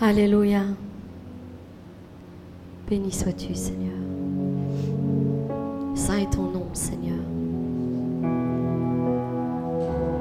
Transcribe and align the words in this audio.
Alléluia. 0.00 0.62
Béni 2.90 3.12
sois-tu, 3.12 3.54
Seigneur. 3.54 3.94
Saint 5.94 6.18
est 6.18 6.32
ton 6.32 6.42
nom, 6.42 6.66
Seigneur. 6.72 7.14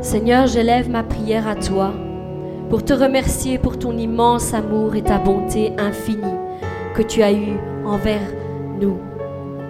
Seigneur, 0.01 0.46
j'élève 0.46 0.91
ma 0.91 1.01
prière 1.01 1.47
à 1.47 1.55
toi 1.55 1.91
pour 2.70 2.86
te 2.86 2.94
remercier 2.94 3.57
pour 3.57 3.79
ton 3.79 3.97
immense 3.97 4.54
amour 4.54 4.96
et 4.96 5.01
ta 5.01 5.17
bonté 5.17 5.74
infinie 5.79 6.21
que 6.94 7.01
tu 7.01 7.24
as 7.24 7.33
eue 7.33 7.58
envers 7.83 8.31
nous, 8.79 8.97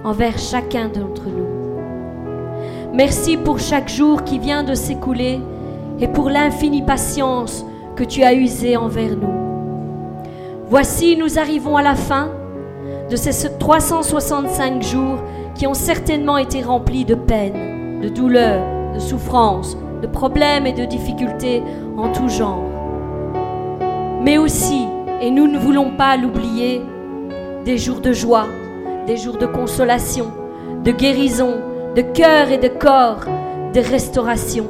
envers 0.04 0.38
chacun 0.38 0.90
d'entre 0.90 1.28
nous. 1.30 1.48
Merci 2.94 3.38
pour 3.38 3.60
chaque 3.60 3.90
jour 3.90 4.26
qui 4.26 4.38
vient 4.38 4.64
de 4.64 4.74
s'écouler 4.74 5.40
et 6.02 6.10
pour 6.10 6.30
l'infinie 6.30 6.84
patience 6.84 7.66
que 7.96 8.04
tu 8.04 8.24
as 8.24 8.34
usée 8.34 8.76
envers 8.76 9.16
nous. 9.16 9.33
Voici, 10.76 11.16
nous 11.16 11.38
arrivons 11.38 11.78
à 11.78 11.84
la 11.84 11.94
fin 11.94 12.32
de 13.08 13.16
ces 13.16 13.60
365 13.60 14.82
jours 14.82 15.20
qui 15.54 15.68
ont 15.68 15.76
certainement 15.76 16.40
été 16.40 16.64
remplis 16.64 17.06
de 17.06 17.14
peine, 17.14 18.02
de 18.02 18.10
douleur, 18.10 18.66
de 18.96 18.98
souffrance, 18.98 19.78
de 20.02 20.08
problèmes 20.08 20.66
et 20.66 20.74
de 20.74 20.86
difficultés 20.86 21.62
en 21.96 22.12
tout 22.12 22.28
genre. 22.28 22.64
Mais 24.24 24.40
aussi, 24.40 24.88
et 25.22 25.30
nous 25.30 25.46
ne 25.46 25.60
voulons 25.60 25.92
pas 25.92 26.18
l'oublier, 26.18 26.82
des 27.66 27.78
jours 27.78 28.00
de 28.00 28.12
joie, 28.12 28.48
des 29.06 29.18
jours 29.18 29.38
de 29.38 29.46
consolation, 29.46 30.32
de 30.84 30.90
guérison, 30.92 31.54
de 31.96 32.02
cœur 32.02 32.50
et 32.50 32.58
de 32.58 32.70
corps, 32.70 33.26
de 33.76 33.80
restauration, 33.80 34.66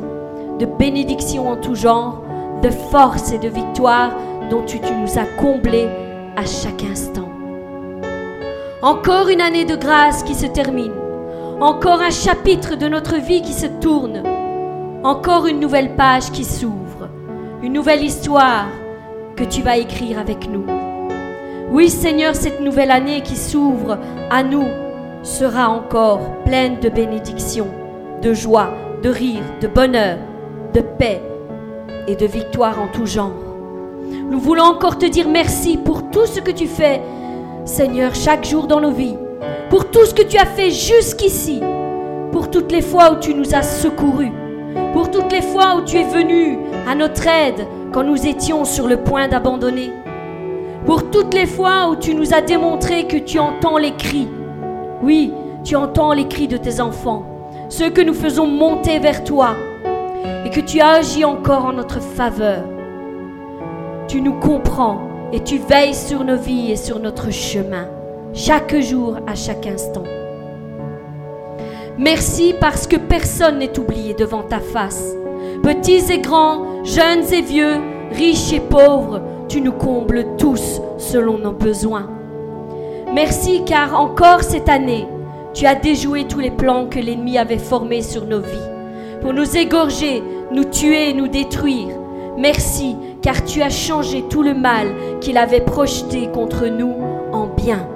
de 0.59 0.65
bénédiction 0.65 1.47
en 1.47 1.55
tout 1.55 1.75
genre, 1.75 2.23
de 2.61 2.71
force 2.91 3.31
et 3.31 3.39
de 3.39 3.47
victoire 3.47 4.11
dont 4.49 4.63
tu, 4.63 4.79
nous 4.79 5.17
as 5.17 5.25
comblés 5.39 5.87
à 6.35 6.45
chaque 6.45 6.83
instant. 6.83 7.29
Encore 8.81 9.29
une 9.29 9.41
année 9.41 9.65
de 9.65 9.75
grâce 9.75 10.23
qui 10.23 10.35
se 10.35 10.45
termine. 10.45 10.93
Encore 11.61 12.01
un 12.01 12.09
chapitre 12.09 12.75
de 12.75 12.87
notre 12.87 13.17
vie 13.17 13.41
qui 13.41 13.53
se 13.53 13.67
tourne. 13.67 14.23
Encore 15.03 15.47
une 15.47 15.59
nouvelle 15.59 15.95
page 15.95 16.31
qui 16.31 16.43
s'ouvre. 16.43 17.09
Une 17.61 17.73
nouvelle 17.73 18.03
histoire 18.03 18.67
que 19.35 19.43
tu 19.43 19.61
vas 19.61 19.77
écrire 19.77 20.19
avec 20.19 20.49
nous. 20.49 20.65
Oui 21.71 21.89
Seigneur, 21.89 22.35
cette 22.35 22.59
nouvelle 22.59 22.91
année 22.91 23.21
qui 23.21 23.35
s'ouvre 23.35 23.97
à 24.29 24.43
nous 24.43 24.67
sera 25.23 25.69
encore 25.69 26.19
pleine 26.43 26.79
de 26.79 26.89
bénédictions, 26.89 27.69
de 28.21 28.33
joie, 28.33 28.69
de 29.01 29.09
rire, 29.09 29.43
de 29.61 29.67
bonheur, 29.67 30.17
de 30.73 30.81
paix 30.81 31.21
et 32.07 32.15
de 32.15 32.25
victoire 32.25 32.81
en 32.81 32.87
tout 32.87 33.05
genre. 33.05 33.52
Nous 34.29 34.39
voulons 34.39 34.63
encore 34.63 34.97
te 34.97 35.05
dire 35.05 35.27
merci 35.27 35.77
pour 35.77 36.09
tout 36.09 36.25
ce 36.25 36.39
que 36.39 36.51
tu 36.51 36.67
fais 36.67 37.01
Seigneur, 37.65 38.13
chaque 38.13 38.45
jour 38.45 38.67
dans 38.67 38.81
nos 38.81 38.91
vies, 38.91 39.15
pour 39.69 39.89
tout 39.89 40.05
ce 40.05 40.13
que 40.13 40.23
tu 40.23 40.37
as 40.37 40.45
fait 40.45 40.69
jusqu'ici, 40.69 41.61
pour 42.31 42.51
toutes 42.51 42.73
les 42.73 42.81
fois 42.81 43.13
où 43.13 43.19
tu 43.19 43.33
nous 43.33 43.55
as 43.55 43.63
secourus, 43.63 44.33
pour 44.91 45.09
toutes 45.09 45.31
les 45.31 45.41
fois 45.41 45.77
où 45.77 45.85
tu 45.85 45.97
es 45.97 46.03
venu 46.03 46.57
à 46.87 46.93
notre 46.93 47.25
aide 47.25 47.65
quand 47.93 48.03
nous 48.03 48.27
étions 48.27 48.65
sur 48.65 48.87
le 48.87 48.97
point 48.97 49.29
d'abandonner, 49.29 49.93
pour 50.85 51.09
toutes 51.09 51.33
les 51.33 51.45
fois 51.45 51.89
où 51.89 51.95
tu 51.95 52.15
nous 52.15 52.33
as 52.33 52.41
démontré 52.41 53.07
que 53.07 53.17
tu 53.17 53.39
entends 53.39 53.77
les 53.77 53.95
cris. 53.95 54.27
Oui, 55.01 55.31
tu 55.63 55.77
entends 55.77 56.11
les 56.11 56.27
cris 56.27 56.49
de 56.49 56.57
tes 56.57 56.81
enfants, 56.81 57.23
ceux 57.69 57.89
que 57.89 58.01
nous 58.01 58.13
faisons 58.13 58.47
monter 58.47 58.99
vers 58.99 59.23
toi, 59.23 59.55
et 60.45 60.49
que 60.49 60.59
tu 60.59 60.81
agis 60.81 61.23
encore 61.23 61.65
en 61.65 61.73
notre 61.73 62.01
faveur. 62.01 62.72
Tu 64.13 64.21
nous 64.21 64.39
comprends 64.39 64.99
et 65.31 65.39
tu 65.39 65.57
veilles 65.57 65.95
sur 65.95 66.23
nos 66.23 66.37
vies 66.37 66.71
et 66.71 66.75
sur 66.75 66.99
notre 66.99 67.31
chemin, 67.31 67.87
chaque 68.35 68.79
jour, 68.79 69.17
à 69.25 69.33
chaque 69.33 69.65
instant. 69.65 70.03
Merci 71.97 72.53
parce 72.61 72.85
que 72.85 72.97
personne 72.97 73.57
n'est 73.57 73.79
oublié 73.79 74.13
devant 74.13 74.43
ta 74.43 74.59
face. 74.59 75.15
Petits 75.63 76.11
et 76.11 76.19
grands, 76.19 76.83
jeunes 76.83 77.23
et 77.33 77.41
vieux, 77.41 77.81
riches 78.11 78.53
et 78.53 78.59
pauvres, 78.59 79.19
tu 79.49 79.61
nous 79.61 79.71
combles 79.71 80.27
tous 80.37 80.79
selon 80.99 81.39
nos 81.39 81.51
besoins. 81.51 82.07
Merci 83.15 83.63
car 83.65 83.99
encore 83.99 84.43
cette 84.43 84.69
année, 84.69 85.07
tu 85.55 85.65
as 85.65 85.73
déjoué 85.73 86.25
tous 86.25 86.39
les 86.39 86.51
plans 86.51 86.85
que 86.85 86.99
l'ennemi 86.99 87.39
avait 87.39 87.57
formés 87.57 88.03
sur 88.03 88.27
nos 88.27 88.41
vies, 88.41 88.69
pour 89.23 89.33
nous 89.33 89.57
égorger, 89.57 90.21
nous 90.51 90.65
tuer 90.65 91.13
nous 91.13 91.27
détruire. 91.27 91.97
Merci 92.37 92.95
car 93.23 93.45
tu 93.45 93.61
as 93.61 93.69
changé 93.69 94.25
tout 94.29 94.43
le 94.43 94.53
mal 94.53 94.87
qu'il 95.21 95.37
avait 95.37 95.61
projeté 95.61 96.29
contre 96.31 96.67
nous 96.67 96.93
en 97.31 97.47
bien. 97.47 97.87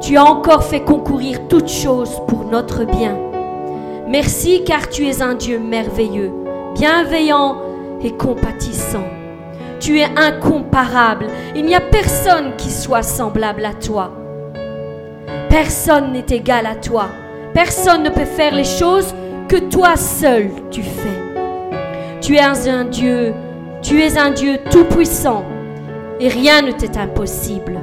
Tu 0.00 0.16
as 0.16 0.24
encore 0.24 0.64
fait 0.64 0.80
concourir 0.80 1.46
toutes 1.48 1.70
choses 1.70 2.20
pour 2.26 2.44
notre 2.44 2.84
bien. 2.84 3.16
Merci 4.08 4.64
car 4.64 4.88
tu 4.88 5.06
es 5.06 5.22
un 5.22 5.34
Dieu 5.34 5.60
merveilleux, 5.60 6.32
bienveillant 6.74 7.56
et 8.02 8.10
compatissant. 8.10 9.04
Tu 9.78 10.00
es 10.00 10.08
incomparable. 10.16 11.28
Il 11.54 11.64
n'y 11.64 11.74
a 11.74 11.80
personne 11.80 12.56
qui 12.58 12.70
soit 12.70 13.02
semblable 13.02 13.64
à 13.64 13.74
toi. 13.74 14.10
Personne 15.48 16.12
n'est 16.12 16.36
égal 16.36 16.66
à 16.66 16.74
toi. 16.74 17.06
Personne 17.54 18.02
ne 18.02 18.10
peut 18.10 18.24
faire 18.24 18.54
les 18.54 18.64
choses 18.64 19.14
que 19.48 19.56
toi 19.56 19.96
seul 19.96 20.50
tu 20.70 20.82
fais. 20.82 22.18
Tu 22.20 22.36
es 22.36 22.40
un 22.40 22.84
Dieu 22.84 23.32
tu 23.82 24.02
es 24.02 24.18
un 24.18 24.30
Dieu 24.30 24.58
tout-puissant 24.70 25.44
et 26.20 26.28
rien 26.28 26.62
ne 26.62 26.72
t'est 26.72 26.98
impossible. 26.98 27.78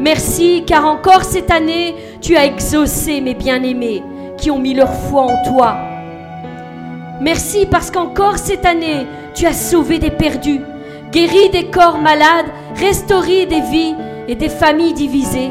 Merci 0.00 0.64
car 0.66 0.86
encore 0.86 1.24
cette 1.24 1.50
année, 1.50 1.94
tu 2.22 2.36
as 2.36 2.46
exaucé 2.46 3.20
mes 3.20 3.34
bien-aimés 3.34 4.02
qui 4.38 4.50
ont 4.50 4.58
mis 4.58 4.72
leur 4.72 4.92
foi 4.92 5.22
en 5.22 5.42
toi. 5.52 5.76
Merci 7.20 7.66
parce 7.66 7.90
qu'encore 7.90 8.38
cette 8.38 8.64
année, 8.64 9.06
tu 9.34 9.44
as 9.44 9.52
sauvé 9.52 9.98
des 9.98 10.10
perdus, 10.10 10.62
guéri 11.12 11.50
des 11.50 11.66
corps 11.66 11.98
malades, 11.98 12.46
restauré 12.76 13.44
des 13.44 13.60
vies 13.60 13.94
et 14.26 14.34
des 14.34 14.48
familles 14.48 14.94
divisées, 14.94 15.50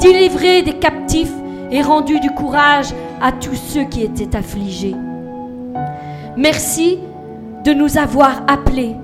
délivré 0.00 0.62
des 0.62 0.78
captifs 0.78 1.32
et 1.70 1.82
rendu 1.82 2.18
du 2.20 2.30
courage 2.30 2.88
à 3.20 3.32
tous 3.32 3.54
ceux 3.54 3.84
qui 3.84 4.02
étaient 4.02 4.34
affligés. 4.34 4.96
Merci 6.38 6.98
de 7.64 7.74
nous 7.74 7.98
avoir 7.98 8.42
appelés 8.48 8.96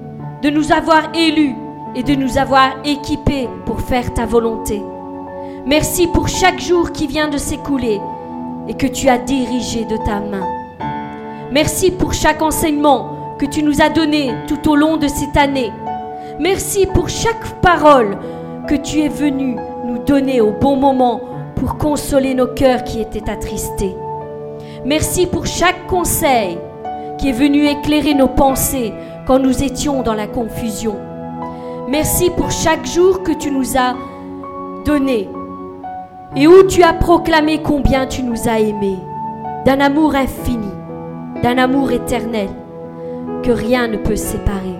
de 0.43 0.51
nous 0.51 0.73
avoir 0.73 1.13
élus 1.15 1.55
et 1.95 2.03
de 2.03 2.15
nous 2.15 2.39
avoir 2.39 2.77
équipés 2.85 3.49
pour 3.65 3.81
faire 3.81 4.13
ta 4.13 4.27
volonté. 4.27 4.83
Merci 5.65 6.07
pour 6.07 6.29
chaque 6.29 6.61
jour 6.61 6.93
qui 6.93 7.07
vient 7.07 7.29
de 7.29 7.39
s'écouler 7.39 8.01
et 8.69 8.75
que 8.75 8.87
tu 8.87 9.09
as 9.09 9.19
dirigé 9.19 9.85
de 9.85 9.97
ta 9.97 10.21
main. 10.21 10.47
Merci 11.53 11.91
pour 11.91 12.13
chaque 12.13 12.43
enseignement 12.43 13.37
que 13.39 13.47
tu 13.47 13.63
nous 13.63 13.81
as 13.81 13.89
donné 13.89 14.33
tout 14.47 14.71
au 14.71 14.77
long 14.77 14.97
de 14.97 15.09
cette 15.09 15.37
année. 15.37 15.73
Merci 16.39 16.87
pour 16.87 17.09
chaque 17.09 17.61
parole 17.63 18.19
que 18.69 18.75
tu 18.75 19.01
es 19.01 19.09
venu 19.09 19.57
nous 19.85 19.99
donner 19.99 20.41
au 20.41 20.53
bon 20.53 20.77
moment 20.77 21.21
pour 21.55 21.79
consoler 21.79 22.35
nos 22.35 22.49
cœurs 22.49 22.85
qui 22.85 23.01
étaient 23.01 23.31
attristés. 23.31 23.97
Merci 24.85 25.27
pour 25.27 25.47
chaque 25.47 25.87
conseil 25.87 26.59
qui 27.19 27.31
est 27.31 27.33
venu 27.33 27.67
éclairer 27.67 28.15
nos 28.15 28.29
pensées 28.29 28.93
quand 29.27 29.41
nous 29.41 29.63
étions 29.63 30.03
dans 30.03 30.15
la 30.15 30.29
confusion. 30.29 30.97
Merci 31.89 32.31
pour 32.31 32.51
chaque 32.51 32.87
jour 32.87 33.23
que 33.23 33.33
tu 33.33 33.51
nous 33.51 33.77
as 33.77 33.95
donné 34.85 35.29
et 36.37 36.47
où 36.47 36.63
tu 36.63 36.83
as 36.83 36.93
proclamé 36.93 37.61
combien 37.63 38.07
tu 38.07 38.23
nous 38.23 38.49
as 38.49 38.61
aimés, 38.61 38.99
d'un 39.65 39.81
amour 39.81 40.15
infini, 40.15 40.71
d'un 41.43 41.59
amour 41.59 41.91
éternel, 41.91 42.49
que 43.43 43.51
rien 43.51 43.89
ne 43.89 43.97
peut 43.97 44.17
séparer. 44.17 44.77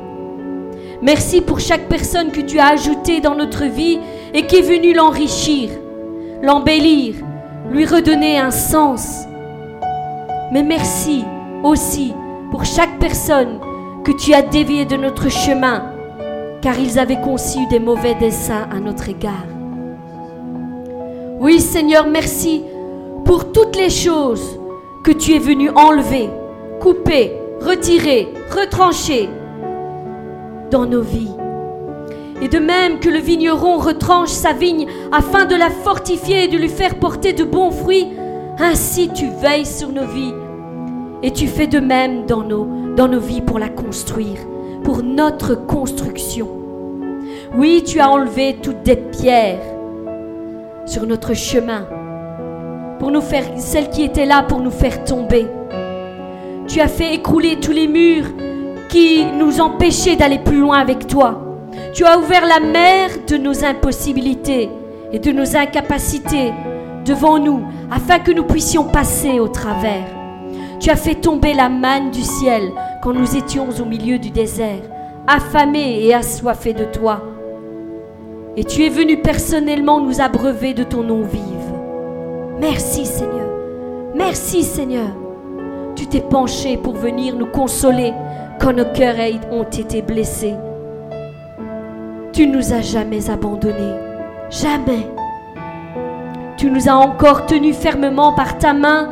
Merci 1.03 1.41
pour 1.41 1.61
chaque 1.61 1.89
personne 1.89 2.31
que 2.31 2.41
tu 2.41 2.59
as 2.59 2.69
ajoutée 2.69 3.21
dans 3.21 3.35
notre 3.35 3.65
vie 3.65 3.99
et 4.33 4.47
qui 4.47 4.57
est 4.57 4.63
venue 4.63 4.95
l'enrichir, 4.95 5.71
l'embellir, 6.43 7.15
lui 7.71 7.85
redonner 7.85 8.39
un 8.39 8.51
sens. 8.51 9.25
Mais 10.53 10.63
merci 10.63 11.25
aussi 11.63 12.15
pour 12.51 12.65
chaque 12.65 12.99
personne 12.99 13.61
que 14.07 14.13
tu 14.13 14.35
as 14.35 14.43
dévié 14.43 14.85
de 14.85 14.97
notre 14.97 15.29
chemin, 15.29 15.83
car 16.63 16.79
ils 16.79 16.97
avaient 16.97 17.21
conçu 17.21 17.67
des 17.67 17.81
mauvais 17.81 18.15
desseins 18.15 18.69
à 18.71 18.79
notre 18.79 19.09
égard. 19.09 19.49
Oui 21.41 21.61
Seigneur, 21.61 22.07
merci 22.07 22.63
pour 23.25 23.51
toutes 23.51 23.75
les 23.75 23.91
choses 23.91 24.61
que 25.03 25.11
tu 25.11 25.35
es 25.35 25.41
venu 25.41 25.71
enlever, 25.71 26.31
couper, 26.81 27.33
retirer, 27.61 28.29
retrancher 28.49 29.29
dans 30.71 30.87
nos 30.87 31.03
vies. 31.03 31.35
Et 32.41 32.47
de 32.47 32.61
même 32.61 33.01
que 33.01 33.09
le 33.09 33.19
vigneron 33.19 33.79
retranche 33.79 34.29
sa 34.29 34.53
vigne 34.53 34.87
afin 35.11 35.47
de 35.47 35.57
la 35.57 35.71
fortifier 35.71 36.45
et 36.45 36.49
de 36.49 36.59
lui 36.59 36.69
faire 36.69 37.01
porter 37.01 37.33
de 37.33 37.43
bons 37.43 37.73
fruits, 37.73 38.07
ainsi 38.61 39.09
tu 39.09 39.27
veilles 39.43 39.67
sur 39.67 39.89
nos 39.89 40.07
vies 40.07 40.46
et 41.23 41.33
tu 41.33 41.47
fais 41.47 41.67
de 41.67 41.81
même 41.81 42.27
dans 42.27 42.43
nos, 42.43 43.21
vies 43.21 43.41
pour 43.41 43.59
la 43.59 43.69
construire, 43.69 44.39
pour 44.85 45.03
notre 45.03 45.55
construction. 45.55 46.49
Oui, 47.57 47.83
tu 47.85 48.01
as 48.01 48.11
enlevé 48.11 48.57
toutes 48.63 48.83
des 48.83 48.97
pierres 48.97 49.63
sur 50.87 51.07
notre 51.07 51.35
chemin 51.35 51.87
pour 52.99 53.11
celles 53.57 53.91
qui 53.91 54.05
étaient 54.05 54.27
là 54.27 54.43
pour 54.43 54.61
nous 54.61 54.71
faire 54.71 55.05
tomber. 55.05 55.47
Tu 56.67 56.81
as 56.81 56.89
fait 56.89 57.15
écrouler 57.15 57.59
tous 57.61 57.73
les 57.73 57.87
murs 57.87 58.27
qui 58.89 59.25
nous 59.25 59.61
empêchaient 59.61 60.17
d'aller 60.17 60.39
plus 60.39 60.59
loin 60.59 60.79
avec 60.79 61.07
toi. 61.07 61.43
Tu 61.93 62.05
as 62.05 62.19
ouvert 62.19 62.47
la 62.47 62.61
mer 62.61 63.11
de 63.27 63.37
nos 63.37 63.65
impossibilités 63.65 64.69
et 65.13 65.19
de 65.19 65.33
nos 65.33 65.57
incapacités 65.57 66.53
devant 67.05 67.39
nous 67.39 67.63
afin 67.91 68.19
que 68.19 68.33
nous 68.33 68.45
puissions 68.45 68.85
passer 68.85 69.39
au 69.39 69.49
travers. 69.49 70.16
Tu 70.79 70.91
as 70.91 70.97
fait 70.97 71.15
tomber 71.15 71.55
la 71.55 71.69
manne 71.69 72.11
du 72.11 72.23
ciel 72.23 72.71
quand 73.03 73.13
nous 73.13 73.37
étions 73.37 73.69
au 73.81 73.85
milieu 73.85 74.19
du 74.19 74.31
désert, 74.31 74.83
affamés 75.27 76.05
et 76.05 76.15
assoiffés 76.15 76.75
de 76.75 76.85
toi. 76.85 77.23
Et 78.57 78.65
tu 78.65 78.85
es 78.85 78.89
venu 78.89 79.19
personnellement 79.19 80.01
nous 80.01 80.21
abreuver 80.21 80.75
de 80.75 80.83
ton 80.83 81.03
nom 81.03 81.23
vive. 81.23 81.43
Merci 82.61 83.05
Seigneur. 83.05 83.49
Merci 84.15 84.63
Seigneur. 84.63 85.09
Tu 85.95 86.07
t'es 86.07 86.21
penché 86.21 86.77
pour 86.77 86.95
venir 86.95 87.37
nous 87.37 87.47
consoler 87.47 88.13
quand 88.61 88.73
nos 88.73 88.85
cœurs 88.85 89.17
ont 89.51 89.65
été 89.65 90.03
blessés. 90.03 90.55
Tu 92.33 92.47
nous 92.47 92.73
as 92.73 92.83
jamais 92.83 93.31
abandonnés. 93.31 93.95
Jamais. 94.51 95.07
Tu 96.57 96.71
nous 96.71 96.89
as 96.89 96.95
encore 96.95 97.47
tenus 97.47 97.77
fermement 97.77 98.33
par 98.33 98.59
ta 98.59 98.73
main 98.73 99.11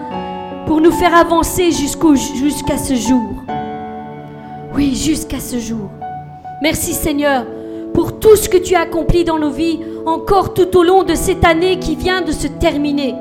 pour 0.66 0.80
nous 0.80 0.92
faire 0.92 1.14
avancer 1.14 1.70
jusqu'à 1.72 2.78
ce 2.78 2.94
jour. 2.94 3.34
Oui, 4.74 4.94
jusqu'à 4.94 5.40
ce 5.40 5.58
jour. 5.58 5.90
Merci 6.62 6.92
Seigneur 6.92 7.44
pour 7.92 8.18
tout 8.18 8.34
ce 8.34 8.48
que 8.48 8.56
tu 8.56 8.74
as 8.74 8.80
accompli 8.80 9.24
dans 9.24 9.38
nos 9.38 9.50
vies 9.50 9.80
encore 10.06 10.52
tout 10.52 10.76
au 10.76 10.82
long 10.82 11.04
de 11.04 11.14
cette 11.14 11.44
année 11.44 11.78
qui 11.78 11.94
vient 11.94 12.22
de 12.22 12.32
se 12.32 12.48
terminer. 12.48 13.14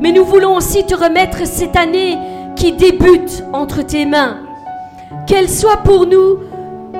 Mais 0.00 0.12
nous 0.12 0.24
voulons 0.24 0.56
aussi 0.56 0.84
te 0.84 0.94
remettre 0.94 1.46
cette 1.46 1.76
année 1.76 2.16
qui 2.56 2.72
débute 2.72 3.44
entre 3.52 3.82
tes 3.82 4.06
mains. 4.06 4.38
Qu'elle 5.26 5.48
soit 5.48 5.78
pour 5.78 6.06
nous, 6.06 6.38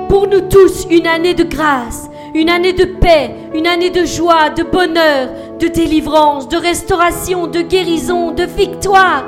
pour 0.07 0.27
nous 0.27 0.41
tous, 0.41 0.85
une 0.89 1.07
année 1.07 1.33
de 1.33 1.43
grâce, 1.43 2.09
une 2.35 2.49
année 2.49 2.73
de 2.73 2.85
paix, 2.85 3.31
une 3.53 3.67
année 3.67 3.89
de 3.89 4.05
joie, 4.05 4.49
de 4.51 4.63
bonheur, 4.63 5.29
de 5.59 5.67
délivrance, 5.67 6.47
de 6.47 6.57
restauration, 6.57 7.47
de 7.47 7.61
guérison, 7.61 8.31
de 8.31 8.43
victoire. 8.43 9.23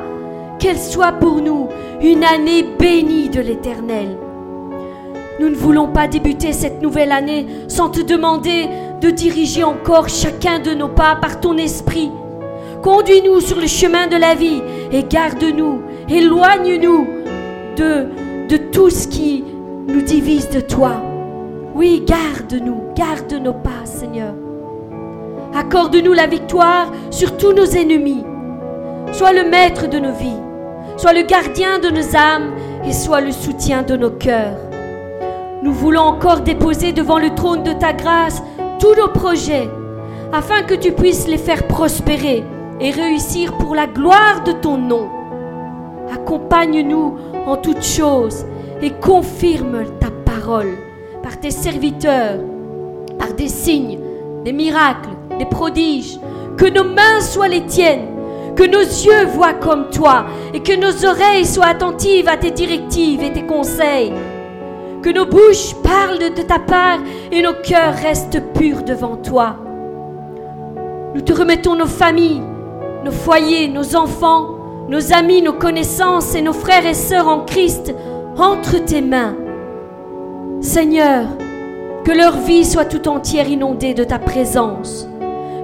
Qu'elle 0.60 0.80
soit 0.80 1.14
pour 1.14 1.42
nous 1.42 1.70
une 2.02 2.24
année 2.24 2.64
bénie 2.78 3.30
de 3.30 3.42
l'Éternel. 3.42 4.18
Nous 5.40 5.50
ne 5.50 5.56
voulons 5.56 5.88
pas 5.88 6.08
débuter 6.08 6.54
cette 6.54 6.82
nouvelle 6.82 7.12
année 7.12 7.46
sans 7.68 7.90
te 7.90 8.02
demander 8.02 8.68
de 9.02 9.10
diriger 9.10 9.64
encore 9.64 10.08
chacun 10.08 10.60
de 10.60 10.72
nos 10.72 10.88
pas 10.88 11.16
par 11.16 11.42
ton 11.42 11.58
esprit. 11.58 12.10
Conduis-nous 12.82 13.42
sur 13.42 13.60
le 13.60 13.68
chemin 13.68 14.08
de 14.08 14.16
la 14.16 14.36
vie 14.36 14.62
et 14.92 15.04
garde-nous, 15.04 15.82
éloigne-nous 16.08 17.08
de, 17.76 18.08
de 18.48 18.58
tout 18.58 18.90
ce 18.90 19.08
qui 19.08 19.44
nous 19.88 20.02
divise 20.02 20.50
de 20.50 20.62
toi. 20.62 21.02
Oui, 21.74 22.06
garde-nous, 22.08 22.94
garde 22.96 23.34
nos 23.34 23.54
pas, 23.54 23.86
Seigneur. 23.86 24.34
Accorde-nous 25.54 26.14
la 26.14 26.28
victoire 26.28 26.92
sur 27.12 27.36
tous 27.38 27.54
nos 27.54 27.66
ennemis. 27.66 28.24
Sois 29.18 29.32
le 29.32 29.50
maître 29.50 29.88
de 29.88 29.98
nos 29.98 30.12
vies, 30.12 30.42
sois 30.98 31.14
le 31.14 31.22
gardien 31.22 31.80
de 31.80 31.88
nos 31.88 32.18
âmes 32.18 32.52
et 32.84 32.92
sois 32.92 33.22
le 33.22 33.32
soutien 33.32 33.82
de 33.82 33.96
nos 33.96 34.10
cœurs. 34.10 34.58
Nous 35.64 35.72
voulons 35.72 36.02
encore 36.02 36.42
déposer 36.42 36.92
devant 36.92 37.18
le 37.18 37.34
trône 37.34 37.64
de 37.64 37.72
ta 37.72 37.94
grâce 37.94 38.44
tous 38.78 38.94
nos 38.94 39.08
projets, 39.08 39.70
afin 40.34 40.64
que 40.64 40.74
tu 40.74 40.92
puisses 40.92 41.30
les 41.30 41.38
faire 41.38 41.66
prospérer 41.66 42.44
et 42.82 42.92
réussir 42.92 43.58
pour 43.58 43.74
la 43.74 43.88
gloire 43.88 44.44
de 44.46 44.52
ton 44.52 44.78
nom. 44.78 45.08
Accompagne-nous 46.14 47.16
en 47.46 47.56
toutes 47.56 47.86
choses 47.86 48.46
et 48.82 48.92
confirme 48.92 49.86
ta 50.02 50.10
parole 50.30 50.74
par 51.24 51.40
tes 51.40 51.52
serviteurs, 51.52 52.42
par 53.18 53.32
des 53.32 53.48
signes, 53.48 53.98
des 54.44 54.52
miracles, 54.52 55.12
des 55.40 55.46
prodiges. 55.46 56.20
Que 56.58 56.66
nos 56.66 56.84
mains 56.84 57.22
soient 57.22 57.48
les 57.48 57.66
tiennes, 57.66 58.15
que 58.56 58.64
nos 58.64 58.80
yeux 58.80 59.26
voient 59.34 59.54
comme 59.54 59.90
toi 59.90 60.26
et 60.54 60.62
que 60.62 60.76
nos 60.76 61.06
oreilles 61.06 61.46
soient 61.46 61.68
attentives 61.68 62.30
à 62.30 62.38
tes 62.38 62.52
directives 62.52 63.24
et 63.24 63.34
tes 63.34 63.46
conseils. 63.46 64.14
Que 65.02 65.10
nos 65.10 65.26
bouches 65.26 65.76
parlent 65.84 66.34
de 66.34 66.42
ta 66.42 66.60
part 66.60 67.00
et 67.32 67.42
nos 67.42 67.54
cœurs 67.54 67.96
restent 68.02 68.42
purs 68.54 68.84
devant 68.84 69.18
toi. 69.18 69.58
Nous 71.14 71.22
te 71.22 71.34
remettons 71.34 71.76
nos 71.76 71.86
familles, 71.86 72.42
nos 73.04 73.12
foyers, 73.12 73.68
nos 73.68 73.96
enfants, 73.96 74.56
nos 74.90 75.14
amis, 75.14 75.42
nos 75.42 75.54
connaissances 75.54 76.36
et 76.36 76.42
nos 76.42 76.54
frères 76.54 76.86
et 76.86 76.94
sœurs 76.94 77.28
en 77.28 77.42
Christ 77.42 77.94
entre 78.38 78.84
tes 78.84 79.02
mains. 79.02 79.36
Seigneur, 80.62 81.26
que 82.04 82.12
leur 82.12 82.38
vie 82.38 82.66
soit 82.66 82.86
tout 82.86 83.08
entière 83.08 83.48
inondée 83.48 83.94
de 83.94 84.04
ta 84.04 84.20
présence. 84.20 85.08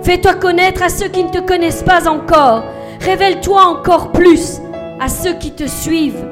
Fais-toi 0.03 0.35
connaître 0.35 0.83
à 0.83 0.89
ceux 0.89 1.07
qui 1.07 1.23
ne 1.23 1.29
te 1.29 1.39
connaissent 1.39 1.83
pas 1.83 2.07
encore. 2.07 2.63
Révèle-toi 3.01 3.61
encore 3.63 4.11
plus 4.11 4.61
à 4.99 5.09
ceux 5.09 5.33
qui 5.33 5.51
te 5.51 5.67
suivent. 5.67 6.25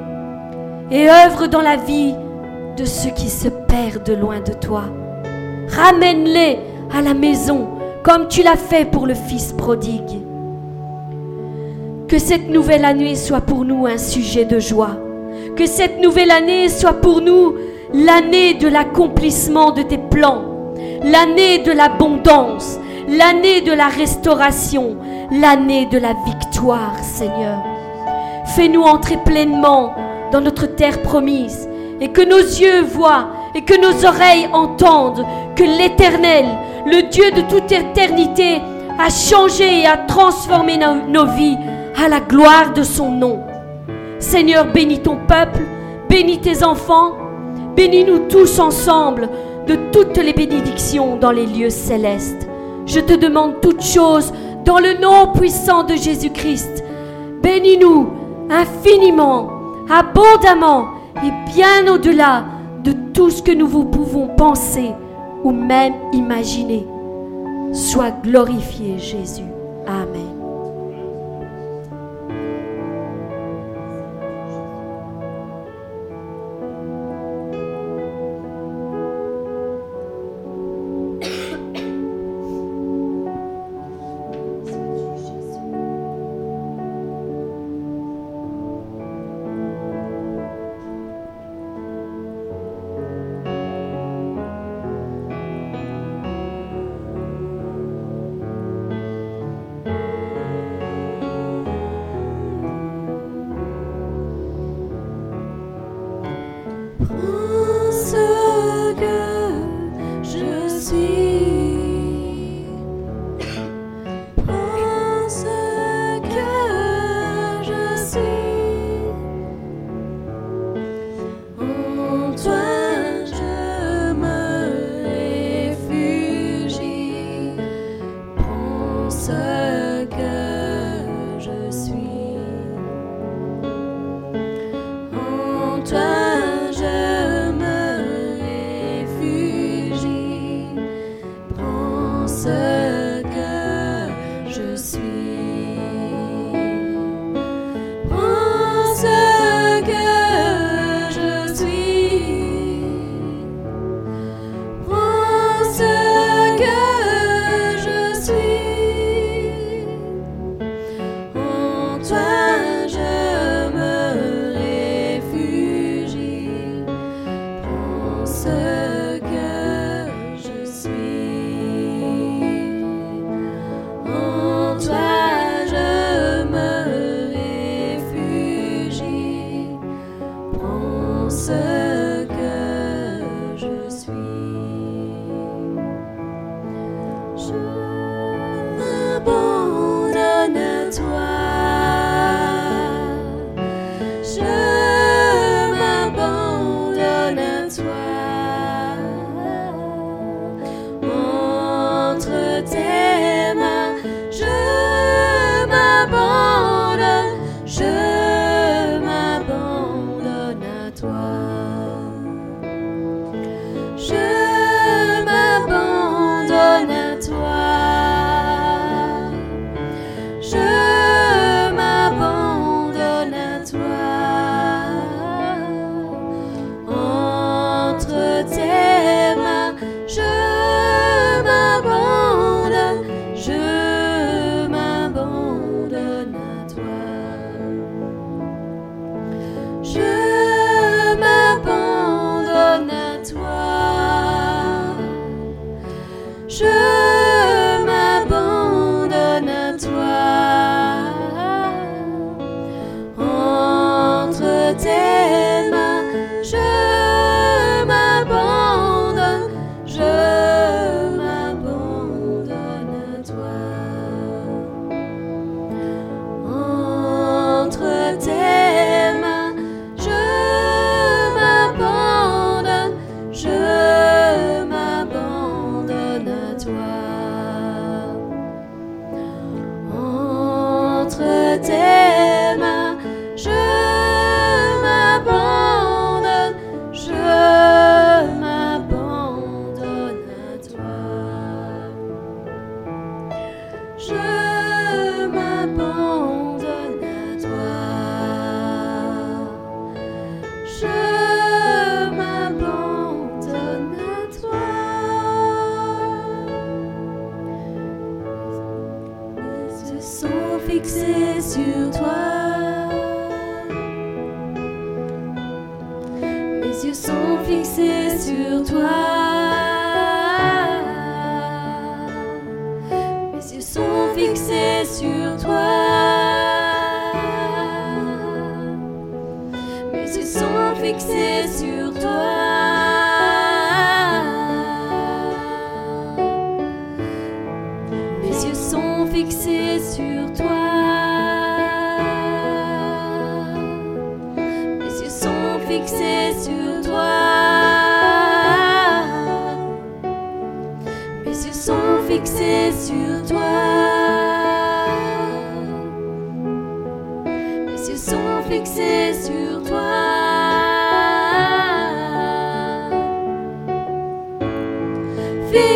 Et 0.92 1.10
œuvre 1.10 1.48
dans 1.48 1.62
la 1.62 1.76
vie 1.76 2.14
de 2.78 2.86
ceux 2.86 3.10
qui 3.12 3.30
se 3.30 3.48
perdent 3.48 4.18
loin 4.20 4.40
de 4.40 4.54
toi. 4.54 4.84
Ramène-les 5.68 6.60
à 6.96 7.02
la 7.02 7.14
maison 7.14 7.68
comme 8.04 8.28
tu 8.28 8.44
l'as 8.44 8.56
fait 8.56 8.86
pour 8.86 9.06
le 9.06 9.14
Fils 9.14 9.54
prodigue. 9.54 10.22
Que 12.08 12.18
cette 12.18 12.50
nouvelle 12.50 12.86
année 12.86 13.16
soit 13.16 13.42
pour 13.42 13.66
nous 13.66 13.86
un 13.86 13.98
sujet 13.98 14.46
de 14.46 14.60
joie. 14.60 14.98
Que 15.56 15.66
cette 15.66 16.00
nouvelle 16.00 16.32
année 16.32 16.70
soit 16.70 16.94
pour 16.94 17.22
nous 17.22 17.56
l'année 17.94 18.56
de 18.56 18.68
l'accomplissement 18.68 19.72
de 19.72 19.82
tes 19.82 19.98
plans, 19.98 20.74
l'année 21.04 21.60
de 21.60 21.72
l'abondance, 21.72 22.80
l'année 23.10 23.62
de 23.62 23.72
la 23.72 23.88
restauration, 23.88 24.98
l'année 25.32 25.86
de 25.86 25.98
la 25.98 26.14
victoire, 26.26 26.98
Seigneur. 27.02 27.64
Fais-nous 28.56 28.84
entrer 28.84 29.18
pleinement 29.18 29.94
dans 30.32 30.42
notre 30.42 30.66
terre 30.66 31.02
promise 31.02 31.68
et 32.00 32.10
que 32.10 32.22
nos 32.22 32.38
yeux 32.38 32.82
voient 32.82 33.28
et 33.56 33.62
que 33.64 33.80
nos 33.80 34.06
oreilles 34.06 34.48
entendent 34.54 35.26
que 35.56 35.64
l'Éternel, 35.64 36.46
le 36.86 37.10
Dieu 37.10 37.32
de 37.32 37.42
toute 37.42 37.72
éternité, 37.72 38.62
a 38.98 39.10
changé 39.10 39.82
et 39.82 39.88
a 39.88 39.98
transformé 39.98 40.78
nos, 40.78 41.26
vies 41.26 41.58
à 42.02 42.08
la 42.08 42.20
gloire 42.20 42.74
de 42.74 42.84
son 42.84 43.12
nom. 43.12 43.40
Seigneur, 44.20 44.66
bénis 44.72 45.00
ton 45.00 45.18
peuple, 45.28 45.62
bénis 46.10 46.40
tes 46.40 46.64
enfants, 46.64 47.14
Bénis-nous 47.80 48.28
tous 48.28 48.60
ensemble 48.60 49.30
de 49.66 49.76
toutes 49.94 50.18
les 50.18 50.34
bénédictions 50.34 51.16
dans 51.16 51.32
les 51.32 51.46
lieux 51.46 51.70
célestes. 51.70 52.49
Je 52.90 53.00
te 53.00 53.14
demande 53.14 53.62
toutes 53.62 53.84
choses 53.84 54.34
dans 54.66 54.80
le 54.80 55.00
nom 55.00 55.32
puissant 55.34 55.84
de 55.84 55.94
Jésus-Christ. 55.94 56.84
Bénis-nous 57.44 58.10
infiniment, 58.50 59.52
abondamment 59.88 60.88
et 61.24 61.32
bien 61.54 61.88
au-delà 61.88 62.46
de 62.84 62.94
tout 63.14 63.30
ce 63.30 63.44
que 63.44 63.52
nous 63.52 63.68
vous 63.68 63.86
pouvons 63.86 64.30
penser 64.36 64.90
ou 65.44 65.52
même 65.52 65.94
imaginer. 66.14 66.88
Sois 67.74 68.10
glorifié 68.10 68.98
Jésus. 68.98 69.44
Amen. 69.86 70.29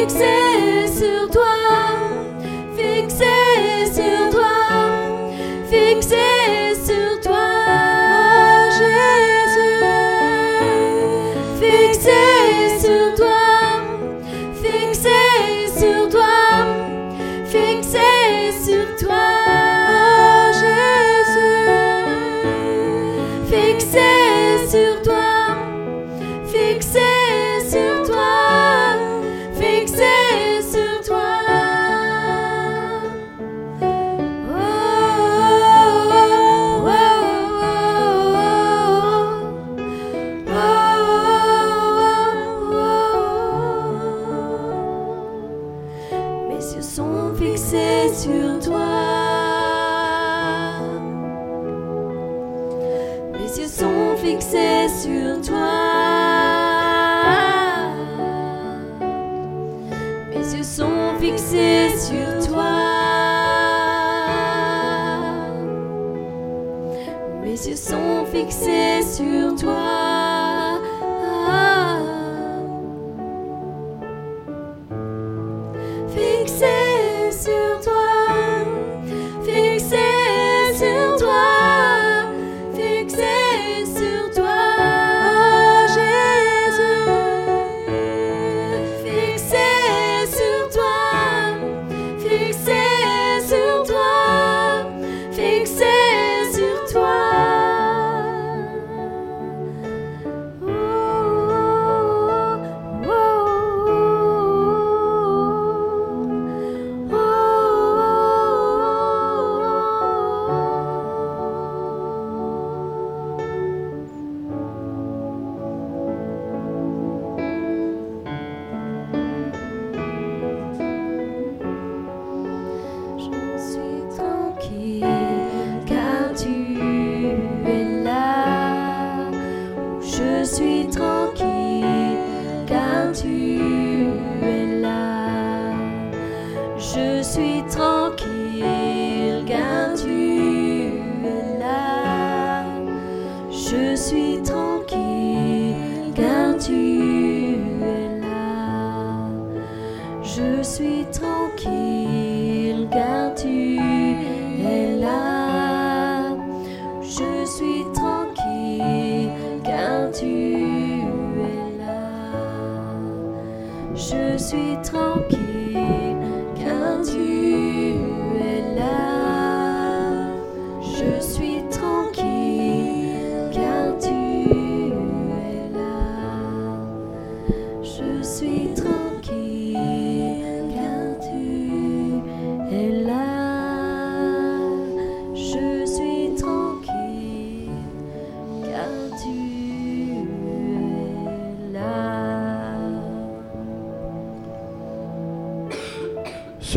fix 0.06 0.16
it. 0.20 0.43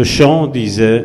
Chant 0.07 0.47
disait 0.47 1.05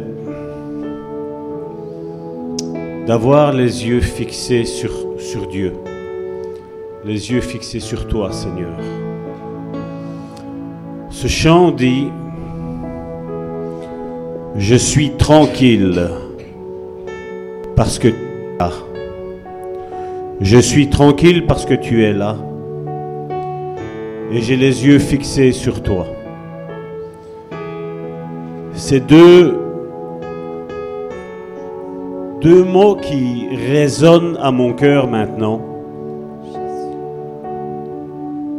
d'avoir 3.07 3.51
les 3.51 3.85
yeux 3.87 3.99
fixés 3.99 4.63
sur, 4.63 4.91
sur 5.17 5.47
Dieu, 5.47 5.73
les 7.03 7.31
yeux 7.31 7.41
fixés 7.41 7.79
sur 7.79 8.07
toi, 8.07 8.31
Seigneur. 8.31 8.77
Ce 11.09 11.27
chant 11.27 11.71
dit, 11.71 12.07
je 14.55 14.75
suis 14.75 15.11
tranquille 15.17 16.07
parce 17.75 17.97
que 17.97 18.07
tu 18.07 18.15
es 18.15 18.57
là. 18.59 18.71
Je 20.39 20.57
suis 20.59 20.89
tranquille 20.89 21.45
parce 21.47 21.65
que 21.65 21.73
tu 21.73 22.03
es 22.03 22.13
là. 22.13 22.37
Et 24.31 24.41
j'ai 24.41 24.55
les 24.55 24.85
yeux 24.85 24.99
fixés 24.99 25.51
sur 25.51 25.81
toi. 25.81 26.05
Ces 28.81 28.99
deux, 28.99 29.59
mots 32.43 32.95
qui 32.95 33.47
résonnent 33.69 34.39
à 34.41 34.51
mon 34.51 34.73
cœur 34.73 35.07
maintenant. 35.07 35.61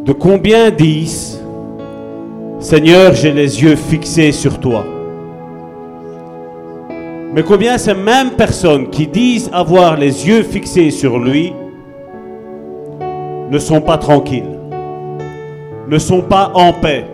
De 0.04 0.12
combien 0.12 0.70
disent, 0.70 1.42
Seigneur, 2.60 3.14
j'ai 3.14 3.32
les 3.32 3.64
yeux 3.64 3.74
fixés 3.74 4.30
sur 4.30 4.60
toi? 4.60 4.84
Mais 7.34 7.42
combien 7.42 7.76
ces 7.76 7.94
mêmes 7.94 8.30
personnes 8.30 8.90
qui 8.90 9.08
disent 9.08 9.50
avoir 9.52 9.96
les 9.96 10.28
yeux 10.28 10.44
fixés 10.44 10.92
sur 10.92 11.18
lui 11.18 11.52
ne 13.50 13.58
sont 13.58 13.80
pas 13.80 13.98
tranquilles, 13.98 14.60
ne 15.88 15.98
sont 15.98 16.22
pas 16.22 16.52
en 16.54 16.72
paix, 16.72 17.06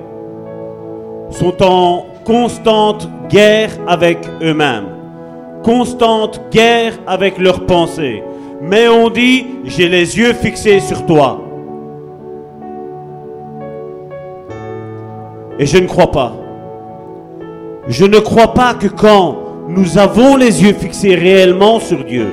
sont 1.31 1.63
en 1.63 2.08
constante 2.29 3.09
guerre 3.31 3.71
avec 3.87 4.19
eux-mêmes, 4.43 4.89
constante 5.63 6.43
guerre 6.51 6.93
avec 7.07 7.39
leurs 7.39 7.65
pensées. 7.65 8.23
Mais 8.61 8.87
on 8.87 9.09
dit, 9.09 9.47
j'ai 9.65 9.89
les 9.89 10.19
yeux 10.19 10.35
fixés 10.35 10.81
sur 10.81 11.07
toi. 11.07 11.41
Et 15.59 15.65
je 15.65 15.79
ne 15.79 15.87
crois 15.87 16.11
pas. 16.11 16.35
Je 17.89 18.05
ne 18.05 18.19
crois 18.19 18.53
pas 18.53 18.75
que 18.75 18.89
quand 18.89 19.39
nous 19.67 19.97
avons 19.97 20.37
les 20.37 20.63
yeux 20.63 20.75
fixés 20.75 21.15
réellement 21.15 21.81
sur 21.81 22.05
Dieu, 22.05 22.27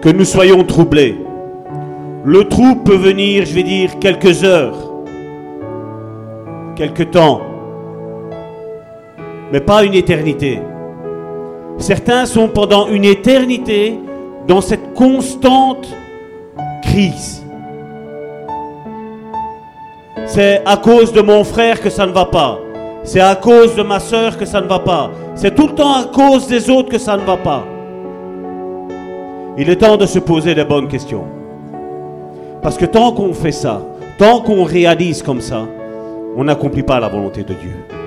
que 0.00 0.08
nous 0.08 0.24
soyons 0.24 0.64
troublés. 0.64 1.24
Le 2.24 2.48
trou 2.48 2.74
peut 2.84 2.96
venir, 2.96 3.46
je 3.46 3.54
vais 3.54 3.62
dire, 3.62 4.00
quelques 4.00 4.42
heures, 4.42 4.90
quelques 6.74 7.12
temps, 7.12 7.42
mais 9.52 9.60
pas 9.60 9.84
une 9.84 9.94
éternité. 9.94 10.60
Certains 11.76 12.24
sont 12.24 12.48
pendant 12.48 12.88
une 12.88 13.04
éternité 13.04 13.98
dans 14.48 14.62
cette 14.62 14.94
constante 14.94 15.86
crise. 16.82 17.44
C'est 20.24 20.62
à 20.64 20.78
cause 20.78 21.12
de 21.12 21.20
mon 21.20 21.44
frère 21.44 21.80
que 21.80 21.90
ça 21.90 22.06
ne 22.06 22.12
va 22.12 22.24
pas. 22.24 22.58
C'est 23.04 23.20
à 23.20 23.34
cause 23.34 23.74
de 23.74 23.82
ma 23.82 24.00
soeur 24.00 24.38
que 24.38 24.46
ça 24.46 24.60
ne 24.60 24.66
va 24.66 24.78
pas. 24.78 25.10
C'est 25.34 25.54
tout 25.54 25.66
le 25.66 25.74
temps 25.74 25.94
à 25.94 26.04
cause 26.04 26.46
des 26.46 26.70
autres 26.70 26.88
que 26.88 26.98
ça 26.98 27.16
ne 27.16 27.22
va 27.22 27.36
pas. 27.36 27.64
Il 29.58 29.68
est 29.68 29.76
temps 29.76 29.98
de 29.98 30.06
se 30.06 30.18
poser 30.18 30.54
les 30.54 30.64
bonnes 30.64 30.88
questions. 30.88 31.24
Parce 32.62 32.78
que 32.78 32.86
tant 32.86 33.12
qu'on 33.12 33.34
fait 33.34 33.52
ça, 33.52 33.82
tant 34.16 34.40
qu'on 34.40 34.64
réalise 34.64 35.22
comme 35.22 35.40
ça, 35.40 35.66
on 36.36 36.44
n'accomplit 36.44 36.84
pas 36.84 37.00
la 37.00 37.08
volonté 37.08 37.42
de 37.42 37.52
Dieu. 37.52 38.01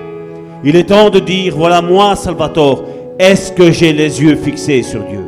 Il 0.64 0.76
est 0.76 0.86
temps 0.86 1.10
de 1.10 1.20
dire, 1.20 1.54
voilà 1.56 1.82
moi, 1.82 2.16
Salvatore, 2.16 2.84
est-ce 3.20 3.52
que 3.52 3.72
j'ai 3.72 3.94
les 3.94 4.22
yeux 4.22 4.36
fixés 4.36 4.84
sur 4.84 5.02
Dieu? 5.04 5.22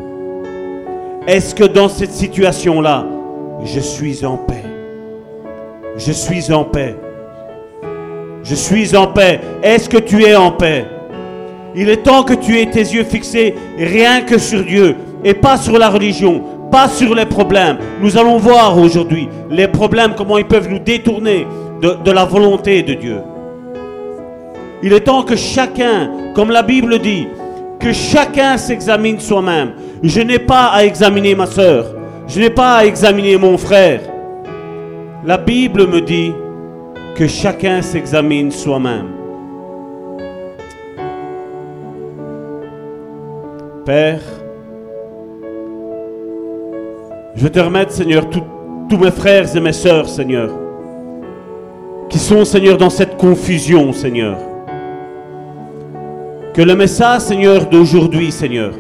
Est-ce 1.28 1.54
que 1.54 1.66
dans 1.66 1.90
cette 1.90 2.14
situation-là, 2.14 3.06
je 3.64 3.80
suis 3.80 4.26
en 4.26 4.38
paix? 4.38 4.64
Je 5.98 6.12
suis 6.12 6.54
en 6.54 6.64
paix. 6.64 6.96
Je 8.44 8.56
suis 8.56 8.96
en 8.96 9.08
paix. 9.08 9.40
Est-ce 9.62 9.90
que 9.90 9.98
tu 9.98 10.24
es 10.24 10.36
en 10.36 10.52
paix? 10.52 10.86
Il 11.76 11.90
est 11.90 12.04
temps 12.04 12.24
que 12.24 12.34
tu 12.34 12.60
aies 12.60 12.70
tes 12.70 12.80
yeux 12.80 13.04
fixés 13.04 13.54
rien 13.78 14.22
que 14.22 14.38
sur 14.38 14.64
Dieu 14.64 14.96
et 15.24 15.34
pas 15.34 15.58
sur 15.58 15.78
la 15.78 15.90
religion, 15.90 16.42
pas 16.72 16.88
sur 16.88 17.14
les 17.14 17.26
problèmes. 17.26 17.78
Nous 18.02 18.18
allons 18.18 18.38
voir 18.38 18.78
aujourd'hui 18.78 19.28
les 19.50 19.68
problèmes, 19.68 20.14
comment 20.16 20.38
ils 20.38 20.46
peuvent 20.46 20.70
nous 20.70 20.80
détourner 20.80 21.46
de, 21.82 21.98
de 22.04 22.12
la 22.12 22.26
volonté 22.26 22.82
de 22.84 22.94
Dieu. 22.94 23.18
Il 24.84 24.94
est 24.94 25.02
temps 25.02 25.24
que 25.24 25.36
chacun, 25.36 26.12
comme 26.36 26.52
la 26.52 26.62
Bible 26.62 27.00
dit, 27.00 27.28
que 27.80 27.92
chacun 27.94 28.58
s'examine 28.58 29.20
soi-même. 29.20 29.74
Je 30.04 30.22
n'ai 30.22 30.40
pas 30.40 30.68
à 30.68 30.84
examiner 30.84 31.36
ma 31.36 31.46
soeur. 31.48 31.86
Je 32.28 32.40
n'ai 32.40 32.50
pas 32.50 32.78
à 32.78 32.86
examiner 32.86 33.38
mon 33.38 33.58
frère. 33.58 34.02
La 35.26 35.38
Bible 35.38 35.88
me 35.88 36.02
dit 36.02 36.32
que 37.16 37.28
chacun 37.28 37.82
s'examine 37.82 38.52
soi-même. 38.52 39.08
Père, 43.86 44.22
je 47.36 47.48
te 47.48 47.60
remettre, 47.60 47.92
Seigneur, 47.92 48.26
tous 48.30 48.98
mes 48.98 49.12
frères 49.12 49.56
et 49.56 49.60
mes 49.60 49.74
sœurs, 49.74 50.10
Seigneur, 50.10 50.50
qui 52.10 52.20
sont, 52.20 52.44
Seigneur, 52.46 52.78
dans 52.78 52.90
cette 52.90 53.18
confusion, 53.18 53.94
Seigneur. 53.94 54.38
Que 56.58 56.64
le 56.64 56.76
message, 56.76 57.22
Seigneur, 57.22 57.68
d'aujourd'hui, 57.68 58.32
Seigneur, 58.32 58.72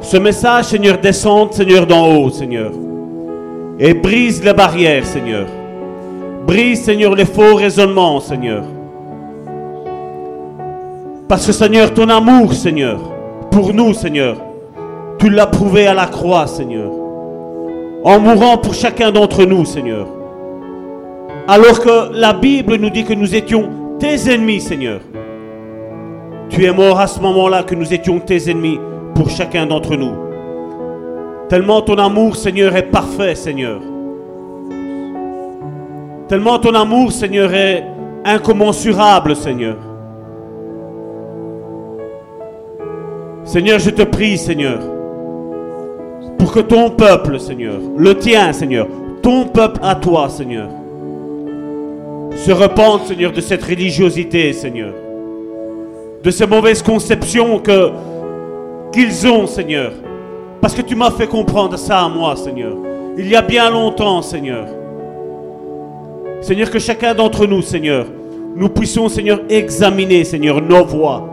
ce 0.00 0.16
message, 0.16 0.64
Seigneur, 0.64 0.96
descende, 0.96 1.52
Seigneur, 1.52 1.86
d'en 1.86 2.06
haut, 2.16 2.30
Seigneur, 2.30 2.72
et 3.78 3.92
brise 3.92 4.42
les 4.42 4.54
barrières, 4.54 5.04
Seigneur. 5.04 5.46
Brise, 6.46 6.82
Seigneur, 6.82 7.14
les 7.14 7.26
faux 7.26 7.56
raisonnements, 7.56 8.20
Seigneur. 8.20 8.64
Parce 11.28 11.46
que, 11.46 11.52
Seigneur, 11.52 11.92
ton 11.92 12.08
amour, 12.08 12.54
Seigneur, 12.54 13.00
pour 13.50 13.74
nous, 13.74 13.92
Seigneur, 13.92 14.38
tu 15.18 15.28
l'as 15.28 15.48
prouvé 15.48 15.86
à 15.86 15.92
la 15.92 16.06
croix, 16.06 16.46
Seigneur. 16.46 16.90
En 18.02 18.18
mourant 18.18 18.56
pour 18.56 18.72
chacun 18.72 19.12
d'entre 19.12 19.44
nous, 19.44 19.66
Seigneur. 19.66 20.06
Alors 21.48 21.80
que 21.80 22.18
la 22.18 22.32
Bible 22.32 22.76
nous 22.76 22.88
dit 22.88 23.04
que 23.04 23.12
nous 23.12 23.34
étions 23.34 23.68
tes 23.98 24.32
ennemis, 24.32 24.62
Seigneur. 24.62 25.00
Tu 26.48 26.64
es 26.64 26.72
mort 26.72 27.00
à 27.00 27.06
ce 27.06 27.20
moment-là 27.20 27.62
que 27.64 27.74
nous 27.74 27.92
étions 27.92 28.20
tes 28.20 28.50
ennemis 28.50 28.78
pour 29.14 29.28
chacun 29.30 29.66
d'entre 29.66 29.96
nous. 29.96 30.12
Tellement 31.48 31.82
ton 31.82 31.96
amour, 31.96 32.36
Seigneur, 32.36 32.74
est 32.76 32.90
parfait, 32.90 33.34
Seigneur. 33.34 33.80
Tellement 36.28 36.58
ton 36.58 36.74
amour, 36.74 37.12
Seigneur, 37.12 37.52
est 37.54 37.84
incommensurable, 38.24 39.36
Seigneur. 39.36 39.76
Seigneur, 43.44 43.78
je 43.78 43.90
te 43.90 44.02
prie, 44.02 44.36
Seigneur, 44.36 44.80
pour 46.36 46.52
que 46.52 46.60
ton 46.60 46.90
peuple, 46.90 47.38
Seigneur, 47.38 47.78
le 47.96 48.18
tien, 48.18 48.52
Seigneur, 48.52 48.88
ton 49.22 49.44
peuple 49.44 49.80
à 49.82 49.94
toi, 49.94 50.28
Seigneur, 50.28 50.68
se 52.34 52.50
repente, 52.50 53.06
Seigneur, 53.06 53.32
de 53.32 53.40
cette 53.40 53.62
religiosité, 53.62 54.52
Seigneur. 54.52 54.92
De 56.26 56.32
ces 56.32 56.44
mauvaises 56.44 56.82
conceptions 56.82 57.62
qu'ils 58.92 59.28
ont, 59.28 59.46
Seigneur. 59.46 59.92
Parce 60.60 60.74
que 60.74 60.82
tu 60.82 60.96
m'as 60.96 61.12
fait 61.12 61.28
comprendre 61.28 61.76
ça 61.76 62.00
à 62.00 62.08
moi, 62.08 62.34
Seigneur. 62.34 62.74
Il 63.16 63.28
y 63.28 63.36
a 63.36 63.42
bien 63.42 63.70
longtemps, 63.70 64.22
Seigneur. 64.22 64.66
Seigneur, 66.40 66.68
que 66.68 66.80
chacun 66.80 67.14
d'entre 67.14 67.46
nous, 67.46 67.62
Seigneur, 67.62 68.06
nous 68.56 68.68
puissions, 68.68 69.08
Seigneur, 69.08 69.38
examiner, 69.48 70.24
Seigneur, 70.24 70.60
nos 70.60 70.84
voies. 70.84 71.28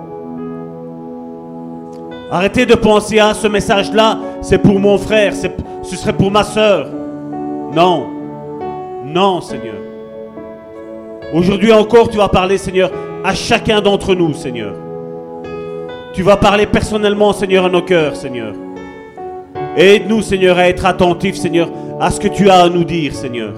Arrêtez 2.30 2.68
de 2.68 2.76
penser 2.76 3.18
à 3.18 3.34
ce 3.34 3.48
message-là, 3.48 4.20
c'est 4.42 4.60
pour 4.60 4.80
mon 4.80 5.00
frère, 5.00 5.34
ce 5.34 5.96
serait 5.96 6.14
pour 6.14 6.30
ma 6.30 6.44
soeur. 6.44 6.88
Non, 7.76 8.06
non, 9.08 9.42
Seigneur. 9.42 9.74
Aujourd'hui 11.34 11.72
encore, 11.74 12.10
tu 12.10 12.18
vas 12.18 12.30
parler, 12.30 12.60
Seigneur, 12.60 12.92
à 13.24 13.34
chacun 13.34 13.82
d'entre 13.82 14.16
nous, 14.16 14.34
Seigneur. 14.34 14.76
Tu 16.14 16.22
vas 16.22 16.38
parler 16.38 16.68
personnellement, 16.68 17.34
Seigneur, 17.34 17.66
à 17.66 17.70
nos 17.70 17.82
cœurs, 17.82 18.16
Seigneur. 18.16 18.54
Aide-nous, 19.76 20.22
Seigneur, 20.22 20.58
à 20.58 20.70
être 20.70 20.86
attentifs, 20.86 21.36
Seigneur, 21.36 21.70
à 22.00 22.12
ce 22.12 22.20
que 22.20 22.28
tu 22.28 22.50
as 22.50 22.62
à 22.62 22.70
nous 22.70 22.84
dire, 22.84 23.16
Seigneur. 23.16 23.54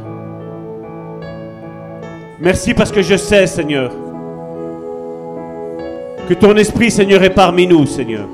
Merci 2.39 2.73
parce 2.73 2.91
que 2.91 3.01
je 3.01 3.17
sais, 3.17 3.47
Seigneur, 3.47 3.91
que 6.29 6.33
ton 6.33 6.55
esprit, 6.55 6.91
Seigneur, 6.91 7.23
est 7.23 7.29
parmi 7.29 7.67
nous, 7.67 7.85
Seigneur. 7.85 8.27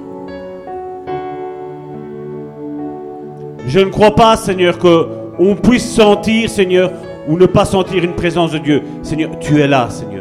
Je 3.65 3.79
ne 3.79 3.89
crois 3.89 4.15
pas, 4.15 4.35
Seigneur, 4.37 4.77
qu'on 4.77 5.55
puisse 5.55 5.89
sentir, 5.93 6.49
Seigneur, 6.49 6.91
ou 7.27 7.37
ne 7.37 7.45
pas 7.45 7.65
sentir 7.65 8.03
une 8.03 8.13
présence 8.13 8.51
de 8.51 8.57
Dieu. 8.57 8.83
Seigneur, 9.01 9.31
tu 9.39 9.61
es 9.61 9.67
là, 9.67 9.89
Seigneur. 9.89 10.20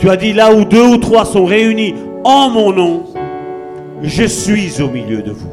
Tu 0.00 0.08
as 0.08 0.16
dit 0.16 0.32
là 0.32 0.52
où 0.54 0.64
deux 0.64 0.86
ou 0.86 0.96
trois 0.96 1.24
sont 1.24 1.44
réunis 1.44 1.94
en 2.24 2.50
mon 2.50 2.72
nom, 2.72 3.04
je 4.02 4.24
suis 4.24 4.80
au 4.80 4.88
milieu 4.88 5.22
de 5.22 5.32
vous. 5.32 5.50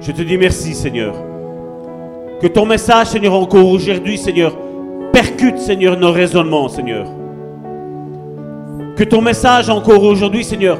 Je 0.00 0.10
te 0.10 0.22
dis 0.22 0.36
merci, 0.36 0.74
Seigneur. 0.74 1.14
Que 2.40 2.48
ton 2.48 2.66
message, 2.66 3.08
Seigneur, 3.08 3.34
encore 3.34 3.68
aujourd'hui, 3.68 4.18
Seigneur, 4.18 4.56
percute, 5.12 5.58
Seigneur, 5.58 5.96
nos 5.96 6.10
raisonnements, 6.10 6.68
Seigneur. 6.68 7.06
Que 8.96 9.04
ton 9.04 9.20
message, 9.20 9.70
encore 9.70 10.02
aujourd'hui, 10.02 10.42
Seigneur, 10.42 10.76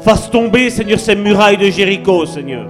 fasse 0.00 0.30
tomber, 0.30 0.70
Seigneur, 0.70 0.98
ces 0.98 1.16
murailles 1.16 1.58
de 1.58 1.66
Jéricho, 1.66 2.24
Seigneur. 2.24 2.66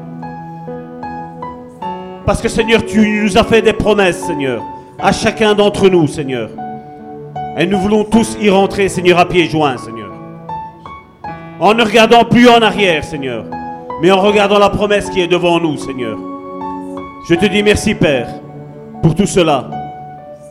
Parce 2.26 2.42
que, 2.42 2.48
Seigneur, 2.48 2.84
tu 2.84 3.22
nous 3.22 3.38
as 3.38 3.44
fait 3.44 3.62
des 3.62 3.72
promesses, 3.72 4.24
Seigneur, 4.24 4.60
à 5.02 5.10
chacun 5.10 5.54
d'entre 5.54 5.88
nous, 5.88 6.06
Seigneur. 6.06 6.50
Et 7.58 7.66
nous 7.66 7.78
voulons 7.78 8.04
tous 8.04 8.38
y 8.40 8.48
rentrer, 8.48 8.88
Seigneur, 8.88 9.18
à 9.18 9.26
pieds 9.26 9.46
joints, 9.46 9.76
Seigneur. 9.76 10.12
En 11.58 11.74
ne 11.74 11.82
regardant 11.82 12.24
plus 12.24 12.48
en 12.48 12.62
arrière, 12.62 13.04
Seigneur, 13.04 13.44
mais 14.00 14.10
en 14.12 14.20
regardant 14.20 14.58
la 14.58 14.70
promesse 14.70 15.10
qui 15.10 15.20
est 15.20 15.26
devant 15.26 15.60
nous, 15.60 15.76
Seigneur. 15.76 16.16
Je 17.28 17.34
te 17.34 17.46
dis 17.46 17.62
merci, 17.62 17.94
Père, 17.94 18.28
pour 19.02 19.14
tout 19.14 19.26
cela. 19.26 19.70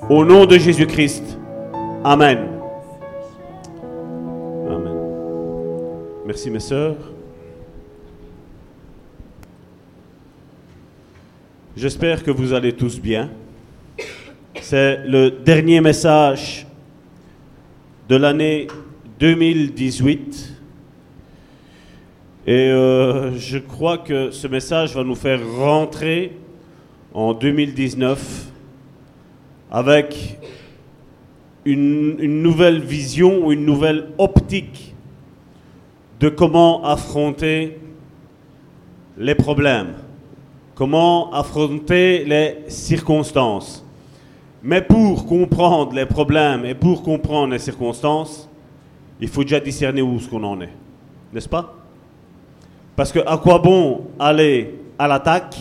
Au 0.10 0.26
nom 0.26 0.46
de 0.46 0.58
Jésus-Christ. 0.58 1.38
Amen. 2.04 2.40
Amen. 4.70 4.98
Merci, 6.26 6.50
mes 6.50 6.60
sœurs. 6.60 6.98
J'espère 11.76 12.24
que 12.24 12.32
vous 12.32 12.54
allez 12.54 12.74
tous 12.74 13.00
bien. 13.00 13.30
C'est 14.64 15.08
le 15.08 15.32
dernier 15.32 15.82
message 15.82 16.68
de 18.08 18.16
l'année 18.16 18.68
2018. 19.20 20.54
Et 22.46 22.70
euh, 22.70 23.36
je 23.38 23.58
crois 23.58 23.98
que 23.98 24.30
ce 24.30 24.48
message 24.48 24.96
va 24.96 25.04
nous 25.04 25.16
faire 25.16 25.40
rentrer 25.58 26.38
en 27.12 27.34
2019 27.34 28.52
avec 29.72 30.38
une, 31.66 32.18
nouvelle 32.42 32.82
vision 32.82 33.52
une 33.52 33.66
nouvelle 33.66 34.10
optique 34.20 34.94
de 36.20 36.30
comment 36.30 36.86
affronter 36.86 37.80
les 39.18 39.36
problèmes, 39.36 39.96
comment 40.76 41.34
affronter 41.34 42.26
les 42.26 42.58
circonstances. 42.70 43.81
Mais 44.64 44.82
pour 44.82 45.26
comprendre 45.26 45.94
les 45.94 46.06
problèmes 46.06 46.66
et 46.66 46.76
pour 46.76 47.02
comprendre 47.02 47.54
les 47.54 47.60
circonstances, 47.60 48.48
il 49.20 49.28
faut 49.28 49.44
déjà 49.44 49.60
discerner 49.60 50.02
où 50.02 50.20
ce 50.20 50.30
qu'on 50.30 50.44
en 50.44 50.62
est. 50.62 50.70
N'est-ce 51.34 51.50
pas? 51.50 51.74
Parce 52.96 53.12
que 53.12 53.20
à 53.20 53.38
quoi 53.38 53.58
bon 53.60 54.08
aller 54.20 54.80
à 55.00 55.08
l'attaque 55.08 55.58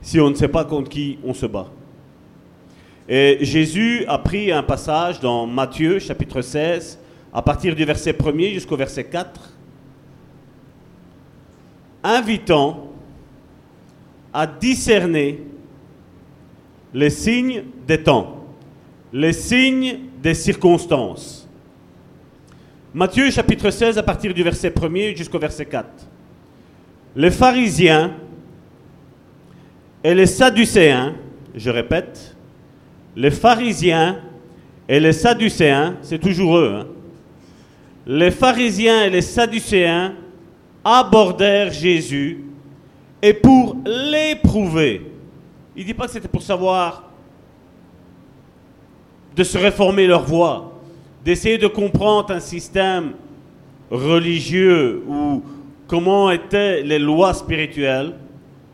si 0.00 0.20
on 0.20 0.30
ne 0.30 0.34
sait 0.34 0.48
pas 0.48 0.64
contre 0.64 0.88
qui 0.88 1.18
on 1.24 1.34
se 1.34 1.46
bat? 1.46 1.66
Et 3.08 3.38
Jésus 3.40 4.04
a 4.06 4.18
pris 4.18 4.52
un 4.52 4.62
passage 4.62 5.18
dans 5.18 5.46
Matthieu 5.46 5.98
chapitre 5.98 6.42
16, 6.42 7.00
à 7.32 7.42
partir 7.42 7.74
du 7.74 7.84
verset 7.84 8.12
1er 8.12 8.52
jusqu'au 8.52 8.76
verset 8.76 9.04
4, 9.04 9.52
invitant 12.04 12.86
à 14.32 14.46
discerner 14.46 15.40
les 16.92 17.10
signes 17.10 17.64
des 17.86 18.02
temps, 18.02 18.44
les 19.12 19.32
signes 19.32 19.98
des 20.22 20.34
circonstances. 20.34 21.48
Matthieu 22.92 23.30
chapitre 23.30 23.70
16 23.70 23.98
à 23.98 24.02
partir 24.02 24.34
du 24.34 24.42
verset 24.42 24.70
1er 24.70 25.16
jusqu'au 25.16 25.38
verset 25.38 25.66
4. 25.66 25.86
Les 27.16 27.30
pharisiens 27.30 28.12
et 30.02 30.14
les 30.14 30.26
sadducéens, 30.26 31.14
je 31.54 31.70
répète, 31.70 32.36
les 33.16 33.30
pharisiens 33.30 34.20
et 34.88 34.98
les 34.98 35.12
sadducéens, 35.12 35.96
c'est 36.02 36.18
toujours 36.18 36.58
eux, 36.58 36.74
hein. 36.80 36.86
les 38.06 38.30
pharisiens 38.30 39.04
et 39.04 39.10
les 39.10 39.22
sadducéens 39.22 40.14
abordèrent 40.84 41.72
Jésus 41.72 42.44
et 43.22 43.34
pour 43.34 43.76
l'éprouver, 43.84 45.09
il 45.76 45.82
ne 45.82 45.86
dit 45.86 45.94
pas 45.94 46.06
que 46.06 46.12
c'était 46.12 46.28
pour 46.28 46.42
savoir 46.42 47.10
de 49.36 49.44
se 49.44 49.56
réformer 49.56 50.06
leur 50.06 50.24
voie, 50.24 50.72
d'essayer 51.24 51.58
de 51.58 51.66
comprendre 51.66 52.32
un 52.32 52.40
système 52.40 53.12
religieux 53.90 55.02
ou 55.08 55.42
comment 55.86 56.30
étaient 56.30 56.82
les 56.82 56.98
lois 56.98 57.34
spirituelles. 57.34 58.14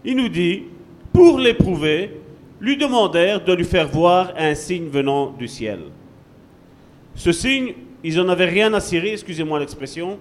Il 0.04 0.16
nous 0.16 0.28
dit, 0.28 0.64
pour 1.12 1.38
l'éprouver, 1.38 2.20
lui 2.60 2.76
demandèrent 2.76 3.44
de 3.44 3.52
lui 3.52 3.64
faire 3.64 3.88
voir 3.88 4.32
un 4.36 4.54
signe 4.54 4.88
venant 4.88 5.30
du 5.30 5.48
ciel. 5.48 5.80
Ce 7.14 7.32
signe, 7.32 7.74
ils 8.04 8.16
n'en 8.16 8.28
avaient 8.28 8.46
rien 8.46 8.72
à 8.74 8.80
cirer, 8.80 9.12
excusez-moi 9.12 9.58
l'expression, 9.58 10.18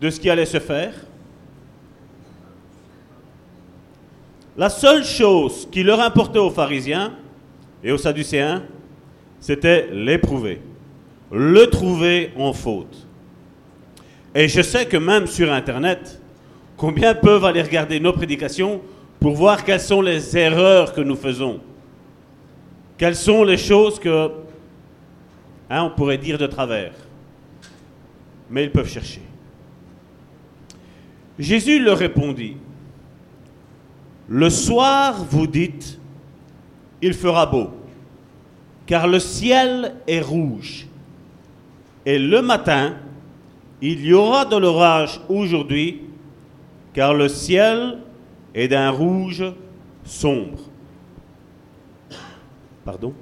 de 0.00 0.10
ce 0.10 0.18
qui 0.18 0.28
allait 0.28 0.46
se 0.46 0.58
faire. 0.58 0.94
La 4.56 4.68
seule 4.68 5.04
chose 5.04 5.66
qui 5.70 5.82
leur 5.82 6.00
importait 6.00 6.38
aux 6.38 6.50
pharisiens 6.50 7.14
et 7.82 7.90
aux 7.90 7.98
sadducéens, 7.98 8.62
c'était 9.40 9.88
l'éprouver, 9.92 10.60
le 11.30 11.66
trouver 11.66 12.32
en 12.36 12.52
faute. 12.52 13.06
Et 14.34 14.48
je 14.48 14.60
sais 14.60 14.86
que 14.86 14.98
même 14.98 15.26
sur 15.26 15.50
Internet, 15.52 16.20
combien 16.76 17.14
peuvent 17.14 17.44
aller 17.44 17.62
regarder 17.62 17.98
nos 17.98 18.12
prédications 18.12 18.80
pour 19.20 19.34
voir 19.34 19.64
quelles 19.64 19.80
sont 19.80 20.02
les 20.02 20.36
erreurs 20.36 20.92
que 20.92 21.00
nous 21.00 21.16
faisons, 21.16 21.60
quelles 22.98 23.16
sont 23.16 23.44
les 23.44 23.56
choses 23.56 23.98
que, 23.98 24.30
hein, 25.70 25.84
on 25.84 25.90
pourrait 25.90 26.18
dire 26.18 26.38
de 26.38 26.46
travers. 26.46 26.92
Mais 28.50 28.64
ils 28.64 28.70
peuvent 28.70 28.88
chercher. 28.88 29.22
Jésus 31.38 31.78
leur 31.78 31.98
répondit, 31.98 32.56
le 34.32 34.48
soir, 34.48 35.26
vous 35.28 35.46
dites, 35.46 36.00
il 37.02 37.12
fera 37.12 37.44
beau, 37.44 37.68
car 38.86 39.06
le 39.06 39.18
ciel 39.18 39.96
est 40.06 40.22
rouge. 40.22 40.86
Et 42.06 42.18
le 42.18 42.40
matin, 42.40 42.94
il 43.82 44.02
y 44.06 44.14
aura 44.14 44.46
de 44.46 44.56
l'orage 44.56 45.20
aujourd'hui, 45.28 46.00
car 46.94 47.12
le 47.12 47.28
ciel 47.28 47.98
est 48.54 48.68
d'un 48.68 48.88
rouge 48.88 49.44
sombre. 50.02 50.60
Pardon? 52.86 53.12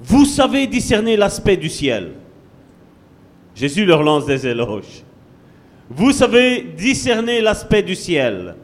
Vous 0.00 0.24
savez 0.24 0.66
discerner 0.66 1.16
l'aspect 1.16 1.56
du 1.56 1.68
ciel. 1.68 2.14
Jésus 3.54 3.84
leur 3.84 4.02
lance 4.02 4.26
des 4.26 4.44
éloges. 4.44 5.04
Vous 5.88 6.10
savez 6.10 6.62
discerner 6.76 7.40
l'aspect 7.40 7.84
du 7.84 7.94
ciel 7.94 8.56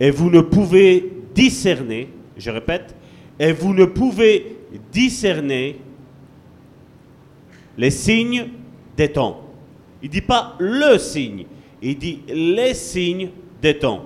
et 0.00 0.10
vous 0.10 0.30
ne 0.30 0.40
pouvez 0.40 1.12
discerner, 1.34 2.08
je 2.36 2.50
répète, 2.50 2.94
et 3.38 3.52
vous 3.52 3.74
ne 3.74 3.84
pouvez 3.84 4.56
discerner 4.92 5.78
les 7.76 7.90
signes 7.90 8.48
des 8.96 9.12
temps. 9.12 9.42
Il 10.02 10.08
ne 10.08 10.12
dit 10.12 10.20
pas 10.22 10.54
le 10.58 10.98
signe, 10.98 11.46
il 11.82 11.98
dit 11.98 12.20
les 12.28 12.74
signes 12.74 13.30
des 13.62 13.78
temps. 13.78 14.04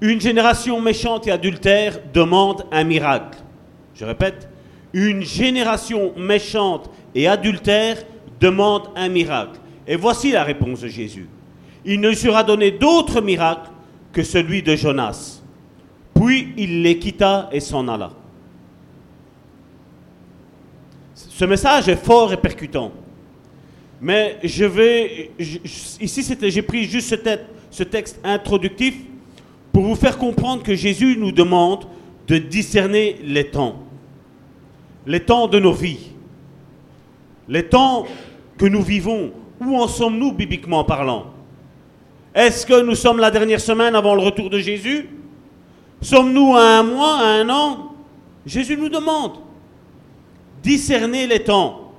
Une 0.00 0.20
génération 0.20 0.80
méchante 0.80 1.26
et 1.26 1.30
adultère 1.30 2.00
demande 2.12 2.66
un 2.70 2.84
miracle. 2.84 3.38
Je 3.94 4.04
répète, 4.04 4.48
une 4.92 5.22
génération 5.22 6.12
méchante 6.16 6.90
et 7.14 7.26
adultère 7.26 7.98
demande 8.40 8.90
un 8.94 9.08
miracle. 9.08 9.58
Et 9.86 9.96
voici 9.96 10.32
la 10.32 10.44
réponse 10.44 10.80
de 10.80 10.88
Jésus. 10.88 11.28
Il 11.84 12.00
ne 12.00 12.12
sera 12.12 12.42
donné 12.42 12.72
d'autre 12.72 13.20
miracle 13.20 13.70
que 14.16 14.22
celui 14.22 14.62
de 14.62 14.74
Jonas. 14.74 15.42
Puis 16.14 16.54
il 16.56 16.80
les 16.80 16.98
quitta 16.98 17.50
et 17.52 17.60
s'en 17.60 17.86
alla. 17.86 18.12
Ce 21.14 21.44
message 21.44 21.90
est 21.90 22.02
fort 22.02 22.32
et 22.32 22.38
percutant. 22.38 22.92
Mais 24.00 24.38
je 24.42 24.64
vais. 24.64 25.32
ici, 25.38 26.38
j'ai 26.40 26.62
pris 26.62 26.84
juste 26.84 27.14
ce 27.70 27.82
texte 27.82 28.18
introductif 28.24 28.94
pour 29.70 29.82
vous 29.82 29.96
faire 29.96 30.16
comprendre 30.16 30.62
que 30.62 30.74
Jésus 30.74 31.18
nous 31.18 31.32
demande 31.32 31.84
de 32.26 32.38
discerner 32.38 33.18
les 33.22 33.50
temps. 33.50 33.82
Les 35.06 35.20
temps 35.20 35.46
de 35.46 35.58
nos 35.58 35.74
vies. 35.74 36.08
Les 37.50 37.68
temps 37.68 38.06
que 38.56 38.64
nous 38.64 38.82
vivons. 38.82 39.30
Où 39.60 39.76
en 39.76 39.88
sommes-nous 39.88 40.32
bibliquement 40.32 40.84
parlant? 40.84 41.35
Est-ce 42.36 42.66
que 42.66 42.82
nous 42.82 42.94
sommes 42.94 43.18
la 43.18 43.30
dernière 43.30 43.62
semaine 43.62 43.94
avant 43.94 44.14
le 44.14 44.20
retour 44.20 44.50
de 44.50 44.58
Jésus? 44.58 45.08
Sommes-nous 46.02 46.54
à 46.54 46.80
un 46.80 46.82
mois, 46.82 47.16
à 47.16 47.28
un 47.40 47.48
an? 47.48 47.94
Jésus 48.44 48.76
nous 48.76 48.90
demande. 48.90 49.38
Discerner 50.62 51.26
les 51.26 51.42
temps. 51.42 51.92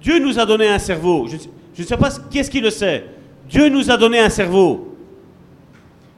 Dieu 0.00 0.20
nous 0.20 0.38
a 0.38 0.46
donné 0.46 0.68
un 0.68 0.78
cerveau. 0.78 1.26
Je 1.26 1.82
ne 1.82 1.86
sais 1.86 1.96
pas 1.96 2.10
qui 2.30 2.38
est-ce 2.38 2.50
qui 2.50 2.60
le 2.60 2.70
sait. 2.70 3.06
Dieu 3.50 3.68
nous 3.68 3.90
a 3.90 3.96
donné 3.96 4.20
un 4.20 4.30
cerveau. 4.30 4.94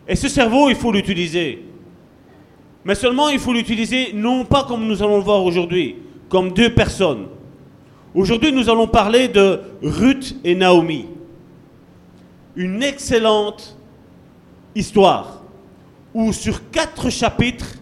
Et 0.06 0.14
ce 0.14 0.28
cerveau, 0.28 0.68
il 0.68 0.76
faut 0.76 0.92
l'utiliser. 0.92 1.64
Mais 2.84 2.94
seulement, 2.94 3.30
il 3.30 3.38
faut 3.38 3.54
l'utiliser 3.54 4.12
non 4.12 4.44
pas 4.44 4.64
comme 4.64 4.86
nous 4.86 5.02
allons 5.02 5.16
le 5.16 5.24
voir 5.24 5.42
aujourd'hui, 5.42 5.96
comme 6.28 6.52
deux 6.52 6.74
personnes. 6.74 7.28
Aujourd'hui, 8.14 8.52
nous 8.52 8.68
allons 8.68 8.86
parler 8.86 9.28
de 9.28 9.60
Ruth 9.82 10.36
et 10.44 10.54
Naomi. 10.54 11.06
Une 12.56 12.82
excellente 12.82 13.76
histoire 14.74 15.42
où 16.14 16.32
sur 16.32 16.70
quatre 16.70 17.10
chapitres, 17.10 17.74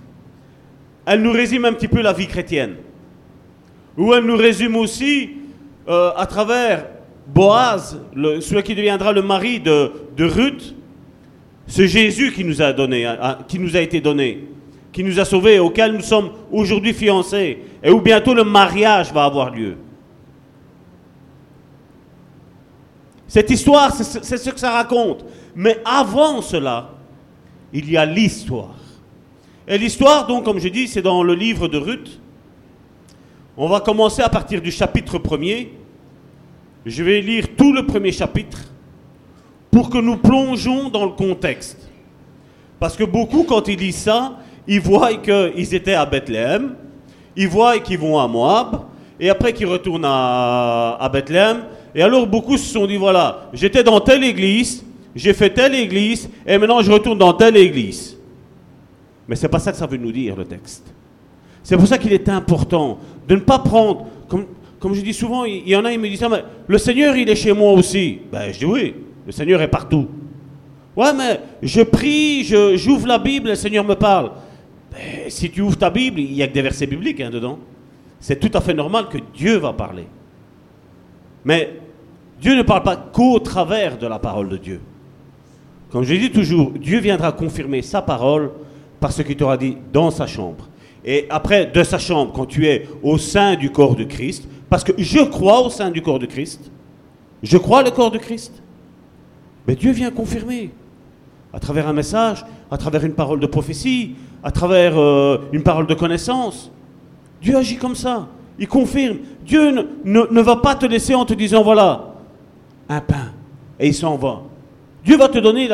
elle 1.06 1.22
nous 1.22 1.30
résume 1.30 1.64
un 1.64 1.72
petit 1.72 1.86
peu 1.86 2.02
la 2.02 2.12
vie 2.12 2.26
chrétienne. 2.26 2.74
Où 3.96 4.12
elle 4.12 4.24
nous 4.24 4.36
résume 4.36 4.74
aussi 4.74 5.30
euh, 5.88 6.10
à 6.16 6.26
travers 6.26 6.86
Boaz, 7.26 8.00
celui 8.14 8.62
qui 8.64 8.74
deviendra 8.74 9.12
le 9.12 9.22
mari 9.22 9.60
de, 9.60 9.92
Ruth, 10.18 10.74
ce 11.66 11.86
Jésus 11.86 12.32
qui 12.32 12.44
nous 12.44 12.60
a 12.60 12.72
donné, 12.72 13.06
qui 13.48 13.58
nous 13.58 13.76
a 13.76 13.80
été 13.80 14.00
donné, 14.00 14.44
qui 14.92 15.04
nous 15.04 15.18
a 15.20 15.24
sauvés, 15.24 15.58
auquel 15.58 15.92
nous 15.92 16.02
sommes 16.02 16.30
aujourd'hui 16.50 16.92
fiancés, 16.92 17.58
et 17.82 17.90
où 17.90 18.00
bientôt 18.00 18.34
le 18.34 18.44
mariage 18.44 19.12
va 19.12 19.24
avoir 19.24 19.50
lieu. 19.54 19.76
Cette 23.26 23.50
histoire, 23.50 23.92
c'est 23.92 24.36
ce 24.36 24.50
que 24.50 24.60
ça 24.60 24.70
raconte. 24.70 25.24
Mais 25.54 25.78
avant 25.84 26.42
cela, 26.42 26.90
il 27.72 27.90
y 27.90 27.96
a 27.96 28.04
l'histoire. 28.04 28.74
Et 29.66 29.78
l'histoire, 29.78 30.26
donc, 30.26 30.44
comme 30.44 30.58
je 30.58 30.68
dis, 30.68 30.88
c'est 30.88 31.02
dans 31.02 31.22
le 31.22 31.34
livre 31.34 31.68
de 31.68 31.78
Ruth. 31.78 32.20
On 33.56 33.68
va 33.68 33.80
commencer 33.80 34.20
à 34.22 34.28
partir 34.28 34.60
du 34.60 34.70
chapitre 34.70 35.18
premier. 35.18 35.72
Je 36.84 37.02
vais 37.02 37.20
lire 37.20 37.46
tout 37.56 37.72
le 37.72 37.86
premier 37.86 38.12
chapitre 38.12 38.58
pour 39.70 39.88
que 39.88 39.98
nous 39.98 40.16
plongeons 40.16 40.90
dans 40.90 41.04
le 41.04 41.12
contexte. 41.12 41.90
Parce 42.78 42.96
que 42.96 43.04
beaucoup, 43.04 43.44
quand 43.44 43.66
ils 43.68 43.78
lisent 43.78 43.96
ça, 43.96 44.38
ils 44.66 44.80
voient 44.80 45.14
qu'ils 45.14 45.74
étaient 45.74 45.94
à 45.94 46.04
Bethléem, 46.04 46.74
ils 47.36 47.48
voient 47.48 47.78
qu'ils 47.78 47.98
vont 47.98 48.18
à 48.18 48.28
Moab, 48.28 48.82
et 49.18 49.30
après 49.30 49.52
qu'ils 49.52 49.66
retournent 49.66 50.04
à, 50.04 50.96
à 51.00 51.08
Bethléem. 51.08 51.64
Et 51.94 52.02
alors 52.02 52.26
beaucoup 52.26 52.56
se 52.56 52.72
sont 52.72 52.86
dit, 52.86 52.96
voilà, 52.96 53.48
j'étais 53.52 53.84
dans 53.84 54.00
telle 54.00 54.24
église, 54.24 54.84
j'ai 55.14 55.32
fait 55.32 55.50
telle 55.50 55.74
église, 55.74 56.28
et 56.46 56.58
maintenant 56.58 56.82
je 56.82 56.90
retourne 56.90 57.18
dans 57.18 57.32
telle 57.32 57.56
église. 57.56 58.18
Mais 59.28 59.36
c'est 59.36 59.48
pas 59.48 59.58
ça 59.58 59.70
que 59.70 59.78
ça 59.78 59.86
veut 59.86 59.96
nous 59.96 60.12
dire, 60.12 60.36
le 60.36 60.44
texte. 60.44 60.92
C'est 61.62 61.76
pour 61.76 61.86
ça 61.86 61.96
qu'il 61.96 62.12
est 62.12 62.28
important 62.28 62.98
de 63.26 63.36
ne 63.36 63.40
pas 63.40 63.58
prendre, 63.58 64.06
comme, 64.28 64.46
comme 64.78 64.92
je 64.92 65.00
dis 65.00 65.14
souvent, 65.14 65.44
il 65.44 65.66
y 65.66 65.74
en 65.76 65.84
a, 65.84 65.92
ils 65.92 65.98
me 65.98 66.08
disent, 66.08 66.26
mais 66.30 66.44
le 66.66 66.78
Seigneur, 66.78 67.16
il 67.16 67.28
est 67.28 67.36
chez 67.36 67.52
moi 67.52 67.72
aussi. 67.72 68.18
Ben, 68.30 68.52
je 68.52 68.58
dis 68.58 68.66
oui, 68.66 68.94
le 69.24 69.32
Seigneur 69.32 69.62
est 69.62 69.68
partout. 69.68 70.08
Ouais, 70.94 71.12
mais 71.16 71.40
je 71.62 71.80
prie, 71.80 72.44
j'ouvre 72.44 73.06
la 73.06 73.18
Bible, 73.18 73.48
le 73.48 73.54
Seigneur 73.54 73.84
me 73.84 73.94
parle. 73.94 74.32
Ben, 74.92 75.28
si 75.30 75.50
tu 75.50 75.62
ouvres 75.62 75.78
ta 75.78 75.90
Bible, 75.90 76.20
il 76.20 76.32
n'y 76.32 76.42
a 76.42 76.48
que 76.48 76.52
des 76.52 76.62
versets 76.62 76.86
bibliques 76.86 77.20
hein, 77.20 77.30
dedans. 77.30 77.58
C'est 78.20 78.38
tout 78.38 78.56
à 78.56 78.60
fait 78.60 78.74
normal 78.74 79.08
que 79.08 79.18
Dieu 79.34 79.56
va 79.56 79.72
parler. 79.72 80.04
Mais 81.44 81.80
Dieu 82.40 82.56
ne 82.56 82.62
parle 82.62 82.82
pas 82.82 82.96
qu'au 82.96 83.38
travers 83.38 83.98
de 83.98 84.06
la 84.06 84.18
parole 84.18 84.48
de 84.48 84.56
Dieu. 84.56 84.80
Comme 85.90 86.04
je 86.04 86.14
dis 86.14 86.30
toujours, 86.30 86.72
Dieu 86.72 86.98
viendra 86.98 87.32
confirmer 87.32 87.80
sa 87.82 88.02
parole 88.02 88.50
par 89.00 89.12
ce 89.12 89.22
qu'il 89.22 89.36
t'aura 89.36 89.56
dit 89.56 89.76
dans 89.92 90.10
sa 90.10 90.26
chambre. 90.26 90.68
Et 91.04 91.26
après, 91.30 91.66
de 91.66 91.82
sa 91.82 91.98
chambre, 91.98 92.32
quand 92.32 92.46
tu 92.46 92.66
es 92.66 92.88
au 93.02 93.18
sein 93.18 93.54
du 93.54 93.70
corps 93.70 93.94
de 93.94 94.04
Christ, 94.04 94.48
parce 94.68 94.82
que 94.82 94.92
je 94.98 95.20
crois 95.20 95.60
au 95.60 95.70
sein 95.70 95.90
du 95.90 96.02
corps 96.02 96.18
de 96.18 96.26
Christ, 96.26 96.70
je 97.42 97.58
crois 97.58 97.82
le 97.82 97.90
corps 97.90 98.10
de 98.10 98.18
Christ, 98.18 98.62
mais 99.68 99.76
Dieu 99.76 99.92
vient 99.92 100.10
confirmer. 100.10 100.70
À 101.52 101.60
travers 101.60 101.86
un 101.86 101.92
message, 101.92 102.44
à 102.70 102.76
travers 102.76 103.04
une 103.04 103.12
parole 103.12 103.38
de 103.38 103.46
prophétie, 103.46 104.16
à 104.42 104.50
travers 104.50 104.98
euh, 104.98 105.38
une 105.52 105.62
parole 105.62 105.86
de 105.86 105.94
connaissance. 105.94 106.70
Dieu 107.40 107.56
agit 107.56 107.76
comme 107.76 107.94
ça. 107.94 108.26
Il 108.58 108.66
confirme. 108.66 109.18
Dieu 109.44 109.70
ne, 110.04 110.22
ne, 110.30 110.40
va 110.40 110.56
pas 110.56 110.74
te 110.74 110.86
laisser 110.86 111.14
en 111.14 111.24
te 111.24 111.34
disant 111.34 111.62
voilà, 111.62 112.13
un 112.88 113.00
pain, 113.00 113.32
et 113.78 113.88
il 113.88 113.94
s'en 113.94 114.16
va. 114.16 114.42
Dieu 115.04 115.16
va 115.16 115.28
te 115.28 115.38
donner 115.38 115.68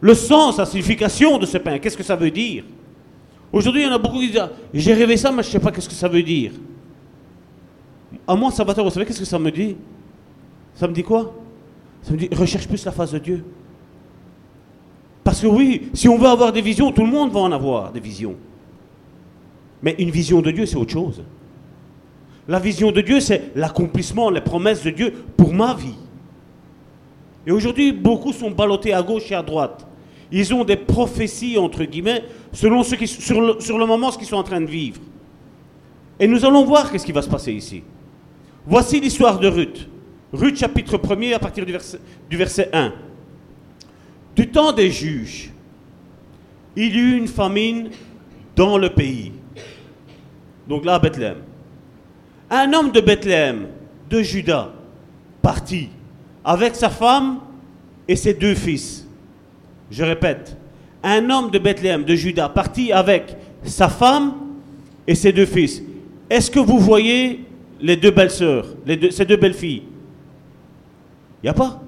le 0.00 0.14
sens, 0.14 0.58
la 0.58 0.66
signification 0.66 1.38
de 1.38 1.46
ce 1.46 1.58
pain. 1.58 1.78
Qu'est-ce 1.78 1.96
que 1.96 2.02
ça 2.02 2.16
veut 2.16 2.30
dire? 2.30 2.64
Aujourd'hui, 3.52 3.82
il 3.82 3.86
y 3.86 3.88
en 3.88 3.94
a 3.94 3.98
beaucoup 3.98 4.18
qui 4.20 4.30
disent 4.30 4.48
J'ai 4.74 4.94
rêvé 4.94 5.16
ça, 5.16 5.30
mais 5.30 5.42
je 5.42 5.48
ne 5.48 5.52
sais 5.52 5.60
pas 5.60 5.72
qu'est-ce 5.72 5.88
que 5.88 5.94
ça 5.94 6.08
veut 6.08 6.22
dire. 6.22 6.52
À 8.26 8.34
moi, 8.34 8.50
Salvatore, 8.50 8.84
vous 8.84 8.90
savez 8.90 9.06
qu'est-ce 9.06 9.20
que 9.20 9.24
ça 9.24 9.38
me 9.38 9.50
dit? 9.50 9.76
Ça 10.74 10.86
me 10.86 10.92
dit 10.92 11.02
quoi? 11.02 11.34
Ça 12.02 12.12
me 12.12 12.18
dit, 12.18 12.28
recherche 12.32 12.68
plus 12.68 12.84
la 12.84 12.92
face 12.92 13.12
de 13.12 13.18
Dieu. 13.18 13.44
Parce 15.24 15.40
que 15.40 15.46
oui, 15.46 15.90
si 15.92 16.08
on 16.08 16.16
veut 16.16 16.28
avoir 16.28 16.52
des 16.52 16.62
visions, 16.62 16.92
tout 16.92 17.04
le 17.04 17.10
monde 17.10 17.32
va 17.32 17.40
en 17.40 17.52
avoir 17.52 17.92
des 17.92 18.00
visions. 18.00 18.36
Mais 19.82 19.94
une 19.98 20.10
vision 20.10 20.40
de 20.40 20.50
Dieu, 20.50 20.66
c'est 20.66 20.76
autre 20.76 20.92
chose. 20.92 21.22
La 22.46 22.58
vision 22.58 22.92
de 22.92 23.00
Dieu, 23.00 23.20
c'est 23.20 23.52
l'accomplissement, 23.54 24.30
les 24.30 24.40
promesses 24.40 24.82
de 24.82 24.90
Dieu 24.90 25.12
pour 25.36 25.52
ma 25.52 25.74
vie. 25.74 25.96
Et 27.48 27.50
aujourd'hui, 27.50 27.92
beaucoup 27.92 28.34
sont 28.34 28.50
ballottés 28.50 28.92
à 28.92 29.02
gauche 29.02 29.32
et 29.32 29.34
à 29.34 29.42
droite. 29.42 29.86
Ils 30.30 30.52
ont 30.52 30.64
des 30.64 30.76
prophéties, 30.76 31.56
entre 31.56 31.82
guillemets, 31.84 32.22
selon 32.52 32.82
ce 32.82 32.94
qui, 32.94 33.08
sur, 33.08 33.40
le, 33.40 33.86
moment, 33.86 34.10
ce 34.10 34.18
qu'ils 34.18 34.26
sont 34.26 34.36
en 34.36 34.42
train 34.42 34.60
de 34.60 34.66
vivre. 34.66 35.00
Et 36.20 36.26
nous 36.26 36.44
allons 36.44 36.66
voir 36.66 36.92
qu'est-ce 36.92 37.06
qui 37.06 37.12
va 37.12 37.22
se 37.22 37.28
passer 37.30 37.54
ici. 37.54 37.82
Voici 38.66 39.00
l'histoire 39.00 39.38
de 39.38 39.48
Ruth. 39.48 39.88
Ruth 40.30 40.58
chapitre 40.58 40.98
1er 40.98 41.36
à 41.36 41.38
partir 41.38 41.64
du 41.64 41.72
verset, 41.72 41.98
du 42.28 42.36
verset 42.36 42.68
1. 42.70 42.92
Du 44.36 44.50
temps 44.50 44.72
des 44.72 44.90
juges, 44.90 45.50
il 46.76 46.94
y 46.94 46.98
eut 46.98 47.16
une 47.16 47.28
famine 47.28 47.88
dans 48.56 48.76
le 48.76 48.90
pays. 48.90 49.32
Donc 50.68 50.84
là, 50.84 50.96
à 50.96 50.98
Bethléem. 50.98 51.38
Un 52.50 52.70
homme 52.74 52.92
de 52.92 53.00
Bethléem, 53.00 53.68
de 54.10 54.20
Juda, 54.20 54.70
partit 55.40 55.88
avec 56.48 56.74
sa 56.76 56.88
femme 56.88 57.40
et 58.08 58.16
ses 58.16 58.32
deux 58.32 58.54
fils. 58.54 59.06
Je 59.90 60.02
répète, 60.02 60.56
un 61.02 61.28
homme 61.28 61.50
de 61.50 61.58
Bethléem, 61.58 62.04
de 62.04 62.14
Juda, 62.14 62.48
partit 62.48 62.90
avec 62.90 63.36
sa 63.64 63.90
femme 63.90 64.32
et 65.06 65.14
ses 65.14 65.30
deux 65.30 65.44
fils. 65.44 65.82
Est-ce 66.30 66.50
que 66.50 66.58
vous 66.58 66.78
voyez 66.78 67.44
les 67.82 67.96
deux 67.96 68.10
belles 68.10 68.30
sœurs, 68.30 68.64
ces 69.10 69.26
deux 69.26 69.36
belles 69.36 69.52
filles? 69.52 69.82
Il 71.42 71.46
n'y 71.46 71.50
a 71.50 71.54
pas. 71.54 71.82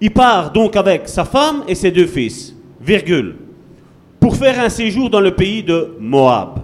Il 0.00 0.12
part 0.12 0.50
donc 0.50 0.74
avec 0.74 1.06
sa 1.06 1.26
femme 1.26 1.62
et 1.68 1.74
ses 1.74 1.90
deux 1.90 2.06
fils, 2.06 2.56
virgule, 2.80 3.36
pour 4.18 4.34
faire 4.34 4.58
un 4.60 4.70
séjour 4.70 5.10
dans 5.10 5.20
le 5.20 5.34
pays 5.34 5.62
de 5.62 5.94
Moab. 6.00 6.60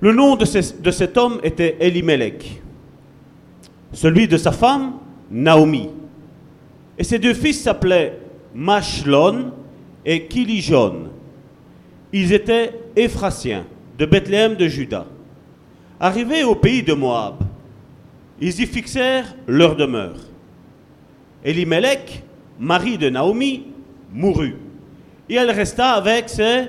Le 0.00 0.12
nom 0.12 0.36
de, 0.36 0.44
cet 0.44 1.16
homme 1.16 1.40
était 1.42 1.78
Elimelech, 1.80 2.60
celui 3.94 4.28
de 4.28 4.36
sa 4.36 4.52
femme, 4.52 4.94
Naomi. 5.30 5.88
Et 6.98 7.04
ses 7.04 7.18
deux 7.18 7.34
fils 7.34 7.62
s'appelaient 7.62 8.18
Machlon 8.54 9.52
et 10.04 10.26
Kilijon. 10.26 11.08
Ils 12.12 12.32
étaient 12.32 12.72
Éphrasiens, 12.94 13.64
de 13.98 14.06
Bethléem 14.06 14.54
de 14.54 14.68
Juda. 14.68 15.06
Arrivés 15.98 16.44
au 16.44 16.54
pays 16.54 16.82
de 16.82 16.92
Moab, 16.92 17.36
ils 18.40 18.60
y 18.60 18.66
fixèrent 18.66 19.34
leur 19.46 19.76
demeure. 19.76 20.16
Elimelech, 21.44 22.22
mari 22.58 22.98
de 22.98 23.08
Naomi, 23.08 23.64
mourut. 24.12 24.56
Et 25.28 25.34
elle 25.34 25.50
resta 25.50 25.92
avec 25.92 26.28
ses 26.28 26.66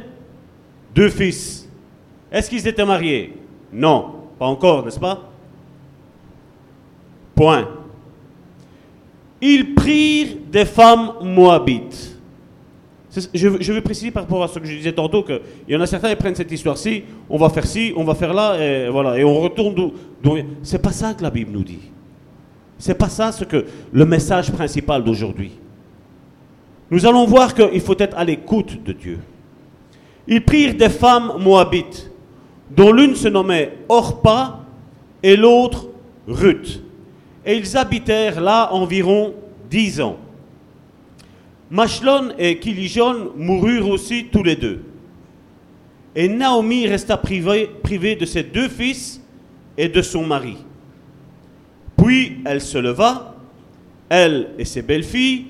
deux 0.94 1.10
fils. 1.10 1.68
Est-ce 2.32 2.50
qu'ils 2.50 2.68
étaient 2.68 2.86
mariés? 2.86 3.34
Non, 3.74 4.14
pas 4.40 4.46
encore, 4.46 4.86
n'est-ce 4.86 5.00
pas? 5.00 5.30
Point. 7.36 7.68
Ils 9.42 9.76
prirent 9.76 10.38
des 10.52 10.66
femmes 10.66 11.14
moabites. 11.22 12.16
Je, 13.34 13.72
veux 13.72 13.82
préciser 13.82 14.12
par 14.12 14.24
rapport 14.24 14.44
à 14.44 14.48
ce 14.48 14.60
que 14.60 14.66
je 14.66 14.76
disais 14.76 14.92
tantôt 14.92 15.24
qu'il 15.24 15.40
y 15.70 15.76
en 15.76 15.82
a 15.82 15.86
certains 15.88 16.10
qui 16.10 16.16
prennent 16.16 16.36
cette 16.36 16.52
histoire-ci, 16.52 17.04
on 17.30 17.38
va 17.38 17.50
faire 17.50 17.66
ci, 17.66 17.94
on 17.96 18.04
va 18.04 18.14
faire 18.14 18.34
là, 18.34 18.58
et 18.60 18.90
voilà, 18.90 19.18
et 19.18 19.24
on 19.24 19.40
retourne 19.40 19.74
d'où. 19.74 19.94
C'est 20.64 20.82
pas 20.82 20.92
ça 20.92 21.14
que 21.14 21.24
la 21.24 21.30
Bible 21.30 21.52
nous 21.52 21.64
dit. 21.64 21.80
C'est 22.78 22.98
pas 22.98 23.08
ça 23.08 23.32
ce 23.32 23.46
que 23.46 23.66
le 23.92 24.06
message 24.06 24.52
principal 24.52 25.04
d'aujourd'hui. 25.04 25.52
Nous 26.92 27.06
allons 27.06 27.26
voir 27.26 27.54
qu'il 27.54 27.82
faut 27.82 27.98
être 27.98 28.18
à 28.18 28.24
l'écoute 28.24 28.84
de 28.84 28.92
Dieu. 28.92 29.20
Ils 30.28 30.44
prirent 30.44 30.76
des 30.76 30.90
femmes 30.90 31.34
moabites, 31.40 32.12
dont 32.76 32.92
l'une 32.92 33.16
se 33.16 33.28
nommait 33.28 33.78
Orpa 33.88 34.60
et 35.24 35.36
l'autre 35.36 35.88
Ruth. 36.28 36.82
Et 37.46 37.58
ils 37.58 37.78
habitèrent 37.78 38.42
là 38.42 38.74
environ 38.74 39.34
dix 39.70 40.02
ans. 40.02 40.18
Machlon 41.70 42.32
et 42.38 42.60
Kilijon 42.60 43.32
moururent 43.36 43.90
aussi 43.90 44.28
tous 44.32 44.44
les 44.44 44.56
deux. 44.56 44.84
Et 46.16 46.28
Naomi 46.28 46.88
resta 46.88 47.18
privée, 47.18 47.70
privée 47.84 48.16
de 48.16 48.26
ses 48.26 48.44
deux 48.44 48.70
fils 48.70 49.22
et 49.78 49.90
de 49.90 50.02
son 50.02 50.26
mari. 50.26 50.58
Puis 51.98 52.42
elle 52.46 52.62
se 52.62 52.78
leva, 52.78 53.36
elle 54.10 54.52
et 54.58 54.66
ses 54.66 54.82
belles-filles, 54.82 55.46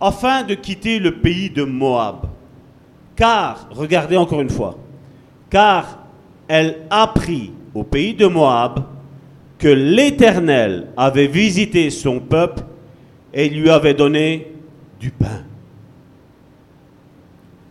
afin 0.00 0.42
de 0.42 0.54
quitter 0.54 0.98
le 0.98 1.16
pays 1.16 1.50
de 1.50 1.64
Moab. 1.64 2.26
Car, 3.14 3.68
regardez 3.70 4.16
encore 4.16 4.40
une 4.40 4.50
fois, 4.50 4.78
car 5.50 5.98
elle 6.48 6.82
apprit 6.90 7.52
au 7.74 7.82
pays 7.82 8.14
de 8.14 8.26
Moab 8.26 8.84
que 9.58 9.68
l'Éternel 9.68 10.88
avait 10.96 11.26
visité 11.26 11.90
son 11.90 12.20
peuple 12.20 12.62
et 13.32 13.48
lui 13.48 13.70
avait 13.70 13.94
donné 13.94 14.52
du 15.00 15.10
pain. 15.10 15.44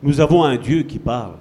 Nous 0.02 0.20
avons 0.20 0.44
un 0.44 0.58
Dieu 0.58 0.84
qui 0.84 1.00
parle. 1.00 1.36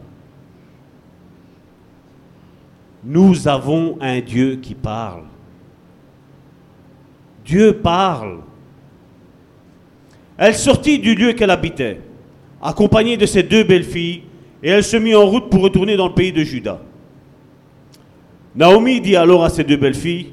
Nous 3.05 3.49
avons 3.49 3.99
un 4.01 4.21
Dieu 4.21 4.57
qui 4.57 4.75
parle. 4.75 5.25
Dieu 7.45 7.75
parle. 7.75 8.39
Elle 10.39 10.55
sortit 10.55 10.99
du 10.99 11.15
lieu 11.15 11.33
qu'elle 11.35 11.51
habitait, 11.51 12.01
accompagnée 12.63 13.17
de 13.17 13.27
ses 13.27 13.43
deux 13.43 13.63
belles-filles, 13.63 14.23
et 14.63 14.71
elle 14.71 14.83
se 14.83 14.97
mit 14.97 15.15
en 15.15 15.27
route 15.27 15.51
pour 15.51 15.63
retourner 15.63 15.97
dans 15.97 16.09
le 16.09 16.15
pays 16.15 16.33
de 16.33 16.43
Juda. 16.43 16.81
Naomi 18.55 19.01
dit 19.01 19.17
alors 19.17 19.45
à 19.45 19.51
ses 19.51 19.65
deux 19.65 19.77
belles-filles, 19.77 20.29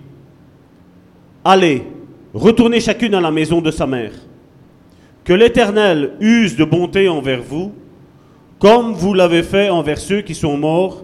Allez, 1.44 1.84
retournez 2.34 2.80
chacune 2.80 3.16
à 3.16 3.22
la 3.22 3.32
maison 3.32 3.62
de 3.62 3.72
sa 3.72 3.88
mère. 3.88 4.12
Que 5.24 5.34
l'Éternel 5.34 6.14
use 6.20 6.56
de 6.56 6.64
bonté 6.64 7.10
envers 7.10 7.42
vous, 7.42 7.74
comme 8.60 8.94
vous 8.94 9.14
l'avez 9.14 9.42
fait 9.42 9.70
envers 9.70 9.98
ceux 9.98 10.22
qui 10.22 10.36
sont 10.36 10.56
morts 10.56 11.04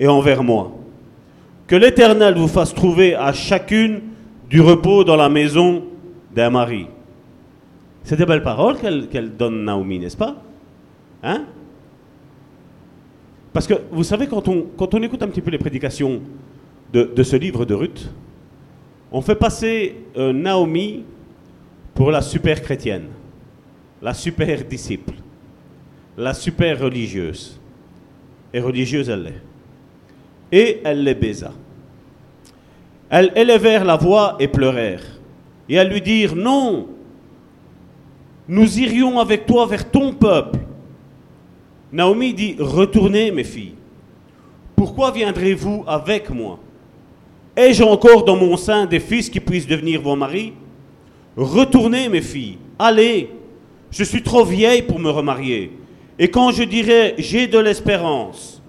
et 0.00 0.08
envers 0.08 0.42
moi. 0.42 0.72
Que 1.66 1.76
l'Éternel 1.76 2.34
vous 2.36 2.48
fasse 2.48 2.72
trouver 2.72 3.14
à 3.14 3.32
chacune 3.32 4.00
du 4.48 4.60
repos 4.60 5.04
dans 5.04 5.16
la 5.16 5.28
maison 5.28 5.84
d'un 6.34 6.50
mari. 6.50 6.86
C'est 8.02 8.16
des 8.16 8.24
belles 8.24 8.42
paroles 8.42 8.76
qu'elle 8.78 9.36
donne 9.36 9.64
Naomi, 9.64 9.98
n'est-ce 9.98 10.16
pas? 10.16 10.36
Hein? 11.22 11.44
Parce 13.52 13.66
que 13.66 13.74
vous 13.90 14.04
savez, 14.04 14.26
quand 14.26 14.48
on, 14.48 14.66
quand 14.76 14.94
on 14.94 15.02
écoute 15.02 15.22
un 15.22 15.28
petit 15.28 15.40
peu 15.40 15.50
les 15.50 15.58
prédications 15.58 16.20
de, 16.92 17.22
ce 17.22 17.36
livre 17.36 17.64
de 17.64 17.74
Ruth, 17.74 18.10
on 19.12 19.20
fait 19.20 19.34
passer 19.34 19.96
euh, 20.16 20.32
Naomi 20.32 21.04
pour 21.94 22.10
la 22.10 22.22
super 22.22 22.62
chrétienne, 22.62 23.08
la 24.00 24.14
super 24.14 24.64
disciple 24.64 25.14
la 26.16 26.32
super 26.34 26.80
religieuse. 26.80 27.58
Et 28.52 28.60
religieuse 28.60 29.08
elle 29.08 29.22
l'est. 29.24 29.42
Et 30.52 30.80
elle 30.84 31.02
les 31.04 31.14
baisa. 31.14 31.52
Elles 33.10 33.32
élevèrent 33.36 33.84
la 33.84 33.96
voix 33.96 34.36
et 34.38 34.48
pleurèrent. 34.48 35.04
Et 35.68 35.74
elles 35.74 35.88
lui 35.90 36.00
dirent, 36.00 36.36
non, 36.36 36.88
nous 38.48 38.78
irions 38.78 39.18
avec 39.18 39.46
toi 39.46 39.66
vers 39.66 39.90
ton 39.90 40.12
peuple. 40.12 40.60
Naomi 41.92 42.32
dit, 42.32 42.56
retournez 42.58 43.30
mes 43.30 43.44
filles. 43.44 43.74
Pourquoi 44.74 45.10
viendrez-vous 45.10 45.84
avec 45.86 46.30
moi? 46.30 46.58
Ai-je 47.56 47.82
encore 47.82 48.22
dans 48.22 48.36
mon 48.36 48.56
sein 48.58 48.84
des 48.84 49.00
fils 49.00 49.30
qui 49.30 49.40
puissent 49.40 49.66
devenir 49.66 50.02
vos 50.02 50.14
maris? 50.14 50.52
Retournez 51.36 52.08
mes 52.08 52.20
filles, 52.20 52.58
allez, 52.78 53.30
je 53.90 54.04
suis 54.04 54.22
trop 54.22 54.44
vieille 54.44 54.82
pour 54.82 54.98
me 54.98 55.10
remarier. 55.10 55.72
Et 56.18 56.28
quand 56.28 56.50
je 56.50 56.64
dirai 56.64 57.14
j'ai 57.18 57.46
de 57.46 57.58
l'espérance, 57.58 58.62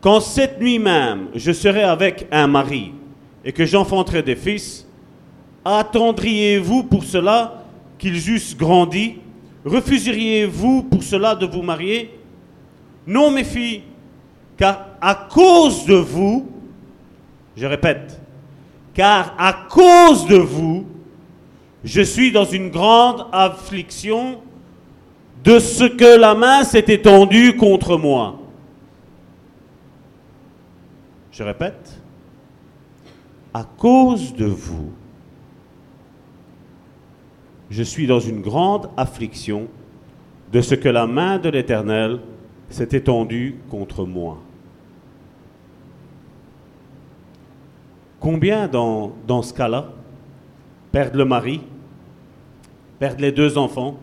quand 0.00 0.20
cette 0.20 0.60
nuit 0.60 0.78
même 0.78 1.28
je 1.34 1.52
serai 1.52 1.82
avec 1.82 2.26
un 2.30 2.46
mari 2.46 2.92
et 3.44 3.52
que 3.52 3.64
j'enfanterai 3.64 4.22
des 4.22 4.36
fils, 4.36 4.86
attendriez-vous 5.64 6.82
pour 6.84 7.04
cela 7.04 7.64
qu'ils 7.98 8.30
eussent 8.30 8.56
grandi? 8.56 9.18
Refuseriez-vous 9.64 10.82
pour 10.82 11.02
cela 11.02 11.34
de 11.34 11.46
vous 11.46 11.62
marier? 11.62 12.10
Non, 13.06 13.30
mes 13.30 13.44
filles, 13.44 13.82
car 14.56 14.88
à 15.00 15.14
cause 15.14 15.86
de 15.86 15.94
vous, 15.94 16.48
je 17.56 17.66
répète, 17.66 18.20
car 18.94 19.34
à 19.38 19.52
cause 19.68 20.26
de 20.26 20.36
vous, 20.36 20.86
je 21.84 22.00
suis 22.00 22.32
dans 22.32 22.44
une 22.44 22.70
grande 22.70 23.26
affliction 23.32 24.40
de 25.44 25.58
ce 25.58 25.84
que 25.84 26.18
la 26.18 26.34
main 26.34 26.64
s'est 26.64 26.86
étendue 26.88 27.56
contre 27.56 27.96
moi. 27.96 28.40
Je 31.30 31.42
répète, 31.42 32.00
à 33.52 33.64
cause 33.64 34.34
de 34.34 34.46
vous, 34.46 34.92
je 37.70 37.82
suis 37.82 38.06
dans 38.06 38.20
une 38.20 38.40
grande 38.40 38.88
affliction 38.96 39.68
de 40.52 40.60
ce 40.60 40.74
que 40.74 40.88
la 40.88 41.06
main 41.06 41.38
de 41.38 41.48
l'Éternel 41.48 42.20
s'est 42.70 42.88
étendue 42.92 43.56
contre 43.70 44.04
moi. 44.04 44.38
Combien 48.24 48.68
dans, 48.68 49.42
ce 49.42 49.52
cas-là 49.52 49.90
perdent 50.90 51.16
le 51.16 51.26
mari, 51.26 51.60
perdent 52.98 53.20
les 53.20 53.32
deux 53.32 53.58
enfants, 53.58 53.98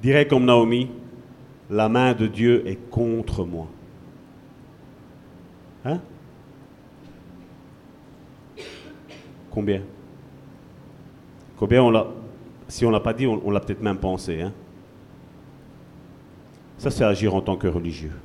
dirait 0.00 0.26
comme 0.26 0.46
Naomi, 0.46 0.88
la 1.68 1.90
main 1.90 2.14
de 2.14 2.26
Dieu 2.26 2.66
est 2.66 2.88
contre 2.88 3.44
moi. 3.44 3.66
Hein? 5.84 6.00
Combien? 9.50 9.82
Combien 11.58 11.82
on 11.82 11.90
l'a 11.90 12.06
Si 12.66 12.86
on 12.86 12.90
l'a 12.90 13.00
pas 13.00 13.12
dit, 13.12 13.26
on, 13.26 13.50
l'a 13.50 13.60
peut-être 13.60 13.82
même 13.82 13.98
pensé. 13.98 14.40
Hein? 14.40 14.54
Ça, 16.78 16.90
c'est 16.90 17.04
agir 17.04 17.34
en 17.34 17.42
tant 17.42 17.56
que 17.56 17.68
religieux. 17.68 18.18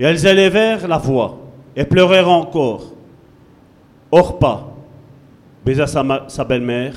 Et 0.00 0.02
elles 0.02 0.26
élevèrent 0.26 0.88
la 0.88 0.98
voix 0.98 1.38
et 1.76 1.84
pleurèrent 1.84 2.28
encore. 2.28 2.91
Orpa 4.12 4.66
baisa 5.64 5.86
sa, 5.86 6.44
belle-mère. 6.44 6.94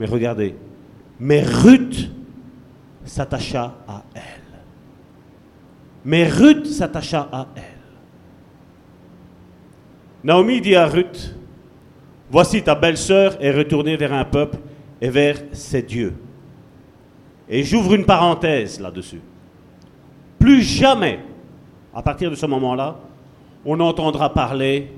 Mais 0.00 0.06
regardez, 0.06 0.56
mais 1.20 1.42
Ruth 1.42 2.10
s'attacha 3.04 3.74
à 3.86 4.02
elle. 4.14 4.22
Mais 6.04 6.28
Ruth 6.28 6.66
s'attacha 6.66 7.28
à 7.30 7.46
elle. 7.54 7.62
Naomi 10.24 10.60
dit 10.60 10.74
à 10.74 10.86
Ruth, 10.86 11.36
voici 12.30 12.62
ta 12.62 12.74
belle-sœur 12.74 13.36
est 13.40 13.52
retournée 13.52 13.96
vers 13.96 14.12
un 14.12 14.24
peuple 14.24 14.58
et 15.00 15.10
vers 15.10 15.36
ses 15.52 15.82
dieux. 15.82 16.14
Et 17.48 17.62
j'ouvre 17.62 17.94
une 17.94 18.06
parenthèse 18.06 18.80
là-dessus. 18.80 19.20
Plus 20.38 20.62
jamais, 20.62 21.20
à 21.94 22.02
partir 22.02 22.30
de 22.30 22.34
ce 22.34 22.46
moment-là, 22.46 22.96
on 23.64 23.78
entendra 23.80 24.32
parler 24.32 24.90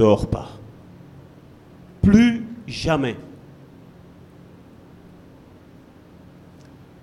d'Orpa. 0.00 0.48
Plus 2.00 2.46
jamais. 2.66 3.16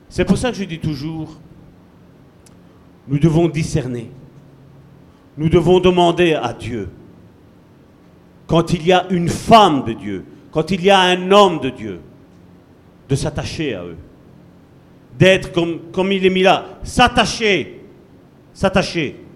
C'est 0.10 0.26
pour 0.26 0.36
ça 0.36 0.50
que 0.50 0.58
je 0.58 0.64
dis 0.64 0.80
toujours, 0.80 1.38
nous 3.08 3.20
devons 3.20 3.50
discerner. 3.50 4.10
Nous 5.38 5.48
devons 5.48 5.80
demander 5.80 6.34
à 6.34 6.52
Dieu, 6.54 6.89
quand 8.48 8.74
il 8.74 8.88
y 8.88 8.91
a 8.91 9.06
une 9.12 9.30
femme 9.30 9.84
de 9.84 9.93
Dieu, 9.93 10.26
quand 10.52 10.72
il 10.72 10.84
y 10.84 10.89
a 10.89 11.00
un 11.00 11.32
homme 11.32 11.60
de 11.60 11.70
Dieu, 11.70 12.00
de 13.08 13.16
s'attacher 13.16 13.76
à 13.76 13.84
eux. 13.84 13.98
D'être 15.20 15.52
comme, 15.52 15.91
comme 15.91 16.12
il 16.12 16.26
est 16.26 16.32
mis 16.32 16.41
là, 16.41 16.80
s'attacher, 16.82 17.80
s'attacher. 18.54 19.26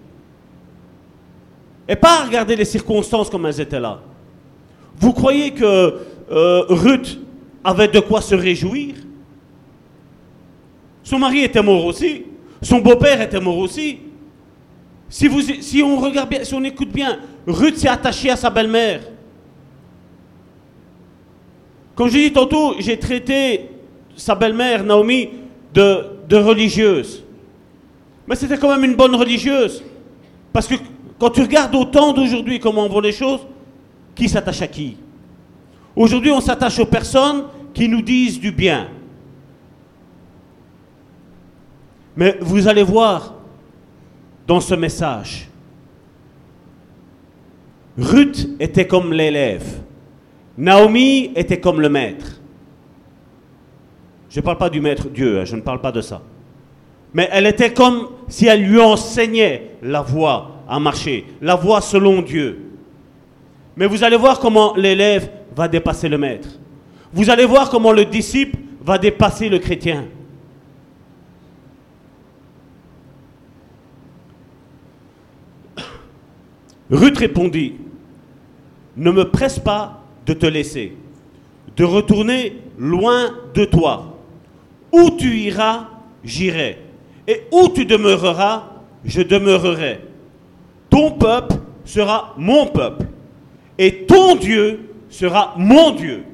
Et 1.88 1.96
pas 1.96 2.26
regarder 2.26 2.56
les 2.56 2.66
circonstances 2.66 3.30
comme 3.30 3.46
elles 3.46 3.60
étaient 3.60 3.80
là. 3.80 4.00
Vous 4.98 5.14
croyez 5.14 5.52
que 5.52 5.64
euh, 6.32 6.64
Ruth 6.70 7.20
avait 7.64 7.88
de 7.88 8.00
quoi 8.00 8.22
se 8.22 8.36
réjouir? 8.36 8.96
Son 11.04 11.20
mari 11.20 11.44
était 11.44 11.64
mort 11.64 11.86
aussi. 11.86 12.24
Son 12.62 12.80
beau-père 12.80 13.20
était 13.22 13.40
mort 13.40 13.58
aussi. 13.58 14.00
Si, 15.10 15.82
on 15.84 15.98
regarde 15.98 16.30
bien, 16.30 16.44
si 16.44 16.54
on 16.54 16.64
écoute 16.64 16.92
bien, 16.92 17.20
Ruth 17.46 17.78
s'est 17.78 17.90
attachée 17.90 18.30
à 18.30 18.36
sa 18.38 18.50
belle-mère. 18.50 19.02
Comme 21.96 22.08
je 22.08 22.14
dit 22.14 22.32
tantôt, 22.32 22.76
j'ai 22.80 22.98
traité 22.98 23.70
sa 24.16 24.36
belle-mère, 24.36 24.84
Naomi, 24.84 25.30
de 25.74 26.36
religieuse. 26.36 27.24
Mais 28.28 28.36
c'était 28.36 28.58
quand 28.58 28.70
même 28.70 28.86
une 28.86 28.96
bonne 28.96 29.16
religieuse. 29.16 29.84
Parce 30.54 30.68
que 30.68 30.76
quand 31.22 31.30
tu 31.30 31.42
regardes 31.42 31.76
au 31.76 31.86
temps 31.86 32.14
d'aujourd'hui 32.14 32.60
comment 32.60 32.86
on 32.86 32.90
voit 32.90 33.04
les 33.04 33.12
choses, 33.12 33.42
qui 34.16 34.28
s'attache 34.28 34.64
à 34.64 34.68
qui? 34.68 34.98
Aujourd'hui, 35.96 36.32
on 36.32 36.42
s'attache 36.42 36.80
aux 36.80 36.88
personnes 36.88 37.44
qui 37.76 37.88
nous 37.88 38.02
disent 38.02 38.40
du 38.40 38.52
bien. 38.52 38.88
Mais 42.16 42.40
vous 42.42 42.68
allez 42.68 42.82
voir 42.82 43.36
dans 44.48 44.60
ce 44.60 44.74
message, 44.74 45.48
Ruth 48.00 48.50
était 48.60 48.88
comme 48.88 49.14
l'élève, 49.14 49.84
Naomi 50.58 51.34
était 51.36 51.60
comme 51.60 51.82
le 51.82 51.90
maître. 51.90 52.42
Je 54.28 54.40
ne 54.40 54.44
parle 54.44 54.58
pas 54.58 54.72
du 54.72 54.82
maître 54.82 55.08
Dieu, 55.08 55.42
hein, 55.42 55.46
je 55.46 55.56
ne 55.56 55.62
parle 55.62 55.82
pas 55.82 55.92
de 55.92 56.02
ça. 56.02 56.24
Mais 57.14 57.30
elle 57.32 57.46
était 57.46 57.74
comme 57.74 58.08
si 58.28 58.48
elle 58.48 58.64
lui 58.64 58.82
enseignait 58.82 59.76
la 59.84 60.02
voie 60.02 60.61
à 60.72 60.80
marcher, 60.80 61.26
la 61.42 61.56
voie 61.56 61.82
selon 61.82 62.22
Dieu. 62.22 62.58
Mais 63.76 63.88
vous 63.88 64.06
allez 64.06 64.16
voir 64.16 64.40
comment 64.40 64.74
l'élève 64.78 65.30
va 65.54 65.68
dépasser 65.68 66.08
le 66.08 66.18
maître. 66.18 66.48
Vous 67.12 67.30
allez 67.30 67.44
voir 67.44 67.70
comment 67.70 67.92
le 67.92 68.06
disciple 68.06 68.58
va 68.82 68.98
dépasser 68.98 69.50
le 69.50 69.60
chrétien. 69.60 70.06
Ruth 76.90 77.18
répondit, 77.18 77.76
ne 78.96 79.12
me 79.12 79.30
presse 79.30 79.60
pas 79.60 80.02
de 80.26 80.34
te 80.34 80.46
laisser, 80.46 80.96
de 81.76 81.84
retourner 81.84 82.62
loin 82.78 83.32
de 83.54 83.66
toi. 83.66 84.16
Où 84.94 85.10
tu 85.18 85.38
iras, 85.38 85.90
j'irai. 86.24 86.78
Et 87.28 87.42
où 87.52 87.68
tu 87.68 87.84
demeureras, 87.84 88.70
je 89.04 89.22
demeurerai. 89.22 90.11
Ton 90.92 91.12
peuple 91.12 91.56
sera 91.86 92.36
mon 92.38 92.68
peuple. 92.68 93.08
Et 93.80 94.04
ton 94.06 94.36
Dieu 94.36 94.94
sera 95.10 95.56
mon 95.58 95.92
Dieu. 95.92 96.26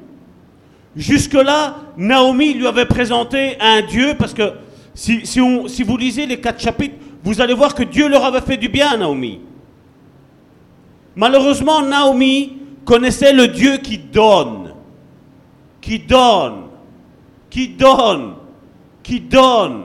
Jusque-là, 0.94 1.76
Naomi 1.96 2.54
lui 2.54 2.66
avait 2.66 2.84
présenté 2.84 3.56
un 3.60 3.82
Dieu, 3.82 4.14
parce 4.18 4.34
que 4.34 4.52
si, 4.94 5.24
si, 5.24 5.82
vous 5.84 5.96
lisez 5.96 6.26
les 6.26 6.40
quatre 6.40 6.60
chapitres, 6.60 6.96
vous 7.22 7.40
allez 7.40 7.54
voir 7.54 7.74
que 7.74 7.84
Dieu 7.84 8.08
leur 8.08 8.24
avait 8.24 8.40
fait 8.40 8.56
du 8.56 8.68
bien 8.68 8.90
à 8.90 8.96
Naomi. 8.96 9.40
Malheureusement, 11.14 11.80
Naomi 11.82 12.58
connaissait 12.84 13.32
le 13.32 13.46
Dieu 13.46 13.76
qui 13.76 13.98
donne, 13.98 14.74
qui 15.80 16.00
donne, 16.00 16.64
qui 17.48 17.68
donne, 17.68 18.34
qui 19.04 19.20
donne, 19.20 19.82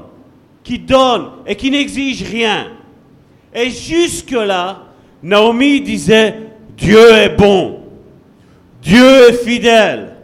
qui 0.63 0.79
donne 0.79 1.25
et 1.45 1.55
qui 1.55 1.69
n'exige 1.69 2.23
rien. 2.23 2.67
Et 3.53 3.69
jusque-là, 3.69 4.83
Naomi 5.21 5.81
disait, 5.81 6.35
Dieu 6.75 7.11
est 7.11 7.35
bon, 7.35 7.79
Dieu 8.81 9.29
est 9.29 9.33
fidèle, 9.33 10.15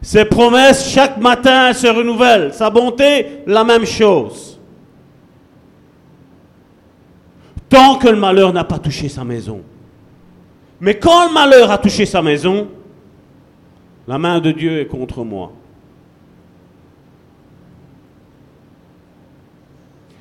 ses 0.00 0.24
promesses 0.24 0.88
chaque 0.90 1.18
matin 1.18 1.72
se 1.72 1.86
renouvellent, 1.86 2.52
sa 2.52 2.70
bonté, 2.70 3.42
la 3.46 3.62
même 3.62 3.84
chose. 3.84 4.58
Tant 7.68 7.96
que 7.96 8.08
le 8.08 8.16
malheur 8.16 8.52
n'a 8.52 8.64
pas 8.64 8.78
touché 8.78 9.08
sa 9.08 9.24
maison. 9.24 9.60
Mais 10.80 10.98
quand 10.98 11.26
le 11.26 11.34
malheur 11.34 11.70
a 11.70 11.76
touché 11.76 12.06
sa 12.06 12.22
maison, 12.22 12.68
la 14.06 14.18
main 14.18 14.40
de 14.40 14.50
Dieu 14.52 14.80
est 14.80 14.86
contre 14.86 15.22
moi. 15.22 15.52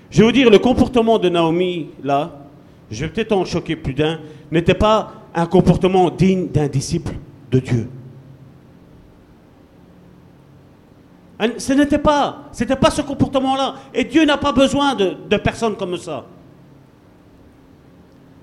Je 0.10 0.20
vais 0.20 0.26
vous 0.26 0.32
dire, 0.32 0.50
le 0.50 0.60
comportement 0.60 1.20
de 1.20 1.30
Naomi, 1.30 1.90
là, 2.04 2.47
je 2.90 3.06
vais 3.06 3.12
peut-être 3.12 3.34
en 3.34 3.46
choquer 3.46 3.76
plus 3.76 3.94
d'un, 3.94 4.20
n'était 4.52 4.74
pas 4.74 5.14
un 5.36 5.46
comportement 5.46 6.10
digne 6.10 6.48
d'un 6.48 6.68
disciple 6.68 7.14
de 7.52 7.60
Dieu. 7.60 7.90
Ce 11.58 11.74
n'était 11.74 12.00
pas, 12.00 12.50
c'était 12.52 12.76
pas 12.76 12.90
ce 12.90 13.02
comportement-là. 13.02 13.76
Et 13.94 14.04
Dieu 14.04 14.26
n'a 14.26 14.38
pas 14.38 14.52
besoin 14.52 14.96
de, 14.96 15.16
de 15.30 15.38
personnes 15.38 15.76
comme 15.76 15.96
ça. 15.98 16.26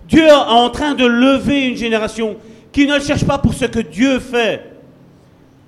Dieu 0.06 0.22
est 0.22 0.32
en 0.32 0.70
train 0.70 0.94
de 0.94 1.04
lever 1.04 1.66
une 1.68 1.76
génération 1.76 2.36
qui 2.70 2.86
ne 2.86 2.94
le 2.94 3.00
cherche 3.00 3.24
pas 3.24 3.38
pour 3.38 3.54
ce 3.54 3.64
que 3.64 3.80
Dieu 3.80 4.20
fait. 4.20 4.74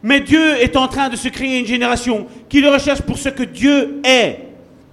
Mais 0.03 0.21
Dieu 0.21 0.57
est 0.61 0.77
en 0.77 0.87
train 0.87 1.09
de 1.09 1.17
se 1.17 1.29
créer 1.29 1.59
une 1.59 1.67
génération 1.67 2.27
qui 2.49 2.61
le 2.61 2.69
recherche 2.69 3.03
pour 3.03 3.19
ce 3.19 3.31
que 3.31 3.43
Dieu 3.43 4.01
est. 4.05 4.41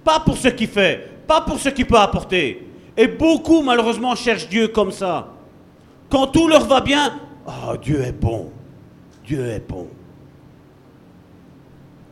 Pas 0.02 0.20
pour 0.20 0.36
ce 0.36 0.48
qu'il 0.48 0.68
fait, 0.68 1.08
pas 1.26 1.40
pour 1.42 1.60
ce 1.60 1.68
qu'il 1.68 1.86
peut 1.86 1.98
apporter. 1.98 2.66
Et 2.96 3.08
beaucoup, 3.08 3.62
malheureusement, 3.62 4.14
cherchent 4.14 4.48
Dieu 4.48 4.68
comme 4.68 4.92
ça. 4.92 5.28
Quand 6.10 6.28
tout 6.28 6.46
leur 6.46 6.66
va 6.66 6.80
bien, 6.80 7.18
oh, 7.46 7.76
Dieu 7.82 8.00
est 8.02 8.12
bon. 8.12 8.50
Dieu 9.24 9.46
est 9.46 9.66
bon. 9.66 9.88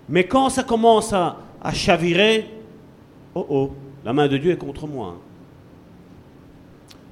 Mais 0.09 0.24
quand 0.24 0.49
ça 0.51 0.62
commence 0.62 1.12
à, 1.12 1.37
à 1.62 1.72
chavirer, 1.72 2.49
oh 3.35 3.47
oh, 3.49 3.72
la 4.05 4.12
main 4.12 4.26
de 4.26 4.37
Dieu 4.37 4.51
est 4.51 4.57
contre 4.57 4.87
moi. 4.87 5.16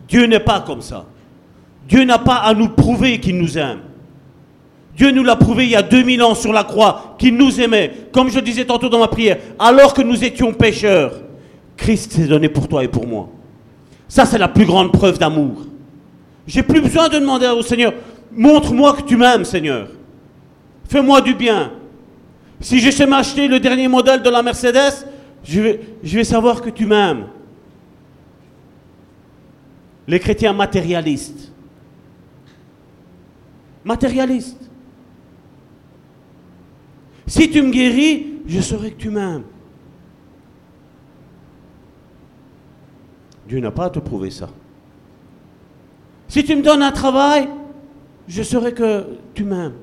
Dieu 0.08 0.26
n'est 0.26 0.40
pas 0.40 0.60
comme 0.60 0.82
ça. 0.82 1.06
Dieu 1.88 2.04
n'a 2.04 2.18
pas 2.18 2.36
à 2.36 2.52
nous 2.54 2.68
prouver 2.68 3.20
qu'il 3.20 3.38
nous 3.38 3.56
aime. 3.56 3.80
Dieu 4.96 5.12
nous 5.12 5.22
l'a 5.22 5.36
prouvé 5.36 5.64
il 5.64 5.70
y 5.70 5.76
a 5.76 5.82
2000 5.82 6.22
ans 6.22 6.34
sur 6.34 6.52
la 6.52 6.64
croix, 6.64 7.14
qu'il 7.18 7.36
nous 7.36 7.60
aimait. 7.60 7.92
Comme 8.12 8.28
je 8.30 8.40
disais 8.40 8.64
tantôt 8.64 8.88
dans 8.88 8.98
ma 8.98 9.08
prière, 9.08 9.38
alors 9.58 9.94
que 9.94 10.02
nous 10.02 10.24
étions 10.24 10.52
pécheurs, 10.52 11.14
Christ 11.76 12.12
s'est 12.12 12.26
donné 12.26 12.48
pour 12.48 12.68
toi 12.68 12.84
et 12.84 12.88
pour 12.88 13.06
moi. 13.06 13.28
Ça, 14.10 14.26
c'est 14.26 14.38
la 14.38 14.48
plus 14.48 14.66
grande 14.66 14.90
preuve 14.90 15.20
d'amour. 15.20 15.62
J'ai 16.44 16.64
plus 16.64 16.80
besoin 16.80 17.08
de 17.08 17.20
demander 17.20 17.46
au 17.46 17.62
Seigneur, 17.62 17.94
montre-moi 18.32 18.94
que 18.94 19.02
tu 19.02 19.16
m'aimes, 19.16 19.44
Seigneur. 19.44 19.86
Fais-moi 20.88 21.20
du 21.20 21.32
bien. 21.32 21.70
Si 22.60 22.80
je 22.80 22.90
sais 22.90 23.06
m'acheter 23.06 23.46
le 23.46 23.60
dernier 23.60 23.86
modèle 23.86 24.20
de 24.20 24.28
la 24.28 24.42
Mercedes, 24.42 25.06
je 25.44 25.60
vais, 25.60 25.80
je 26.02 26.16
vais 26.16 26.24
savoir 26.24 26.60
que 26.60 26.70
tu 26.70 26.86
m'aimes 26.86 27.28
les 30.08 30.18
chrétiens 30.18 30.54
matérialistes. 30.54 31.52
Matérialistes. 33.84 34.68
Si 37.28 37.48
tu 37.48 37.62
me 37.62 37.70
guéris, 37.70 38.40
je 38.44 38.60
saurai 38.60 38.90
que 38.90 39.00
tu 39.00 39.10
m'aimes. 39.10 39.44
Dieu 43.50 43.58
n'a 43.58 43.72
pas 43.72 43.86
à 43.86 43.90
te 43.90 43.98
prouver 43.98 44.30
ça. 44.30 44.48
Si 46.28 46.44
tu 46.44 46.54
me 46.54 46.62
donnes 46.62 46.84
un 46.84 46.92
travail, 46.92 47.48
je 48.28 48.44
saurai 48.44 48.72
que 48.72 49.18
tu 49.34 49.42
m'aimes. 49.42 49.74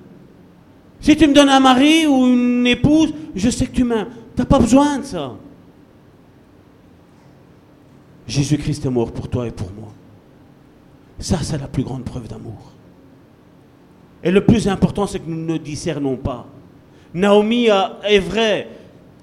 Si 1.01 1.17
tu 1.17 1.27
me 1.27 1.33
donnes 1.33 1.49
un 1.49 1.59
mari 1.59 2.07
ou 2.07 2.27
une 2.27 2.65
épouse, 2.65 3.13
je 3.35 3.49
sais 3.49 3.67
que 3.67 3.73
tu 3.73 3.83
m'aimes. 3.83 4.07
Tu 4.33 4.41
n'as 4.41 4.45
pas 4.45 4.59
besoin 4.59 4.99
de 4.99 5.03
ça. 5.03 5.33
Jésus-Christ 8.25 8.85
est 8.85 8.89
mort 8.89 9.11
pour 9.11 9.27
toi 9.27 9.45
et 9.45 9.51
pour 9.51 9.69
moi. 9.73 9.89
Ça, 11.19 11.39
c'est 11.41 11.57
la 11.57 11.67
plus 11.67 11.83
grande 11.83 12.05
preuve 12.05 12.29
d'amour. 12.29 12.71
Et 14.23 14.31
le 14.31 14.45
plus 14.45 14.69
important, 14.69 15.07
c'est 15.07 15.19
que 15.19 15.29
nous 15.29 15.45
ne 15.45 15.57
discernons 15.57 16.15
pas. 16.15 16.47
Naomi 17.13 17.67
est 18.05 18.19
vrai, 18.19 18.69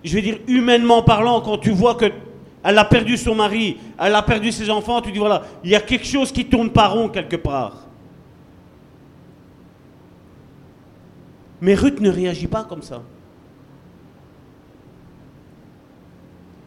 je 0.04 0.14
veux 0.14 0.22
dire, 0.22 0.36
humainement 0.48 1.02
parlant, 1.02 1.40
quand 1.40 1.56
tu 1.56 1.70
vois 1.70 1.94
que 1.94 2.12
elle 2.64 2.78
a 2.78 2.84
perdu 2.86 3.18
son 3.18 3.34
mari, 3.34 3.76
elle 3.98 4.14
a 4.14 4.22
perdu 4.22 4.50
ses 4.50 4.70
enfants, 4.70 5.02
tu 5.02 5.12
dis 5.12 5.18
voilà, 5.18 5.42
il 5.62 5.70
y 5.70 5.74
a 5.74 5.80
quelque 5.80 6.06
chose 6.06 6.32
qui 6.32 6.46
tourne 6.46 6.70
pas 6.70 6.88
rond 6.88 7.10
quelque 7.10 7.36
part. 7.36 7.84
Mais 11.60 11.74
Ruth 11.74 12.00
ne 12.00 12.10
réagit 12.10 12.46
pas 12.46 12.64
comme 12.64 12.82
ça. 12.82 13.02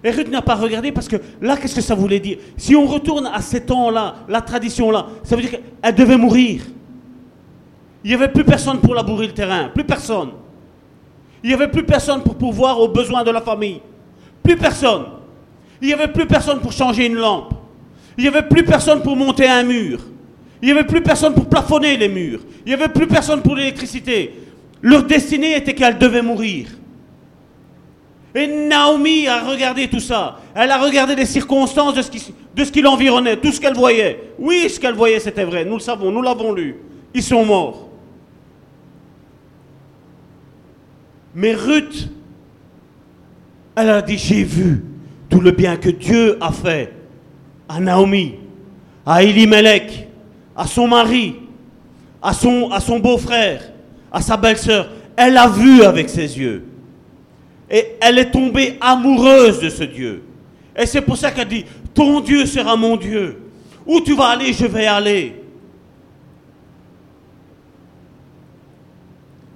Et 0.04 0.12
Ruth 0.12 0.30
n'a 0.30 0.43
pas 0.43 0.56
regardé 0.56 0.91
parce 0.91 1.08
que 1.08 1.18
là, 1.41 1.58
qu'est-ce 1.58 1.76
que 1.76 1.82
ça 1.82 1.95
voulait 1.95 2.20
dire? 2.20 2.38
Si 2.56 2.76
on 2.76 2.86
retourne 2.86 3.26
à 3.26 3.41
ces 3.41 3.66
temps-là, 3.66 4.18
la 4.30 4.41
tradition-là, 4.41 5.08
ça 5.24 5.36
veut 5.36 5.41
dire 5.41 5.52
qu'elle 5.52 5.95
devait 5.95 6.18
mourir. 6.18 6.62
Il 8.04 8.10
n'y 8.10 8.14
avait 8.14 8.32
plus 8.32 8.45
personne 8.45 8.80
pour 8.80 8.93
labourer 8.93 9.28
le 9.28 9.34
terrain, 9.34 9.70
plus 9.70 9.84
personne. 9.84 10.30
Il 11.43 11.50
n'y 11.50 11.54
avait 11.56 11.68
plus 11.68 11.84
personne 11.84 12.22
pour 12.22 12.36
pouvoir 12.36 12.80
aux 12.80 12.88
besoins 12.88 13.24
de 13.24 13.32
la 13.32 13.41
famille. 13.41 13.82
Plus 14.43 14.56
personne. 14.56 15.16
Il 15.82 15.88
n'y 15.88 15.93
avait 15.93 16.07
plus 16.07 16.25
personne 16.25 16.59
pour 16.59 16.71
changer 16.71 17.05
une 17.05 17.15
lampe. 17.15 17.53
Il 18.17 18.23
n'y 18.23 18.28
avait 18.28 18.47
plus 18.47 18.63
personne 18.63 19.01
pour 19.01 19.15
monter 19.15 19.47
un 19.47 19.63
mur. 19.63 19.99
Il 20.61 20.65
n'y 20.65 20.71
avait 20.71 20.88
plus 20.88 21.01
personne 21.01 21.34
pour 21.34 21.47
plafonner 21.47 21.97
les 21.97 22.07
murs. 22.09 22.39
Il 22.65 22.69
n'y 22.69 22.73
avait 22.73 22.91
plus 22.91 23.07
personne 23.07 23.41
pour 23.41 23.55
l'électricité. 23.55 24.34
Leur 24.82 25.03
destinée 25.03 25.55
était 25.55 25.75
qu'elle 25.75 25.97
devait 25.97 26.23
mourir. 26.23 26.69
Et 28.34 28.47
Naomi 28.47 29.28
a 29.28 29.43
regardé 29.43 29.88
tout 29.88 29.99
ça. 29.99 30.39
Elle 30.55 30.71
a 30.71 30.78
regardé 30.78 31.15
les 31.15 31.25
circonstances 31.25 31.93
de 31.93 32.01
ce 32.01 32.11
qui, 32.11 32.34
de 32.55 32.63
ce 32.63 32.71
qui 32.71 32.82
l'environnait, 32.82 33.38
tout 33.38 33.51
ce 33.51 33.59
qu'elle 33.59 33.75
voyait. 33.75 34.34
Oui, 34.39 34.69
ce 34.69 34.80
qu'elle 34.80 34.95
voyait, 34.95 35.19
c'était 35.19 35.45
vrai. 35.45 35.63
Nous 35.63 35.75
le 35.75 35.80
savons, 35.80 36.11
nous 36.11 36.21
l'avons 36.21 36.53
lu. 36.53 36.75
Ils 37.13 37.23
sont 37.23 37.45
morts. 37.45 37.88
Mais 41.34 41.53
Ruth, 41.53 42.09
elle 43.75 43.89
a 43.89 44.01
dit, 44.01 44.17
j'ai 44.17 44.43
vu 44.43 44.84
tout 45.30 45.41
le 45.41 45.51
bien 45.51 45.78
que 45.78 45.89
Dieu 45.89 46.38
a 46.41 46.51
fait 46.51 46.93
à 47.67 47.80
Naomi, 47.80 48.36
à 49.05 49.23
Elimelech, 49.23 50.07
à 50.55 50.65
son 50.65 50.88
mari, 50.88 51.36
à 52.21 52.34
son, 52.34 52.69
à 52.71 52.80
son 52.80 52.99
beau-frère, 52.99 53.71
à 54.11 54.21
sa 54.21 54.38
belle-sœur. 54.38 54.89
Elle 55.15 55.38
a 55.38 55.47
vu 55.47 55.84
avec 55.84 56.09
ses 56.09 56.38
yeux. 56.38 56.65
Et 57.69 57.95
elle 57.99 58.19
est 58.19 58.32
tombée 58.32 58.78
amoureuse 58.80 59.59
de 59.59 59.69
ce 59.69 59.84
Dieu. 59.84 60.23
Et 60.75 60.86
c'est 60.86 61.01
pour 61.01 61.17
ça 61.17 61.32
qu'elle 61.32 61.47
dit, 61.47 61.65
ton 61.93 62.21
Dieu 62.21 62.45
sera 62.45 62.75
mon 62.75 62.95
Dieu. 62.95 63.41
Où 63.86 63.99
tu 64.01 64.15
vas 64.15 64.28
aller, 64.28 64.53
je 64.53 64.65
vais 64.65 64.86
aller. 64.86 65.41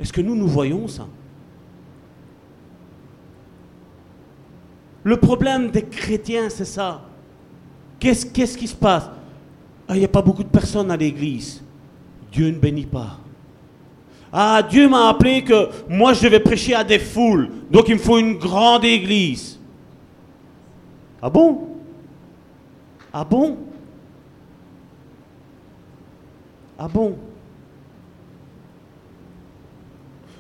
Est-ce 0.01 0.11
que 0.11 0.22
nous, 0.22 0.36
nous 0.36 0.47
voyons 0.47 0.88
ça? 0.88 1.07
Le 5.04 5.18
problème 5.18 5.72
des 5.72 5.84
chrétiens, 5.84 6.49
c'est 6.49 6.66
ça. 6.66 7.02
Qu'est-ce, 7.99 8.26
qui 8.26 8.68
se 8.68 8.76
passe? 8.76 9.10
Ah, 9.88 9.95
Il 9.95 9.99
n'y 9.99 10.06
a 10.06 10.10
pas 10.10 10.22
beaucoup 10.22 10.43
de 10.43 10.49
personnes 10.49 10.91
à 10.91 10.97
l'église. 10.97 11.62
Dieu 12.32 12.47
ne 12.47 12.58
bénit 12.58 12.86
pas. 12.86 13.18
Ah, 14.32 14.62
Dieu 14.68 14.88
m'a 14.88 15.10
appelé 15.10 15.43
que 15.43 15.70
moi 15.89 16.14
je 16.14 16.24
devais 16.24 16.39
prêcher 16.39 16.74
à 16.74 16.84
des 16.84 16.99
foules, 16.99 17.49
donc 17.70 17.89
il 17.89 17.95
me 17.95 17.99
faut 17.99 18.18
une 18.18 18.38
grande 18.38 18.86
église. 18.86 19.60
Ah 21.22 21.30
bon? 21.30 21.68
Ah 23.12 23.26
bon? 23.26 23.58
Ah 26.80 26.88
bon? 26.88 27.18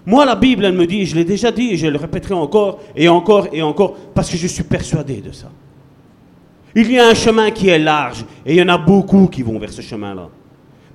Moi, 0.05 0.25
la 0.25 0.35
Bible, 0.35 0.65
elle 0.65 0.73
me 0.73 0.87
dit, 0.87 1.05
je 1.05 1.15
l'ai 1.15 1.23
déjà 1.23 1.51
dit, 1.51 1.71
et 1.71 1.77
je 1.77 1.87
le 1.87 1.97
répéterai 1.97 2.33
encore 2.33 2.79
et 2.95 3.07
encore 3.07 3.47
et 3.51 3.61
encore, 3.61 3.95
parce 4.13 4.29
que 4.29 4.37
je 4.37 4.47
suis 4.47 4.63
persuadé 4.63 5.17
de 5.17 5.31
ça. 5.31 5.49
Il 6.75 6.91
y 6.91 6.97
a 6.97 7.07
un 7.07 7.13
chemin 7.13 7.51
qui 7.51 7.69
est 7.69 7.79
large, 7.79 8.25
et 8.45 8.53
il 8.53 8.57
y 8.57 8.61
en 8.61 8.69
a 8.69 8.77
beaucoup 8.77 9.27
qui 9.27 9.43
vont 9.43 9.59
vers 9.59 9.71
ce 9.71 9.81
chemin-là. 9.81 10.29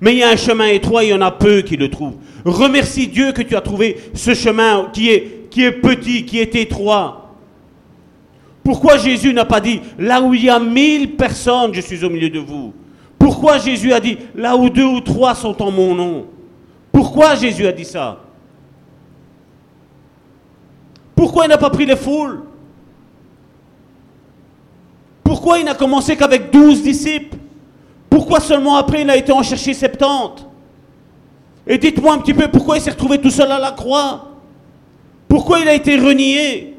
Mais 0.01 0.13
il 0.13 0.19
y 0.19 0.23
a 0.23 0.29
un 0.29 0.35
chemin 0.35 0.67
étroit, 0.67 1.03
il 1.03 1.09
y 1.09 1.13
en 1.13 1.21
a 1.21 1.31
peu 1.31 1.61
qui 1.61 1.77
le 1.77 1.89
trouvent. 1.89 2.17
Remercie 2.45 3.07
Dieu 3.07 3.31
que 3.31 3.41
tu 3.41 3.55
as 3.55 3.61
trouvé 3.61 3.97
ce 4.13 4.33
chemin 4.33 4.89
qui 4.91 5.09
est, 5.09 5.47
qui 5.49 5.63
est 5.63 5.71
petit, 5.71 6.25
qui 6.25 6.39
est 6.39 6.55
étroit. 6.55 7.35
Pourquoi 8.63 8.97
Jésus 8.97 9.33
n'a 9.33 9.45
pas 9.45 9.61
dit, 9.61 9.79
là 9.97 10.21
où 10.21 10.33
il 10.33 10.43
y 10.43 10.49
a 10.49 10.59
mille 10.59 11.15
personnes, 11.15 11.73
je 11.73 11.81
suis 11.81 12.03
au 12.03 12.09
milieu 12.09 12.29
de 12.29 12.39
vous 12.39 12.73
Pourquoi 13.17 13.57
Jésus 13.57 13.93
a 13.93 13.99
dit, 13.99 14.17
là 14.35 14.57
où 14.57 14.69
deux 14.69 14.83
ou 14.83 14.99
trois 14.99 15.33
sont 15.33 15.61
en 15.61 15.71
mon 15.71 15.95
nom 15.95 16.25
Pourquoi 16.91 17.35
Jésus 17.35 17.65
a 17.65 17.71
dit 17.71 17.85
ça? 17.85 18.26
Pourquoi 21.17 21.45
il 21.45 21.49
n'a 21.49 21.57
pas 21.57 21.71
pris 21.71 21.87
les 21.87 21.95
foules? 21.95 22.43
Pourquoi 25.23 25.57
il 25.57 25.65
n'a 25.65 25.73
commencé 25.73 26.15
qu'avec 26.15 26.51
douze 26.51 26.83
disciples? 26.83 27.35
Pourquoi 28.07 28.39
seulement 28.39 28.77
après 28.77 29.01
il 29.01 29.09
a 29.09 29.17
été 29.17 29.31
en 29.31 29.41
chercher 29.41 29.73
70 29.73 30.45
Et 31.65 31.79
dites-moi 31.79 32.13
un 32.13 32.19
petit 32.19 32.35
peu 32.35 32.47
pourquoi 32.47 32.77
il 32.77 32.81
s'est 32.81 32.91
retrouvé 32.91 33.19
tout 33.19 33.31
seul 33.31 33.51
à 33.51 33.57
la 33.57 33.71
croix? 33.71 34.29
Pourquoi 35.27 35.59
il 35.59 35.67
a 35.67 35.73
été 35.73 35.97
renié? 35.97 36.75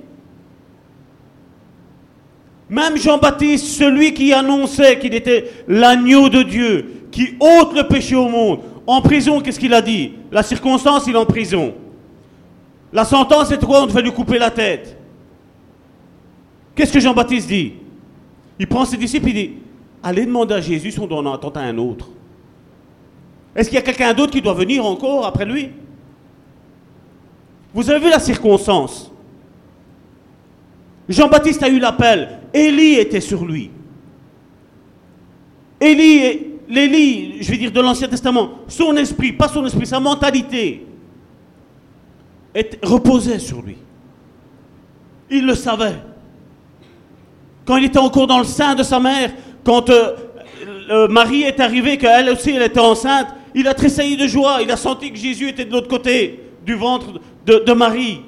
Même 2.71 2.97
Jean-Baptiste, 2.97 3.67
celui 3.67 4.15
qui 4.15 4.33
annonçait 4.33 5.01
qu'il 5.01 5.15
était 5.15 5.51
l'agneau 5.67 6.29
de 6.29 6.43
Dieu, 6.43 7.09
qui 7.11 7.35
ôte 7.41 7.75
le 7.75 7.89
péché 7.89 8.15
au 8.15 8.29
monde, 8.29 8.61
en 8.87 9.01
prison, 9.01 9.41
qu'est-ce 9.41 9.59
qu'il 9.59 9.75
a 9.75 9.83
dit? 9.83 10.13
La 10.31 10.45
circonstance, 10.45 11.07
il 11.09 11.15
est 11.15 11.19
en 11.19 11.27
prison. 11.27 11.75
La 12.93 13.05
sentence, 13.05 13.49
c'est 13.49 13.65
quoi 13.65 13.83
On 13.83 13.87
devait 13.87 14.03
lui 14.03 14.13
couper 14.13 14.39
la 14.39 14.51
tête. 14.51 14.97
Qu'est-ce 16.75 16.93
que 16.93 17.01
Jean-Baptiste 17.01 17.49
dit? 17.49 17.75
Il 18.59 18.67
prend 18.67 18.85
ses 18.85 18.97
disciples, 18.97 19.29
il 19.29 19.35
dit 19.35 19.53
Allez 20.03 20.27
demander 20.27 20.55
à 20.55 20.61
Jésus 20.61 20.93
si 20.93 21.01
on 21.01 21.07
doit 21.07 21.19
en 21.19 21.33
attendre 21.33 21.61
un 21.61 21.77
autre. 21.79 22.09
Est-ce 23.55 23.69
qu'il 23.69 23.77
y 23.77 23.83
a 23.83 23.83
quelqu'un 23.83 24.15
d'autre 24.15 24.33
qui 24.33 24.41
doit 24.41 24.55
venir 24.55 24.85
encore 24.85 25.27
après 25.27 25.45
lui? 25.45 25.71
Vous 27.75 27.91
avez 27.91 27.99
vu 27.99 28.11
la 28.11 28.21
circonstance? 28.21 29.11
Jean-Baptiste 31.09 31.63
a 31.63 31.69
eu 31.69 31.79
l'appel. 31.79 32.39
Élie 32.55 32.95
était 32.95 33.21
sur 33.21 33.45
lui. 33.45 33.71
Élie, 35.81 36.47
l'Élie, 36.69 37.43
je 37.43 37.51
vais 37.51 37.57
dire 37.57 37.73
de 37.73 37.81
l'Ancien 37.81 38.09
Testament, 38.09 38.51
son 38.69 38.97
esprit, 38.97 39.33
pas 39.33 39.49
son 39.49 39.65
esprit, 39.65 39.87
sa 39.87 40.01
mentalité, 40.01 40.87
reposait 42.83 43.39
sur 43.39 43.63
lui. 43.63 43.77
Il 45.31 45.47
le 45.47 45.55
savait. 45.55 45.97
Quand 47.65 47.77
il 47.77 47.85
était 47.85 47.99
encore 47.99 48.27
dans 48.27 48.39
le 48.39 48.45
sein 48.45 48.75
de 48.75 48.83
sa 48.83 48.99
mère, 48.99 49.31
quand 49.65 49.91
euh, 49.91 51.09
Marie 51.09 51.43
est 51.43 51.61
arrivée, 51.61 51.99
qu'elle 51.99 52.31
aussi 52.31 52.51
elle 52.51 52.63
était 52.63 52.81
enceinte, 52.81 53.29
il 53.55 53.69
a 53.69 53.75
tressailli 53.75 54.17
de 54.17 54.27
joie. 54.27 54.61
Il 54.63 54.71
a 54.71 54.77
senti 54.77 55.11
que 55.13 55.19
Jésus 55.19 55.49
était 55.49 55.65
de 55.65 55.73
l'autre 55.73 55.89
côté 55.89 56.41
du 56.65 56.75
ventre 56.75 57.21
de, 57.45 57.73
Marie. 57.73 58.21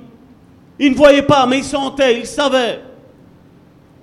Il 0.79 0.93
ne 0.93 0.97
voyait 0.97 1.23
pas, 1.23 1.47
mais 1.47 1.59
il 1.59 1.65
sentait, 1.65 2.19
il 2.19 2.27
savait. 2.27 2.81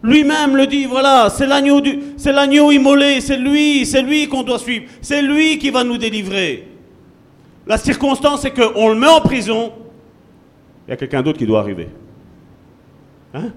Lui-même 0.03 0.55
le 0.55 0.67
dit, 0.67 0.85
voilà, 0.85 1.29
c'est 1.29 1.47
l'agneau 1.47 1.81
du, 1.81 1.99
c'est 2.17 2.31
l'agneau 2.31 2.71
immolé, 2.71 3.19
c'est 3.19 3.37
lui, 3.37 3.85
c'est 3.85 4.03
lui 4.03 4.27
qu'on 4.27 4.43
doit 4.43 4.59
suivre, 4.59 4.85
c'est 5.01 5.23
lui 5.23 5.57
qui 5.57 5.71
va 5.71 5.83
nous 5.83 5.97
délivrer. 5.97 6.67
La 7.65 7.77
circonstance, 7.77 8.41
c'est 8.41 8.51
qu'on 8.51 8.89
le 8.89 8.95
met 8.95 9.07
en 9.07 9.21
prison, 9.21 9.73
il 10.87 10.91
y 10.91 10.93
a 10.93 10.97
quelqu'un 10.97 11.21
d'autre 11.21 11.37
qui 11.37 11.45
doit 11.45 11.59
arriver. 11.59 11.89
Hein? 13.33 13.51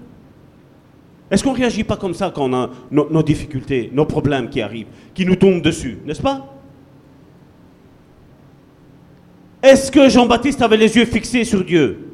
Est-ce 1.31 1.43
qu'on 1.43 1.53
ne 1.53 1.57
réagit 1.57 1.85
pas 1.85 1.95
comme 1.95 2.13
ça 2.13 2.29
quand 2.29 2.49
on 2.49 2.53
a 2.53 2.69
nos, 2.91 3.23
difficultés, 3.23 3.89
nos 3.93 4.05
problèmes 4.05 4.49
qui 4.49 4.61
arrivent, 4.61 4.87
qui 5.13 5.25
nous 5.25 5.37
tombent 5.37 5.61
dessus, 5.61 5.97
n'est-ce 6.05 6.21
pas? 6.21 6.45
Est-ce 9.63 9.91
que 9.91 10.09
Jean-Baptiste 10.09 10.61
avait 10.61 10.75
les 10.75 10.93
yeux 10.97 11.05
fixés 11.05 11.45
sur 11.45 11.63
Dieu? 11.63 12.09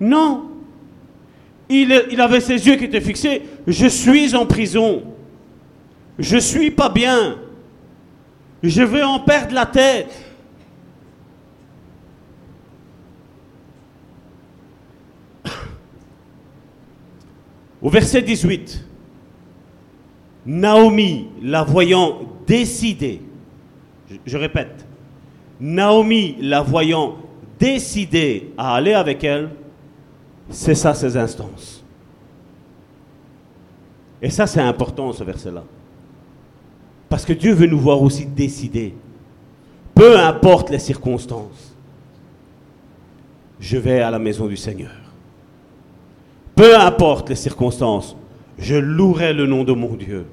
Non. 0.00 0.48
Il, 1.68 1.92
avait 2.20 2.40
ses 2.40 2.66
yeux 2.66 2.76
qui 2.76 2.84
étaient 2.84 3.00
fixés. 3.00 3.42
Je 3.66 3.86
suis 3.86 4.34
en 4.34 4.46
prison. 4.46 5.02
Je 6.18 6.38
suis 6.38 6.70
pas 6.70 6.88
bien. 6.88 7.36
Je 8.62 8.82
vais 8.82 9.02
en 9.02 9.20
perdre 9.20 9.54
la 9.54 9.66
tête. 9.66 10.08
Au 17.82 17.90
verset 17.90 18.22
18, 18.22 18.84
Naomi, 20.46 21.28
la 21.42 21.64
voyant 21.64 22.20
décider, 22.46 23.20
je, 24.24 24.36
répète, 24.36 24.86
Naomi, 25.60 26.36
la 26.40 26.62
voyant 26.62 27.16
décider 27.58 28.52
à 28.56 28.76
aller 28.76 28.94
avec 28.94 29.24
elle, 29.24 29.50
c'est 30.48 30.76
ça 30.76 30.94
ses 30.94 31.16
instances. 31.16 31.84
Et 34.20 34.30
ça, 34.30 34.46
c'est 34.46 34.60
important, 34.60 35.12
ce 35.12 35.24
verset-là. 35.24 35.64
Parce 37.08 37.24
que 37.24 37.32
Dieu 37.32 37.52
veut 37.52 37.66
nous 37.66 37.80
voir 37.80 38.00
aussi 38.00 38.24
décider. 38.26 38.94
Peu 39.92 40.18
importe 40.18 40.70
les 40.70 40.78
circonstances, 40.78 41.76
je 43.58 43.76
vais 43.76 44.00
à 44.00 44.10
la 44.10 44.20
maison 44.20 44.46
du 44.46 44.56
Seigneur. 44.56 45.01
Peu 46.54 46.78
importe 46.78 47.30
les 47.30 47.36
circonstances, 47.36 48.16
je 48.58 48.76
louerai 48.76 49.32
le 49.32 49.46
nom 49.46 49.64
de 49.64 49.72
mon 49.72 49.94
Dieu. 49.94 50.26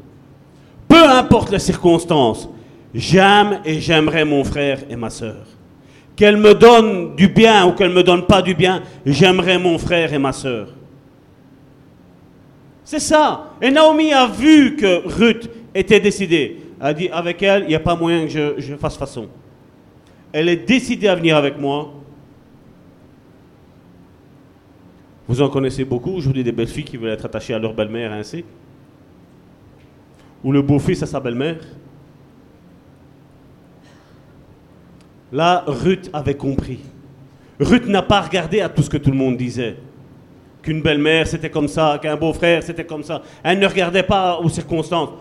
Peu 0.88 1.09
importe 1.09 1.51
les 1.51 1.59
circonstances, 1.59 2.49
j'aime 2.93 3.59
et 3.63 3.80
j'aimerai 3.80 4.26
mon 4.26 4.43
frère 4.43 4.80
et 4.89 4.95
ma 4.95 5.09
soeur. 5.09 5.45
Qu'elle 6.15 6.38
me 6.38 6.53
donne 6.53 7.15
du 7.15 7.30
bien 7.30 7.65
ou 7.65 7.72
qu'elle 7.72 7.89
ne 7.91 7.95
me 7.95 8.03
donne 8.03 8.26
pas 8.26 8.41
du 8.41 8.53
bien, 8.53 8.84
j'aimerai 9.05 9.57
mon 9.57 9.78
frère 9.78 10.13
et 10.13 10.20
ma 10.20 10.34
soeur. 10.34 10.70
C'est 12.84 12.99
ça. 12.99 13.51
Et 13.61 13.70
Naomi 13.70 14.11
a 14.11 14.26
vu 14.28 14.76
que 14.76 15.07
Ruth 15.07 15.49
était 15.74 15.99
décidée. 15.99 16.57
Elle 16.82 16.88
a 16.88 16.93
dit, 16.93 17.09
avec 17.09 17.41
elle, 17.43 17.63
il 17.63 17.67
n'y 17.70 17.76
a 17.76 17.80
pas 17.80 17.95
moyen 17.95 18.26
que 18.26 18.32
je, 18.32 18.53
je 18.57 18.76
fasse 18.76 18.97
façon. 18.97 19.28
Elle 20.34 20.49
est 20.49 20.67
décidée 20.67 21.07
à 21.07 21.15
venir 21.15 21.38
avec 21.38 21.59
moi. 21.59 21.93
Vous 25.30 25.43
en 25.43 25.49
connaissez 25.49 25.86
beaucoup 25.86 26.09
aujourd'hui 26.09 26.43
des 26.43 26.51
belles 26.51 26.67
filles 26.67 26.84
qui 26.84 26.97
veulent 26.97 27.11
être 27.11 27.25
attachées 27.25 27.53
à 27.53 27.59
leur 27.59 27.75
belle-mère 27.75 28.11
ainsi. 28.11 28.43
Ou 30.43 30.51
le 30.51 30.63
beau-fils 30.63 31.03
à 31.03 31.05
sa 31.05 31.19
belle-mère. 31.19 31.59
Là, 35.32 35.63
Ruth 35.67 36.09
avait 36.13 36.34
compris. 36.34 36.80
Ruth 37.59 37.86
n'a 37.86 38.01
pas 38.01 38.21
regardé 38.21 38.59
à 38.61 38.69
tout 38.69 38.82
ce 38.82 38.89
que 38.89 38.97
tout 38.97 39.11
le 39.11 39.17
monde 39.17 39.38
disait. 39.38 39.77
Qu'une 40.63 40.82
belle-mère 40.82 41.27
c'était 41.27 41.51
comme 41.51 41.67
ça, 41.67 41.99
qu'un 42.01 42.15
beau-frère 42.15 42.63
c'était 42.63 42.86
comme 42.86 43.03
ça. 43.03 43.21
Elle 43.43 43.59
ne 43.59 43.67
regardait 43.67 44.01
pas 44.01 44.39
aux 44.39 44.49
circonstances. 44.49 45.11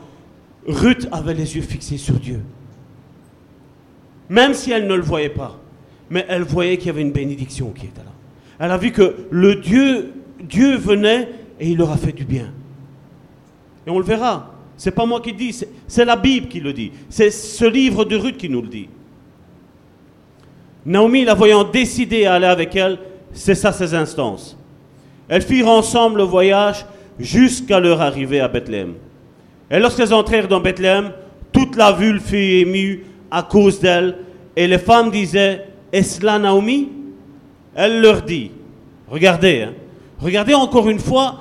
Ruth 0.66 1.06
avait 1.12 1.34
les 1.34 1.54
yeux 1.54 1.62
fixés 1.62 1.98
sur 1.98 2.14
Dieu. 2.14 2.40
Même 4.30 4.54
si 4.54 4.72
elle 4.72 4.86
ne 4.86 4.94
le 4.94 5.02
voyait 5.02 5.28
pas. 5.28 5.60
Mais 6.08 6.24
elle 6.30 6.44
voyait 6.44 6.78
qu'il 6.78 6.86
y 6.86 6.90
avait 6.90 7.02
une 7.02 7.12
bénédiction 7.12 7.72
qui 7.72 7.84
était 7.84 8.00
là. 8.00 8.12
Elle 8.58 8.70
a 8.70 8.76
vu 8.76 8.90
que 8.90 9.14
le 9.30 9.56
Dieu, 9.56 10.12
venait 10.76 11.28
et 11.60 11.68
il 11.70 11.78
leur 11.78 11.90
a 11.90 11.96
fait 11.96 12.12
du 12.12 12.24
bien. 12.24 12.52
Et 13.86 13.90
on 13.90 13.98
le 13.98 14.04
verra. 14.04 14.54
C'est 14.76 14.92
pas 14.92 15.06
moi 15.06 15.20
qui 15.20 15.32
le 15.32 15.36
dis, 15.36 15.64
c'est 15.86 16.04
la 16.04 16.16
Bible 16.16 16.48
qui 16.48 16.60
le 16.60 16.72
dit. 16.72 16.92
C'est 17.08 17.30
ce 17.30 17.64
livre 17.64 18.04
de 18.04 18.16
Ruth 18.16 18.36
qui 18.36 18.48
nous 18.48 18.62
le 18.62 18.68
dit. 18.68 18.88
Naomi, 20.86 21.24
la 21.24 21.34
voyant 21.34 21.64
décider 21.64 22.26
à 22.26 22.34
aller 22.34 22.46
avec 22.46 22.74
elle, 22.76 22.98
c'est 23.32 23.56
ça 23.56 23.72
ses 23.72 23.94
instances. 23.94 24.56
Elles 25.28 25.42
firent 25.42 25.68
ensemble 25.68 26.18
le 26.18 26.24
voyage 26.24 26.86
jusqu'à 27.18 27.80
leur 27.80 28.00
arrivée 28.00 28.40
à 28.40 28.48
Bethléem. 28.48 28.94
Et 29.70 29.78
lorsqu'elles 29.78 30.14
entrèrent 30.14 30.48
dans 30.48 30.60
Bethléem, 30.60 31.10
toute 31.52 31.76
la 31.76 31.92
ville 31.92 32.20
fut 32.20 32.36
émue 32.36 33.04
à 33.30 33.42
cause 33.42 33.80
d'elle. 33.80 34.16
Et 34.56 34.66
les 34.66 34.78
femmes 34.78 35.10
disaient, 35.10 35.66
est-ce 35.92 36.24
là 36.24 36.38
Naomi? 36.38 36.88
Elle 37.74 38.00
leur 38.00 38.22
dit, 38.22 38.50
regardez, 39.08 39.62
hein, 39.62 39.72
regardez 40.20 40.54
encore 40.54 40.88
une 40.88 40.98
fois 40.98 41.40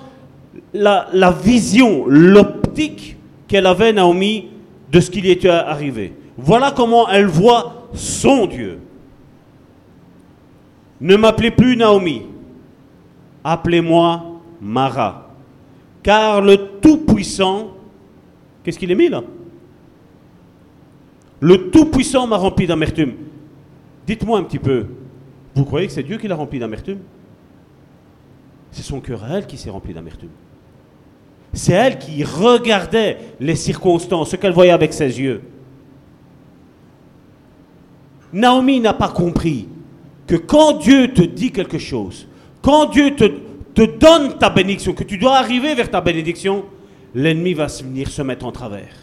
la, 0.74 1.08
la 1.14 1.32
vision, 1.32 2.06
l'optique 2.08 3.18
qu'elle 3.48 3.66
avait, 3.66 3.94
Naomi, 3.94 4.50
de 4.92 5.00
ce 5.00 5.10
qui 5.10 5.22
lui 5.22 5.32
était 5.32 5.50
arrivé. 5.50 6.14
Voilà 6.38 6.72
comment 6.72 7.10
elle 7.10 7.28
voit 7.28 7.88
son 7.94 8.46
Dieu. 8.46 8.80
Ne 11.00 11.16
m'appelez 11.16 11.52
plus 11.52 11.78
Naomi, 11.78 12.24
appelez-moi 13.44 14.24
Mara, 14.62 15.30
car 16.02 16.42
le 16.42 16.58
Tout-Puissant, 16.82 17.68
qu'est-ce 18.64 18.80
qu'il 18.80 18.92
est 18.92 18.96
mis 18.96 19.10
là? 19.10 19.24
Le 21.40 21.70
Tout-Puissant 21.70 22.26
m'a 22.26 22.38
rempli 22.38 22.66
d'amertume. 22.66 23.14
Dites-moi 24.08 24.40
un 24.40 24.44
petit 24.44 24.58
peu, 24.58 24.88
vous 25.58 25.66
croyez 25.66 25.88
que 25.88 25.94
c'est 25.94 26.04
Dieu 26.04 26.18
qui 26.18 26.28
l'a 26.28 26.36
rempli 26.36 26.60
d'amertume? 26.60 27.00
C'est 28.72 28.84
son 28.84 29.00
cœur 29.00 29.24
à 29.24 29.38
elle 29.38 29.48
qui 29.48 29.58
s'est 29.58 29.72
rempli 29.72 29.92
d'amertume. 29.92 30.30
C'est 31.52 31.74
elle 31.74 31.98
qui 31.98 32.24
regardait 32.24 33.18
les 33.40 33.56
circonstances, 33.56 34.30
ce 34.30 34.36
qu'elle 34.36 34.52
voyait 34.52 34.72
avec 34.72 34.94
ses 34.94 35.20
yeux. 35.20 35.42
Naomi 38.32 38.80
n'a 38.80 38.94
pas 38.94 39.10
compris 39.10 39.68
que 40.28 40.36
quand 40.36 40.74
Dieu 40.74 41.12
te 41.12 41.24
dit 41.24 41.52
quelque 41.52 41.80
chose, 41.80 42.28
quand 42.62 42.92
Dieu 42.92 43.16
te, 43.16 43.86
donne 43.98 44.38
ta 44.38 44.52
bénédiction, 44.52 44.94
que 44.94 45.04
tu 45.04 45.18
dois 45.18 45.38
arriver 45.38 45.74
vers 45.74 45.90
ta 45.90 46.02
bénédiction, 46.02 46.66
l'ennemi 47.16 47.56
va 47.56 47.66
venir 47.66 48.10
se 48.10 48.22
mettre 48.22 48.46
en 48.46 48.52
travers. 48.52 48.94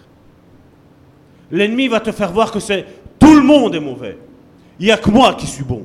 L'ennemi 1.50 1.88
va 1.88 1.98
te 1.98 2.12
faire 2.12 2.30
voir 2.30 2.52
que 2.52 2.60
c'est 2.60 2.84
tout 3.18 3.34
le 3.34 3.42
monde 3.42 3.74
est 3.74 3.80
mauvais. 3.80 4.18
Il 4.78 4.86
n'y 4.86 4.92
a 4.92 4.96
que 4.96 5.10
moi 5.10 5.34
qui 5.34 5.46
suis 5.48 5.64
bon. 5.64 5.84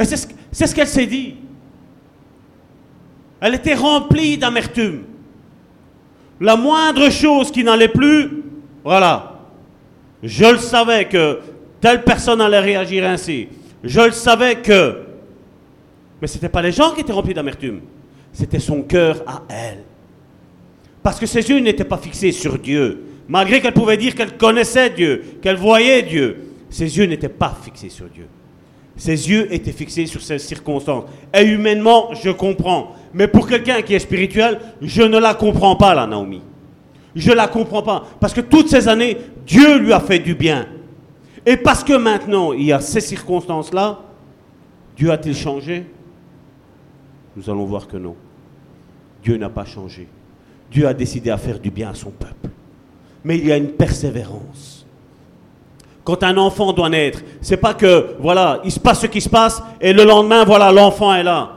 Et 0.00 0.04
c'est 0.04 0.66
ce, 0.66 0.74
qu'elle 0.74 0.86
s'est 0.86 1.06
dit. 1.06 1.34
Elle 3.40 3.54
était 3.54 3.74
remplie 3.74 4.38
d'amertume. 4.38 5.02
La 6.40 6.56
moindre 6.56 7.10
chose 7.10 7.50
qui 7.50 7.62
n'allait 7.62 7.88
plus, 7.88 8.42
voilà. 8.82 9.40
Je 10.22 10.46
le 10.46 10.58
savais 10.58 11.06
que 11.06 11.40
telle 11.82 12.02
personne 12.02 12.40
allait 12.40 12.60
réagir 12.60 13.06
ainsi. 13.06 13.48
Je 13.84 14.00
le 14.00 14.12
savais 14.12 14.56
que... 14.56 15.02
Mais 16.20 16.26
ce 16.26 16.34
n'étaient 16.34 16.48
pas 16.48 16.62
les 16.62 16.72
gens 16.72 16.92
qui 16.92 17.02
étaient 17.02 17.12
remplis 17.12 17.34
d'amertume. 17.34 17.80
C'était 18.32 18.58
son 18.58 18.82
cœur 18.82 19.22
à 19.26 19.42
elle. 19.50 19.84
Parce 21.02 21.18
que 21.18 21.26
ses 21.26 21.46
yeux 21.48 21.58
n'étaient 21.58 21.84
pas 21.84 21.98
fixés 21.98 22.32
sur 22.32 22.58
Dieu. 22.58 23.04
Malgré 23.28 23.60
qu'elle 23.60 23.74
pouvait 23.74 23.96
dire 23.98 24.14
qu'elle 24.14 24.36
connaissait 24.38 24.90
Dieu, 24.90 25.24
qu'elle 25.42 25.56
voyait 25.56 26.02
Dieu, 26.02 26.54
ses 26.70 26.96
yeux 26.96 27.04
n'étaient 27.04 27.28
pas 27.28 27.54
fixés 27.62 27.90
sur 27.90 28.06
Dieu. 28.06 28.26
Ses 29.00 29.30
yeux 29.30 29.50
étaient 29.50 29.72
fixés 29.72 30.04
sur 30.04 30.20
ces 30.20 30.38
circonstances. 30.38 31.04
Et 31.32 31.42
humainement, 31.42 32.12
je 32.12 32.28
comprends. 32.28 32.94
Mais 33.14 33.28
pour 33.28 33.48
quelqu'un 33.48 33.80
qui 33.80 33.94
est 33.94 33.98
spirituel, 33.98 34.60
je 34.82 35.00
ne 35.00 35.16
la 35.16 35.32
comprends 35.32 35.74
pas, 35.74 35.94
la 35.94 36.06
Naomi. 36.06 36.42
Je 37.16 37.30
ne 37.30 37.36
la 37.36 37.48
comprends 37.48 37.82
pas. 37.82 38.04
Parce 38.20 38.34
que 38.34 38.42
toutes 38.42 38.68
ces 38.68 38.88
années, 38.88 39.16
Dieu 39.46 39.78
lui 39.78 39.94
a 39.94 40.00
fait 40.00 40.18
du 40.18 40.34
bien. 40.34 40.66
Et 41.46 41.56
parce 41.56 41.82
que 41.82 41.94
maintenant, 41.94 42.52
il 42.52 42.64
y 42.64 42.72
a 42.74 42.80
ces 42.82 43.00
circonstances-là, 43.00 44.00
Dieu 44.98 45.10
a-t-il 45.10 45.34
changé? 45.34 45.86
Nous 47.34 47.48
allons 47.48 47.64
voir 47.64 47.88
que 47.88 47.96
non. 47.96 48.16
Dieu 49.24 49.38
n'a 49.38 49.48
pas 49.48 49.64
changé. 49.64 50.08
Dieu 50.70 50.86
a 50.86 50.92
décidé 50.92 51.30
à 51.30 51.38
faire 51.38 51.58
du 51.58 51.70
bien 51.70 51.88
à 51.88 51.94
son 51.94 52.10
peuple. 52.10 52.50
Mais 53.24 53.38
il 53.38 53.46
y 53.46 53.52
a 53.52 53.56
une 53.56 53.70
persévérance. 53.70 54.79
Quand 56.10 56.24
un 56.24 56.38
enfant 56.38 56.72
doit 56.72 56.88
naître, 56.88 57.20
c'est 57.40 57.56
pas 57.56 57.72
que, 57.72 58.16
voilà, 58.18 58.60
il 58.64 58.72
se 58.72 58.80
passe 58.80 59.02
ce 59.02 59.06
qui 59.06 59.20
se 59.20 59.28
passe 59.28 59.62
et 59.80 59.92
le 59.92 60.02
lendemain, 60.02 60.42
voilà, 60.44 60.72
l'enfant 60.72 61.14
est 61.14 61.22
là. 61.22 61.52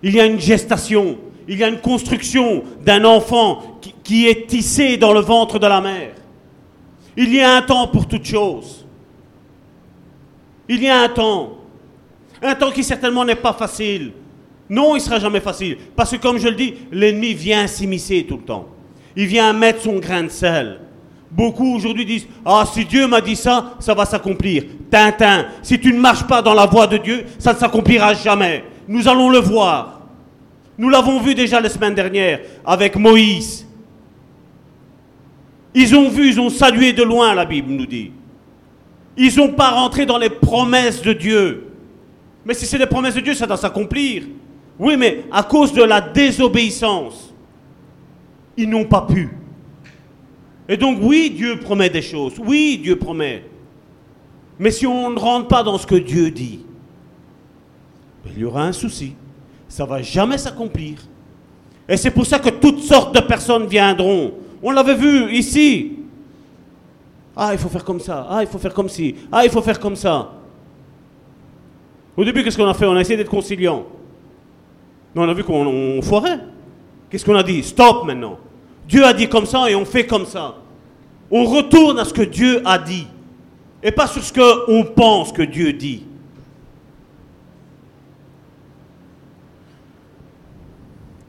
Il 0.00 0.14
y 0.14 0.20
a 0.20 0.26
une 0.26 0.38
gestation, 0.38 1.18
il 1.48 1.58
y 1.58 1.64
a 1.64 1.66
une 1.66 1.80
construction 1.80 2.62
d'un 2.82 3.04
enfant 3.04 3.80
qui, 4.04 4.28
est 4.28 4.46
tissé 4.46 4.96
dans 4.96 5.12
le 5.12 5.18
ventre 5.18 5.58
de 5.58 5.66
la 5.66 5.80
mère. 5.80 6.12
Il 7.16 7.34
y 7.34 7.40
a 7.40 7.56
un 7.56 7.62
temps 7.62 7.88
pour 7.88 8.06
toute 8.06 8.24
chose. 8.24 8.86
Il 10.68 10.80
y 10.80 10.88
a 10.88 11.00
un 11.00 11.08
temps. 11.08 11.54
Un 12.42 12.54
temps 12.54 12.70
qui 12.70 12.84
certainement 12.84 13.24
n'est 13.24 13.34
pas 13.34 13.54
facile. 13.54 14.12
Non, 14.70 14.94
il 14.94 15.00
ne 15.00 15.04
sera 15.04 15.18
jamais 15.18 15.40
facile. 15.40 15.78
Parce 15.96 16.12
que 16.12 16.16
comme 16.18 16.38
je 16.38 16.46
le 16.46 16.54
dis, 16.54 16.74
l'ennemi 16.92 17.34
vient 17.34 17.66
s'immiscer 17.66 18.24
tout 18.28 18.36
le 18.36 18.44
temps. 18.44 18.68
Il 19.16 19.26
vient 19.26 19.52
mettre 19.52 19.82
son 19.82 19.98
grain 19.98 20.22
de 20.22 20.28
sel. 20.28 20.78
Beaucoup 21.36 21.74
aujourd'hui 21.74 22.04
disent 22.04 22.28
Ah, 22.44 22.64
si 22.72 22.84
Dieu 22.84 23.08
m'a 23.08 23.20
dit 23.20 23.34
ça, 23.34 23.74
ça 23.80 23.92
va 23.92 24.04
s'accomplir. 24.04 24.64
Tintin, 24.88 25.46
si 25.62 25.80
tu 25.80 25.92
ne 25.92 25.98
marches 25.98 26.26
pas 26.28 26.40
dans 26.40 26.54
la 26.54 26.66
voie 26.66 26.86
de 26.86 26.96
Dieu, 26.96 27.24
ça 27.40 27.52
ne 27.52 27.58
s'accomplira 27.58 28.14
jamais. 28.14 28.64
Nous 28.86 29.08
allons 29.08 29.30
le 29.30 29.38
voir. 29.38 30.00
Nous 30.78 30.88
l'avons 30.88 31.20
vu 31.20 31.34
déjà 31.34 31.60
la 31.60 31.68
semaine 31.68 31.94
dernière 31.94 32.40
avec 32.64 32.94
Moïse. 32.94 33.66
Ils 35.74 35.94
ont 35.96 36.08
vu, 36.08 36.28
ils 36.28 36.40
ont 36.40 36.50
salué 36.50 36.92
de 36.92 37.02
loin, 37.02 37.34
la 37.34 37.44
Bible 37.44 37.72
nous 37.72 37.86
dit. 37.86 38.12
Ils 39.16 39.36
n'ont 39.36 39.52
pas 39.52 39.70
rentré 39.70 40.06
dans 40.06 40.18
les 40.18 40.30
promesses 40.30 41.02
de 41.02 41.12
Dieu. 41.12 41.66
Mais 42.44 42.54
si 42.54 42.64
c'est 42.64 42.78
des 42.78 42.86
promesses 42.86 43.14
de 43.14 43.20
Dieu, 43.20 43.34
ça 43.34 43.46
doit 43.46 43.56
s'accomplir. 43.56 44.22
Oui, 44.78 44.96
mais 44.96 45.24
à 45.32 45.42
cause 45.42 45.72
de 45.72 45.82
la 45.82 46.00
désobéissance, 46.00 47.34
ils 48.56 48.68
n'ont 48.68 48.84
pas 48.84 49.02
pu. 49.02 49.30
Et 50.68 50.76
donc 50.76 50.98
oui, 51.02 51.30
Dieu 51.30 51.58
promet 51.60 51.90
des 51.90 52.02
choses. 52.02 52.34
Oui, 52.38 52.80
Dieu 52.82 52.96
promet. 52.96 53.44
Mais 54.58 54.70
si 54.70 54.86
on 54.86 55.10
ne 55.10 55.18
rentre 55.18 55.48
pas 55.48 55.62
dans 55.62 55.78
ce 55.78 55.86
que 55.86 55.96
Dieu 55.96 56.30
dit, 56.30 56.60
il 58.26 58.38
y 58.38 58.44
aura 58.44 58.64
un 58.64 58.72
souci. 58.72 59.14
Ça 59.68 59.84
ne 59.84 59.88
va 59.88 60.00
jamais 60.00 60.38
s'accomplir. 60.38 60.98
Et 61.88 61.96
c'est 61.96 62.10
pour 62.10 62.24
ça 62.24 62.38
que 62.38 62.48
toutes 62.48 62.80
sortes 62.80 63.14
de 63.14 63.20
personnes 63.20 63.66
viendront. 63.66 64.32
On 64.62 64.70
l'avait 64.70 64.94
vu 64.94 65.32
ici. 65.32 65.98
Ah, 67.36 67.50
il 67.52 67.58
faut 67.58 67.68
faire 67.68 67.84
comme 67.84 68.00
ça. 68.00 68.26
Ah, 68.30 68.42
il 68.42 68.46
faut 68.46 68.58
faire 68.58 68.72
comme 68.72 68.88
ci. 68.88 69.14
Ah, 69.30 69.44
il 69.44 69.50
faut 69.50 69.60
faire 69.60 69.78
comme 69.78 69.96
ça. 69.96 70.32
Au 72.16 72.24
début, 72.24 72.42
qu'est-ce 72.42 72.56
qu'on 72.56 72.68
a 72.68 72.74
fait? 72.74 72.86
On 72.86 72.94
a 72.94 73.00
essayé 73.00 73.16
d'être 73.16 73.30
conciliant. 73.30 73.84
Mais 75.14 75.20
on 75.20 75.28
a 75.28 75.34
vu 75.34 75.44
qu'on 75.44 75.66
on 75.66 76.00
foirait. 76.00 76.38
Qu'est-ce 77.10 77.24
qu'on 77.24 77.34
a 77.34 77.42
dit? 77.42 77.62
Stop 77.62 78.04
maintenant. 78.06 78.38
Dieu 78.86 79.04
a 79.04 79.12
dit 79.12 79.28
comme 79.28 79.46
ça 79.46 79.70
et 79.70 79.74
on 79.74 79.84
fait 79.84 80.06
comme 80.06 80.26
ça. 80.26 80.56
On 81.30 81.44
retourne 81.44 81.98
à 81.98 82.04
ce 82.04 82.12
que 82.12 82.22
Dieu 82.22 82.62
a 82.64 82.78
dit. 82.78 83.06
Et 83.82 83.90
pas 83.90 84.06
sur 84.06 84.22
ce 84.22 84.32
qu'on 84.32 84.84
pense 84.84 85.32
que 85.32 85.42
Dieu 85.42 85.72
dit. 85.72 86.04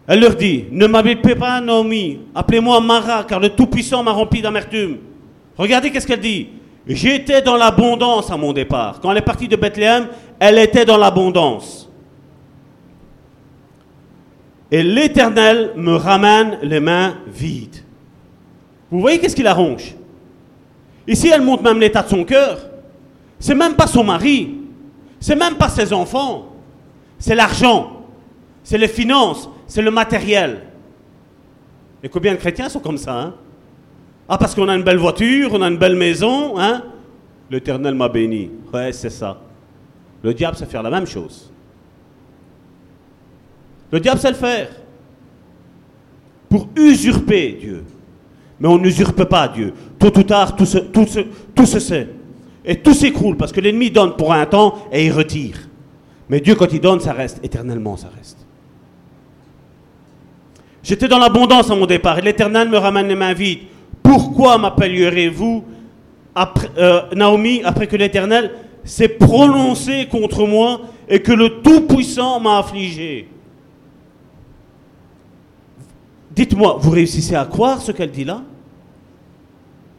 Elle 0.07 0.19
leur 0.19 0.35
dit, 0.35 0.65
ne 0.71 0.85
m'appelez 0.85 1.35
pas 1.35 1.59
Naomi, 1.59 2.19
appelez-moi 2.35 2.79
Mara, 2.79 3.23
car 3.23 3.39
le 3.39 3.49
Tout-Puissant 3.49 4.03
m'a 4.03 4.11
rempli 4.11 4.41
d'amertume. 4.41 4.97
Regardez 5.57 5.89
qu'est-ce 5.89 6.05
qu'elle 6.05 6.19
dit. 6.19 6.49
J'étais 6.87 7.41
dans 7.41 7.57
l'abondance 7.57 8.29
à 8.29 8.37
mon 8.37 8.53
départ. 8.53 8.99
Quand 9.01 9.11
elle 9.11 9.17
est 9.17 9.21
partie 9.21 9.47
de 9.47 9.55
Bethléem, 9.55 10.07
elle 10.39 10.59
était 10.59 10.85
dans 10.85 10.97
l'abondance. 10.97 11.84
Et 14.75 14.83
l'Éternel 14.83 15.71
me 15.77 15.95
ramène 15.95 16.57
les 16.61 16.81
mains 16.81 17.15
vides. 17.27 17.77
Vous 18.91 18.99
voyez 18.99 19.19
qu'est-ce 19.19 19.33
qu'il 19.33 19.47
arrange? 19.47 19.95
Ici, 21.07 21.29
elle 21.33 21.43
montre 21.43 21.63
même 21.63 21.79
l'état 21.79 22.03
de 22.03 22.09
son 22.09 22.25
cœur. 22.25 22.59
C'est 23.39 23.55
même 23.55 23.75
pas 23.75 23.87
son 23.87 24.03
mari. 24.03 24.53
C'est 25.21 25.37
même 25.37 25.55
pas 25.55 25.69
ses 25.69 25.93
enfants. 25.93 26.47
C'est 27.17 27.35
l'argent. 27.35 28.01
C'est 28.63 28.77
les 28.77 28.89
finances. 28.89 29.49
C'est 29.65 29.81
le 29.81 29.91
matériel. 29.91 30.63
Et 32.03 32.09
combien 32.09 32.33
de 32.33 32.39
chrétiens 32.39 32.67
sont 32.67 32.81
comme 32.81 32.97
ça 32.97 33.17
hein? 33.17 33.33
Ah, 34.27 34.37
parce 34.37 34.53
qu'on 34.53 34.67
a 34.67 34.75
une 34.75 34.83
belle 34.83 34.97
voiture, 34.97 35.51
on 35.53 35.61
a 35.61 35.69
une 35.69 35.77
belle 35.77 35.95
maison, 35.95 36.59
hein? 36.59 36.83
L'Éternel 37.49 37.95
m'a 37.95 38.09
béni. 38.09 38.51
Ouais, 38.73 38.91
c'est 38.91 39.09
ça. 39.09 39.39
Le 40.21 40.33
diable 40.33 40.57
sait 40.57 40.65
faire 40.65 40.83
la 40.83 40.89
même 40.89 41.07
chose. 41.07 41.49
Le 43.91 43.99
diable 43.99 44.19
sait 44.19 44.29
le 44.29 44.35
faire. 44.35 44.69
Pour 46.49 46.67
usurper 46.75 47.57
Dieu. 47.59 47.83
Mais 48.59 48.67
on 48.67 48.77
n'usurpe 48.77 49.23
pas 49.25 49.47
Dieu. 49.47 49.73
Tôt 49.99 50.17
ou 50.17 50.23
tard, 50.23 50.55
tout 50.55 50.65
se, 50.65 51.79
sait. 51.79 52.09
Et 52.63 52.77
tout 52.77 52.93
s'écroule 52.93 53.37
parce 53.37 53.51
que 53.51 53.61
l'ennemi 53.61 53.91
donne 53.91 54.15
pour 54.15 54.33
un 54.33 54.45
temps 54.45 54.87
et 54.91 55.05
il 55.05 55.11
retire. 55.11 55.57
Mais 56.29 56.39
Dieu, 56.39 56.55
quand 56.55 56.71
il 56.71 56.79
donne, 56.79 56.99
ça 56.99 57.13
reste. 57.13 57.39
Éternellement, 57.43 57.97
ça 57.97 58.09
reste. 58.15 58.37
J'étais 60.81 61.07
dans 61.07 61.19
l'abondance 61.19 61.69
à 61.69 61.75
mon 61.75 61.85
départ 61.85 62.19
et 62.19 62.21
l'Éternel 62.21 62.69
me 62.69 62.77
ramène 62.77 63.07
les 63.07 63.15
mains 63.15 63.33
vides. 63.33 63.59
Pourquoi 64.03 64.57
m'appellerez-vous 64.57 65.63
euh, 66.77 67.01
Naomi 67.15 67.61
après 67.63 67.87
que 67.87 67.95
l'Éternel 67.95 68.51
s'est 68.83 69.09
prononcé 69.09 70.07
contre 70.07 70.45
moi 70.45 70.81
et 71.09 71.21
que 71.21 71.31
le 71.31 71.61
Tout-Puissant 71.61 72.39
m'a 72.39 72.59
affligé? 72.59 73.27
Dites-moi, 76.31 76.77
vous 76.79 76.91
réussissez 76.91 77.35
à 77.35 77.45
croire 77.45 77.81
ce 77.81 77.91
qu'elle 77.91 78.11
dit 78.11 78.23
là? 78.23 78.41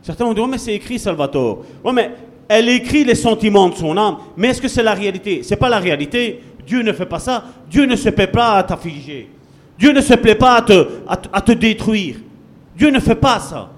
Certains 0.03 0.25
vont 0.25 0.35
dire, 0.35 0.47
mais 0.47 0.59
c'est 0.59 0.75
écrit 0.75 0.99
Salvatore. 0.99 1.65
Oui, 1.85 1.93
mais 1.93 2.13
elle 2.49 2.69
écrit 2.69 3.05
les 3.05 3.15
sentiments 3.15 3.69
de 3.69 3.75
son 3.75 3.97
âme. 3.97 4.19
Mais 4.37 4.49
est-ce 4.49 4.61
que 4.61 4.69
c'est 4.69 4.83
la 4.83 4.95
réalité? 4.95 5.43
Ce 5.43 5.51
n'est 5.51 5.57
pas 5.57 5.69
la 5.69 5.79
réalité. 5.79 6.41
Dieu 6.67 6.83
ne 6.83 6.93
fait 6.93 7.07
pas 7.07 7.19
ça. 7.19 7.45
Dieu 7.71 7.87
ne 7.87 7.97
se 7.97 8.11
plaît 8.11 8.27
pas 8.27 8.55
à 8.55 8.63
t'affliger. 8.63 9.29
Dieu 9.79 9.93
ne 9.93 10.01
se 10.01 10.15
plaît 10.15 10.35
pas 10.35 10.57
à 10.57 10.63
te, 10.63 10.89
à 11.09 11.41
te 11.41 11.53
détruire. 11.53 12.17
Dieu 12.77 12.91
ne 12.91 13.01
fait 13.01 13.17
pas 13.17 13.41
ça. 13.41 13.71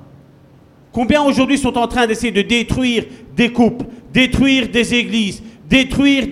Combien 0.92 1.22
aujourd'hui 1.22 1.58
sont 1.58 1.76
en 1.78 1.86
train 1.86 2.06
d'essayer 2.06 2.32
de 2.32 2.42
détruire 2.42 3.04
des 3.36 3.52
couples, 3.52 3.86
détruire 4.12 4.68
des 4.68 4.94
églises, 4.94 5.42
détruire 5.68 6.26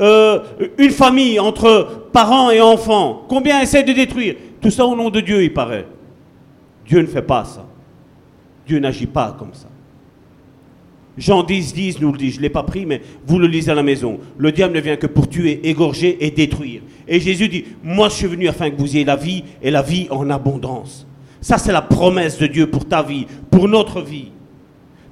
euh, 0.00 0.40
une 0.78 0.90
famille 0.90 1.38
entre 1.38 2.08
parents 2.12 2.50
et 2.50 2.60
enfants? 2.60 3.22
Combien 3.28 3.60
essaient 3.60 3.82
de 3.82 3.92
détruire? 3.92 4.34
Tout 4.60 4.70
ça 4.70 4.84
au 4.84 4.96
nom 4.96 5.10
de 5.10 5.20
Dieu, 5.20 5.42
il 5.42 5.52
paraît. 5.52 5.86
Dieu 6.86 7.00
ne 7.00 7.06
fait 7.06 7.22
pas 7.22 7.44
ça. 7.44 7.66
Dieu 8.66 8.78
n'agit 8.78 9.06
pas 9.06 9.34
comme 9.38 9.54
ça. 9.54 9.68
Jean 11.18 11.42
10, 11.42 11.74
10 11.74 12.00
nous 12.00 12.12
le 12.12 12.18
dit, 12.18 12.30
je 12.30 12.36
ne 12.36 12.42
l'ai 12.42 12.48
pas 12.48 12.62
pris, 12.62 12.86
mais 12.86 13.02
vous 13.26 13.38
le 13.38 13.48
lisez 13.48 13.72
à 13.72 13.74
la 13.74 13.82
maison. 13.82 14.20
Le 14.36 14.52
diable 14.52 14.74
ne 14.74 14.80
vient 14.80 14.96
que 14.96 15.08
pour 15.08 15.28
tuer, 15.28 15.68
égorger 15.68 16.24
et 16.24 16.30
détruire. 16.30 16.82
Et 17.08 17.18
Jésus 17.18 17.48
dit, 17.48 17.64
moi 17.82 18.08
je 18.08 18.14
suis 18.14 18.26
venu 18.28 18.46
afin 18.46 18.70
que 18.70 18.76
vous 18.76 18.96
ayez 18.96 19.04
la 19.04 19.16
vie 19.16 19.42
et 19.60 19.70
la 19.72 19.82
vie 19.82 20.06
en 20.10 20.30
abondance. 20.30 21.06
Ça 21.40 21.58
c'est 21.58 21.72
la 21.72 21.82
promesse 21.82 22.38
de 22.38 22.46
Dieu 22.46 22.68
pour 22.68 22.86
ta 22.86 23.02
vie, 23.02 23.26
pour 23.50 23.68
notre 23.68 24.00
vie. 24.00 24.30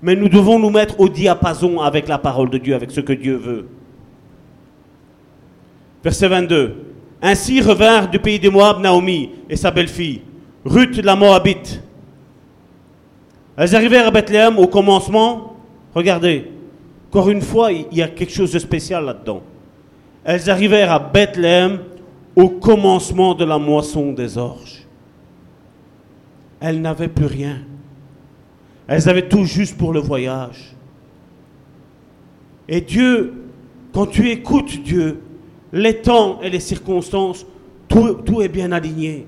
Mais 0.00 0.14
nous 0.14 0.28
devons 0.28 0.60
nous 0.60 0.70
mettre 0.70 1.00
au 1.00 1.08
diapason 1.08 1.80
avec 1.80 2.06
la 2.06 2.18
parole 2.18 2.50
de 2.50 2.58
Dieu, 2.58 2.74
avec 2.74 2.92
ce 2.92 3.00
que 3.00 3.12
Dieu 3.12 3.36
veut. 3.36 3.66
Verset 6.04 6.28
22. 6.28 6.74
Ainsi 7.26 7.60
revinrent 7.60 8.08
du 8.08 8.20
pays 8.20 8.38
des 8.38 8.50
Moab 8.50 8.80
Naomi 8.80 9.30
et 9.50 9.56
sa 9.56 9.72
belle-fille, 9.72 10.22
Ruth 10.64 10.96
la 11.02 11.16
Moabite. 11.16 11.82
Elles 13.56 13.74
arrivèrent 13.74 14.06
à 14.06 14.10
Bethléem 14.12 14.56
au 14.60 14.68
commencement 14.68 15.56
Regardez, 15.92 16.44
encore 17.08 17.30
une 17.30 17.40
fois, 17.40 17.72
il 17.72 17.86
y 17.90 18.02
a 18.02 18.06
quelque 18.06 18.32
chose 18.32 18.52
de 18.52 18.60
spécial 18.60 19.06
là-dedans. 19.06 19.42
Elles 20.22 20.48
arrivèrent 20.48 20.92
à 20.92 21.00
Bethléem 21.00 21.80
au 22.36 22.48
commencement 22.48 23.34
de 23.34 23.44
la 23.44 23.58
moisson 23.58 24.12
des 24.12 24.38
orges. 24.38 24.86
Elles 26.60 26.80
n'avaient 26.80 27.08
plus 27.08 27.26
rien. 27.26 27.58
Elles 28.86 29.08
avaient 29.08 29.26
tout 29.26 29.46
juste 29.46 29.76
pour 29.76 29.92
le 29.92 29.98
voyage. 29.98 30.76
Et 32.68 32.82
Dieu, 32.82 33.32
quand 33.92 34.06
tu 34.06 34.30
écoutes 34.30 34.80
Dieu, 34.84 35.22
les 35.72 36.00
temps 36.00 36.38
et 36.42 36.50
les 36.50 36.60
circonstances, 36.60 37.46
tout, 37.88 38.14
tout 38.14 38.40
est 38.40 38.48
bien 38.48 38.72
aligné. 38.72 39.26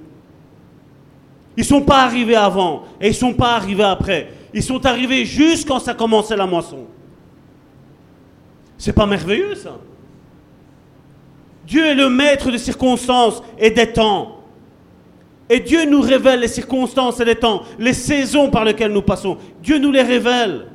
Ils 1.57 1.63
ne 1.63 1.67
sont 1.67 1.83
pas 1.83 2.03
arrivés 2.03 2.37
avant 2.37 2.85
et 3.01 3.07
ils 3.07 3.11
ne 3.11 3.15
sont 3.15 3.35
pas 3.35 3.55
arrivés 3.55 3.85
après. 3.85 4.33
Ils 4.55 4.63
sont 4.63 4.85
arrivés 4.87 5.25
juste 5.25 5.67
quand 5.67 5.81
ça 5.81 5.95
commençait 5.95 6.37
la 6.37 6.47
moisson. 6.47 6.87
C'est 8.77 8.93
pas 8.93 9.07
merveilleux 9.07 9.55
ça? 9.57 9.77
Dieu 11.67 11.85
est 11.85 11.95
le 11.95 12.09
maître 12.09 12.51
des 12.51 12.59
circonstances 12.59 13.43
et 13.59 13.71
des 13.71 13.93
temps. 13.93 14.37
Et 15.51 15.61
Dieu 15.61 15.85
nous 15.85 16.01
révèle 16.01 16.41
les 16.41 16.49
circonstances 16.49 17.21
et 17.21 17.25
les 17.25 17.35
temps, 17.35 17.63
les 17.79 17.93
saisons 17.93 18.51
par 18.51 18.65
lesquelles 18.65 18.93
nous 18.93 19.03
passons. 19.03 19.37
Dieu 19.63 19.79
nous 19.79 19.91
les 19.91 20.03
révèle. 20.03 20.67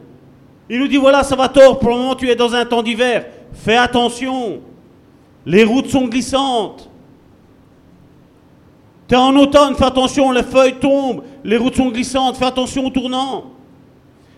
Il 0.69 0.79
nous 0.79 0.87
dit 0.87 0.97
voilà, 0.97 1.23
ça 1.23 1.35
va 1.35 1.47
tort, 1.49 1.79
pour 1.79 1.89
le 1.89 1.95
moment 1.95 2.15
tu 2.15 2.29
es 2.29 2.35
dans 2.35 2.53
un 2.53 2.65
temps 2.65 2.83
d'hiver. 2.83 3.25
Fais 3.53 3.77
attention. 3.77 4.59
Les 5.45 5.63
routes 5.63 5.89
sont 5.89 6.07
glissantes. 6.07 6.89
Tu 9.07 9.15
es 9.15 9.17
en 9.17 9.35
automne, 9.35 9.75
fais 9.75 9.85
attention, 9.85 10.31
les 10.31 10.43
feuilles 10.43 10.79
tombent, 10.79 11.23
les 11.43 11.57
routes 11.57 11.75
sont 11.75 11.89
glissantes, 11.89 12.37
fais 12.37 12.45
attention 12.45 12.85
au 12.85 12.89
tournant. 12.89 13.45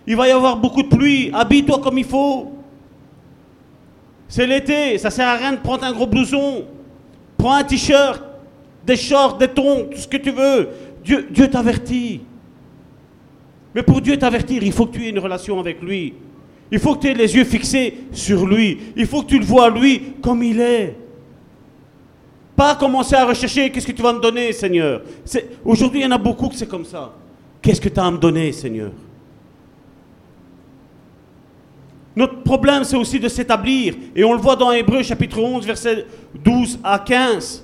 Il 0.06 0.16
va 0.16 0.28
y 0.28 0.30
avoir 0.30 0.56
beaucoup 0.56 0.82
de 0.82 0.88
pluie. 0.88 1.30
Habille-toi 1.32 1.80
comme 1.80 1.98
il 1.98 2.04
faut. 2.04 2.52
C'est 4.28 4.46
l'été. 4.46 4.98
Ça 4.98 5.10
sert 5.10 5.26
à 5.26 5.34
rien 5.34 5.52
de 5.52 5.58
prendre 5.58 5.84
un 5.84 5.92
gros 5.92 6.06
blouson. 6.06 6.64
Prends 7.36 7.54
un 7.54 7.64
t-shirt, 7.64 8.22
des 8.84 8.96
shorts, 8.96 9.36
des 9.36 9.48
tons, 9.48 9.88
tout 9.90 9.98
ce 9.98 10.08
que 10.08 10.16
tu 10.16 10.30
veux. 10.30 10.68
Dieu, 11.04 11.28
Dieu 11.30 11.48
t'avertit. 11.48 12.22
Mais 13.74 13.82
pour 13.82 14.00
Dieu 14.00 14.16
t'avertir, 14.16 14.62
il 14.62 14.72
faut 14.72 14.86
que 14.86 14.96
tu 14.96 15.04
aies 15.04 15.10
une 15.10 15.18
relation 15.18 15.60
avec 15.60 15.82
lui. 15.82 16.14
Il 16.70 16.78
faut 16.78 16.94
que 16.94 17.02
tu 17.02 17.08
aies 17.08 17.14
les 17.14 17.34
yeux 17.34 17.44
fixés 17.44 17.94
sur 18.12 18.46
lui. 18.46 18.78
Il 18.96 19.06
faut 19.06 19.22
que 19.22 19.28
tu 19.28 19.38
le 19.38 19.44
vois 19.44 19.70
lui 19.70 20.14
comme 20.20 20.42
il 20.42 20.60
est. 20.60 20.96
Pas 22.56 22.74
commencer 22.74 23.14
à 23.14 23.26
rechercher 23.26 23.70
qu'est-ce 23.70 23.86
que 23.86 23.92
tu 23.92 24.02
vas 24.02 24.12
me 24.12 24.20
donner, 24.20 24.52
Seigneur? 24.52 25.02
Aujourd'hui, 25.64 26.00
il 26.00 26.02
y 26.04 26.06
en 26.06 26.12
a 26.12 26.18
beaucoup 26.18 26.48
que 26.48 26.56
c'est 26.56 26.68
comme 26.68 26.84
ça. 26.84 27.12
Qu'est-ce 27.60 27.80
que 27.80 27.88
tu 27.88 28.00
as 28.00 28.06
à 28.06 28.10
me 28.10 28.18
donner, 28.18 28.50
Seigneur? 28.52 28.90
Notre 32.16 32.42
problème, 32.42 32.82
c'est 32.82 32.96
aussi 32.96 33.20
de 33.20 33.28
s'établir. 33.28 33.94
Et 34.14 34.24
on 34.24 34.32
le 34.32 34.40
voit 34.40 34.56
dans 34.56 34.72
Hébreu 34.72 35.02
chapitre 35.02 35.38
11, 35.38 35.66
versets 35.66 36.06
12 36.42 36.78
à 36.82 36.98
15. 36.98 37.62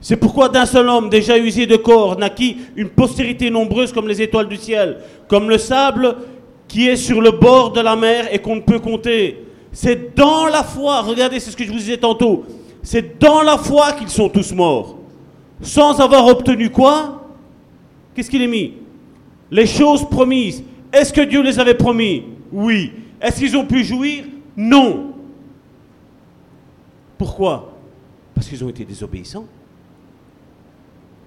C'est 0.00 0.16
pourquoi 0.16 0.48
d'un 0.48 0.66
seul 0.66 0.88
homme 0.88 1.08
déjà 1.08 1.38
usé 1.38 1.64
de 1.64 1.76
corps 1.76 2.18
naquit 2.18 2.58
une 2.76 2.90
postérité 2.90 3.48
nombreuse 3.48 3.92
comme 3.92 4.08
les 4.08 4.20
étoiles 4.20 4.48
du 4.48 4.56
ciel, 4.56 4.98
comme 5.28 5.48
le 5.48 5.56
sable 5.56 6.16
qui 6.74 6.88
est 6.88 6.96
sur 6.96 7.20
le 7.20 7.30
bord 7.30 7.70
de 7.70 7.80
la 7.80 7.94
mer 7.94 8.34
et 8.34 8.40
qu'on 8.40 8.56
ne 8.56 8.60
peut 8.60 8.80
compter. 8.80 9.44
C'est 9.70 10.16
dans 10.16 10.46
la 10.46 10.64
foi, 10.64 11.02
regardez, 11.02 11.38
c'est 11.38 11.52
ce 11.52 11.56
que 11.56 11.62
je 11.62 11.70
vous 11.70 11.78
disais 11.78 11.98
tantôt, 11.98 12.44
c'est 12.82 13.16
dans 13.20 13.42
la 13.42 13.56
foi 13.56 13.92
qu'ils 13.92 14.08
sont 14.08 14.28
tous 14.28 14.52
morts. 14.52 14.98
Sans 15.60 16.00
avoir 16.00 16.26
obtenu 16.26 16.70
quoi? 16.70 17.28
Qu'est-ce 18.12 18.28
qu'il 18.28 18.42
est 18.42 18.48
mis? 18.48 18.72
Les 19.52 19.68
choses 19.68 20.04
promises. 20.08 20.64
Est-ce 20.92 21.12
que 21.12 21.20
Dieu 21.20 21.44
les 21.44 21.60
avait 21.60 21.74
promis? 21.74 22.24
Oui. 22.50 22.90
Est-ce 23.20 23.38
qu'ils 23.38 23.56
ont 23.56 23.66
pu 23.66 23.84
jouir? 23.84 24.24
Non. 24.56 25.12
Pourquoi? 27.16 27.72
Parce 28.34 28.48
qu'ils 28.48 28.64
ont 28.64 28.68
été 28.68 28.84
désobéissants. 28.84 29.46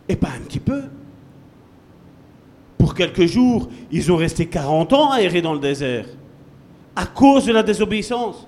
Et 0.09 0.17
pas 0.17 0.31
un 0.35 0.41
petit 0.41 0.59
peu. 0.59 0.81
Pour 2.78 2.93
quelques 2.93 3.25
jours, 3.25 3.67
ils 3.91 4.11
ont 4.11 4.17
resté 4.17 4.45
40 4.45 4.93
ans 4.93 5.11
à 5.11 5.21
errer 5.21 5.41
dans 5.41 5.53
le 5.53 5.59
désert. 5.59 6.05
À 6.95 7.05
cause 7.05 7.45
de 7.45 7.53
la 7.53 7.63
désobéissance. 7.63 8.47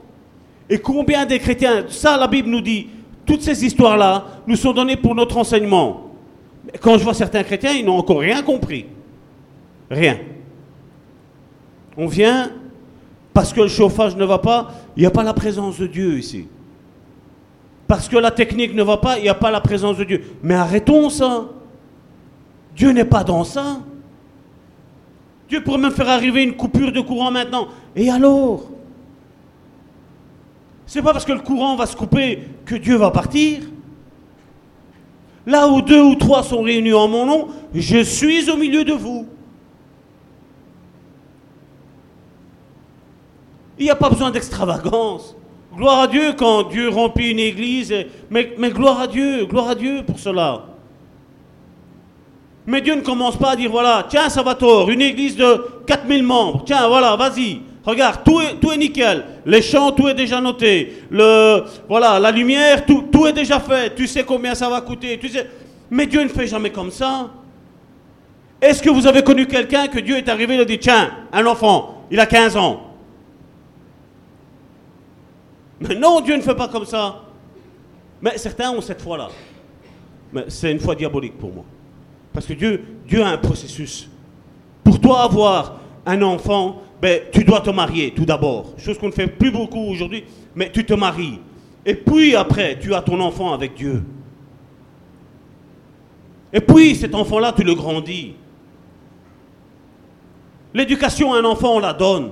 Et 0.69 0.79
combien 0.79 1.25
des 1.25 1.39
chrétiens, 1.39 1.85
ça 1.87 2.17
la 2.17 2.27
Bible 2.27 2.49
nous 2.49 2.61
dit, 2.61 2.87
toutes 3.25 3.41
ces 3.41 3.65
histoires-là 3.65 4.25
nous 4.47 4.55
sont 4.55 4.73
données 4.73 4.97
pour 4.97 5.15
notre 5.15 5.37
enseignement. 5.37 6.11
Quand 6.81 6.97
je 6.97 7.03
vois 7.03 7.13
certains 7.13 7.43
chrétiens, 7.43 7.71
ils 7.71 7.85
n'ont 7.85 7.97
encore 7.97 8.19
rien 8.19 8.41
compris. 8.43 8.85
Rien. 9.89 10.17
On 11.97 12.07
vient 12.07 12.51
parce 13.33 13.53
que 13.53 13.61
le 13.61 13.67
chauffage 13.67 14.15
ne 14.15 14.25
va 14.25 14.37
pas, 14.37 14.71
il 14.95 15.01
n'y 15.01 15.05
a 15.05 15.11
pas 15.11 15.23
la 15.23 15.33
présence 15.33 15.79
de 15.79 15.87
Dieu 15.87 16.17
ici. 16.17 16.47
Parce 17.87 18.07
que 18.07 18.17
la 18.17 18.31
technique 18.31 18.75
ne 18.75 18.83
va 18.83 18.97
pas, 18.97 19.17
il 19.17 19.23
n'y 19.23 19.29
a 19.29 19.35
pas 19.35 19.49
la 19.49 19.61
présence 19.61 19.97
de 19.97 20.03
Dieu. 20.03 20.23
Mais 20.43 20.53
arrêtons 20.53 21.09
ça. 21.09 21.45
Dieu 22.75 22.91
n'est 22.91 23.05
pas 23.05 23.23
dans 23.23 23.43
ça. 23.43 23.79
Dieu 25.49 25.63
pourrait 25.63 25.79
même 25.79 25.91
faire 25.91 26.09
arriver 26.09 26.43
une 26.43 26.55
coupure 26.55 26.91
de 26.91 27.01
courant 27.01 27.31
maintenant. 27.31 27.67
Et 27.95 28.09
alors? 28.09 28.69
C'est 30.85 31.01
pas 31.01 31.11
parce 31.11 31.25
que 31.25 31.31
le 31.31 31.39
courant 31.39 31.75
va 31.75 31.87
se 31.87 31.95
couper 31.95 32.47
que 32.65 32.75
Dieu 32.75 32.95
va 32.95 33.09
partir. 33.09 33.61
Là 35.45 35.67
où 35.67 35.81
deux 35.81 36.01
ou 36.01 36.15
trois 36.15 36.43
sont 36.43 36.61
réunis 36.61 36.93
en 36.93 37.07
mon 37.07 37.25
nom, 37.25 37.47
je 37.73 38.03
suis 38.03 38.49
au 38.49 38.57
milieu 38.57 38.83
de 38.83 38.93
vous. 38.93 39.27
Il 43.79 43.85
n'y 43.85 43.91
a 43.91 43.95
pas 43.95 44.09
besoin 44.09 44.29
d'extravagance. 44.29 45.35
Gloire 45.75 46.01
à 46.01 46.07
Dieu 46.07 46.33
quand 46.37 46.63
Dieu 46.63 46.89
remplit 46.89 47.31
une 47.31 47.39
église. 47.39 47.93
Mais, 48.29 48.53
mais 48.57 48.69
gloire 48.69 48.99
à 48.99 49.07
Dieu, 49.07 49.45
gloire 49.45 49.69
à 49.69 49.75
Dieu 49.75 50.03
pour 50.05 50.19
cela. 50.19 50.65
Mais 52.67 52.81
Dieu 52.81 52.95
ne 52.95 53.01
commence 53.01 53.37
pas 53.37 53.51
à 53.51 53.55
dire, 53.55 53.71
voilà, 53.71 54.05
tiens 54.07 54.29
Salvatore, 54.29 54.89
une 54.89 55.01
église 55.01 55.35
de 55.35 55.65
4000 55.87 56.23
membres, 56.23 56.63
tiens, 56.65 56.87
voilà, 56.87 57.15
vas-y, 57.15 57.61
regarde, 57.83 58.23
tout 58.23 58.41
est, 58.41 58.55
tout 58.61 58.71
est 58.71 58.77
nickel, 58.77 59.25
les 59.45 59.61
chants, 59.61 59.91
tout 59.91 60.07
est 60.07 60.13
déjà 60.13 60.39
noté, 60.39 61.03
le, 61.09 61.63
voilà, 61.87 62.19
la 62.19 62.31
lumière, 62.31 62.85
tout, 62.85 63.05
tout 63.11 63.25
est 63.25 63.33
déjà 63.33 63.59
fait, 63.59 63.95
tu 63.95 64.05
sais 64.07 64.23
combien 64.23 64.53
ça 64.53 64.69
va 64.69 64.81
coûter, 64.81 65.17
tu 65.17 65.29
sais. 65.29 65.49
Mais 65.89 66.05
Dieu 66.05 66.21
ne 66.21 66.27
fait 66.27 66.45
jamais 66.45 66.69
comme 66.69 66.91
ça. 66.91 67.31
Est-ce 68.61 68.83
que 68.83 68.89
vous 68.89 69.07
avez 69.07 69.23
connu 69.23 69.47
quelqu'un 69.47 69.87
que 69.87 69.99
Dieu 69.99 70.17
est 70.17 70.29
arrivé 70.29 70.55
et 70.55 70.59
a 70.59 70.65
dit, 70.65 70.77
tiens, 70.77 71.11
un 71.31 71.45
enfant, 71.45 72.03
il 72.11 72.19
a 72.19 72.25
15 72.25 72.57
ans. 72.57 72.93
Mais 75.79 75.95
non, 75.95 76.19
Dieu 76.19 76.35
ne 76.35 76.41
fait 76.41 76.55
pas 76.55 76.67
comme 76.67 76.85
ça. 76.85 77.21
Mais 78.21 78.37
certains 78.37 78.71
ont 78.71 78.81
cette 78.81 79.01
foi-là. 79.01 79.29
Mais 80.33 80.45
c'est 80.49 80.71
une 80.71 80.79
foi 80.79 80.93
diabolique 80.93 81.37
pour 81.37 81.53
moi. 81.53 81.63
Parce 82.33 82.45
que 82.45 82.53
Dieu, 82.53 82.83
Dieu 83.07 83.23
a 83.23 83.29
un 83.29 83.37
processus. 83.37 84.09
Pour 84.83 84.99
toi 84.99 85.23
avoir 85.23 85.79
un 86.05 86.21
enfant, 86.21 86.81
ben, 87.01 87.21
tu 87.31 87.43
dois 87.43 87.61
te 87.61 87.69
marier 87.69 88.11
tout 88.11 88.25
d'abord. 88.25 88.73
Chose 88.77 88.97
qu'on 88.97 89.07
ne 89.07 89.11
fait 89.11 89.27
plus 89.27 89.51
beaucoup 89.51 89.79
aujourd'hui, 89.79 90.23
mais 90.55 90.71
tu 90.71 90.85
te 90.85 90.93
maries. 90.93 91.39
Et 91.85 91.95
puis 91.95 92.35
après, 92.35 92.77
tu 92.79 92.93
as 92.93 93.01
ton 93.01 93.19
enfant 93.19 93.53
avec 93.53 93.73
Dieu. 93.75 94.03
Et 96.51 96.61
puis 96.61 96.95
cet 96.95 97.15
enfant-là, 97.15 97.53
tu 97.53 97.63
le 97.63 97.75
grandis. 97.75 98.33
L'éducation 100.73 101.33
à 101.33 101.39
un 101.39 101.45
enfant, 101.45 101.75
on 101.75 101.79
la 101.79 101.93
donne. 101.93 102.31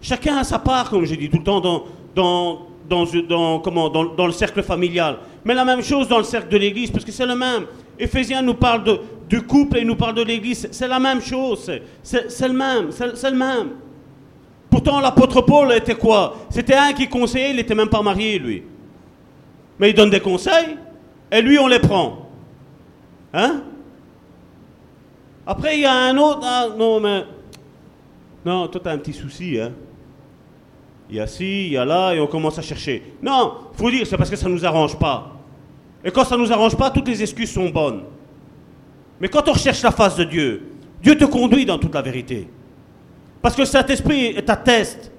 Chacun 0.00 0.36
a 0.36 0.44
sa 0.44 0.58
part, 0.58 0.90
comme 0.90 1.04
je 1.04 1.14
dis 1.14 1.30
tout 1.30 1.38
le 1.38 1.44
temps, 1.44 1.60
dans, 1.60 1.84
dans, 2.14 2.66
dans, 2.88 3.04
dans, 3.28 3.58
comment, 3.60 3.88
dans, 3.88 4.04
dans 4.04 4.26
le 4.26 4.32
cercle 4.32 4.62
familial. 4.62 5.18
Mais 5.44 5.54
la 5.54 5.64
même 5.64 5.82
chose 5.82 6.08
dans 6.08 6.18
le 6.18 6.24
cercle 6.24 6.48
de 6.48 6.56
l'Église, 6.56 6.90
parce 6.90 7.04
que 7.04 7.12
c'est 7.12 7.26
le 7.26 7.36
même. 7.36 7.66
Éphésiens 7.98 8.42
nous 8.42 8.54
parle 8.54 8.84
de, 8.84 9.00
du 9.28 9.42
couple 9.42 9.78
et 9.78 9.84
nous 9.84 9.96
parle 9.96 10.14
de 10.14 10.22
l'Église. 10.22 10.68
C'est 10.70 10.88
la 10.88 10.98
même 10.98 11.20
chose. 11.20 11.70
C'est 12.02 12.48
le 12.48 12.54
même. 12.54 12.90
C'est 12.90 13.30
le 13.30 13.36
même. 13.36 13.68
Pourtant, 14.70 15.00
l'apôtre 15.00 15.40
Paul 15.42 15.72
était 15.72 15.94
quoi? 15.94 16.36
C'était 16.50 16.74
un 16.74 16.92
qui 16.92 17.08
conseillait, 17.08 17.50
il 17.50 17.56
n'était 17.56 17.76
même 17.76 17.88
pas 17.88 18.02
marié, 18.02 18.38
lui. 18.38 18.64
Mais 19.78 19.90
il 19.90 19.94
donne 19.94 20.10
des 20.10 20.20
conseils, 20.20 20.76
et 21.30 21.40
lui, 21.40 21.58
on 21.58 21.68
les 21.68 21.78
prend. 21.78 22.28
Hein? 23.32 23.62
Après, 25.46 25.76
il 25.76 25.82
y 25.82 25.86
a 25.86 25.92
un 25.92 26.16
autre. 26.16 26.40
Ah, 26.42 26.66
non, 26.76 26.98
mais. 27.00 27.24
Non, 28.44 28.66
toi, 28.66 28.80
tu 28.82 28.88
as 28.88 28.92
un 28.92 28.98
petit 28.98 29.12
souci, 29.12 29.60
hein 29.60 29.72
il 31.10 31.16
y 31.16 31.20
a 31.20 31.26
ci, 31.26 31.66
il 31.66 31.72
y 31.72 31.76
a 31.76 31.84
là, 31.84 32.14
et 32.14 32.20
on 32.20 32.26
commence 32.26 32.58
à 32.58 32.62
chercher. 32.62 33.14
Non, 33.22 33.54
il 33.72 33.78
faut 33.78 33.90
dire, 33.90 34.06
c'est 34.06 34.16
parce 34.16 34.30
que 34.30 34.36
ça 34.36 34.48
ne 34.48 34.54
nous 34.54 34.64
arrange 34.64 34.98
pas. 34.98 35.32
Et 36.04 36.10
quand 36.10 36.24
ça 36.24 36.36
ne 36.36 36.42
nous 36.42 36.52
arrange 36.52 36.76
pas, 36.76 36.90
toutes 36.90 37.08
les 37.08 37.22
excuses 37.22 37.52
sont 37.52 37.68
bonnes. 37.70 38.02
Mais 39.20 39.28
quand 39.28 39.48
on 39.48 39.52
recherche 39.52 39.82
la 39.82 39.90
face 39.90 40.16
de 40.16 40.24
Dieu, 40.24 40.62
Dieu 41.02 41.16
te 41.16 41.24
conduit 41.24 41.64
dans 41.64 41.78
toute 41.78 41.94
la 41.94 42.02
vérité. 42.02 42.48
Parce 43.40 43.54
que 43.54 43.62
le 43.62 43.66
Saint-Esprit 43.66 44.34
t'atteste. 44.44 45.12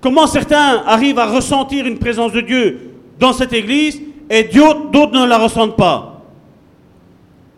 Comment 0.00 0.26
certains 0.26 0.82
arrivent 0.86 1.18
à 1.18 1.26
ressentir 1.26 1.86
une 1.86 1.98
présence 1.98 2.32
de 2.32 2.42
Dieu 2.42 2.90
dans 3.18 3.32
cette 3.32 3.54
église 3.54 4.00
et 4.28 4.44
d'autres 4.44 5.12
ne 5.12 5.26
la 5.26 5.38
ressentent 5.38 5.76
pas? 5.76 6.22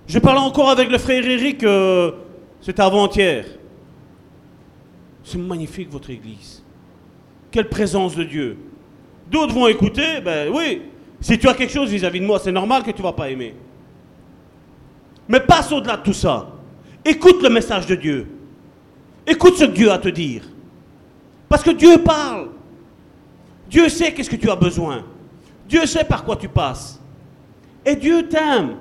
Je 0.06 0.20
parlais 0.20 0.40
encore 0.40 0.70
avec 0.70 0.88
le 0.88 0.98
frère 0.98 1.26
Eric, 1.26 1.64
euh, 1.64 2.12
c'était 2.60 2.82
avant-hier. 2.82 3.46
C'est 5.26 5.38
magnifique 5.38 5.90
votre 5.90 6.10
église. 6.10 6.62
Quelle 7.50 7.68
présence 7.68 8.14
de 8.14 8.22
Dieu. 8.22 8.56
D'autres 9.28 9.52
vont 9.52 9.66
écouter, 9.66 10.20
ben 10.24 10.52
oui. 10.54 10.82
Si 11.20 11.36
tu 11.36 11.48
as 11.48 11.54
quelque 11.54 11.72
chose 11.72 11.90
vis-à-vis 11.90 12.20
de 12.20 12.24
moi, 12.24 12.38
c'est 12.38 12.52
normal 12.52 12.84
que 12.84 12.92
tu 12.92 12.98
ne 12.98 13.02
vas 13.02 13.12
pas 13.12 13.28
aimer. 13.28 13.52
Mais 15.28 15.40
passe 15.40 15.72
au-delà 15.72 15.96
de 15.96 16.04
tout 16.04 16.12
ça. 16.12 16.52
Écoute 17.04 17.42
le 17.42 17.48
message 17.48 17.86
de 17.86 17.96
Dieu. 17.96 18.28
Écoute 19.26 19.56
ce 19.56 19.64
que 19.64 19.72
Dieu 19.72 19.90
a 19.90 19.94
à 19.94 19.98
te 19.98 20.08
dire. 20.08 20.42
Parce 21.48 21.64
que 21.64 21.72
Dieu 21.72 21.98
parle. 22.04 22.50
Dieu 23.68 23.88
sait 23.88 24.14
qu'est-ce 24.14 24.30
que 24.30 24.36
tu 24.36 24.48
as 24.48 24.54
besoin. 24.54 25.04
Dieu 25.68 25.86
sait 25.86 26.04
par 26.04 26.24
quoi 26.24 26.36
tu 26.36 26.48
passes. 26.48 27.00
Et 27.84 27.96
Dieu 27.96 28.28
t'aime. 28.28 28.76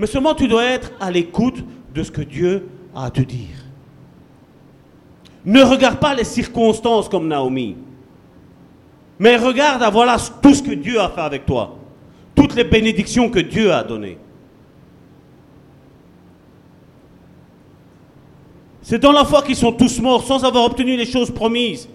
Mais 0.00 0.08
seulement 0.08 0.34
tu 0.34 0.48
dois 0.48 0.64
être 0.64 0.90
à 0.98 1.08
l'écoute 1.12 1.62
de 1.94 2.02
ce 2.02 2.10
que 2.10 2.22
Dieu 2.22 2.68
a 2.96 3.04
à 3.04 3.10
te 3.12 3.20
dire. 3.20 3.61
Ne 5.44 5.62
regarde 5.62 5.98
pas 5.98 6.14
les 6.14 6.24
circonstances 6.24 7.08
comme 7.08 7.26
Naomi. 7.26 7.76
Mais 9.18 9.36
regarde, 9.36 9.84
voilà 9.92 10.16
tout 10.40 10.54
ce 10.54 10.62
que 10.62 10.72
Dieu 10.72 11.00
a 11.00 11.08
fait 11.08 11.20
avec 11.20 11.46
toi. 11.46 11.76
Toutes 12.34 12.54
les 12.54 12.64
bénédictions 12.64 13.28
que 13.28 13.40
Dieu 13.40 13.72
a 13.72 13.82
données. 13.82 14.18
C'est 18.82 18.98
dans 18.98 19.12
la 19.12 19.24
foi 19.24 19.42
qu'ils 19.42 19.56
sont 19.56 19.72
tous 19.72 20.00
morts 20.00 20.24
sans 20.24 20.44
avoir 20.44 20.64
obtenu 20.64 20.96
les 20.96 21.06
choses 21.06 21.30
promises. 21.30 21.88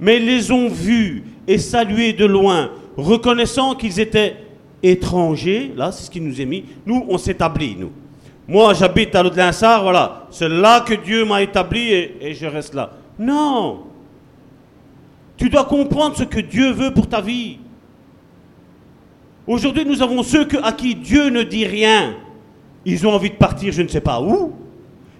Mais 0.00 0.18
les 0.18 0.52
ont 0.52 0.68
vus 0.68 1.24
et 1.48 1.58
salués 1.58 2.12
de 2.12 2.24
loin, 2.24 2.70
reconnaissant 2.96 3.74
qu'ils 3.74 3.98
étaient 3.98 4.36
étrangers. 4.82 5.72
Là, 5.76 5.90
c'est 5.90 6.04
ce 6.04 6.10
qui 6.10 6.20
nous 6.20 6.40
est 6.40 6.46
mis. 6.46 6.64
Nous, 6.86 7.04
on 7.08 7.18
s'établit, 7.18 7.74
nous. 7.76 7.90
Moi, 8.48 8.72
j'habite 8.72 9.14
à 9.14 9.22
l'Aude-Linsard, 9.22 9.82
voilà. 9.82 10.26
C'est 10.30 10.48
là 10.48 10.80
que 10.80 10.94
Dieu 10.94 11.26
m'a 11.26 11.42
établi 11.42 11.92
et, 11.92 12.32
je 12.32 12.46
reste 12.46 12.72
là. 12.72 12.92
Non. 13.18 13.84
Tu 15.36 15.50
dois 15.50 15.66
comprendre 15.66 16.16
ce 16.16 16.24
que 16.24 16.40
Dieu 16.40 16.72
veut 16.72 16.94
pour 16.94 17.06
ta 17.06 17.20
vie. 17.20 17.58
Aujourd'hui, 19.46 19.84
nous 19.84 20.00
avons 20.00 20.22
ceux 20.22 20.48
à 20.62 20.72
qui 20.72 20.94
Dieu 20.94 21.28
ne 21.28 21.42
dit 21.42 21.66
rien. 21.66 22.16
Ils 22.86 23.06
ont 23.06 23.12
envie 23.12 23.30
de 23.30 23.36
partir, 23.36 23.70
je 23.70 23.82
ne 23.82 23.88
sais 23.88 24.00
pas 24.00 24.20
où. 24.20 24.54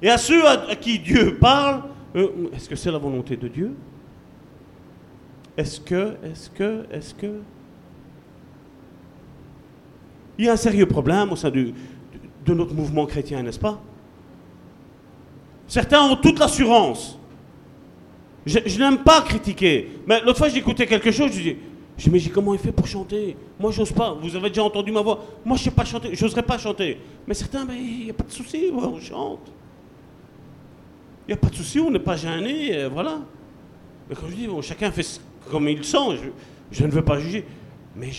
Et 0.00 0.08
à 0.08 0.16
ceux 0.16 0.46
à, 0.46 0.74
qui 0.74 0.98
Dieu 0.98 1.36
parle, 1.38 1.82
euh, 2.16 2.28
est-ce 2.54 2.68
que 2.68 2.76
c'est 2.76 2.90
la 2.90 2.98
volonté 2.98 3.36
de 3.36 3.48
Dieu? 3.48 3.74
Est-ce 5.56 5.80
que, 5.80 6.14
est-ce 6.24 6.48
que, 6.48 6.84
est-ce 6.90 7.12
que... 7.12 7.40
Il 10.38 10.46
y 10.46 10.48
a 10.48 10.52
un 10.52 10.56
sérieux 10.56 10.86
problème 10.86 11.32
au 11.32 11.36
sein 11.36 11.50
du, 11.50 11.74
de 12.48 12.54
notre 12.54 12.74
mouvement 12.74 13.06
chrétien, 13.06 13.42
n'est-ce 13.42 13.58
pas? 13.58 13.80
Certains 15.66 16.00
ont 16.02 16.16
toute 16.16 16.38
l'assurance. 16.38 17.18
Je, 18.46 18.78
n'aime 18.78 18.98
pas 18.98 19.20
critiquer. 19.20 19.90
Mais 20.06 20.20
l'autre 20.22 20.38
fois, 20.38 20.48
j'écoutais 20.48 20.86
quelque 20.86 21.10
chose, 21.10 21.32
je 21.32 21.42
dis, 21.42 21.56
je 21.98 22.08
me 22.08 22.18
dis, 22.18 22.30
comment 22.30 22.54
il 22.54 22.60
fait 22.60 22.72
pour 22.72 22.86
chanter? 22.86 23.36
Moi, 23.60 23.70
j'ose 23.72 23.92
pas. 23.92 24.12
Vous 24.14 24.34
avez 24.34 24.48
déjà 24.48 24.62
entendu 24.62 24.90
ma 24.90 25.02
voix? 25.02 25.22
Moi, 25.44 25.56
je 25.56 25.64
sais 25.64 25.70
pas 25.70 25.84
chanter. 25.84 26.14
Je 26.14 26.24
n'oserais 26.24 26.42
pas 26.42 26.56
chanter. 26.56 26.98
Mais 27.26 27.34
certains, 27.34 27.66
il 27.74 28.04
n'y 28.04 28.10
a 28.10 28.14
pas 28.14 28.24
de 28.24 28.30
souci, 28.30 28.70
on 28.72 28.98
chante. 29.00 29.52
Il 31.26 31.32
n'y 31.32 31.34
a 31.34 31.36
pas 31.36 31.48
de 31.48 31.56
souci, 31.56 31.78
on 31.78 31.90
n'est 31.90 31.98
pas 31.98 32.16
gêné, 32.16 32.74
euh, 32.74 32.88
voilà. 32.88 33.18
Mais 34.08 34.16
quand 34.16 34.28
je 34.30 34.34
dis, 34.34 34.48
chacun 34.62 34.90
fait 34.90 35.20
comme 35.50 35.68
il 35.68 35.84
sent, 35.84 35.98
je, 36.70 36.84
ne 36.84 36.90
veux 36.90 37.04
pas 37.04 37.18
juger. 37.18 37.44
Mais 37.94 38.10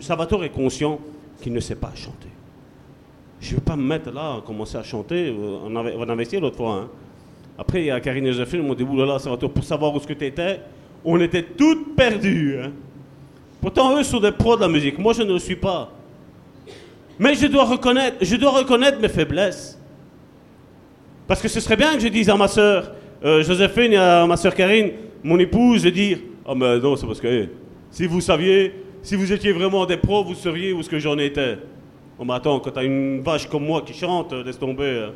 Salvatore 0.00 0.44
est 0.44 0.50
conscient 0.50 1.00
qu'il 1.40 1.52
ne 1.52 1.60
sait 1.60 1.74
pas 1.74 1.92
chanter. 1.96 2.28
Je 3.44 3.50
ne 3.50 3.56
vais 3.56 3.60
pas 3.62 3.76
me 3.76 3.82
mettre 3.82 4.10
là, 4.10 4.40
commencer 4.46 4.78
à 4.78 4.82
chanter. 4.82 5.28
Euh, 5.28 5.58
on 5.66 5.76
avait, 5.76 5.94
on 5.98 6.08
avait 6.08 6.22
essayé 6.22 6.40
l'autre 6.40 6.56
fois. 6.56 6.76
Hein. 6.76 6.88
Après, 7.58 7.82
il 7.82 7.86
y 7.86 7.90
a 7.90 8.00
Karine 8.00 8.26
et 8.26 8.32
Joséphine, 8.32 8.60
ils 8.62 8.66
m'ont 8.66 8.74
dit, 8.74 8.84
oulala, 8.84 9.18
ça 9.18 9.28
va 9.28 9.36
pour 9.36 9.62
savoir 9.62 9.94
où 9.94 10.00
ce 10.00 10.06
tu 10.06 10.24
étais. 10.24 10.60
On 11.04 11.20
était 11.20 11.42
toutes 11.42 11.94
perdues. 11.94 12.56
Hein. 12.58 12.72
Pourtant, 13.60 13.98
eux 13.98 14.02
sont 14.02 14.18
des 14.18 14.32
pros 14.32 14.56
de 14.56 14.62
la 14.62 14.68
musique. 14.68 14.98
Moi, 14.98 15.12
je 15.12 15.22
ne 15.22 15.34
le 15.34 15.38
suis 15.38 15.56
pas. 15.56 15.92
Mais 17.18 17.34
je 17.34 17.46
dois 17.46 17.64
reconnaître, 17.64 18.16
je 18.22 18.34
dois 18.36 18.50
reconnaître 18.50 18.98
mes 18.98 19.10
faiblesses. 19.10 19.78
Parce 21.26 21.42
que 21.42 21.48
ce 21.48 21.60
serait 21.60 21.76
bien 21.76 21.92
que 21.94 22.00
je 22.00 22.08
dise 22.08 22.30
à 22.30 22.36
ma 22.38 22.48
soeur 22.48 22.92
euh, 23.22 23.42
Joséphine 23.42 23.92
et 23.92 23.98
à 23.98 24.26
ma 24.26 24.38
soeur 24.38 24.54
Karine, 24.54 24.92
mon 25.22 25.38
épouse, 25.38 25.82
de 25.82 25.90
dire 25.90 26.18
Ah, 26.46 26.52
oh, 26.52 26.54
mais 26.54 26.78
non, 26.78 26.96
c'est 26.96 27.06
parce 27.06 27.20
que 27.20 27.46
si 27.90 28.06
vous 28.06 28.22
saviez, 28.22 28.72
si 29.02 29.16
vous 29.16 29.30
étiez 29.30 29.52
vraiment 29.52 29.84
des 29.84 29.98
pros, 29.98 30.24
vous 30.24 30.34
sauriez 30.34 30.72
où 30.72 30.82
ce 30.82 30.88
que 30.88 30.98
j'en 30.98 31.18
étais. 31.18 31.58
Oh, 32.18 32.24
mais 32.24 32.34
attends, 32.34 32.60
quand 32.60 32.70
t'as 32.70 32.84
une 32.84 33.20
vache 33.22 33.48
comme 33.48 33.64
moi 33.64 33.82
qui 33.82 33.92
chante, 33.92 34.32
euh, 34.32 34.44
laisse 34.44 34.58
tomber. 34.58 35.06
Hein. 35.08 35.12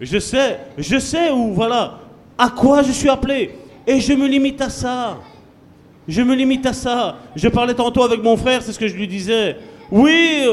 Je 0.00 0.18
sais, 0.18 0.58
je 0.76 0.98
sais 0.98 1.30
où, 1.30 1.54
voilà, 1.54 2.00
à 2.36 2.50
quoi 2.50 2.82
je 2.82 2.92
suis 2.92 3.08
appelé. 3.08 3.52
Et 3.86 4.00
je 4.00 4.12
me 4.12 4.26
limite 4.26 4.60
à 4.60 4.68
ça. 4.68 5.18
Je 6.06 6.20
me 6.22 6.34
limite 6.34 6.66
à 6.66 6.72
ça. 6.72 7.16
Je 7.34 7.48
parlais 7.48 7.74
tantôt 7.74 8.02
avec 8.02 8.22
mon 8.22 8.36
frère, 8.36 8.62
c'est 8.62 8.72
ce 8.72 8.78
que 8.78 8.88
je 8.88 8.94
lui 8.94 9.08
disais. 9.08 9.56
Oui, 9.90 10.46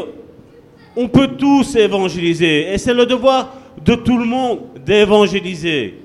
on 0.96 1.08
peut 1.08 1.28
tous 1.28 1.76
évangéliser. 1.76 2.74
Et 2.74 2.78
c'est 2.78 2.94
le 2.94 3.06
devoir 3.06 3.54
de 3.84 3.96
tout 3.96 4.18
le 4.18 4.26
monde 4.26 4.60
d'évangéliser. 4.86 6.00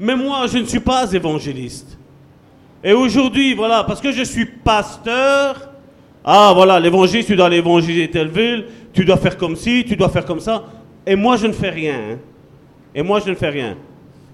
Mais 0.00 0.16
moi, 0.16 0.46
je 0.46 0.58
ne 0.58 0.64
suis 0.64 0.80
pas 0.80 1.12
évangéliste. 1.12 1.98
Et 2.82 2.92
aujourd'hui, 2.92 3.54
voilà, 3.54 3.84
parce 3.84 4.00
que 4.00 4.12
je 4.12 4.22
suis 4.22 4.46
pasteur, 4.46 5.67
ah 6.30 6.52
voilà, 6.54 6.78
l'évangile, 6.78 7.24
tu 7.24 7.34
dois 7.34 7.48
l'évangéliser 7.48 8.10
telle 8.10 8.28
ville, 8.28 8.66
tu 8.92 9.02
dois 9.02 9.16
faire 9.16 9.38
comme 9.38 9.56
ci, 9.56 9.82
tu 9.88 9.96
dois 9.96 10.10
faire 10.10 10.26
comme 10.26 10.40
ça. 10.40 10.62
Et 11.06 11.16
moi, 11.16 11.38
je 11.38 11.46
ne 11.46 11.54
fais 11.54 11.70
rien. 11.70 11.94
hein. 11.94 12.18
Et 12.94 13.02
moi, 13.02 13.18
je 13.24 13.30
ne 13.30 13.34
fais 13.34 13.48
rien. 13.48 13.78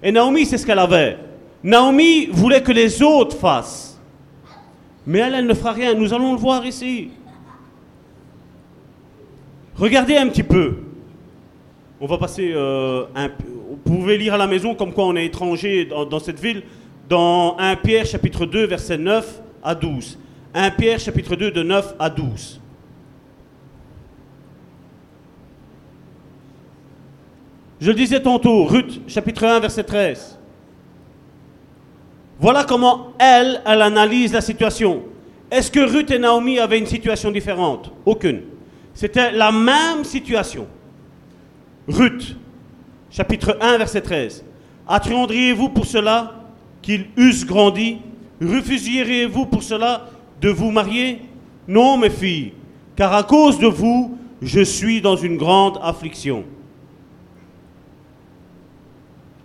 Et 0.03 0.11
Naomi, 0.11 0.45
c'est 0.45 0.57
ce 0.57 0.65
qu'elle 0.65 0.79
avait. 0.79 1.17
Naomi 1.63 2.25
voulait 2.33 2.61
que 2.61 2.73
les 2.73 3.01
autres 3.01 3.37
fassent. 3.37 3.97
Mais 5.07 5.19
elle, 5.19 5.35
elle 5.35 5.45
ne 5.47 5.53
fera 5.53 5.71
rien. 5.71 5.93
Nous 5.93 6.13
allons 6.13 6.33
le 6.33 6.37
voir 6.37 6.65
ici. 6.65 7.11
Regardez 9.77 10.17
un 10.17 10.27
petit 10.27 10.43
peu. 10.43 10.79
On 12.01 12.07
va 12.07 12.17
passer 12.17 12.51
euh, 12.53 13.05
un 13.15 13.29
Vous 13.29 13.77
pouvez 13.85 14.17
lire 14.17 14.33
à 14.33 14.37
la 14.37 14.47
maison 14.47 14.75
comme 14.75 14.91
quoi 14.91 15.05
on 15.05 15.15
est 15.15 15.25
étranger 15.25 15.85
dans, 15.85 16.03
dans 16.03 16.19
cette 16.19 16.41
ville, 16.41 16.63
dans 17.07 17.55
1 17.57 17.77
Pierre 17.77 18.05
chapitre 18.05 18.45
2, 18.45 18.65
verset 18.67 18.97
9 18.97 19.41
à 19.63 19.73
12. 19.75 20.19
1 20.55 20.71
Pierre 20.71 20.99
chapitre 20.99 21.35
2, 21.35 21.51
de 21.51 21.63
9 21.63 21.95
à 21.99 22.09
12. 22.09 22.61
Je 27.81 27.91
le 27.91 27.93
disais 27.95 28.21
tantôt, 28.21 28.63
Ruth 28.63 29.01
chapitre 29.07 29.45
1, 29.45 29.59
verset 29.59 29.83
13. 29.83 30.39
Voilà 32.39 32.63
comment 32.63 33.11
elle, 33.19 33.61
elle 33.65 33.81
analyse 33.81 34.31
la 34.31 34.39
situation. 34.39 35.03
Est-ce 35.51 35.69
que 35.69 35.81
Ruth 35.81 36.09
et 36.09 36.19
Naomi 36.19 36.57
avaient 36.57 36.79
une 36.79 36.85
situation 36.85 37.31
différente? 37.31 37.91
Aucune. 38.05 38.41
C'était 38.93 39.31
la 39.31 39.51
même 39.51 40.05
situation. 40.05 40.67
Ruth, 41.87 42.37
chapitre 43.11 43.57
1, 43.59 43.77
verset 43.77 44.01
13. 44.01 44.45
Attendriez-vous 44.87 45.69
pour 45.69 45.85
cela 45.85 46.33
qu'ils 46.81 47.07
eussent 47.17 47.45
grandi? 47.45 47.97
Refuseriez-vous 48.41 49.45
pour 49.47 49.63
cela 49.63 50.07
de 50.41 50.49
vous 50.49 50.71
marier? 50.71 51.21
Non, 51.67 51.97
mes 51.97 52.09
filles, 52.09 52.53
car 52.95 53.13
à 53.13 53.23
cause 53.23 53.59
de 53.59 53.67
vous, 53.67 54.17
je 54.41 54.61
suis 54.61 55.01
dans 55.01 55.15
une 55.15 55.37
grande 55.37 55.79
affliction. 55.81 56.43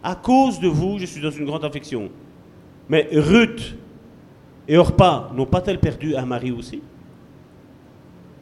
À 0.03 0.15
cause 0.15 0.61
de 0.61 0.69
vous, 0.69 0.99
je 0.99 1.07
suis 1.07 1.21
dans 1.21 1.31
une 1.31 1.45
grande 1.45 1.65
affliction. 1.65 2.11
Mais 2.89 3.09
Ruth 3.13 3.77
et 4.67 4.77
Orpa 4.77 5.31
n'ont 5.35 5.47
pas-elles 5.47 5.79
perdu 5.79 6.17
un 6.17 6.27
mari 6.27 6.51
aussi? 6.51 6.81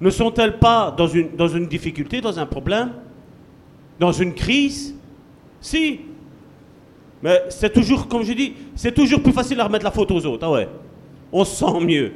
Ne 0.01 0.11
sont-elles 0.11 0.59
pas 0.59 0.95
dans 0.97 1.09
une, 1.09 1.67
difficulté, 1.67 2.21
dans 2.21 2.39
un 2.39 2.47
problème 2.47 2.93
Dans 3.99 4.13
une 4.13 4.33
crise? 4.33 4.95
Si. 5.61 6.01
Mais 7.21 7.43
c'est 7.49 7.73
toujours, 7.73 8.07
comme 8.07 8.23
je 8.23 8.33
dis, 8.33 8.55
c'est 8.77 8.95
toujours 8.95 9.21
plus 9.21 9.33
facile 9.33 9.61
à 9.61 9.65
remettre 9.65 9.85
la 9.85 9.91
faute 9.91 10.11
aux 10.13 10.25
autres. 10.25 10.47
Ah 10.47 10.53
ouais. 10.53 10.69
On 11.33 11.45
se 11.45 11.57
sent 11.57 11.81
mieux. 11.81 12.13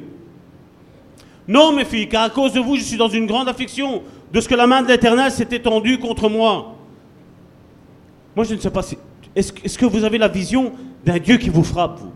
Non, 1.47 1.73
mes 1.73 1.85
filles, 1.85 2.07
car 2.07 2.23
à 2.23 2.29
cause 2.29 2.53
de 2.53 2.59
vous, 2.59 2.75
je 2.77 2.81
suis 2.81 2.97
dans 2.97 3.09
une 3.09 3.25
grande 3.25 3.49
affliction 3.49 4.01
de 4.31 4.39
ce 4.39 4.47
que 4.47 4.55
la 4.55 4.65
main 4.67 4.81
de 4.81 4.87
l'Éternel 4.87 5.31
s'est 5.31 5.47
étendue 5.51 5.97
contre 5.99 6.29
moi. 6.29 6.75
Moi, 8.35 8.45
je 8.45 8.55
ne 8.55 8.59
sais 8.59 8.71
pas 8.71 8.81
si. 8.81 8.97
Est-ce 9.35 9.77
que- 9.77 9.85
vous 9.85 10.03
avez 10.03 10.17
la 10.17 10.27
vision 10.27 10.71
d'un 11.05 11.17
Dieu 11.19 11.37
qui 11.37 11.49
vous 11.49 11.63
frappe, 11.63 11.99
vous? 11.99 12.11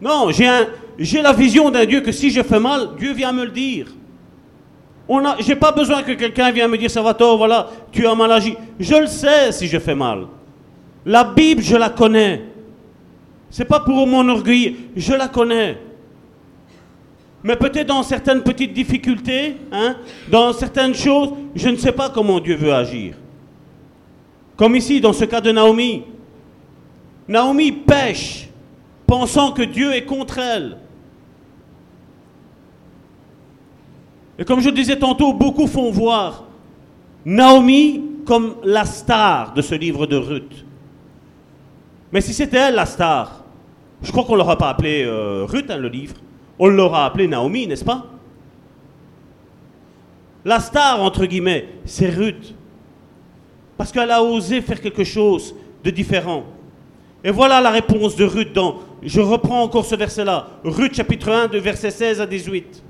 Non, 0.00 0.30
j'ai 0.30 1.22
la 1.22 1.32
vision 1.32 1.70
d'un 1.70 1.84
Dieu 1.86 2.00
que 2.00 2.12
si 2.12 2.30
je 2.30 2.42
fais 2.42 2.60
mal, 2.60 2.90
Dieu 2.98 3.12
vient 3.12 3.32
me 3.32 3.44
le 3.44 3.50
dire. 3.50 3.86
On 5.08 5.24
a, 5.24 5.36
j'ai 5.40 5.56
pas 5.56 5.72
besoin 5.72 6.02
que 6.02 6.12
quelqu'un 6.12 6.50
vienne 6.50 6.70
me 6.70 6.78
dire 6.78 6.90
ça 6.90 7.02
va 7.02 7.12
tort, 7.14 7.36
voilà, 7.36 7.68
tu 7.92 8.06
as 8.06 8.14
mal 8.14 8.32
agi. 8.32 8.56
Je 8.80 8.94
le 8.94 9.06
sais 9.06 9.52
si 9.52 9.66
je 9.66 9.78
fais 9.78 9.94
mal. 9.94 10.26
La 11.04 11.24
Bible, 11.24 11.62
je 11.62 11.76
la 11.76 11.90
connais. 11.90 12.42
C'est 13.50 13.66
pas 13.66 13.80
pour 13.80 14.06
mon 14.06 14.26
orgueil, 14.28 14.76
je 14.96 15.12
la 15.12 15.28
connais. 15.28 15.78
Mais 17.44 17.56
peut-être 17.56 17.88
dans 17.88 18.02
certaines 18.02 18.42
petites 18.42 18.72
difficultés, 18.72 19.56
hein, 19.70 19.96
dans 20.30 20.54
certaines 20.54 20.94
choses, 20.94 21.34
je 21.54 21.68
ne 21.68 21.76
sais 21.76 21.92
pas 21.92 22.08
comment 22.08 22.40
Dieu 22.40 22.56
veut 22.56 22.72
agir. 22.72 23.16
Comme 24.56 24.74
ici, 24.74 24.98
dans 24.98 25.12
ce 25.12 25.26
cas 25.26 25.42
de 25.42 25.52
Naomi. 25.52 26.04
Naomi 27.28 27.70
pêche, 27.70 28.48
pensant 29.06 29.52
que 29.52 29.62
Dieu 29.62 29.92
est 29.92 30.06
contre 30.06 30.38
elle. 30.38 30.78
Et 34.38 34.44
comme 34.46 34.60
je 34.60 34.70
disais 34.70 34.98
tantôt, 34.98 35.34
beaucoup 35.34 35.66
font 35.66 35.90
voir 35.90 36.44
Naomi 37.26 38.02
comme 38.24 38.54
la 38.64 38.86
star 38.86 39.52
de 39.52 39.60
ce 39.60 39.74
livre 39.74 40.06
de 40.06 40.16
Ruth. 40.16 40.64
Mais 42.10 42.22
si 42.22 42.32
c'était 42.32 42.56
elle 42.56 42.74
la 42.74 42.86
star, 42.86 43.44
je 44.02 44.10
crois 44.10 44.24
qu'on 44.24 44.32
ne 44.32 44.38
l'aura 44.38 44.56
pas 44.56 44.70
appelée 44.70 45.04
euh, 45.04 45.44
Ruth, 45.44 45.70
hein, 45.70 45.76
le 45.76 45.88
livre. 45.88 46.14
On 46.58 46.68
l'aura 46.68 47.06
appelée 47.06 47.28
Naomi, 47.28 47.66
n'est-ce 47.66 47.84
pas? 47.84 48.06
La 50.44 50.60
star, 50.60 51.00
entre 51.00 51.24
guillemets, 51.24 51.68
c'est 51.84 52.10
Ruth. 52.10 52.54
Parce 53.76 53.90
qu'elle 53.90 54.10
a 54.10 54.22
osé 54.22 54.60
faire 54.60 54.80
quelque 54.80 55.04
chose 55.04 55.54
de 55.82 55.90
différent. 55.90 56.44
Et 57.24 57.30
voilà 57.30 57.60
la 57.60 57.70
réponse 57.70 58.16
de 58.16 58.24
Ruth 58.24 58.52
dans, 58.52 58.80
je 59.02 59.20
reprends 59.20 59.62
encore 59.62 59.86
ce 59.86 59.96
verset-là, 59.96 60.48
Ruth 60.62 60.94
chapitre 60.94 61.30
1 61.30 61.48
de 61.48 61.58
verset 61.58 61.90
16 61.90 62.20
à 62.20 62.26
18. 62.26 62.82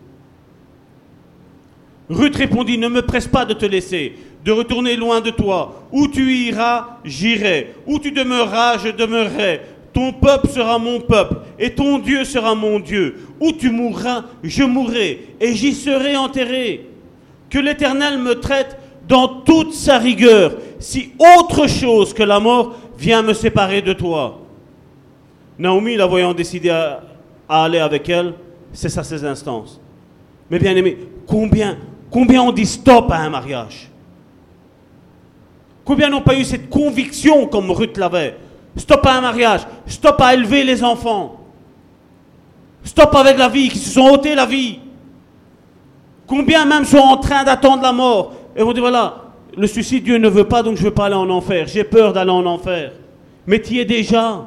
Ruth 2.10 2.36
répondit, 2.36 2.76
ne 2.76 2.88
me 2.88 3.02
presse 3.02 3.28
pas 3.28 3.44
de 3.44 3.54
te 3.54 3.64
laisser, 3.64 4.14
de 4.44 4.52
retourner 4.52 4.96
loin 4.96 5.20
de 5.20 5.30
toi. 5.30 5.86
Où 5.90 6.06
tu 6.08 6.34
iras, 6.34 6.98
j'irai. 7.04 7.74
Où 7.86 7.98
tu 7.98 8.10
demeureras, 8.10 8.78
je 8.78 8.88
demeurerai. 8.88 9.62
Ton 9.92 10.12
peuple 10.12 10.48
sera 10.48 10.78
mon 10.78 11.00
peuple, 11.00 11.36
et 11.58 11.72
ton 11.72 11.98
Dieu 11.98 12.24
sera 12.24 12.54
mon 12.56 12.80
Dieu. 12.80 13.23
Où 13.44 13.52
tu 13.52 13.70
mourras, 13.70 14.24
je 14.42 14.62
mourrai, 14.62 15.36
et 15.38 15.54
j'y 15.54 15.74
serai 15.74 16.16
enterré. 16.16 16.88
Que 17.50 17.58
l'Éternel 17.58 18.18
me 18.18 18.40
traite 18.40 18.78
dans 19.06 19.28
toute 19.28 19.74
sa 19.74 19.98
rigueur, 19.98 20.56
si 20.78 21.12
autre 21.18 21.66
chose 21.66 22.14
que 22.14 22.22
la 22.22 22.40
mort 22.40 22.74
vient 22.96 23.20
me 23.20 23.34
séparer 23.34 23.82
de 23.82 23.92
toi. 23.92 24.40
Naomi, 25.58 25.94
la 25.94 26.06
voyant 26.06 26.32
décider 26.32 26.70
à, 26.70 27.02
aller 27.46 27.80
avec 27.80 28.08
elle, 28.08 28.32
cessa 28.72 29.04
ses 29.04 29.22
instances. 29.26 29.78
Mais 30.50 30.58
bien 30.58 30.74
aimé, 30.74 30.96
combien, 31.26 31.76
combien 32.10 32.40
on 32.40 32.50
dit 32.50 32.64
stop 32.64 33.12
à 33.12 33.18
un 33.18 33.28
mariage? 33.28 33.90
Combien 35.84 36.08
n'ont 36.08 36.22
pas 36.22 36.34
eu 36.34 36.44
cette 36.44 36.70
conviction 36.70 37.46
comme 37.46 37.70
Ruth 37.70 37.98
l'avait? 37.98 38.38
Stop 38.74 39.04
à 39.04 39.18
un 39.18 39.20
mariage, 39.20 39.66
stop 39.86 40.18
à 40.22 40.32
élever 40.32 40.64
les 40.64 40.82
enfants, 40.82 41.43
stop 42.84 43.14
avec 43.14 43.38
la 43.38 43.48
vie, 43.48 43.68
qui 43.68 43.78
se 43.78 43.90
sont 43.90 44.08
ôtés 44.08 44.34
la 44.34 44.46
vie. 44.46 44.78
Combien 46.26 46.64
même 46.64 46.84
sont 46.84 46.98
en 46.98 47.16
train 47.16 47.44
d'attendre 47.44 47.82
la 47.82 47.92
mort 47.92 48.32
et 48.56 48.62
vont 48.62 48.72
dire 48.72 48.82
voilà, 48.82 49.24
le 49.56 49.66
suicide 49.66 50.04
Dieu 50.04 50.18
ne 50.18 50.28
veut 50.28 50.44
pas 50.44 50.62
donc 50.62 50.76
je 50.76 50.82
ne 50.82 50.86
veux 50.86 50.94
pas 50.94 51.06
aller 51.06 51.14
en 51.14 51.28
enfer, 51.30 51.66
j'ai 51.66 51.84
peur 51.84 52.12
d'aller 52.12 52.30
en 52.30 52.46
enfer. 52.46 52.92
Mais 53.46 53.60
tu 53.60 53.74
y 53.74 53.80
es 53.80 53.84
déjà, 53.84 54.46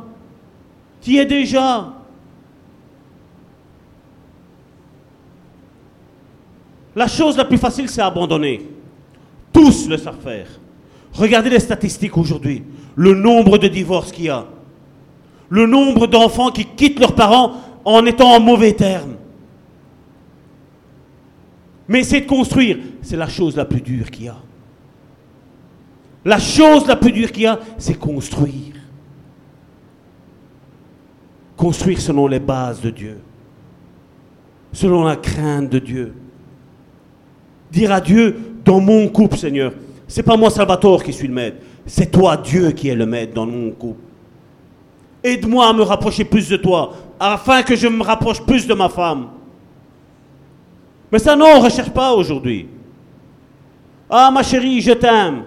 tu 1.02 1.12
y 1.12 1.18
es 1.18 1.26
déjà. 1.26 1.94
La 6.96 7.08
chose 7.08 7.38
la 7.38 7.46
plus 7.46 7.60
facile, 7.60 7.88
c'est 7.90 8.02
abandonner. 8.02 8.68
Tous 9.54 9.88
le 9.88 9.98
savent 9.98 10.20
faire. 10.20 10.48
Regardez 11.14 11.52
les 11.52 11.60
statistiques 11.60 12.18
aujourd'hui. 12.18 12.64
Le 12.96 13.14
nombre 13.14 13.60
de 13.60 13.68
divorces 13.68 14.12
qu'il 14.12 14.26
y 14.26 14.30
a. 14.30 14.46
Le 15.50 15.68
nombre 15.68 16.08
d'enfants 16.08 16.50
qui 16.50 16.66
quittent 16.66 17.00
leurs 17.00 17.14
parents 17.14 17.54
en 17.90 18.06
étant 18.06 18.36
en 18.36 18.42
mauvais 18.42 18.74
termes. 18.74 19.16
Mais 21.88 22.02
essayer 22.02 22.22
de 22.22 22.28
construire, 22.28 22.80
c'est 23.02 23.16
la 23.16 23.30
chose 23.30 23.56
la 23.56 23.64
plus 23.64 23.80
dure 23.80 24.12
qu'il 24.12 24.26
y 24.26 24.28
a. 24.28 24.36
La 26.26 26.38
chose 26.38 26.86
la 26.86 26.98
plus 26.98 27.14
dure 27.14 27.32
qu'il 27.32 27.44
y 27.44 27.48
a, 27.48 27.58
c'est 27.78 27.98
construire. 27.98 28.76
Construire 31.56 32.02
selon 32.02 32.28
les 32.28 32.42
bases 32.42 32.82
de 32.82 32.90
Dieu. 32.90 33.20
Selon 34.74 35.06
la 35.06 35.16
crainte 35.16 35.70
de 35.70 35.80
Dieu. 35.80 36.14
Dire 37.72 37.94
à 37.94 38.02
Dieu, 38.02 38.38
dans 38.66 38.82
mon 38.82 39.08
couple, 39.08 39.38
Seigneur, 39.38 39.72
c'est 40.10 40.24
pas 40.24 40.36
moi 40.36 40.50
Salvatore 40.50 41.04
qui 41.04 41.14
suis 41.14 41.30
le 41.30 41.34
maître, 41.34 41.58
c'est 41.86 42.12
toi 42.12 42.36
Dieu 42.36 42.72
qui 42.72 42.90
est 42.90 42.96
le 42.96 43.06
maître 43.06 43.34
dans 43.34 43.46
mon 43.46 43.72
couple. 43.72 44.02
Aide-moi 45.24 45.70
à 45.70 45.74
me 45.74 45.84
rapprocher 45.84 46.26
plus 46.26 46.50
de 46.50 46.58
toi, 46.58 46.94
afin 47.20 47.64
que 47.64 47.76
je 47.76 47.88
me 47.88 48.04
rapproche 48.04 48.42
plus 48.42 48.68
de 48.68 48.74
ma 48.74 48.90
femme. 48.90 49.30
Mais 51.12 51.20
ça, 51.20 51.36
non, 51.36 51.46
on 51.46 51.60
ne 51.60 51.64
recherche 51.64 51.90
pas 51.90 52.14
aujourd'hui. 52.14 52.68
Ah, 54.10 54.30
ma 54.32 54.44
chérie, 54.44 54.82
je 54.82 54.92
t'aime. 54.92 55.44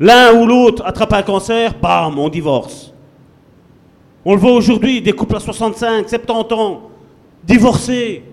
L'un 0.00 0.32
ou 0.34 0.46
l'autre 0.46 0.84
attrape 0.84 1.12
un 1.12 1.22
cancer, 1.22 1.74
bam, 1.78 2.18
on 2.18 2.28
divorce. 2.28 2.92
On 4.24 4.34
le 4.34 4.40
voit 4.40 4.52
aujourd'hui, 4.52 5.00
des 5.00 5.12
couples 5.12 5.36
à 5.36 5.40
65, 5.40 6.08
70 6.08 6.54
ans, 6.54 6.90
divorcés. 7.44 8.24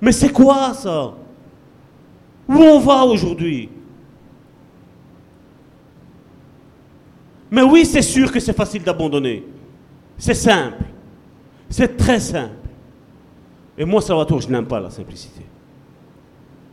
Mais 0.00 0.12
c'est 0.12 0.30
quoi 0.30 0.74
ça? 0.74 1.14
Où 2.48 2.54
on 2.54 2.78
va 2.78 3.04
aujourd'hui? 3.04 3.68
Mais 7.50 7.62
oui, 7.62 7.86
c'est 7.86 8.02
sûr 8.02 8.30
que 8.30 8.40
c'est 8.40 8.52
facile 8.52 8.82
d'abandonner. 8.82 9.44
C'est 10.24 10.32
simple. 10.32 10.82
C'est 11.68 11.98
très 11.98 12.18
simple. 12.18 12.54
Et 13.76 13.84
moi, 13.84 14.00
Salvatore, 14.00 14.40
je 14.40 14.48
n'aime 14.48 14.64
pas 14.64 14.80
la 14.80 14.88
simplicité. 14.88 15.42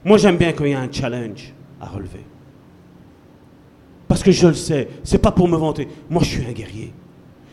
Moi, 0.06 0.18
j'aime 0.18 0.38
bien 0.38 0.54
quand 0.54 0.64
il 0.64 0.72
y 0.72 0.74
a 0.74 0.80
un 0.80 0.90
challenge 0.90 1.54
à 1.82 1.88
relever. 1.88 2.24
Parce 4.08 4.24
que 4.24 4.32
je 4.32 4.48
le 4.48 4.54
sais, 4.54 4.88
c'est 5.04 5.18
pas 5.18 5.32
pour 5.32 5.50
me 5.50 5.58
vanter. 5.58 5.90
Moi, 6.10 6.24
je 6.24 6.30
suis 6.30 6.46
un 6.46 6.54
guerrier. 6.54 6.94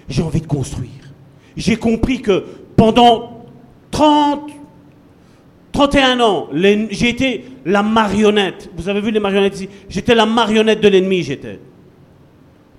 J'ai 0.09 0.23
envie 0.23 0.41
de 0.41 0.47
construire. 0.47 1.13
J'ai 1.57 1.75
compris 1.75 2.23
que 2.23 2.45
pendant 2.77 3.47
30, 3.91 4.53
31 5.73 6.21
ans, 6.21 6.49
j'ai 6.53 7.09
été 7.09 7.45
la 7.65 7.83
marionnette. 7.83 8.71
Vous 8.77 8.89
avez 8.89 9.01
vu 9.01 9.11
les 9.11 9.19
marionnettes 9.19 9.57
ici? 9.57 9.69
J'étais 9.89 10.15
la 10.15 10.27
marionnette 10.27 10.81
de 10.81 10.87
l'ennemi, 10.87 11.25
j'étais. 11.25 11.59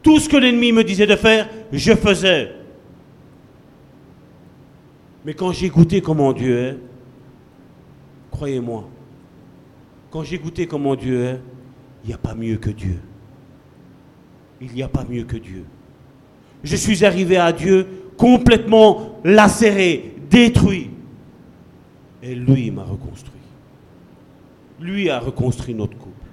Tout 0.03 0.19
ce 0.19 0.29
que 0.29 0.37
l'ennemi 0.37 0.71
me 0.71 0.85
disait 0.85 1.05
de 1.05 1.17
faire, 1.17 1.49
je 1.73 1.93
faisais. 1.95 2.58
Mais 5.29 5.35
quand 5.35 5.51
j'ai 5.51 5.69
goûté 5.69 6.01
comment 6.01 6.33
Dieu 6.33 6.57
est, 6.57 6.77
croyez-moi, 8.31 8.89
quand 10.09 10.23
j'ai 10.23 10.39
goûté 10.39 10.65
comment 10.65 10.95
Dieu 10.95 11.23
est, 11.23 11.39
il 12.03 12.07
n'y 12.07 12.13
a 12.15 12.17
pas 12.17 12.33
mieux 12.33 12.57
que 12.57 12.71
Dieu. 12.71 12.99
Il 14.59 14.71
n'y 14.71 14.81
a 14.81 14.87
pas 14.87 15.05
mieux 15.07 15.25
que 15.25 15.37
Dieu. 15.37 15.65
Je 16.63 16.75
suis 16.75 17.05
arrivé 17.05 17.37
à 17.37 17.53
Dieu 17.53 17.85
complètement 18.17 19.19
lacéré, 19.23 20.15
détruit. 20.31 20.89
Et 22.23 22.33
lui 22.33 22.71
m'a 22.71 22.85
reconstruit. 22.85 23.39
Lui 24.79 25.11
a 25.11 25.19
reconstruit 25.19 25.75
notre 25.75 25.95
couple. 25.95 26.25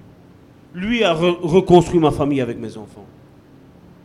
Lui 0.72 1.05
a 1.05 1.12
reconstruit 1.12 2.01
ma 2.01 2.12
famille 2.12 2.40
avec 2.40 2.59
mes 2.59 2.78
enfants. 2.78 3.05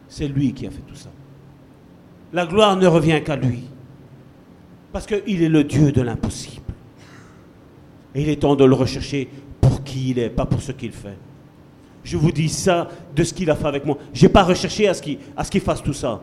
C'est 0.10 0.28
lui 0.28 0.52
qui 0.52 0.68
a 0.68 0.70
fait 0.70 0.84
tout 0.86 0.96
ça. 0.96 1.12
La 2.34 2.46
gloire 2.46 2.76
ne 2.76 2.88
revient 2.88 3.22
qu'à 3.24 3.38
lui. 3.38 3.71
Parce 4.92 5.06
qu'il 5.06 5.42
est 5.42 5.50
le 5.50 5.64
Dieu 5.64 5.92
de 5.92 6.02
l'impossible. 6.02 6.62
Et 8.14 8.24
il 8.24 8.30
est 8.30 8.38
temps 8.38 8.56
de 8.56 8.66
le 8.66 8.76
rechercher 8.76 9.30
pour 9.62 9.84
qui 9.84 10.12
il 10.12 10.20
est, 10.20 10.30
pas 10.30 10.46
pour 10.46 10.62
ce 10.62 10.72
qu'il 10.72 10.92
fait. 10.92 11.18
Je 12.04 12.18
vous 12.18 12.32
dis 12.32 12.50
ça 12.50 12.90
de 13.16 13.24
ce 13.24 13.34
qu'il 13.34 13.50
a 13.50 13.56
fait 13.56 13.68
avec 13.68 13.86
moi. 13.86 13.98
Je 14.14 14.26
n'ai 14.26 14.32
pas 14.32 14.44
recherché 14.44 14.88
à 14.88 14.94
ce 14.94 15.02
qu'il 15.02 15.62
fasse 15.62 15.82
tout 15.82 15.94
ça. 15.94 16.22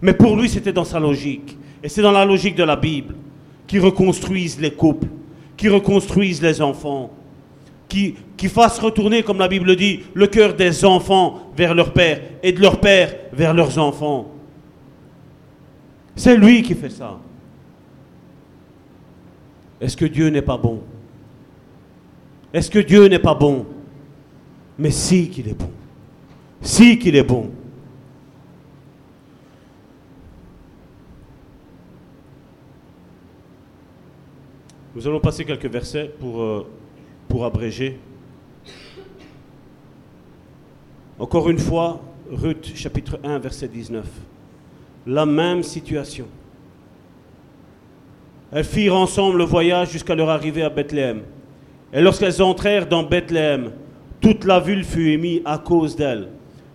Mais 0.00 0.12
pour 0.12 0.36
lui, 0.36 0.48
c'était 0.48 0.72
dans 0.72 0.84
sa 0.84 1.00
logique. 1.00 1.56
Et 1.82 1.88
c'est 1.88 2.02
dans 2.02 2.12
la 2.12 2.24
logique 2.24 2.54
de 2.54 2.64
la 2.64 2.76
Bible 2.76 3.14
qui 3.66 3.78
reconstruisent 3.78 4.60
les 4.60 4.72
couples, 4.72 5.08
qui 5.56 5.68
reconstruisent 5.68 6.42
les 6.42 6.60
enfants, 6.60 7.10
qui, 7.88 8.14
qui 8.36 8.48
fassent 8.48 8.78
retourner, 8.78 9.22
comme 9.22 9.38
la 9.38 9.48
Bible 9.48 9.74
dit, 9.74 10.00
le 10.14 10.26
cœur 10.26 10.54
des 10.54 10.84
enfants 10.84 11.50
vers 11.56 11.74
leur 11.74 11.92
père 11.92 12.20
et 12.42 12.52
de 12.52 12.60
leur 12.60 12.80
père 12.80 13.14
vers 13.32 13.54
leurs 13.54 13.78
enfants. 13.78 14.30
C'est 16.14 16.36
lui 16.36 16.62
qui 16.62 16.74
fait 16.74 16.90
ça. 16.90 17.18
Est-ce 19.82 19.96
que 19.96 20.04
Dieu 20.04 20.28
n'est 20.28 20.42
pas 20.42 20.56
bon? 20.56 20.80
Est-ce 22.52 22.70
que 22.70 22.78
Dieu 22.78 23.08
n'est 23.08 23.18
pas 23.18 23.34
bon? 23.34 23.66
Mais 24.78 24.92
si 24.92 25.28
qu'il 25.28 25.48
est 25.48 25.58
bon. 25.58 25.70
Si 26.60 27.00
qu'il 27.00 27.16
est 27.16 27.24
bon. 27.24 27.50
Nous 34.94 35.04
allons 35.08 35.18
passer 35.18 35.44
quelques 35.44 35.66
versets 35.66 36.14
pour, 36.20 36.40
euh, 36.42 36.64
abréger. 37.44 37.98
Encore 41.18 41.50
une 41.50 41.58
fois, 41.58 42.00
Ruth 42.30 42.70
chapitre 42.76 43.18
1 43.24 43.40
verset 43.40 43.66
19. 43.66 44.06
La 45.08 45.26
même 45.26 45.64
situation. 45.64 46.28
Elles 48.52 48.64
firent 48.64 48.96
ensemble 48.96 49.38
le 49.38 49.44
voyage 49.44 49.90
jusqu'à 49.92 50.14
leur 50.14 50.28
arrivée 50.28 50.62
à 50.62 50.68
Bethléem. 50.68 51.22
Et 51.92 52.00
lorsqu'elles 52.02 52.42
entrèrent 52.42 52.86
dans 52.86 53.02
Bethléem, 53.02 53.70
toute 54.20 54.44
la 54.44 54.60
ville 54.60 54.84
fut 54.84 55.10
émise 55.10 55.40
à 55.44 55.56
cause 55.56 55.96
d'elles. 55.96 56.28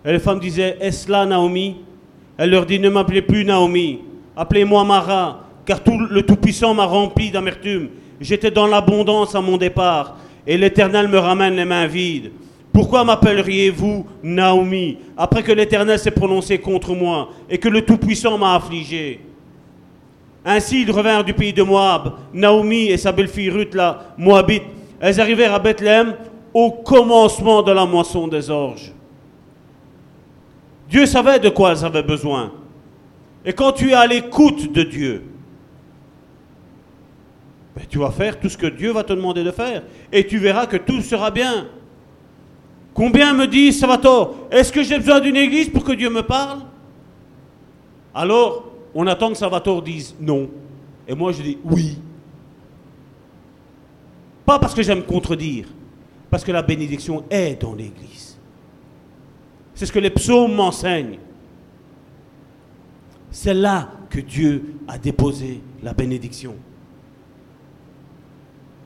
Et 0.04 0.12
les 0.12 0.18
femmes 0.18 0.40
disaient, 0.40 0.76
est-ce 0.80 1.10
là 1.10 1.24
Naomi? 1.24 1.76
Elle 2.36 2.50
leur 2.50 2.66
dit, 2.66 2.78
ne 2.78 2.88
m'appelez 2.88 3.22
plus 3.22 3.44
Naomi, 3.44 4.00
appelez-moi 4.36 4.84
Mara, 4.84 5.44
car 5.64 5.82
tout, 5.82 5.98
le 5.98 6.22
Tout-Puissant 6.22 6.74
m'a 6.74 6.84
rempli 6.84 7.30
d'amertume. 7.30 7.88
J'étais 8.20 8.50
dans 8.50 8.66
l'abondance 8.66 9.34
à 9.34 9.40
mon 9.40 9.56
départ, 9.56 10.16
et 10.46 10.58
l'Éternel 10.58 11.08
me 11.08 11.18
ramène 11.18 11.56
les 11.56 11.64
mains 11.64 11.86
vides. 11.86 12.32
Pourquoi 12.72 13.04
m'appelleriez-vous 13.04 14.06
Naomi, 14.22 14.98
après 15.16 15.42
que 15.42 15.52
l'Éternel 15.52 15.98
s'est 15.98 16.10
prononcé 16.10 16.58
contre 16.58 16.94
moi, 16.94 17.30
et 17.48 17.58
que 17.58 17.68
le 17.68 17.82
Tout-Puissant 17.82 18.36
m'a 18.38 18.54
affligé? 18.54 19.20
Ainsi 20.48 20.82
ils 20.82 20.90
revinrent 20.90 21.24
du 21.24 21.34
pays 21.34 21.52
de 21.52 21.62
Moab. 21.62 22.14
Naomi 22.32 22.86
et 22.86 22.96
sa 22.96 23.12
belle-fille 23.12 23.50
Ruth, 23.50 23.74
la 23.74 24.14
Moabite, 24.16 24.62
elles 24.98 25.20
arrivèrent 25.20 25.52
à 25.52 25.58
Bethléem 25.58 26.14
au 26.54 26.70
commencement 26.70 27.62
de 27.62 27.70
la 27.70 27.84
moisson 27.84 28.26
des 28.26 28.48
orges. 28.48 28.92
Dieu 30.88 31.04
savait 31.04 31.38
de 31.38 31.50
quoi 31.50 31.72
elles 31.72 31.84
avaient 31.84 32.02
besoin. 32.02 32.52
Et 33.44 33.52
quand 33.52 33.72
tu 33.72 33.90
es 33.90 33.94
à 33.94 34.06
l'écoute 34.06 34.72
de 34.72 34.82
Dieu, 34.84 35.22
ben, 37.76 37.84
tu 37.86 37.98
vas 37.98 38.10
faire 38.10 38.40
tout 38.40 38.48
ce 38.48 38.56
que 38.56 38.66
Dieu 38.66 38.90
va 38.90 39.04
te 39.04 39.12
demander 39.12 39.44
de 39.44 39.50
faire. 39.50 39.82
Et 40.10 40.26
tu 40.26 40.38
verras 40.38 40.64
que 40.64 40.78
tout 40.78 41.02
sera 41.02 41.30
bien. 41.30 41.66
Combien 42.94 43.34
me 43.34 43.46
disent, 43.46 43.78
Salvatore, 43.78 44.34
est-ce 44.50 44.72
que 44.72 44.82
j'ai 44.82 44.98
besoin 44.98 45.20
d'une 45.20 45.36
église 45.36 45.68
pour 45.68 45.84
que 45.84 45.92
Dieu 45.92 46.08
me 46.08 46.22
parle? 46.22 46.60
Alors, 48.14 48.67
on 48.94 49.06
attend 49.06 49.30
que 49.30 49.36
Salvatore 49.36 49.82
dise 49.82 50.14
non. 50.20 50.48
Et 51.06 51.14
moi, 51.14 51.32
je 51.32 51.42
dis 51.42 51.58
oui. 51.64 51.98
Pas 54.44 54.58
parce 54.58 54.74
que 54.74 54.82
j'aime 54.82 55.02
contredire, 55.02 55.68
parce 56.30 56.42
que 56.42 56.52
la 56.52 56.62
bénédiction 56.62 57.24
est 57.30 57.60
dans 57.60 57.74
l'Église. 57.74 58.38
C'est 59.74 59.86
ce 59.86 59.92
que 59.92 59.98
les 59.98 60.10
psaumes 60.10 60.54
m'enseignent. 60.54 61.18
C'est 63.30 63.54
là 63.54 63.90
que 64.08 64.20
Dieu 64.20 64.74
a 64.88 64.98
déposé 64.98 65.60
la 65.82 65.92
bénédiction. 65.92 66.54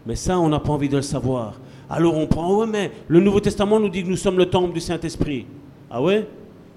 Mais 0.05 0.17
ça, 0.17 0.39
on 0.39 0.49
n'a 0.49 0.59
pas 0.59 0.73
envie 0.73 0.89
de 0.89 0.97
le 0.97 1.03
savoir. 1.03 1.61
Alors 1.89 2.17
on 2.17 2.27
prend, 2.27 2.57
ouais, 2.57 2.67
mais 2.67 2.91
le 3.07 3.21
Nouveau 3.21 3.41
Testament 3.41 3.79
nous 3.79 3.89
dit 3.89 4.03
que 4.03 4.09
nous 4.09 4.17
sommes 4.17 4.39
le 4.39 4.47
temple 4.47 4.73
du 4.73 4.81
Saint-Esprit. 4.81 5.47
Ah 5.91 6.03
ouais? 6.03 6.27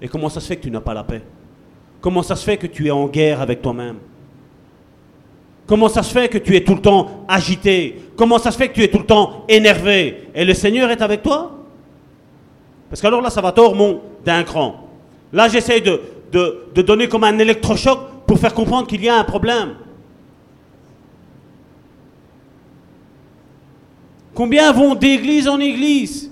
Et 0.00 0.08
comment 0.08 0.28
ça 0.28 0.40
se 0.40 0.46
fait 0.46 0.56
que 0.56 0.62
tu 0.62 0.70
n'as 0.70 0.80
pas 0.80 0.94
la 0.94 1.04
paix? 1.04 1.22
Comment 2.00 2.22
ça 2.22 2.36
se 2.36 2.44
fait 2.44 2.56
que 2.56 2.66
tu 2.66 2.86
es 2.86 2.90
en 2.90 3.06
guerre 3.06 3.40
avec 3.40 3.62
toi-même? 3.62 3.96
Comment 5.66 5.88
ça 5.88 6.02
se 6.02 6.12
fait 6.12 6.28
que 6.28 6.38
tu 6.38 6.54
es 6.54 6.62
tout 6.62 6.74
le 6.74 6.80
temps 6.80 7.24
agité? 7.26 7.96
Comment 8.16 8.38
ça 8.38 8.50
se 8.52 8.56
fait 8.56 8.68
que 8.68 8.74
tu 8.74 8.82
es 8.84 8.88
tout 8.88 8.98
le 8.98 9.06
temps 9.06 9.44
énervé? 9.48 10.28
Et 10.34 10.44
le 10.44 10.54
Seigneur 10.54 10.90
est 10.90 11.02
avec 11.02 11.22
toi? 11.22 11.52
Parce 12.88 13.00
qu'alors 13.02 13.20
là, 13.20 13.30
ça 13.30 13.40
va 13.40 13.50
tort 13.50 13.74
d'un 14.24 14.44
cran. 14.44 14.88
Là, 15.32 15.48
j'essaie 15.48 15.80
de, 15.80 16.00
de 16.32 16.82
donner 16.82 17.08
comme 17.08 17.24
un 17.24 17.36
électrochoc 17.38 17.98
pour 18.26 18.38
faire 18.38 18.54
comprendre 18.54 18.86
qu'il 18.86 19.02
y 19.02 19.08
a 19.08 19.16
un 19.16 19.24
problème. 19.24 19.74
Combien 24.34 24.70
vont 24.70 24.94
d'église 24.94 25.48
en 25.48 25.58
église 25.58 26.30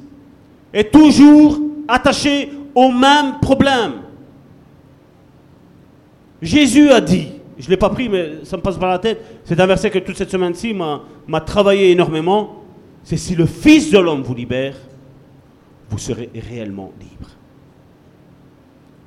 et 0.73 0.85
toujours 0.85 1.59
attachés 1.89 2.53
au 2.74 2.91
même 2.91 3.41
problème? 3.41 4.03
Jésus 6.44 6.90
a 6.90 7.00
dit, 7.00 7.28
je 7.58 7.64
ne 7.64 7.70
l'ai 7.70 7.76
pas 7.78 7.88
pris, 7.88 8.08
mais 8.08 8.44
ça 8.44 8.58
me 8.58 8.62
passe 8.62 8.76
par 8.76 8.90
la 8.90 8.98
tête, 8.98 9.18
c'est 9.44 9.58
un 9.58 9.66
verset 9.66 9.90
que 9.90 9.98
toute 9.98 10.16
cette 10.16 10.30
semaine-ci 10.30 10.74
m'a 10.74 11.40
travaillé 11.40 11.90
énormément, 11.90 12.62
c'est 13.02 13.16
si 13.16 13.34
le 13.34 13.46
Fils 13.46 13.90
de 13.90 13.98
l'homme 13.98 14.22
vous 14.22 14.34
libère, 14.34 14.76
vous 15.88 15.98
serez 15.98 16.28
réellement 16.50 16.92
libre. 17.00 17.30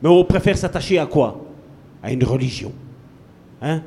Mais 0.01 0.09
on 0.09 0.23
préfère 0.23 0.57
s'attacher 0.57 0.97
à 0.97 1.05
quoi? 1.05 1.45
À 2.01 2.11
une 2.11 2.23
religion. 2.23 2.71
Hein? 3.61 3.81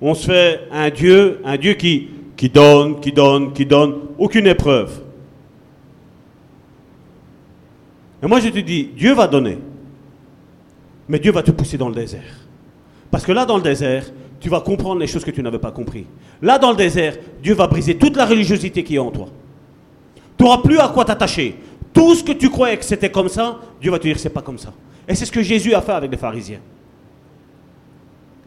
On 0.00 0.14
se 0.14 0.26
fait 0.26 0.62
un 0.72 0.90
Dieu, 0.90 1.40
un 1.44 1.56
Dieu 1.56 1.74
qui, 1.74 2.08
qui 2.36 2.48
donne, 2.48 2.98
qui 3.00 3.12
donne, 3.12 3.52
qui 3.52 3.66
donne, 3.66 3.94
aucune 4.18 4.48
épreuve. 4.48 5.00
Et 8.20 8.26
moi 8.26 8.40
je 8.40 8.48
te 8.48 8.58
dis, 8.58 8.90
Dieu 8.96 9.14
va 9.14 9.28
donner. 9.28 9.58
Mais 11.08 11.18
Dieu 11.18 11.32
va 11.32 11.42
te 11.42 11.50
pousser 11.50 11.78
dans 11.78 11.88
le 11.88 11.94
désert. 11.94 12.46
Parce 13.10 13.24
que 13.24 13.32
là, 13.32 13.44
dans 13.44 13.56
le 13.56 13.62
désert, 13.62 14.04
tu 14.40 14.48
vas 14.48 14.60
comprendre 14.60 15.00
les 15.00 15.06
choses 15.06 15.24
que 15.24 15.30
tu 15.30 15.42
n'avais 15.42 15.58
pas 15.58 15.70
compris. 15.70 16.06
Là, 16.40 16.58
dans 16.58 16.70
le 16.70 16.76
désert, 16.76 17.16
Dieu 17.42 17.54
va 17.54 17.66
briser 17.66 17.96
toute 17.96 18.16
la 18.16 18.26
religiosité 18.26 18.82
qui 18.82 18.96
est 18.96 18.98
en 18.98 19.10
toi. 19.10 19.28
Tu 20.36 20.44
n'auras 20.44 20.58
plus 20.58 20.78
à 20.78 20.88
quoi 20.88 21.04
t'attacher. 21.04 21.56
Tout 21.92 22.14
ce 22.14 22.24
que 22.24 22.32
tu 22.32 22.48
croyais 22.48 22.76
que 22.76 22.84
c'était 22.84 23.10
comme 23.10 23.28
ça, 23.28 23.60
Dieu 23.80 23.90
va 23.90 23.98
te 23.98 24.04
dire 24.04 24.18
c'est 24.18 24.30
pas 24.30 24.40
comme 24.42 24.58
ça. 24.58 24.72
Et 25.06 25.14
c'est 25.14 25.26
ce 25.26 25.32
que 25.32 25.42
Jésus 25.42 25.74
a 25.74 25.82
fait 25.82 25.92
avec 25.92 26.10
les 26.10 26.16
pharisiens. 26.16 26.60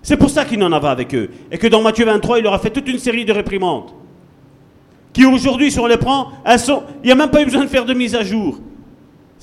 C'est 0.01 0.17
pour 0.17 0.29
ça 0.29 0.45
qu'il 0.45 0.61
en 0.63 0.71
avait 0.71 0.87
avec 0.87 1.13
eux. 1.15 1.29
Et 1.51 1.57
que 1.57 1.67
dans 1.67 1.81
Matthieu 1.81 2.05
23, 2.05 2.39
il 2.39 2.43
leur 2.43 2.53
a 2.53 2.59
fait 2.59 2.69
toute 2.69 2.87
une 2.87 2.99
série 2.99 3.25
de 3.25 3.33
réprimandes. 3.33 3.91
Qui 5.13 5.25
aujourd'hui, 5.25 5.71
si 5.71 5.79
on 5.79 5.87
les 5.87 5.97
prend, 5.97 6.29
elles. 6.43 6.59
Il 7.03 7.05
n'y 7.07 7.11
a 7.11 7.15
même 7.15 7.29
pas 7.29 7.41
eu 7.41 7.45
besoin 7.45 7.63
de 7.63 7.69
faire 7.69 7.85
de 7.85 7.93
mise 7.93 8.15
à 8.15 8.23
jour. 8.23 8.59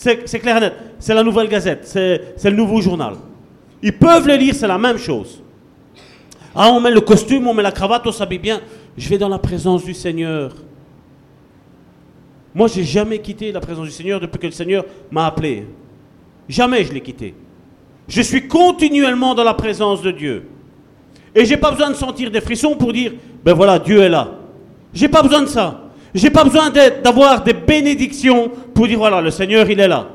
C'est 0.02 0.40
clair 0.40 0.56
et 0.56 0.60
net. 0.60 0.72
C'est 0.98 1.14
la 1.14 1.22
nouvelle 1.22 1.48
gazette, 1.48 1.86
c'est 1.86 2.34
c'est 2.36 2.50
le 2.50 2.56
nouveau 2.56 2.80
journal. 2.80 3.14
Ils 3.82 3.96
peuvent 3.96 4.26
le 4.26 4.34
lire, 4.34 4.54
c'est 4.54 4.66
la 4.66 4.78
même 4.78 4.98
chose. 4.98 5.40
Ah, 6.54 6.70
on 6.72 6.80
met 6.80 6.90
le 6.90 7.00
costume, 7.00 7.46
on 7.46 7.54
met 7.54 7.62
la 7.62 7.70
cravate, 7.70 8.06
on 8.06 8.12
s'habille 8.12 8.38
bien. 8.38 8.60
Je 8.96 9.08
vais 9.08 9.18
dans 9.18 9.28
la 9.28 9.38
présence 9.38 9.84
du 9.84 9.94
Seigneur. 9.94 10.54
Moi, 12.54 12.68
j'ai 12.68 12.84
jamais 12.84 13.20
quitté 13.20 13.52
la 13.52 13.60
présence 13.60 13.86
du 13.86 13.92
Seigneur 13.92 14.20
depuis 14.20 14.38
que 14.38 14.46
le 14.46 14.52
Seigneur 14.52 14.84
m'a 15.10 15.26
appelé. 15.26 15.66
Jamais 16.48 16.84
je 16.84 16.92
l'ai 16.92 17.00
quitté. 17.00 17.34
Je 18.08 18.22
suis 18.22 18.48
continuellement 18.48 19.34
dans 19.34 19.44
la 19.44 19.54
présence 19.54 20.02
de 20.02 20.10
Dieu. 20.10 20.48
Et 21.34 21.46
j'ai 21.46 21.56
pas 21.56 21.70
besoin 21.70 21.90
de 21.90 21.94
sentir 21.94 22.30
des 22.30 22.40
frissons 22.40 22.74
pour 22.74 22.92
dire, 22.92 23.12
ben 23.44 23.54
voilà, 23.54 23.78
Dieu 23.78 24.02
est 24.02 24.08
là. 24.08 24.32
J'ai 24.92 25.08
pas 25.08 25.22
besoin 25.22 25.42
de 25.42 25.46
ça. 25.46 25.91
J'ai 26.14 26.30
pas 26.30 26.44
besoin 26.44 26.70
d'avoir 27.02 27.42
des 27.42 27.54
bénédictions 27.54 28.50
pour 28.74 28.86
dire, 28.86 28.98
voilà, 28.98 29.20
le 29.20 29.30
Seigneur, 29.30 29.68
il 29.70 29.80
est 29.80 29.88
là. 29.88 30.08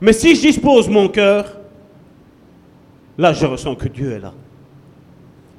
Mais 0.00 0.12
si 0.12 0.34
je 0.34 0.40
dispose 0.40 0.88
mon 0.88 1.08
cœur, 1.08 1.56
là, 3.16 3.32
je 3.32 3.46
ressens 3.46 3.74
que 3.76 3.88
Dieu 3.88 4.12
est 4.12 4.18
là. 4.18 4.34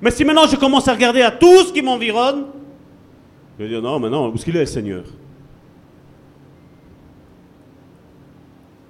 Mais 0.02 0.12
si 0.12 0.24
maintenant 0.24 0.46
je 0.46 0.56
commence 0.56 0.88
à 0.88 0.94
regarder 0.94 1.22
à 1.22 1.32
tout 1.32 1.64
ce 1.64 1.74
qui 1.74 1.82
m'environne, 1.82 2.46
je 3.58 3.64
vais 3.64 3.70
dire, 3.70 3.82
non, 3.82 4.00
mais 4.00 4.10
non, 4.10 4.30
où 4.30 4.36
est-ce 4.36 4.46
qu'il 4.46 4.56
est, 4.56 4.60
le 4.60 4.66
Seigneur 4.68 5.04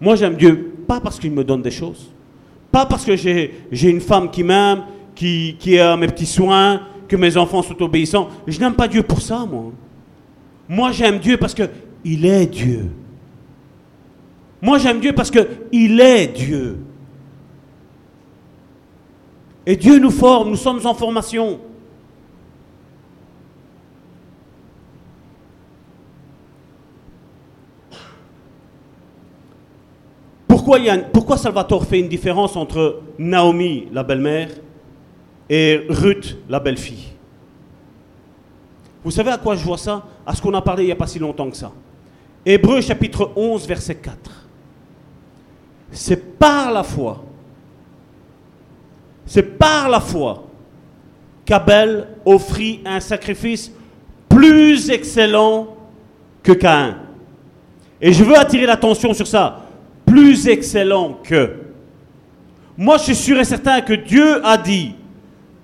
Moi, 0.01 0.15
j'aime 0.15 0.35
Dieu, 0.35 0.73
pas 0.88 0.99
parce 0.99 1.17
qu'il 1.19 1.31
me 1.31 1.43
donne 1.43 1.61
des 1.61 1.71
choses, 1.71 2.11
pas 2.71 2.85
parce 2.85 3.05
que 3.05 3.15
j'ai 3.15 3.89
une 3.89 4.01
femme 4.01 4.29
qui 4.29 4.43
m'aime, 4.43 4.84
qui, 5.15 5.79
à 5.79 5.95
mes 5.95 6.07
petits 6.07 6.25
soins, 6.25 6.81
que 7.07 7.15
mes 7.15 7.38
enfants 7.38 7.61
sont 7.61 7.81
obéissants. 7.81 8.29
Je 8.45 8.59
n'aime 8.59 8.73
pas 8.73 8.88
Dieu 8.88 9.03
pour 9.03 9.21
ça, 9.21 9.45
moi. 9.45 9.71
Moi, 10.67 10.91
j'aime 10.91 11.19
Dieu 11.19 11.38
parce 11.38 11.53
que 11.53 11.69
il 12.03 12.25
est 12.25 12.47
Dieu. 12.47 12.91
Moi, 14.61 14.77
j'aime 14.79 14.99
Dieu 14.99 15.13
parce 15.13 15.31
que 15.31 15.47
il 15.71 15.99
est 15.99 16.27
Dieu. 16.27 16.79
Et 19.65 19.75
Dieu 19.75 19.99
nous 19.99 20.11
forme, 20.11 20.49
nous 20.49 20.55
sommes 20.55 20.85
en 20.85 20.93
formation. 20.93 21.59
Pourquoi, 30.47 30.79
pourquoi 31.13 31.38
Salvatore 31.38 31.85
fait 31.85 31.99
une 31.99 32.09
différence 32.09 32.55
entre 32.55 33.01
Naomi, 33.19 33.88
la 33.91 34.03
belle-mère, 34.03 34.49
et 35.49 35.85
Ruth, 35.89 36.37
la 36.49 36.59
belle-fille 36.59 37.13
Vous 39.03 39.11
savez 39.11 39.31
à 39.31 39.37
quoi 39.37 39.55
je 39.55 39.63
vois 39.63 39.77
ça? 39.77 40.05
À 40.25 40.35
ce 40.35 40.41
qu'on 40.41 40.53
a 40.53 40.61
parlé 40.61 40.83
il 40.83 40.87
n'y 40.87 40.91
a 40.91 40.95
pas 40.95 41.07
si 41.07 41.19
longtemps 41.19 41.49
que 41.49 41.57
ça. 41.57 41.71
Hébreu 42.45 42.81
chapitre 42.81 43.31
11, 43.35 43.67
verset 43.67 43.95
4. 43.95 44.17
C'est 45.91 46.37
par 46.37 46.71
la 46.71 46.83
foi, 46.83 47.23
c'est 49.25 49.43
par 49.43 49.89
la 49.89 49.99
foi 49.99 50.47
qu'Abel 51.45 52.07
offrit 52.25 52.81
un 52.85 52.99
sacrifice 52.99 53.71
plus 54.27 54.89
excellent 54.89 55.75
que 56.43 56.51
Caïn. 56.51 56.97
Et 57.99 58.13
je 58.13 58.23
veux 58.23 58.37
attirer 58.37 58.65
l'attention 58.65 59.13
sur 59.13 59.25
ça. 59.25 59.65
Plus 60.05 60.47
excellent 60.47 61.19
que. 61.23 61.53
Moi, 62.77 62.97
je 62.97 63.03
suis 63.03 63.15
sûr 63.15 63.39
et 63.39 63.43
certain 63.43 63.81
que 63.81 63.93
Dieu 63.93 64.45
a 64.45 64.57
dit 64.57 64.93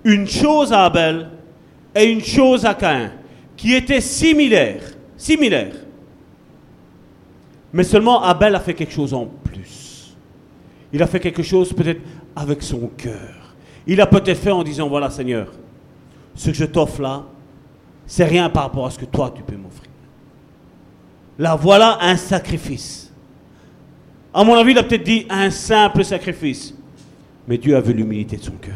une 0.04 0.28
chose 0.28 0.72
à 0.72 0.84
Abel 0.84 1.28
et 1.94 2.04
une 2.04 2.22
chose 2.22 2.64
à 2.64 2.74
Caïn, 2.74 3.10
qui 3.56 3.74
étaient 3.74 4.00
similaires. 4.00 4.82
Similaires. 5.16 5.74
Mais 7.72 7.84
seulement 7.84 8.22
Abel 8.22 8.54
a 8.54 8.60
fait 8.60 8.74
quelque 8.74 8.92
chose 8.92 9.14
en 9.14 9.26
plus. 9.26 10.14
Il 10.92 11.02
a 11.02 11.06
fait 11.06 11.20
quelque 11.20 11.42
chose 11.42 11.72
peut-être 11.72 12.00
avec 12.36 12.62
son 12.62 12.88
cœur. 12.96 13.54
Il 13.86 14.00
a 14.00 14.06
peut-être 14.06 14.38
fait 14.38 14.50
en 14.50 14.62
disant, 14.62 14.88
voilà 14.88 15.10
Seigneur, 15.10 15.52
ce 16.34 16.50
que 16.50 16.56
je 16.56 16.64
t'offre 16.64 17.02
là, 17.02 17.24
c'est 18.06 18.24
rien 18.24 18.50
par 18.50 18.64
rapport 18.64 18.86
à 18.86 18.90
ce 18.90 18.98
que 18.98 19.04
toi 19.06 19.32
tu 19.34 19.42
peux 19.42 19.56
m'offrir. 19.56 19.90
Là, 21.38 21.56
voilà 21.56 21.98
un 22.00 22.16
sacrifice. 22.16 23.12
À 24.32 24.44
mon 24.44 24.54
avis, 24.54 24.72
il 24.72 24.78
a 24.78 24.82
peut-être 24.82 25.04
dit 25.04 25.26
un 25.28 25.50
simple 25.50 26.04
sacrifice. 26.04 26.74
Mais 27.46 27.58
Dieu 27.58 27.76
a 27.76 27.80
vu 27.80 27.92
l'humilité 27.92 28.36
de 28.36 28.42
son 28.42 28.52
cœur. 28.52 28.74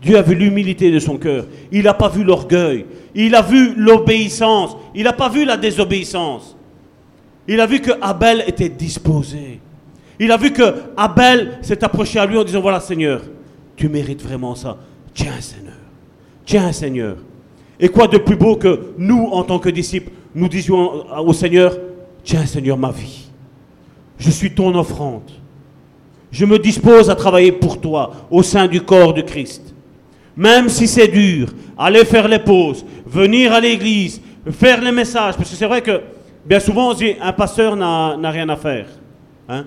Dieu 0.00 0.16
a 0.16 0.22
vu 0.22 0.34
l'humilité 0.34 0.90
de 0.90 0.98
son 0.98 1.16
cœur. 1.16 1.46
Il 1.72 1.84
n'a 1.84 1.94
pas 1.94 2.08
vu 2.08 2.22
l'orgueil. 2.22 2.86
Il 3.14 3.34
a 3.34 3.42
vu 3.42 3.74
l'obéissance. 3.76 4.76
Il 4.94 5.04
n'a 5.04 5.12
pas 5.12 5.28
vu 5.28 5.44
la 5.44 5.56
désobéissance. 5.56 6.56
Il 7.48 7.60
a 7.60 7.66
vu 7.66 7.80
que 7.80 7.90
Abel 8.00 8.44
était 8.46 8.68
disposé. 8.68 9.60
Il 10.20 10.30
a 10.30 10.36
vu 10.36 10.52
que 10.52 10.74
Abel 10.96 11.58
s'est 11.62 11.82
approché 11.82 12.18
à 12.18 12.26
lui 12.26 12.36
en 12.36 12.44
disant 12.44 12.60
Voilà, 12.60 12.80
Seigneur, 12.80 13.22
tu 13.76 13.88
mérites 13.88 14.22
vraiment 14.22 14.54
ça. 14.54 14.76
Tiens, 15.14 15.40
Seigneur. 15.40 15.74
Tiens, 16.44 16.72
Seigneur. 16.72 17.16
Et 17.80 17.88
quoi 17.88 18.06
de 18.06 18.18
plus 18.18 18.36
beau 18.36 18.56
que 18.56 18.92
nous, 18.98 19.28
en 19.32 19.42
tant 19.44 19.58
que 19.58 19.68
disciples, 19.68 20.10
nous 20.34 20.48
disions 20.48 21.04
au 21.20 21.32
Seigneur 21.32 21.76
Tiens, 22.22 22.46
Seigneur, 22.46 22.76
ma 22.76 22.90
vie. 22.90 23.28
Je 24.18 24.30
suis 24.30 24.52
ton 24.52 24.74
offrande. 24.74 25.30
Je 26.30 26.44
me 26.44 26.58
dispose 26.58 27.08
à 27.08 27.14
travailler 27.14 27.52
pour 27.52 27.80
toi 27.80 28.12
au 28.30 28.42
sein 28.42 28.66
du 28.66 28.82
corps 28.82 29.14
de 29.14 29.22
Christ. 29.22 29.74
Même 30.38 30.68
si 30.68 30.86
c'est 30.86 31.08
dur, 31.08 31.48
aller 31.76 32.04
faire 32.04 32.28
les 32.28 32.38
pauses, 32.38 32.86
venir 33.04 33.52
à 33.52 33.60
l'église, 33.60 34.22
faire 34.52 34.80
les 34.80 34.92
messages. 34.92 35.34
Parce 35.36 35.50
que 35.50 35.56
c'est 35.56 35.66
vrai 35.66 35.82
que 35.82 36.00
bien 36.46 36.60
souvent 36.60 36.90
on 36.90 36.94
dit 36.94 37.14
un 37.20 37.32
pasteur 37.32 37.74
n'a 37.74 38.16
n'a 38.16 38.30
rien 38.30 38.48
à 38.48 38.54
faire. 38.56 38.86
Hein? 39.48 39.64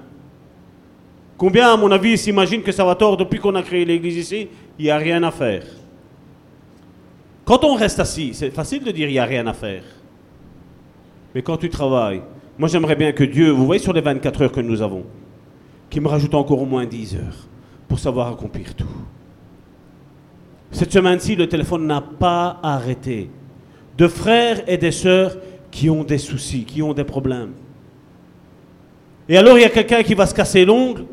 Combien, 1.37 1.73
à 1.73 1.75
mon 1.75 1.91
avis, 1.91 2.17
s'imaginent 2.17 2.61
que 2.61 2.71
ça 2.71 2.85
va 2.85 2.95
tort 2.95 3.17
depuis 3.17 3.37
qu'on 3.37 3.55
a 3.55 3.63
créé 3.63 3.83
l'église 3.83 4.15
ici 4.15 4.47
Il 4.79 4.85
n'y 4.85 4.91
a 4.91 4.97
rien 4.97 5.21
à 5.23 5.31
faire. 5.31 5.63
Quand 7.43 7.65
on 7.65 7.73
reste 7.73 7.99
assis, 7.99 8.33
c'est 8.33 8.51
facile 8.51 8.83
de 8.83 8.91
dire 8.91 9.09
il 9.09 9.13
n'y 9.13 9.19
a 9.19 9.25
rien 9.25 9.45
à 9.47 9.53
faire. 9.53 9.83
Mais 11.35 11.41
quand 11.41 11.57
tu 11.57 11.69
travailles, 11.69 12.21
moi 12.57 12.69
j'aimerais 12.69 12.95
bien 12.95 13.11
que 13.11 13.25
Dieu, 13.25 13.49
vous 13.49 13.65
voyez 13.65 13.81
sur 13.81 13.91
les 13.91 13.99
24 13.99 14.43
heures 14.43 14.51
que 14.53 14.61
nous 14.61 14.81
avons, 14.81 15.03
qu'il 15.89 16.01
me 16.01 16.07
rajoute 16.07 16.33
encore 16.33 16.61
au 16.61 16.65
moins 16.65 16.85
10 16.85 17.15
heures 17.15 17.47
pour 17.89 17.99
savoir 17.99 18.31
accomplir 18.31 18.73
tout. 18.73 18.85
Cette 20.71 20.91
semaine-ci, 20.91 21.35
le 21.35 21.47
téléphone 21.47 21.85
n'a 21.85 22.01
pas 22.01 22.59
arrêté. 22.63 23.29
De 23.97 24.07
frères 24.07 24.63
et 24.67 24.77
des 24.77 24.91
sœurs 24.91 25.35
qui 25.69 25.89
ont 25.89 26.03
des 26.03 26.17
soucis, 26.17 26.63
qui 26.63 26.81
ont 26.81 26.93
des 26.93 27.03
problèmes. 27.03 27.51
Et 29.27 29.37
alors 29.37 29.57
il 29.57 29.61
y 29.61 29.65
a 29.65 29.69
quelqu'un 29.69 30.01
qui 30.03 30.13
va 30.13 30.25
se 30.25 30.33
casser 30.33 30.65
l'ongle. 30.65 31.05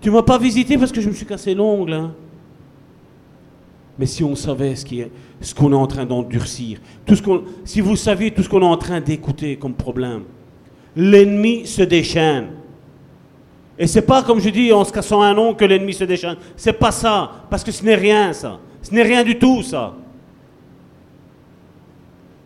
Tu 0.00 0.10
m'as 0.10 0.22
pas 0.22 0.38
visité 0.38 0.78
parce 0.78 0.92
que 0.92 1.00
je 1.00 1.08
me 1.08 1.14
suis 1.14 1.26
cassé 1.26 1.54
l'ongle. 1.54 1.92
hein. 1.92 2.14
Mais 3.98 4.06
si 4.06 4.22
on 4.22 4.36
savait 4.36 4.74
ce 4.76 5.54
qu'on 5.54 5.72
est 5.72 5.76
en 5.76 5.86
train 5.86 6.06
d'endurcir, 6.06 6.78
tout 7.04 7.16
ce 7.16 7.22
qu'on, 7.22 7.42
si 7.64 7.80
vous 7.80 7.96
saviez 7.96 8.30
tout 8.30 8.42
ce 8.42 8.48
qu'on 8.48 8.62
est 8.62 8.64
en 8.64 8.76
train 8.76 9.00
d'écouter 9.00 9.56
comme 9.56 9.74
problème, 9.74 10.22
l'ennemi 10.94 11.66
se 11.66 11.82
déchaîne. 11.82 12.50
Et 13.76 13.86
c'est 13.86 14.02
pas 14.02 14.22
comme 14.22 14.40
je 14.40 14.50
dis 14.50 14.72
en 14.72 14.84
se 14.84 14.92
cassant 14.92 15.22
un 15.22 15.36
ongle 15.36 15.56
que 15.56 15.64
l'ennemi 15.64 15.94
se 15.94 16.04
déchaîne. 16.04 16.36
C'est 16.56 16.72
pas 16.72 16.92
ça, 16.92 17.46
parce 17.50 17.64
que 17.64 17.72
ce 17.72 17.84
n'est 17.84 17.96
rien 17.96 18.32
ça. 18.32 18.60
Ce 18.82 18.94
n'est 18.94 19.02
rien 19.02 19.22
du 19.22 19.38
tout 19.38 19.62
ça. 19.62 19.94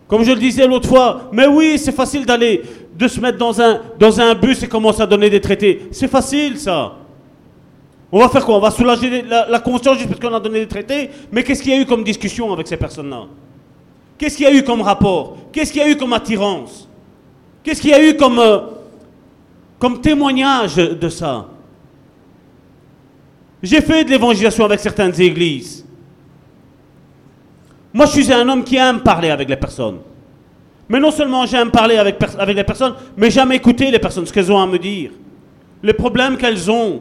Comme 0.08 0.24
je 0.24 0.32
le 0.32 0.38
disais 0.38 0.66
l'autre 0.66 0.88
fois, 0.88 1.30
mais 1.32 1.46
oui, 1.46 1.78
c'est 1.78 1.92
facile 1.92 2.26
d'aller, 2.26 2.62
de 2.94 3.08
se 3.08 3.18
mettre 3.20 3.38
dans 3.38 3.60
un, 3.60 3.80
dans 3.98 4.20
un 4.20 4.34
bus 4.34 4.62
et 4.62 4.68
commencer 4.68 5.00
à 5.00 5.06
donner 5.06 5.30
des 5.30 5.40
traités. 5.40 5.88
C'est 5.90 6.08
facile 6.08 6.58
ça. 6.58 6.96
On 8.14 8.18
va 8.18 8.28
faire 8.28 8.44
quoi? 8.44 8.56
On 8.56 8.60
va 8.60 8.70
soulager 8.70 9.22
la, 9.22 9.58
conscience 9.60 9.96
juste 9.96 10.10
parce 10.10 10.20
qu'on 10.20 10.34
a 10.34 10.38
donné 10.40 10.60
des 10.60 10.68
traités? 10.68 11.08
Mais 11.30 11.42
qu'est-ce 11.42 11.62
qu'il 11.62 11.72
y 11.72 11.76
a 11.76 11.80
eu 11.80 11.86
comme 11.86 12.04
discussion 12.04 12.52
avec 12.52 12.68
ces 12.68 12.76
personnes-là? 12.76 13.24
Qu'est-ce 14.18 14.36
qu'il 14.36 14.44
y 14.44 14.48
a 14.48 14.52
eu 14.54 14.62
comme 14.62 14.82
rapport? 14.82 15.38
Qu'est-ce 15.50 15.72
qu'il 15.72 15.80
y 15.80 15.84
a 15.84 15.88
eu 15.88 15.96
comme 15.96 16.12
attirance? 16.12 16.86
Qu'est-ce 17.64 17.80
qu'il 17.80 17.90
y 17.90 17.94
a 17.94 18.06
eu 18.06 18.14
comme, 18.14 18.38
euh, 18.38 18.58
comme 19.78 19.98
témoignage 20.02 20.76
de 20.76 21.08
ça? 21.08 21.48
J'ai 23.62 23.80
fait 23.80 24.04
de 24.04 24.10
l'évangélisation 24.10 24.66
avec 24.66 24.80
certaines 24.80 25.18
églises. 25.18 25.81
Moi, 27.94 28.06
je 28.06 28.12
suis 28.12 28.32
un 28.32 28.48
homme 28.48 28.64
qui 28.64 28.76
aime 28.76 29.00
parler 29.00 29.30
avec 29.30 29.48
les 29.48 29.56
personnes. 29.56 29.98
Mais 30.88 31.00
non 31.00 31.10
seulement 31.10 31.46
j'aime 31.46 31.70
parler 31.70 31.96
avec, 31.96 32.18
les 32.54 32.64
personnes, 32.64 32.94
mais 33.16 33.30
j'aime 33.30 33.52
écouter 33.52 33.90
les 33.90 33.98
personnes, 33.98 34.26
ce 34.26 34.32
qu'elles 34.32 34.52
ont 34.52 34.60
à 34.60 34.66
me 34.66 34.78
dire. 34.78 35.10
Les 35.82 35.92
problèmes 35.92 36.36
qu'elles 36.36 36.70
ont. 36.70 37.00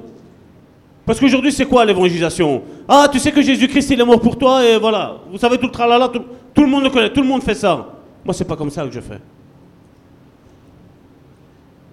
Parce 1.05 1.19
qu'aujourd'hui, 1.19 1.51
c'est 1.51 1.65
quoi 1.65 1.84
l'évangélisation? 1.84 2.61
Ah, 2.88 3.09
tu 3.11 3.19
sais 3.19 3.31
que 3.31 3.41
Jésus-Christ, 3.41 3.89
il 3.89 3.99
est 3.99 4.05
mort 4.05 4.19
pour 4.19 4.38
toi, 4.38 4.65
et 4.65 4.77
voilà. 4.77 5.18
Vous 5.30 5.38
savez 5.38 5.57
tout 5.57 5.65
le 5.65 5.72
tralala, 5.72 6.07
tout, 6.07 6.23
tout 6.53 6.61
le 6.61 6.69
monde 6.69 6.84
le 6.84 6.89
connaît, 6.89 7.11
tout 7.11 7.22
le 7.22 7.27
monde 7.27 7.43
fait 7.43 7.55
ça. 7.55 7.85
Moi, 8.23 8.34
c'est 8.34 8.45
pas 8.45 8.55
comme 8.55 8.69
ça 8.69 8.85
que 8.85 8.91
je 8.91 8.99
fais. 8.99 9.19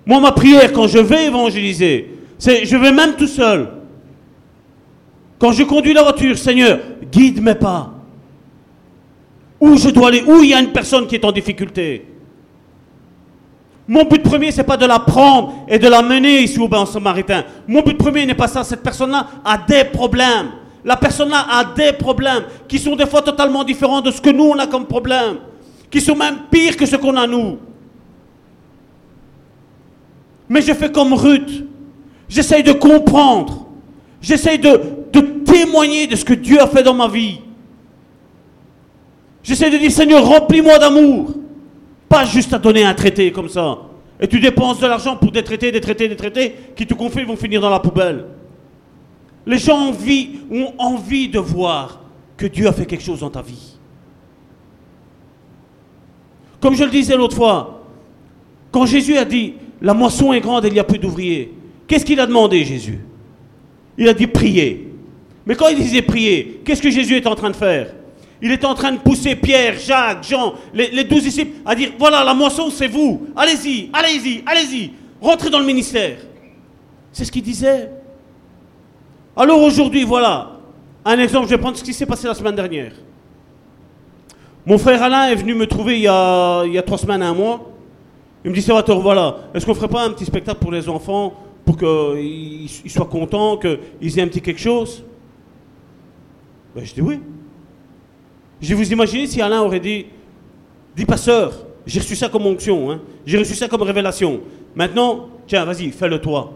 Moi, 0.06 0.20
ma 0.20 0.32
prière, 0.32 0.72
quand 0.72 0.86
je 0.86 0.98
vais 0.98 1.26
évangéliser, 1.26 2.16
c'est 2.38 2.64
je 2.64 2.76
vais 2.76 2.92
même 2.92 3.14
tout 3.14 3.26
seul. 3.26 3.68
Quand 5.38 5.52
je 5.52 5.64
conduis 5.64 5.94
la 5.94 6.02
voiture, 6.02 6.38
Seigneur, 6.38 6.78
guide 7.10 7.42
mes 7.42 7.54
pas. 7.54 7.97
Où 9.60 9.76
je 9.76 9.88
dois 9.88 10.08
aller 10.08 10.22
Où 10.26 10.42
il 10.42 10.50
y 10.50 10.54
a 10.54 10.60
une 10.60 10.72
personne 10.72 11.06
qui 11.06 11.16
est 11.16 11.24
en 11.24 11.32
difficulté 11.32 12.06
Mon 13.86 14.04
but 14.04 14.22
premier, 14.22 14.52
c'est 14.52 14.64
pas 14.64 14.76
de 14.76 14.86
la 14.86 14.98
prendre 14.98 15.64
et 15.68 15.78
de 15.78 15.88
la 15.88 16.02
mener 16.02 16.42
ici 16.42 16.58
au 16.58 16.68
bain 16.68 16.86
samaritain. 16.86 17.44
Mon 17.66 17.82
but 17.82 17.96
premier 17.96 18.26
n'est 18.26 18.34
pas 18.34 18.48
ça. 18.48 18.62
Cette 18.62 18.82
personne-là 18.82 19.26
a 19.44 19.58
des 19.58 19.84
problèmes. 19.84 20.50
La 20.84 20.96
personne-là 20.96 21.46
a 21.50 21.64
des 21.64 21.92
problèmes 21.92 22.44
qui 22.68 22.78
sont 22.78 22.94
des 22.94 23.06
fois 23.06 23.22
totalement 23.22 23.64
différents 23.64 24.00
de 24.00 24.10
ce 24.10 24.20
que 24.20 24.30
nous, 24.30 24.44
on 24.44 24.58
a 24.58 24.66
comme 24.66 24.86
problème. 24.86 25.38
Qui 25.90 26.00
sont 26.00 26.14
même 26.14 26.40
pires 26.50 26.76
que 26.76 26.86
ce 26.86 26.96
qu'on 26.96 27.16
a 27.16 27.26
nous. 27.26 27.58
Mais 30.48 30.62
je 30.62 30.72
fais 30.72 30.92
comme 30.92 31.14
Ruth. 31.14 31.64
J'essaye 32.28 32.62
de 32.62 32.72
comprendre. 32.72 33.66
J'essaye 34.20 34.58
de 34.58 34.80
témoigner 35.44 36.06
de 36.06 36.14
ce 36.16 36.24
que 36.24 36.34
Dieu 36.34 36.60
a 36.60 36.66
fait 36.66 36.82
dans 36.82 36.94
ma 36.94 37.08
vie. 37.08 37.40
J'essaie 39.48 39.70
de 39.70 39.78
dire, 39.78 39.90
Seigneur, 39.90 40.26
remplis-moi 40.26 40.78
d'amour. 40.78 41.32
Pas 42.06 42.26
juste 42.26 42.52
à 42.52 42.58
donner 42.58 42.84
un 42.84 42.92
traité 42.92 43.32
comme 43.32 43.48
ça. 43.48 43.78
Et 44.20 44.28
tu 44.28 44.40
dépenses 44.40 44.78
de 44.78 44.86
l'argent 44.86 45.16
pour 45.16 45.32
des 45.32 45.42
traités, 45.42 45.72
des 45.72 45.80
traités, 45.80 46.06
des 46.06 46.16
traités 46.16 46.54
qui 46.76 46.86
te 46.86 46.92
confient 46.92 47.24
vont 47.24 47.34
finir 47.34 47.62
dans 47.62 47.70
la 47.70 47.80
poubelle. 47.80 48.26
Les 49.46 49.56
gens 49.56 49.78
ont 49.78 50.74
envie, 50.76 51.28
de 51.30 51.38
voir 51.38 52.02
que 52.36 52.44
Dieu 52.44 52.68
a 52.68 52.72
fait 52.72 52.84
quelque 52.84 53.02
chose 53.02 53.20
dans 53.20 53.30
ta 53.30 53.40
vie. 53.40 53.78
Comme 56.60 56.74
je 56.74 56.84
le 56.84 56.90
disais 56.90 57.16
l'autre 57.16 57.36
fois, 57.36 57.86
quand 58.70 58.84
Jésus 58.84 59.16
a 59.16 59.24
dit, 59.24 59.54
la 59.80 59.94
moisson 59.94 60.34
est 60.34 60.40
grande 60.40 60.66
et 60.66 60.68
il 60.68 60.74
n'y 60.74 60.78
a 60.78 60.84
plus 60.84 60.98
d'ouvriers, 60.98 61.54
qu'est-ce 61.86 62.04
qu'il 62.04 62.20
a 62.20 62.26
demandé 62.26 62.66
Jésus? 62.66 62.98
Il 63.96 64.10
a 64.10 64.12
dit 64.12 64.26
prier. 64.26 64.92
Mais 65.46 65.54
quand 65.54 65.68
il 65.68 65.78
disait 65.78 66.02
prier, 66.02 66.60
qu'est-ce 66.66 66.82
que 66.82 66.90
Jésus 66.90 67.16
est 67.16 67.26
en 67.26 67.34
train 67.34 67.48
de 67.48 67.56
faire? 67.56 67.94
Il 68.40 68.52
est 68.52 68.64
en 68.64 68.74
train 68.74 68.92
de 68.92 68.98
pousser 68.98 69.34
Pierre, 69.34 69.74
Jacques, 69.78 70.22
Jean, 70.24 70.54
les, 70.72 71.04
douze 71.04 71.22
disciples, 71.24 71.58
à 71.66 71.74
dire, 71.74 71.92
voilà, 71.98 72.22
la 72.22 72.34
moisson, 72.34 72.70
c'est 72.70 72.86
vous. 72.86 73.26
Allez-y, 73.36 73.90
allez-y, 73.92 74.44
allez-y. 74.46 74.92
Rentrez 75.20 75.50
dans 75.50 75.58
le 75.58 75.66
ministère. 75.66 76.18
C'est 77.12 77.24
ce 77.24 77.32
qu'il 77.32 77.42
disait. 77.42 77.90
Alors 79.36 79.60
aujourd'hui, 79.60 80.04
voilà, 80.04 80.52
un 81.04 81.18
exemple, 81.18 81.46
je 81.46 81.50
vais 81.50 81.60
prendre 81.60 81.76
ce 81.76 81.82
qui 81.82 81.92
s'est 81.92 82.06
passé 82.06 82.28
la 82.28 82.34
semaine 82.34 82.54
dernière. 82.54 82.92
Mon 84.64 84.78
frère 84.78 85.02
Alain 85.02 85.28
est 85.30 85.34
venu 85.34 85.54
me 85.54 85.66
trouver 85.66 85.96
il 85.96 86.02
y 86.02 86.08
a, 86.08 86.64
il 86.64 86.72
y 86.72 86.78
a 86.78 86.82
trois 86.82 86.98
semaines, 86.98 87.22
un 87.22 87.34
mois. 87.34 87.70
Il 88.44 88.50
me 88.50 88.54
dit, 88.54 88.62
Salvatore, 88.62 89.00
voilà, 89.00 89.36
est-ce 89.52 89.64
qu'on 89.64 89.72
ne 89.72 89.76
ferait 89.76 89.88
pas 89.88 90.04
un 90.04 90.10
petit 90.10 90.26
spectacle 90.26 90.60
pour 90.60 90.70
les 90.70 90.88
enfants, 90.88 91.34
pour 91.64 91.76
qu'ils 91.76 92.68
soient 92.90 93.06
contents, 93.06 93.56
qu'ils 93.56 94.18
aient 94.18 94.22
un 94.22 94.28
petit 94.28 94.40
quelque 94.40 94.60
chose? 94.60 95.04
Ben, 96.74 96.84
Je 96.84 96.94
dis 96.94 97.00
oui. 97.00 97.20
Je 98.60 98.74
vous 98.74 98.92
imaginer 98.92 99.26
si 99.26 99.40
Alain 99.40 99.62
aurait 99.62 99.80
dit, 99.80 100.06
dis 100.96 101.04
pasteur, 101.04 101.52
j'ai 101.86 102.00
reçu 102.00 102.16
ça 102.16 102.28
comme 102.28 102.46
onction, 102.46 102.90
hein. 102.90 103.00
j'ai 103.24 103.38
reçu 103.38 103.54
ça 103.54 103.68
comme 103.68 103.82
révélation. 103.82 104.40
Maintenant, 104.74 105.28
tiens, 105.46 105.64
vas-y, 105.64 105.90
fais-le 105.90 106.20
toi. 106.20 106.52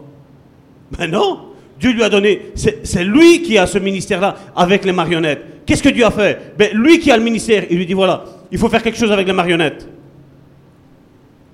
Ben 0.97 1.09
non, 1.09 1.39
Dieu 1.79 1.91
lui 1.91 2.03
a 2.03 2.09
donné, 2.09 2.51
c'est 2.55 3.03
lui 3.03 3.41
qui 3.41 3.57
a 3.57 3.65
ce 3.65 3.77
ministère-là 3.79 4.35
avec 4.55 4.85
les 4.85 4.91
marionnettes. 4.91 5.65
Qu'est-ce 5.65 5.81
que 5.81 5.89
Dieu 5.89 6.05
a 6.05 6.11
fait? 6.11 6.53
Ben, 6.57 6.71
Lui 6.73 6.99
qui 6.99 7.09
a 7.09 7.17
le 7.17 7.23
ministère, 7.23 7.65
il 7.69 7.77
lui 7.77 7.85
dit, 7.85 7.93
voilà, 7.93 8.25
il 8.51 8.57
faut 8.57 8.69
faire 8.69 8.83
quelque 8.83 8.97
chose 8.97 9.11
avec 9.11 9.25
les 9.25 9.33
marionnettes. 9.33 9.87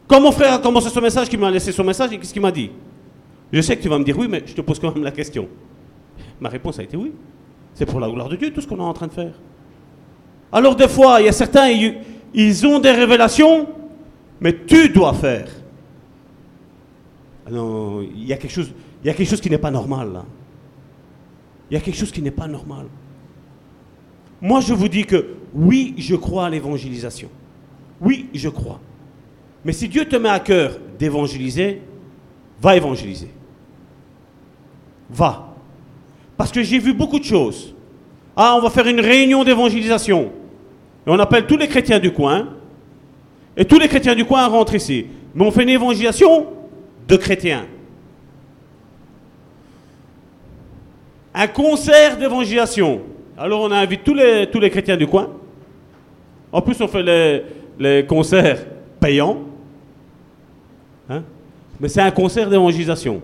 Quand 0.08 0.20
mon 0.20 0.32
frère 0.32 0.54
a 0.54 0.60
commencé 0.60 0.90
son 0.90 1.02
message, 1.02 1.30
qu'il 1.30 1.40
m'a 1.40 1.52
laissé 1.52 1.72
son 1.72 1.84
message, 1.84 2.10
qu'est-ce 2.10 2.34
qu'il 2.34 2.42
m'a 2.42 2.52
dit? 2.52 2.72
Je 3.54 3.62
sais 3.62 3.78
que 3.78 3.82
tu 3.82 3.90
vas 3.90 4.00
me 4.00 4.04
dire 4.04 4.18
oui, 4.18 4.28
mais 4.28 4.44
je 4.46 4.54
te 4.54 4.62
pose 4.62 4.80
quand 4.80 4.94
même 4.94 5.04
la 5.04 5.12
question. 5.12 5.48
Ma 6.40 6.50
réponse 6.50 6.80
a 6.80 6.84
été 6.84 6.98
oui. 6.98 7.12
C'est 7.76 7.86
pour 7.86 8.00
la 8.00 8.10
gloire 8.10 8.28
de 8.28 8.36
Dieu 8.36 8.52
tout 8.52 8.62
ce 8.62 8.68
qu'on 8.68 8.78
est 8.78 8.82
en 8.82 8.94
train 8.94 9.08
de 9.08 9.14
faire. 9.14 9.34
Alors 10.52 10.76
des 10.76 10.88
fois, 10.88 11.22
il 11.22 11.26
y 11.26 11.30
a 11.30 11.32
certains, 11.32 11.70
ils 12.34 12.68
ont 12.68 12.80
des 12.80 12.92
révélations, 12.92 13.68
mais 14.40 14.66
tu 14.66 14.90
dois 14.90 15.14
faire. 15.14 15.50
Non, 17.50 18.02
il 18.02 18.26
y 18.26 18.34
a 18.34 18.38
quelque 18.38 18.52
chose, 18.52 18.72
il 19.04 19.08
y 19.08 19.10
a 19.10 19.14
quelque 19.14 19.30
chose 19.30 19.42
qui 19.42 19.50
n'est 19.50 19.58
pas 19.58 19.72
normal 19.72 20.14
là. 20.14 20.26
Il 21.70 21.76
y 21.76 21.78
a 21.78 21.80
quelque 21.80 21.98
chose 21.98 22.12
qui 22.12 22.22
n'est 22.22 22.32
pas 22.32 22.48
normal. 22.48 22.88
Moi, 24.42 24.62
je 24.62 24.74
vous 24.74 24.88
dis 24.88 25.06
que 25.06 25.36
oui, 25.54 25.94
je 25.98 26.16
crois 26.16 26.46
à 26.46 26.50
l'évangélisation. 26.50 27.30
Oui, 28.02 28.30
je 28.34 28.50
crois. 28.50 28.80
Mais 29.66 29.74
si 29.74 29.88
Dieu 29.88 30.06
te 30.06 30.16
met 30.16 30.30
à 30.30 30.40
cœur 30.40 30.80
d'évangéliser, 30.98 31.82
va 32.62 32.76
évangéliser. 32.76 33.30
Va. 35.10 35.54
Parce 36.38 36.52
que 36.52 36.64
j'ai 36.64 36.80
vu 36.80 36.94
beaucoup 36.94 37.20
de 37.20 37.26
choses. 37.26 37.76
Ah, 38.36 38.56
on 38.58 38.62
va 38.62 38.70
faire 38.70 38.88
une 38.88 39.02
réunion 39.02 39.44
d'évangélisation. 39.44 40.32
Et 41.06 41.10
on 41.10 41.20
appelle 41.20 41.46
tous 41.46 41.58
les 41.58 41.68
chrétiens 41.68 42.00
du 42.00 42.12
coin. 42.12 42.48
Et 43.56 43.66
tous 43.66 43.80
les 43.80 43.88
chrétiens 43.88 44.16
du 44.16 44.26
coin 44.26 44.48
rentrent 44.48 44.76
ici. 44.76 45.06
Mais 45.34 45.46
on 45.46 45.52
fait 45.52 45.64
une 45.64 45.70
évangélisation 45.70 46.48
de 47.08 47.16
chrétiens. 47.16 47.66
Un 51.34 51.48
concert 51.48 52.18
d'évangélisation. 52.18 53.02
Alors 53.38 53.62
on 53.62 53.72
invite 53.72 54.04
tous 54.04 54.14
les, 54.14 54.70
chrétiens 54.70 54.98
du 54.98 55.08
coin. 55.08 55.30
En 56.52 56.62
plus, 56.62 56.80
on 56.82 56.88
fait 56.88 57.04
les, 57.04 57.44
les 57.80 58.06
concerts 58.06 58.66
payants. 59.00 59.40
Hein? 61.10 61.24
Mais 61.80 61.88
c'est 61.88 62.02
un 62.02 62.12
concert 62.12 62.50
d'évangélisation. 62.50 63.22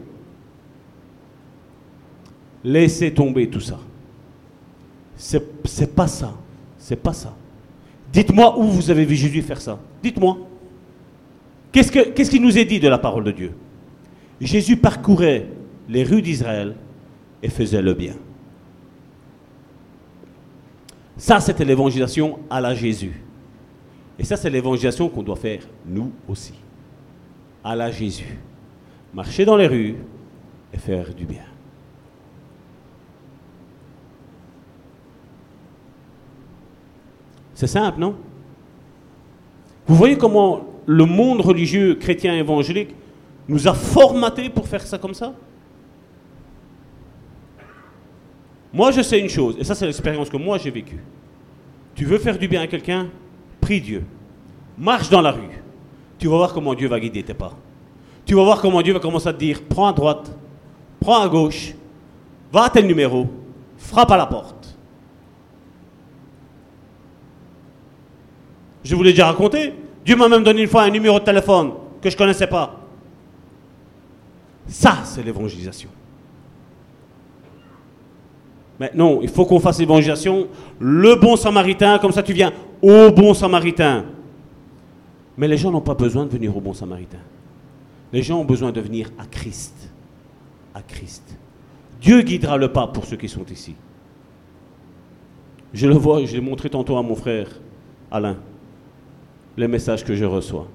Laissez 2.63 3.13
tomber 3.13 3.49
tout 3.49 3.59
ça. 3.59 3.79
C'est 5.15 5.95
pas 5.95 6.07
ça. 6.07 6.33
C'est 6.77 6.95
pas 6.95 7.13
ça. 7.13 7.35
Dites-moi 8.15 8.57
où 8.57 8.63
vous 8.63 8.89
avez 8.89 9.03
vu 9.03 9.13
Jésus 9.13 9.41
faire 9.41 9.59
ça. 9.59 9.77
Dites-moi. 10.01 10.37
Qu'est-ce 11.73 12.29
qui 12.29 12.39
nous 12.39 12.57
est 12.57 12.63
dit 12.63 12.79
de 12.79 12.87
la 12.87 12.97
parole 12.97 13.25
de 13.25 13.31
Dieu? 13.31 13.51
Jésus 14.39 14.77
parcourait 14.77 15.47
les 15.89 16.05
rues 16.05 16.21
d'Israël 16.21 16.75
et 17.43 17.49
faisait 17.49 17.81
le 17.81 17.93
bien. 17.93 18.13
Ça, 21.17 21.41
c'était 21.41 21.65
l'évangélisation 21.65 22.39
à 22.49 22.61
la 22.61 22.73
Jésus. 22.73 23.21
Et 24.17 24.23
ça, 24.23 24.37
c'est 24.37 24.49
l'évangélisation 24.49 25.09
qu'on 25.09 25.21
doit 25.21 25.35
faire 25.35 25.67
nous 25.85 26.13
aussi. 26.29 26.53
À 27.65 27.75
la 27.75 27.91
Jésus. 27.91 28.39
Marcher 29.13 29.43
dans 29.43 29.57
les 29.57 29.67
rues 29.67 29.97
et 30.73 30.77
faire 30.77 31.13
du 31.13 31.25
bien. 31.25 31.43
C'est 37.55 37.67
simple, 37.67 37.99
non? 37.99 38.15
Vous 39.87 39.95
voyez 39.95 40.17
comment 40.17 40.65
le 40.85 41.05
monde 41.05 41.41
religieux 41.41 41.95
chrétien 41.95 42.35
évangélique 42.35 42.93
nous 43.47 43.67
a 43.67 43.73
formatés 43.73 44.49
pour 44.49 44.67
faire 44.67 44.85
ça 44.85 44.97
comme 44.97 45.13
ça? 45.13 45.33
Moi, 48.73 48.91
je 48.91 49.01
sais 49.01 49.19
une 49.19 49.29
chose, 49.29 49.55
et 49.57 49.63
ça, 49.63 49.73
c'est 49.73 49.85
l'expérience 49.85 50.29
que 50.29 50.37
moi 50.37 50.57
j'ai 50.57 50.69
vécue. 50.69 50.99
Tu 51.95 52.03
veux 52.03 52.17
faire 52.17 52.37
du 52.37 52.47
bien 52.47 52.61
à 52.61 52.67
quelqu'un? 52.67 53.07
Prie 53.61 53.79
Dieu. 53.79 54.03
Marche 54.77 55.09
dans 55.09 55.21
la 55.21 55.31
rue. 55.31 55.63
Tu 56.19 56.27
vas 56.27 56.35
voir 56.35 56.53
comment 56.53 56.73
Dieu 56.73 56.89
va 56.89 56.99
guider 56.99 57.23
tes 57.23 57.33
pas. 57.33 57.53
Tu 58.25 58.35
vas 58.35 58.43
voir 58.43 58.59
comment 58.59 58.81
Dieu 58.81 58.93
va 58.93 58.99
commencer 58.99 59.29
à 59.29 59.33
te 59.33 59.39
dire 59.39 59.61
prends 59.69 59.87
à 59.87 59.93
droite, 59.93 60.29
prends 60.99 61.21
à 61.21 61.29
gauche, 61.29 61.73
va 62.51 62.63
à 62.63 62.69
tel 62.69 62.85
numéro, 62.85 63.27
frappe 63.77 64.11
à 64.11 64.17
la 64.17 64.25
porte. 64.25 64.54
Je 68.85 68.95
vous 68.95 69.01
l'ai 69.01 69.11
déjà 69.11 69.25
raconté. 69.25 69.73
Dieu 70.05 70.15
m'a 70.15 70.29
même 70.29 70.43
donné 70.43 70.61
une 70.61 70.67
fois 70.67 70.83
un 70.83 70.91
numéro 70.91 71.19
de 71.19 71.25
téléphone 71.25 71.71
que 71.99 72.09
je 72.09 72.15
ne 72.15 72.17
connaissais 72.19 72.45
pas. 72.45 72.79
Ça, 74.67 74.99
c'est 75.03 75.23
l'évangélisation. 75.23 75.89
Mais 78.79 78.91
non, 78.93 79.19
il 79.23 79.29
faut 79.29 79.45
qu'on 79.45 79.59
fasse 79.59 79.79
l'évangélisation. 79.79 80.47
Le 80.79 81.15
bon 81.15 81.35
samaritain, 81.35 81.97
comme 81.97 82.11
ça 82.11 82.21
tu 82.21 82.33
viens 82.33 82.53
au 82.81 83.09
bon 83.11 83.33
samaritain. 83.33 84.05
Mais 85.35 85.47
les 85.47 85.57
gens 85.57 85.71
n'ont 85.71 85.81
pas 85.81 85.95
besoin 85.95 86.25
de 86.25 86.29
venir 86.29 86.55
au 86.55 86.61
bon 86.61 86.73
samaritain. 86.73 87.17
Les 88.13 88.21
gens 88.21 88.39
ont 88.39 88.45
besoin 88.45 88.71
de 88.71 88.79
venir 88.79 89.09
à 89.17 89.25
Christ. 89.25 89.91
À 90.75 90.83
Christ. 90.83 91.23
Dieu 91.99 92.21
guidera 92.21 92.57
le 92.57 92.71
pas 92.71 92.85
pour 92.85 93.05
ceux 93.05 93.17
qui 93.17 93.29
sont 93.29 93.45
ici. 93.45 93.73
Je 95.73 95.87
le 95.87 95.95
vois, 95.95 96.23
je 96.23 96.35
l'ai 96.35 96.41
montré 96.41 96.69
tantôt 96.69 96.97
à 96.97 97.01
mon 97.01 97.15
frère 97.15 97.47
Alain 98.11 98.37
les 99.57 99.67
messages 99.67 100.03
que 100.03 100.15
je 100.15 100.25
reçois. 100.25 100.67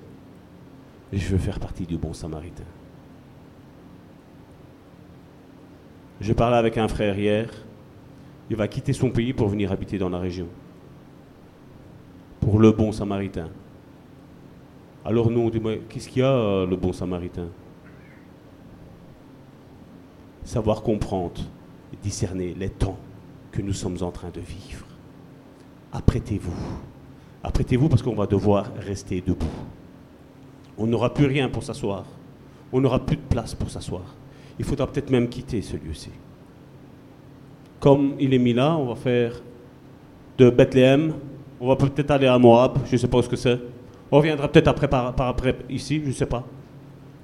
Je 1.13 1.29
veux 1.29 1.39
faire 1.39 1.59
partie 1.59 1.87
du 1.87 1.99
bon 1.99 2.13
samaritain. 2.13 2.65
Je 6.21 6.33
parlais 6.33 6.57
avec 6.57 6.79
un 6.79 6.89
frère 6.89 7.19
hier. 7.19 7.51
Il 8.49 8.57
va 8.57 8.69
quitter 8.69 8.93
son 8.93 9.11
pays 9.11 9.33
pour 9.33 9.49
venir 9.49 9.73
habiter 9.73 9.99
dans 9.99 10.11
la 10.11 10.19
région. 10.19 10.49
Pour 12.41 12.59
le 12.59 12.73
bon 12.73 12.93
samaritain. 12.93 13.49
Alors 15.05 15.31
nous, 15.31 15.41
on 15.41 15.51
dit, 15.51 15.61
qu'est-ce 15.89 16.09
qu'il 16.09 16.23
y 16.23 16.25
a, 16.25 16.33
euh, 16.33 16.67
le 16.67 16.77
bon 16.77 16.93
samaritain? 16.93 17.49
Savoir 20.45 20.83
comprendre 20.83 21.41
et 21.93 21.97
discerner 22.03 22.55
les 22.55 22.71
temps 22.71 22.99
que 23.51 23.63
nous 23.63 23.73
sommes 23.73 24.03
en 24.03 24.11
train 24.11 24.31
de 24.31 24.41
vivre. 24.41 24.87
Apprêtez-vous 25.93 26.90
Apprêtez-vous 27.43 27.89
parce 27.89 28.03
qu'on 28.03 28.15
va 28.15 28.27
devoir 28.27 28.71
rester 28.79 29.21
debout. 29.21 29.47
On 30.77 30.87
n'aura 30.87 31.13
plus 31.13 31.27
rien 31.27 31.49
pour 31.49 31.63
s'asseoir. 31.63 32.05
On 32.73 32.81
n'aura 32.81 32.99
plus 32.99 33.17
de 33.17 33.23
place 33.23 33.55
pour 33.55 33.71
s'asseoir. 33.71 34.15
Il 34.59 34.65
faudra 34.65 34.87
peut-être 34.87 35.11
même 35.11 35.29
quitter 35.29 35.63
ce 35.63 35.77
lieu-ci. 35.77 36.11
Comme 37.81 38.15
il 38.19 38.35
est 38.35 38.39
mis 38.39 38.53
là, 38.53 38.77
on 38.77 38.87
va 38.87 38.95
faire 38.95 39.41
de 40.37 40.51
Bethléem, 40.51 41.15
on 41.61 41.69
va 41.69 41.77
peut-être 41.77 42.11
aller 42.11 42.27
à 42.27 42.39
Moab, 42.39 42.79
je 42.87 42.93
ne 42.93 42.97
sais 42.99 43.09
pas 43.09 43.23
ce 43.23 43.29
que 43.29 43.37
c'est. 43.37 43.59
On 44.11 44.19
reviendra 44.19 44.49
peut-être 44.49 44.69
après, 44.69 44.89
par, 44.89 45.15
après 45.19 45.57
ici, 45.69 46.01
je 46.03 46.09
ne 46.09 46.13
sais 46.13 46.27
pas. 46.27 46.45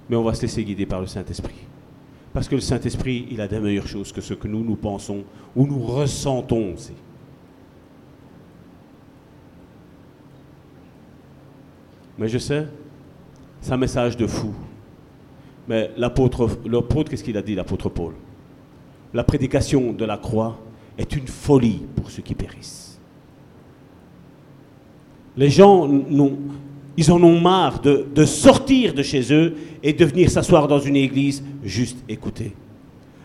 Mais 0.09 0.17
on 0.17 0.23
va 0.23 0.35
se 0.35 0.43
laisser 0.43 0.65
guider 0.65 0.87
par 0.87 1.01
le 1.01 1.07
Saint-Esprit. 1.07 1.67
Parce 2.33 2.49
que 2.49 2.55
le 2.55 2.61
Saint-Esprit, 2.61 3.27
il 3.31 3.41
a 3.41 3.49
des 3.49 3.59
meilleures 3.59 3.89
choses 3.89 4.13
que 4.13 4.21
ce 4.21 4.35
que 4.35 4.47
nous, 4.47 4.63
nous 4.63 4.77
pensons 4.77 5.25
ou 5.55 5.67
nous 5.67 5.79
ressentons 5.79 6.75
aussi. 6.75 6.93
Mais 12.19 12.29
je 12.29 12.39
sais, 12.39 12.67
c'est 13.61 13.73
un 13.73 13.77
message 13.77 14.17
de 14.17 14.27
fou. 14.27 14.53
Mais 15.69 15.91
l'apôtre, 15.97 16.49
l'apôtre 16.67 17.11
qu'est-ce 17.11 17.25
qu'il 17.25 17.37
a 17.37 17.43
dit, 17.43 17.55
l'apôtre 17.55 17.89
Paul? 17.89 18.15
La 19.13 19.25
prédication 19.25 19.93
de 19.93 20.05
la 20.05 20.17
croix 20.17 20.59
est 20.99 21.15
une 21.17 21.27
folie 21.27 21.83
pour 21.95 22.11
ceux 22.11 22.23
qui 22.23 22.35
périssent. 22.35 22.99
Les 25.37 25.51
gens, 25.51 25.89
ils 26.97 27.13
en 27.13 27.23
ont 27.23 27.41
marre 27.41 27.81
de, 27.81 28.07
de 28.15 28.25
sortir 28.25 28.95
de 28.95 29.03
chez 29.03 29.33
eux 29.33 29.55
et 29.83 29.93
de 29.93 30.05
venir 30.05 30.31
s'asseoir 30.31 30.67
dans 30.67 30.79
une 30.79 30.97
église 30.97 31.45
juste 31.63 31.99
écouter. 32.09 32.55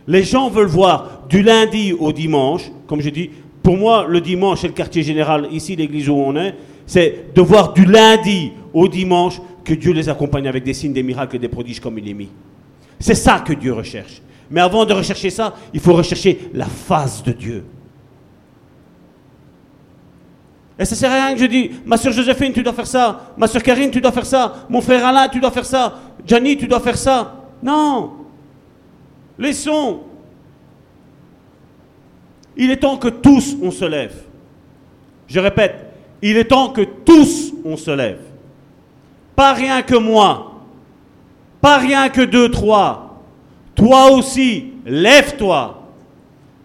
Les 0.07 0.23
gens 0.23 0.49
veulent 0.49 0.68
voir 0.68 1.23
du 1.30 1.41
lundi 1.41 1.93
au 1.93 2.11
dimanche, 2.11 2.69
comme 2.88 3.01
je 3.01 3.09
dis, 3.09 3.30
pour 3.63 3.77
moi, 3.77 4.05
le 4.07 4.19
dimanche, 4.19 4.61
c'est 4.61 4.68
le 4.68 4.73
quartier 4.73 5.03
général, 5.03 5.47
ici, 5.51 5.76
l'église 5.76 6.09
où 6.09 6.15
on 6.15 6.35
est, 6.35 6.55
c'est 6.85 7.34
de 7.34 7.41
voir 7.41 7.73
du 7.73 7.85
lundi 7.85 8.51
au 8.73 8.88
dimanche 8.88 9.41
que 9.64 9.73
Dieu 9.73 9.93
les 9.93 10.10
accompagne 10.10 10.48
avec 10.48 10.64
des 10.64 10.73
signes, 10.73 10.93
des 10.93 11.03
miracles 11.03 11.39
des 11.39 11.48
prodiges 11.48 11.80
comme 11.80 11.98
il 11.98 12.10
est 12.10 12.14
mis. 12.14 12.30
C'est 12.99 13.15
ça 13.15 13.39
que 13.39 13.53
Dieu 13.53 13.73
recherche. 13.73 14.22
Mais 14.49 14.61
avant 14.61 14.85
de 14.85 14.93
rechercher 14.93 15.30
ça, 15.30 15.56
il 15.73 15.80
faut 15.80 15.93
rechercher 15.93 16.49
la 16.53 16.65
face 16.65 17.23
de 17.23 17.31
Dieu. 17.31 17.64
Et 20.77 20.85
ça 20.85 20.95
sert 20.95 21.11
à 21.11 21.27
rien 21.27 21.34
que 21.35 21.39
je 21.39 21.45
dis, 21.45 21.72
ma 21.85 21.95
soeur 21.95 22.11
Joséphine, 22.11 22.53
tu 22.53 22.64
dois 22.64 22.73
faire 22.73 22.88
ça. 22.88 23.34
Ma 23.38 23.48
soeur 23.48 23.61
Karine, 23.61 23.91
tu 23.91 24.02
dois 24.02 24.11
faire 24.11 24.26
ça. 24.26 24.65
Mon 24.68 24.81
frère 24.81 25.06
Alain, 25.06 25.27
tu 25.30 25.39
dois 25.39 25.52
faire 25.52 25.65
ça. 25.65 25.99
Gianni, 26.26 26.57
tu 26.57 26.68
dois 26.68 26.80
faire 26.80 26.98
ça. 26.98 27.45
Non. 27.61 28.14
Laissons. 29.38 30.02
Il 32.57 32.72
est 32.72 32.77
temps 32.77 32.98
que 32.98 33.10
tous 33.10 33.56
on 33.61 33.72
se 33.72 33.85
lève. 33.85 34.23
Je 35.27 35.39
répète, 35.39 35.93
il 36.22 36.35
est 36.35 36.45
temps 36.45 36.69
que 36.69 36.81
tous 36.81 37.53
on 37.64 37.77
se 37.77 37.91
lève. 37.91 38.19
Rien 39.49 39.81
que 39.81 39.95
moi. 39.95 40.53
Pas 41.59 41.77
rien 41.77 42.09
que 42.09 42.22
deux, 42.22 42.49
trois. 42.49 43.22
Toi 43.76 44.11
aussi, 44.11 44.73
lève-toi. 44.85 45.81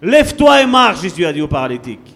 Lève-toi 0.03 0.63
et 0.63 0.67
marche, 0.67 1.03
Jésus 1.03 1.25
a 1.25 1.33
dit 1.33 1.43
au 1.43 1.49
paralytique. 1.49 2.15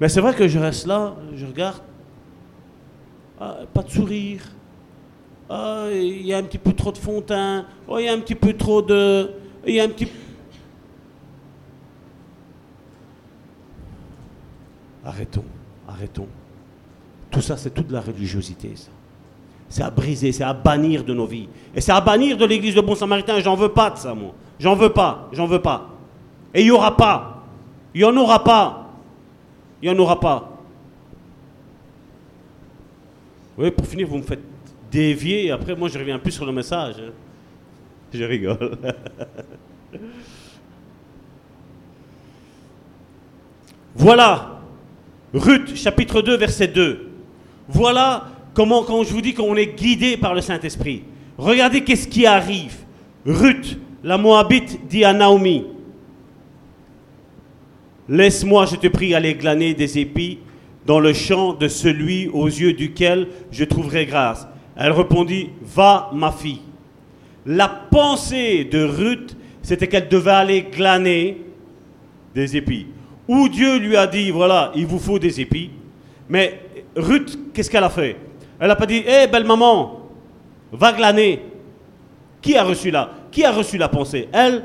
Mais 0.00 0.08
c'est 0.08 0.20
vrai 0.20 0.34
que 0.34 0.46
je 0.46 0.58
reste 0.58 0.86
là, 0.86 1.14
je 1.34 1.46
regarde. 1.46 1.82
Ah, 3.40 3.58
pas 3.72 3.82
de 3.82 3.90
sourire. 3.90 4.42
Ah, 5.48 5.86
il 5.92 6.26
y 6.26 6.34
a 6.34 6.38
un 6.38 6.42
petit 6.42 6.58
peu 6.58 6.72
trop 6.72 6.92
de 6.92 7.20
teint. 7.20 7.64
Oh, 7.86 7.98
il 7.98 8.04
y 8.04 8.08
a 8.08 8.12
un 8.12 8.20
petit 8.20 8.34
peu 8.34 8.52
trop 8.52 8.82
de. 8.82 9.30
Il 9.66 9.74
y 9.74 9.80
a 9.80 9.84
un 9.84 9.88
petit 9.88 10.08
Arrêtons, 15.06 15.44
arrêtons. 15.88 16.26
Tout 17.30 17.40
ça, 17.40 17.56
c'est 17.56 17.70
toute 17.70 17.92
la 17.92 18.00
religiosité, 18.00 18.72
ça. 18.74 18.90
C'est 19.68 19.82
à 19.82 19.90
briser, 19.90 20.32
c'est 20.32 20.44
à 20.44 20.52
bannir 20.52 21.04
de 21.04 21.14
nos 21.14 21.26
vies. 21.26 21.48
Et 21.74 21.80
c'est 21.80 21.92
à 21.92 22.00
bannir 22.00 22.36
de 22.36 22.44
l'église 22.44 22.74
de 22.74 22.80
Bon 22.80 22.94
Samaritain. 22.94 23.38
J'en 23.40 23.54
veux 23.56 23.70
pas 23.70 23.90
de 23.90 23.98
ça, 23.98 24.14
moi. 24.14 24.32
J'en 24.58 24.74
veux 24.74 24.92
pas, 24.92 25.28
j'en 25.32 25.46
veux 25.46 25.62
pas. 25.62 25.90
Et 26.54 26.62
il 26.62 26.64
n'y 26.64 26.70
aura 26.70 26.96
pas. 26.96 27.44
Il 27.94 27.98
n'y 27.98 28.04
en 28.04 28.16
aura 28.16 28.42
pas. 28.42 28.90
Il 29.82 29.90
n'y 29.90 29.96
en 29.96 29.98
aura 29.98 30.18
pas. 30.18 30.50
Oui, 33.58 33.70
pour 33.70 33.86
finir, 33.86 34.08
vous 34.08 34.18
me 34.18 34.22
faites 34.22 34.42
dévier. 34.90 35.50
Après, 35.50 35.74
moi, 35.74 35.88
je 35.88 35.98
reviens 35.98 36.18
plus 36.18 36.32
sur 36.32 36.46
le 36.46 36.52
message. 36.52 36.96
Hein. 37.00 37.12
Je 38.12 38.24
rigole. 38.24 38.78
voilà 43.94 44.55
Ruth, 45.34 45.74
chapitre 45.76 46.22
2, 46.22 46.36
verset 46.36 46.68
2. 46.68 47.08
Voilà 47.68 48.28
comment, 48.54 48.82
quand 48.84 49.02
je 49.02 49.12
vous 49.12 49.20
dis 49.20 49.34
qu'on 49.34 49.56
est 49.56 49.76
guidé 49.78 50.16
par 50.16 50.34
le 50.34 50.40
Saint-Esprit. 50.40 51.02
Regardez 51.36 51.82
qu'est-ce 51.82 52.08
qui 52.08 52.26
arrive. 52.26 52.74
Ruth, 53.26 53.78
la 54.04 54.18
Moabite, 54.18 54.86
dit 54.88 55.04
à 55.04 55.12
Naomi, 55.12 55.64
Laisse-moi, 58.08 58.66
je 58.66 58.76
te 58.76 58.86
prie, 58.86 59.14
aller 59.14 59.34
glaner 59.34 59.74
des 59.74 59.98
épis 59.98 60.38
dans 60.86 61.00
le 61.00 61.12
champ 61.12 61.54
de 61.54 61.66
celui 61.66 62.28
aux 62.28 62.46
yeux 62.46 62.72
duquel 62.72 63.26
je 63.50 63.64
trouverai 63.64 64.06
grâce. 64.06 64.46
Elle 64.76 64.92
répondit, 64.92 65.50
Va, 65.62 66.10
ma 66.14 66.30
fille. 66.30 66.60
La 67.44 67.68
pensée 67.68 68.64
de 68.64 68.84
Ruth, 68.84 69.36
c'était 69.62 69.88
qu'elle 69.88 70.08
devait 70.08 70.30
aller 70.30 70.62
glaner 70.62 71.42
des 72.32 72.56
épis 72.56 72.86
où 73.28 73.48
Dieu 73.48 73.78
lui 73.78 73.96
a 73.96 74.06
dit, 74.06 74.30
voilà, 74.30 74.72
il 74.74 74.86
vous 74.86 74.98
faut 74.98 75.18
des 75.18 75.40
épis. 75.40 75.70
Mais 76.28 76.60
Ruth, 76.94 77.38
qu'est-ce 77.52 77.70
qu'elle 77.70 77.84
a 77.84 77.90
fait? 77.90 78.16
Elle 78.58 78.68
n'a 78.68 78.76
pas 78.76 78.86
dit, 78.86 79.04
hé, 79.06 79.26
belle 79.26 79.44
maman, 79.44 80.00
va 80.72 80.92
glaner. 80.92 81.42
Qui 82.40 82.56
a 82.56 82.62
reçu 82.62 82.90
la, 82.90 83.10
qui 83.30 83.44
a 83.44 83.50
reçu 83.50 83.76
la 83.76 83.88
pensée? 83.88 84.28
Elle, 84.32 84.62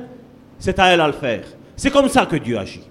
c'est 0.60 0.78
à 0.80 0.88
elle 0.88 1.02
à 1.02 1.08
le 1.08 1.14
faire. 1.14 1.44
C'est 1.76 1.90
comme 1.90 2.08
ça 2.10 2.26
que 2.26 2.36
Dieu 2.36 2.58
agit. 2.58 2.84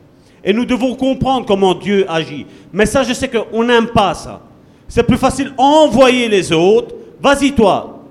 Et 0.43 0.53
nous 0.53 0.65
devons 0.65 0.95
comprendre 0.95 1.47
comment 1.47 1.75
Dieu 1.75 2.05
agit. 2.11 2.47
Mais 2.73 2.87
ça, 2.87 3.03
je 3.03 3.13
sais 3.13 3.29
qu'on 3.29 3.63
n'aime 3.63 3.89
pas 3.89 4.15
ça. 4.15 4.41
C'est 4.89 5.05
plus 5.05 5.19
facile 5.19 5.53
envoyer 5.57 6.29
les 6.29 6.51
autres. 6.51 6.95
Vas-y 7.21 7.53
toi. 7.53 8.03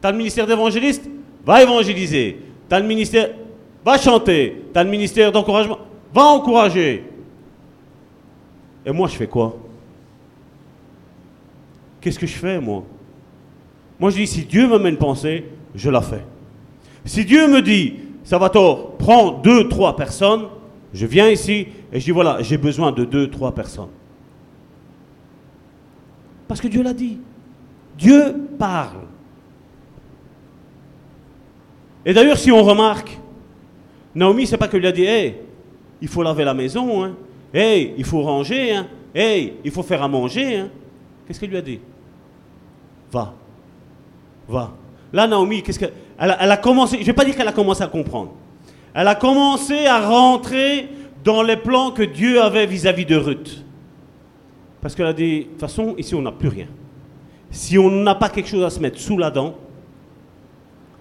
Tu 0.00 0.08
as 0.08 0.10
le 0.10 0.18
ministère 0.18 0.46
d'évangéliste? 0.46 1.08
Va 1.46 1.62
évangéliser. 1.62 2.38
Tu 2.68 2.74
as 2.74 2.80
le 2.80 2.86
ministère... 2.86 3.30
Va 3.84 3.98
chanter. 3.98 4.64
Tu 4.72 4.78
as 4.78 4.82
le 4.82 4.90
ministère 4.90 5.30
d'encouragement? 5.30 5.78
Va 6.14 6.22
encourager. 6.26 7.04
Et 8.86 8.92
moi, 8.92 9.08
je 9.08 9.16
fais 9.16 9.26
quoi? 9.26 9.56
Qu'est-ce 12.00 12.18
que 12.18 12.26
je 12.26 12.36
fais, 12.36 12.60
moi? 12.60 12.84
Moi, 13.98 14.10
je 14.10 14.16
dis, 14.16 14.26
si 14.26 14.44
Dieu 14.44 14.68
me 14.68 14.78
met 14.78 14.90
une 14.90 14.96
pensée, 14.96 15.44
je 15.74 15.90
la 15.90 16.00
fais. 16.00 16.24
Si 17.04 17.24
Dieu 17.24 17.48
me 17.48 17.60
dit, 17.60 17.94
Salvatore, 18.22 18.96
prends 18.96 19.32
deux, 19.32 19.68
trois 19.68 19.96
personnes, 19.96 20.46
je 20.92 21.04
viens 21.06 21.28
ici 21.28 21.66
et 21.92 21.98
je 21.98 22.04
dis, 22.04 22.10
voilà, 22.12 22.40
j'ai 22.42 22.58
besoin 22.58 22.92
de 22.92 23.04
deux, 23.04 23.28
trois 23.28 23.52
personnes. 23.52 23.90
Parce 26.46 26.60
que 26.60 26.68
Dieu 26.68 26.82
l'a 26.82 26.94
dit. 26.94 27.18
Dieu 27.98 28.36
parle. 28.58 28.98
Et 32.06 32.12
d'ailleurs, 32.12 32.38
si 32.38 32.52
on 32.52 32.62
remarque, 32.62 33.18
Naomi, 34.14 34.46
c'est 34.46 34.58
pas 34.58 34.68
que 34.68 34.76
lui 34.76 34.86
a 34.86 34.92
dit, 34.92 35.04
hé, 35.04 35.43
il 36.04 36.08
faut 36.08 36.22
laver 36.22 36.44
la 36.44 36.52
maison, 36.52 37.02
hein. 37.02 37.14
Hey, 37.52 37.94
il 37.96 38.04
faut 38.04 38.20
ranger, 38.20 38.72
hein. 38.72 38.86
Hey, 39.14 39.54
il 39.64 39.70
faut 39.70 39.82
faire 39.82 40.02
à 40.02 40.08
manger, 40.08 40.58
hein. 40.58 40.68
Qu'est-ce 41.26 41.40
qu'elle 41.40 41.48
lui 41.48 41.56
a 41.56 41.62
dit? 41.62 41.80
Va. 43.10 43.32
Va. 44.46 44.74
Là, 45.14 45.26
Naomi, 45.26 45.62
qu'est-ce 45.62 45.78
qu'elle 45.78 45.94
elle, 46.18 46.30
a 46.30 46.56
commencé, 46.58 46.96
je 46.96 47.00
ne 47.00 47.06
vais 47.06 47.12
pas 47.14 47.24
dire 47.24 47.34
qu'elle 47.34 47.48
a 47.48 47.52
commencé 47.52 47.82
à 47.82 47.86
comprendre. 47.86 48.34
Elle 48.92 49.08
a 49.08 49.14
commencé 49.14 49.86
à 49.86 50.06
rentrer 50.06 50.90
dans 51.24 51.42
les 51.42 51.56
plans 51.56 51.90
que 51.90 52.02
Dieu 52.02 52.38
avait 52.42 52.66
vis-à-vis 52.66 53.06
de 53.06 53.16
Ruth. 53.16 53.64
Parce 54.82 54.94
qu'elle 54.94 55.06
a 55.06 55.14
dit, 55.14 55.38
de 55.38 55.44
toute 55.44 55.60
façon, 55.60 55.94
ici, 55.96 56.14
on 56.14 56.20
n'a 56.20 56.32
plus 56.32 56.48
rien. 56.48 56.66
Si 57.50 57.78
on 57.78 57.90
n'a 57.90 58.14
pas 58.14 58.28
quelque 58.28 58.50
chose 58.50 58.62
à 58.62 58.68
se 58.68 58.78
mettre 58.78 59.00
sous 59.00 59.16
la 59.16 59.30
dent, 59.30 59.54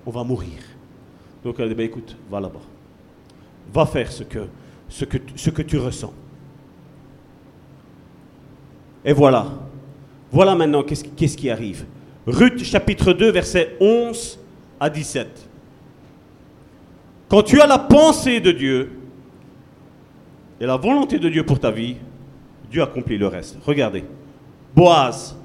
on 0.05 0.11
va 0.11 0.23
mourir. 0.23 0.59
Donc 1.43 1.55
elle 1.57 1.65
a 1.65 1.67
dit, 1.67 1.75
ben, 1.75 1.87
écoute, 1.87 2.15
va 2.31 2.39
là-bas. 2.39 2.61
Va 3.73 3.85
faire 3.85 4.09
ce 4.09 4.23
que 4.23 4.47
ce 4.93 5.49
que, 5.49 5.61
tu 5.63 5.77
ressens. 5.79 6.13
Et 9.03 9.11
voilà. 9.11 9.47
Voilà 10.31 10.55
maintenant 10.55 10.83
qu'est-ce, 10.83 11.35
qui 11.35 11.49
arrive. 11.49 11.85
Ruth 12.27 12.63
chapitre 12.63 13.11
2 13.11 13.31
verset 13.31 13.75
11 13.79 14.39
à 14.79 14.89
17. 14.91 15.49
Quand 17.27 17.41
tu 17.41 17.59
as 17.59 17.65
la 17.65 17.79
pensée 17.79 18.39
de 18.39 18.51
Dieu 18.51 18.91
et 20.61 20.65
la 20.67 20.77
volonté 20.77 21.17
de 21.17 21.27
Dieu 21.27 21.43
pour 21.43 21.59
ta 21.59 21.71
vie, 21.71 21.95
Dieu 22.69 22.83
accomplit 22.83 23.17
le 23.17 23.27
reste. 23.27 23.57
Regardez. 23.65 24.03
Boaz 24.75 25.35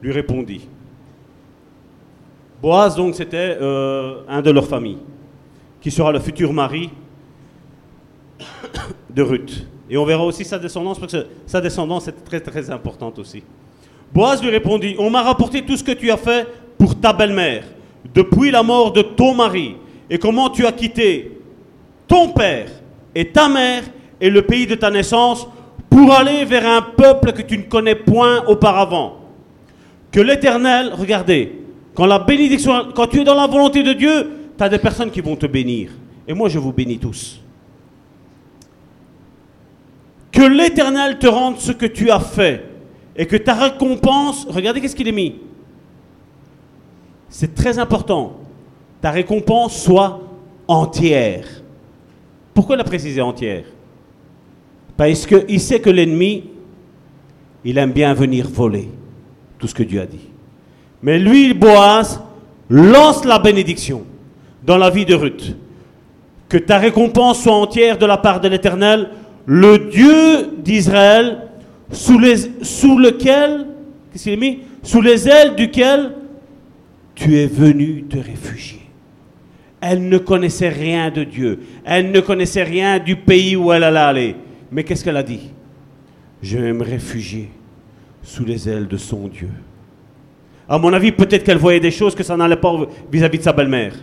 lui 0.00 0.12
répondit. 0.12 0.68
Boaz, 2.62 2.94
donc, 2.94 3.16
c'était 3.16 3.58
euh, 3.60 4.22
un 4.28 4.40
de 4.42 4.50
leur 4.52 4.68
famille, 4.68 4.98
qui 5.80 5.90
sera 5.90 6.12
le 6.12 6.20
futur 6.20 6.52
mari 6.52 6.90
de 9.14 9.22
Ruth. 9.22 9.66
Et 9.90 9.96
on 9.96 10.04
verra 10.04 10.24
aussi 10.24 10.44
sa 10.44 10.58
descendance, 10.58 10.98
parce 10.98 11.12
que 11.12 11.26
sa 11.46 11.60
descendance 11.60 12.08
est 12.08 12.24
très 12.24 12.40
très 12.40 12.70
importante 12.70 13.18
aussi. 13.18 13.42
Boaz 14.14 14.42
lui 14.42 14.50
répondit, 14.50 14.94
on 14.98 15.10
m'a 15.10 15.22
rapporté 15.22 15.62
tout 15.62 15.76
ce 15.76 15.84
que 15.84 15.92
tu 15.92 16.10
as 16.10 16.16
fait 16.16 16.46
pour 16.78 16.98
ta 16.98 17.12
belle-mère, 17.12 17.64
depuis 18.14 18.50
la 18.50 18.62
mort 18.62 18.92
de 18.92 19.02
ton 19.02 19.34
mari, 19.34 19.76
et 20.08 20.18
comment 20.18 20.50
tu 20.50 20.66
as 20.66 20.72
quitté 20.72 21.38
ton 22.08 22.28
père 22.28 22.68
et 23.14 23.28
ta 23.28 23.48
mère 23.48 23.84
et 24.20 24.30
le 24.30 24.42
pays 24.42 24.66
de 24.66 24.74
ta 24.74 24.90
naissance 24.90 25.46
pour 25.90 26.12
aller 26.12 26.44
vers 26.44 26.66
un 26.66 26.82
peuple 26.82 27.32
que 27.32 27.42
tu 27.42 27.58
ne 27.58 27.64
connais 27.64 27.94
point 27.94 28.44
auparavant. 28.46 29.20
Que 30.10 30.20
l'Éternel, 30.20 30.92
regardez, 30.94 31.52
quand 31.94 32.06
la 32.06 32.18
bénédiction, 32.18 32.88
quand 32.94 33.06
tu 33.06 33.20
es 33.20 33.24
dans 33.24 33.34
la 33.34 33.46
volonté 33.46 33.82
de 33.82 33.92
Dieu, 33.92 34.30
tu 34.56 34.64
as 34.64 34.68
des 34.68 34.78
personnes 34.78 35.10
qui 35.10 35.20
vont 35.20 35.36
te 35.36 35.46
bénir. 35.46 35.90
Et 36.26 36.32
moi, 36.32 36.48
je 36.48 36.58
vous 36.58 36.72
bénis 36.72 36.98
tous. 36.98 37.41
Que 40.32 40.42
l'Éternel 40.42 41.18
te 41.18 41.26
rende 41.26 41.58
ce 41.58 41.72
que 41.72 41.86
tu 41.86 42.10
as 42.10 42.20
fait 42.20 42.64
et 43.14 43.26
que 43.26 43.36
ta 43.36 43.54
récompense, 43.54 44.46
regardez 44.48 44.80
qu'est-ce 44.80 44.96
qu'il 44.96 45.08
est 45.08 45.12
mis. 45.12 45.36
C'est 47.28 47.54
très 47.54 47.78
important. 47.78 48.38
Ta 49.00 49.10
récompense 49.10 49.76
soit 49.82 50.20
entière. 50.66 51.44
Pourquoi 52.54 52.76
la 52.76 52.84
préciser 52.84 53.20
entière? 53.20 53.64
Parce 54.96 55.26
qu'il 55.26 55.60
sait 55.60 55.80
que 55.80 55.90
l'ennemi, 55.90 56.44
il 57.64 57.78
aime 57.78 57.92
bien 57.92 58.14
venir 58.14 58.48
voler 58.48 58.88
tout 59.58 59.68
ce 59.68 59.74
que 59.74 59.82
Dieu 59.82 60.00
a 60.00 60.06
dit. 60.06 60.28
Mais 61.02 61.18
lui, 61.18 61.52
Boaz, 61.54 62.20
lance 62.70 63.24
la 63.24 63.38
bénédiction 63.38 64.04
dans 64.62 64.78
la 64.78 64.90
vie 64.90 65.04
de 65.04 65.14
Ruth. 65.14 65.56
Que 66.48 66.58
ta 66.58 66.78
récompense 66.78 67.42
soit 67.42 67.54
entière 67.54 67.98
de 67.98 68.06
la 68.06 68.18
part 68.18 68.40
de 68.40 68.48
l'Éternel, 68.48 69.10
le 69.46 69.90
Dieu 69.90 70.58
d'Israël, 70.62 71.48
sous, 71.90 72.18
les, 72.18 72.36
sous 72.62 72.98
lequel, 72.98 73.66
qu'est-ce 74.12 74.24
qu'il 74.24 74.38
mis? 74.38 74.60
Sous 74.82 75.00
les 75.00 75.28
ailes 75.28 75.54
duquel 75.54 76.12
tu 77.14 77.36
es 77.36 77.46
venu 77.46 78.04
te 78.04 78.16
réfugier. 78.16 78.80
Elle 79.80 80.08
ne 80.08 80.18
connaissait 80.18 80.68
rien 80.68 81.10
de 81.10 81.24
Dieu. 81.24 81.60
Elle 81.84 82.12
ne 82.12 82.20
connaissait 82.20 82.62
rien 82.62 82.98
du 82.98 83.16
pays 83.16 83.56
où 83.56 83.72
elle 83.72 83.84
allait 83.84 83.98
aller. 83.98 84.36
Mais 84.70 84.84
qu'est-ce 84.84 85.04
qu'elle 85.04 85.16
a 85.16 85.22
dit? 85.22 85.50
Je 86.42 86.58
vais 86.58 86.72
me 86.72 86.84
réfugier 86.84 87.50
sous 88.22 88.44
les 88.44 88.68
ailes 88.68 88.86
de 88.86 88.96
son 88.96 89.28
Dieu. 89.28 89.50
À 90.68 90.78
mon 90.78 90.92
avis, 90.92 91.12
peut-être 91.12 91.44
qu'elle 91.44 91.58
voyait 91.58 91.80
des 91.80 91.90
choses 91.90 92.14
que 92.14 92.22
ça 92.22 92.36
n'allait 92.36 92.56
pas 92.56 92.72
vis-à-vis 93.10 93.38
de 93.38 93.42
sa 93.42 93.52
belle-mère. 93.52 93.94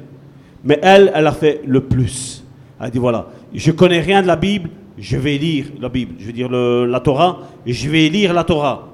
Mais 0.64 0.78
elle, 0.82 1.11
elle 1.16 1.28
a 1.28 1.32
fait 1.32 1.61
le 1.66 1.82
plus. 1.82 2.44
Elle 2.80 2.88
a 2.88 2.90
dit 2.90 2.98
voilà, 2.98 3.28
je 3.53 3.72
connais 3.72 4.02
rien 4.02 4.22
de 4.22 4.28
la 4.28 4.36
Bible, 4.36 4.70
je 5.00 5.18
vais 5.18 5.38
lire 5.38 5.68
la 5.80 5.90
Bible, 5.90 6.16
je 6.20 6.26
veux 6.26 6.34
dire 6.34 6.50
la 6.50 7.00
Torah, 7.00 7.48
je 7.66 7.90
vais 7.90 8.10
lire 8.10 8.34
la 8.34 8.44
Torah. 8.44 8.90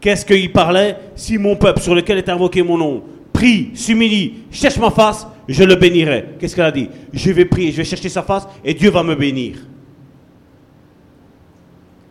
Qu'est-ce 0.00 0.24
qu'il 0.24 0.52
parlait? 0.52 0.96
Si 1.14 1.38
mon 1.38 1.56
peuple 1.56 1.80
sur 1.80 1.94
lequel 1.94 2.18
est 2.18 2.28
invoqué 2.28 2.62
mon 2.62 2.78
nom 2.78 3.02
prie, 3.32 3.70
s'humilie, 3.74 4.34
cherche 4.50 4.78
ma 4.78 4.90
face, 4.90 5.26
je 5.48 5.64
le 5.64 5.76
bénirai. 5.76 6.36
Qu'est-ce 6.38 6.54
qu'elle 6.54 6.64
a 6.64 6.72
dit? 6.72 6.88
Je 7.12 7.30
vais 7.32 7.44
prier, 7.44 7.72
je 7.72 7.78
vais 7.78 7.84
chercher 7.84 8.08
sa 8.08 8.22
face 8.22 8.46
et 8.64 8.74
Dieu 8.74 8.90
va 8.90 9.02
me 9.02 9.14
bénir. 9.14 9.56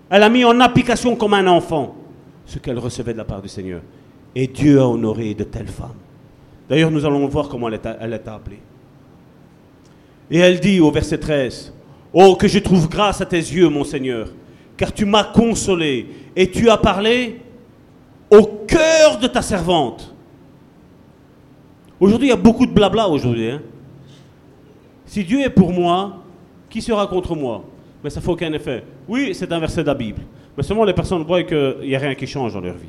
Elle 0.09 0.23
a 0.23 0.29
mis 0.29 0.43
en 0.43 0.59
application 0.59 1.15
comme 1.15 1.35
un 1.35 1.45
enfant 1.47 1.95
ce 2.45 2.57
qu'elle 2.57 2.79
recevait 2.79 3.13
de 3.13 3.19
la 3.19 3.25
part 3.25 3.41
du 3.41 3.47
Seigneur. 3.47 3.81
Et 4.35 4.47
Dieu 4.47 4.79
a 4.79 4.87
honoré 4.87 5.33
de 5.35 5.43
telles 5.43 5.67
femmes. 5.67 5.97
D'ailleurs, 6.67 6.91
nous 6.91 7.05
allons 7.05 7.27
voir 7.27 7.47
comment 7.47 7.67
elle 7.67 7.75
est, 7.75 7.87
elle 7.99 8.13
est 8.13 8.27
appelée. 8.27 8.59
Et 10.31 10.39
elle 10.39 10.59
dit 10.59 10.79
au 10.79 10.91
verset 10.91 11.17
13, 11.17 11.73
Oh, 12.13 12.35
que 12.35 12.47
je 12.47 12.59
trouve 12.59 12.89
grâce 12.89 13.21
à 13.21 13.25
tes 13.25 13.37
yeux, 13.37 13.69
mon 13.69 13.83
Seigneur, 13.83 14.29
car 14.75 14.93
tu 14.93 15.05
m'as 15.05 15.25
consolé 15.25 16.07
et 16.35 16.49
tu 16.49 16.69
as 16.69 16.77
parlé 16.77 17.39
au 18.31 18.43
cœur 18.67 19.19
de 19.19 19.27
ta 19.27 19.41
servante. 19.41 20.13
Aujourd'hui, 21.99 22.27
il 22.27 22.31
y 22.31 22.33
a 22.33 22.37
beaucoup 22.37 22.65
de 22.65 22.71
blabla 22.71 23.07
aujourd'hui. 23.07 23.51
Hein. 23.51 23.61
Si 25.05 25.23
Dieu 25.23 25.41
est 25.41 25.49
pour 25.49 25.71
moi, 25.71 26.23
qui 26.69 26.81
sera 26.81 27.05
contre 27.07 27.35
moi? 27.35 27.63
Mais 28.03 28.09
ça 28.09 28.19
ne 28.19 28.25
fait 28.25 28.31
aucun 28.31 28.53
effet. 28.53 28.83
Oui, 29.07 29.31
c'est 29.33 29.51
un 29.51 29.59
verset 29.59 29.81
de 29.81 29.87
la 29.87 29.95
Bible. 29.95 30.21
Mais 30.55 30.63
seulement 30.63 30.85
les 30.85 30.93
personnes 30.93 31.23
voient 31.23 31.43
qu'il 31.43 31.77
n'y 31.83 31.95
a 31.95 31.99
rien 31.99 32.15
qui 32.15 32.27
change 32.27 32.53
dans 32.53 32.61
leur 32.61 32.75
vie. 32.75 32.87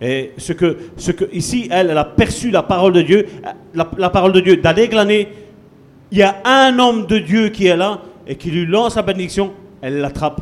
Et 0.00 0.32
ce 0.36 0.52
que, 0.52 0.76
ce 0.96 1.12
que 1.12 1.24
ici, 1.32 1.68
elle, 1.70 1.96
a 1.96 2.04
perçu 2.04 2.50
la 2.50 2.62
parole 2.62 2.92
de 2.92 3.02
Dieu, 3.02 3.26
la, 3.72 3.88
la 3.96 4.10
parole 4.10 4.32
de 4.32 4.40
Dieu 4.40 4.56
d'aller 4.56 4.88
glaner. 4.88 5.28
Il 6.10 6.18
y 6.18 6.22
a 6.22 6.42
un 6.44 6.76
homme 6.78 7.06
de 7.06 7.18
Dieu 7.18 7.50
qui 7.50 7.66
est 7.66 7.76
là 7.76 8.00
et 8.26 8.36
qui 8.36 8.50
lui 8.50 8.66
lance 8.66 8.96
la 8.96 9.02
bénédiction. 9.02 9.52
Elle 9.80 9.98
l'attrape 9.98 10.40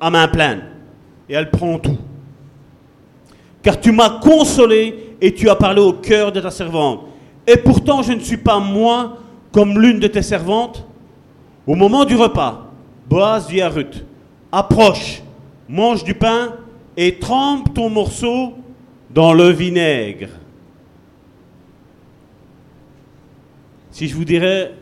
à 0.00 0.10
main 0.10 0.28
pleine. 0.28 0.62
Et 1.28 1.34
elle 1.34 1.50
prend 1.50 1.78
tout. 1.78 1.98
Car 3.62 3.78
tu 3.80 3.92
m'as 3.92 4.20
consolé 4.20 5.16
et 5.20 5.34
tu 5.34 5.48
as 5.48 5.56
parlé 5.56 5.80
au 5.80 5.92
cœur 5.92 6.32
de 6.32 6.40
ta 6.40 6.50
servante. 6.50 7.02
Et 7.46 7.56
pourtant, 7.56 8.02
je 8.02 8.12
ne 8.12 8.20
suis 8.20 8.36
pas 8.36 8.58
moi 8.58 9.18
comme 9.52 9.80
l'une 9.80 10.00
de 10.00 10.06
tes 10.06 10.22
servantes. 10.22 10.86
Au 11.66 11.74
moment 11.74 12.04
du 12.04 12.16
repas, 12.16 12.70
Boaz 13.08 13.48
dit 13.48 13.60
à 13.60 13.70
approche, 14.52 15.22
mange 15.68 16.04
du 16.04 16.14
pain 16.14 16.54
et 16.96 17.18
trempe 17.18 17.74
ton 17.74 17.88
morceau 17.90 18.54
dans 19.10 19.32
le 19.32 19.50
vinaigre. 19.50 20.28
Si 23.90 24.08
je 24.08 24.14
vous 24.14 24.24
dirais, 24.24 24.72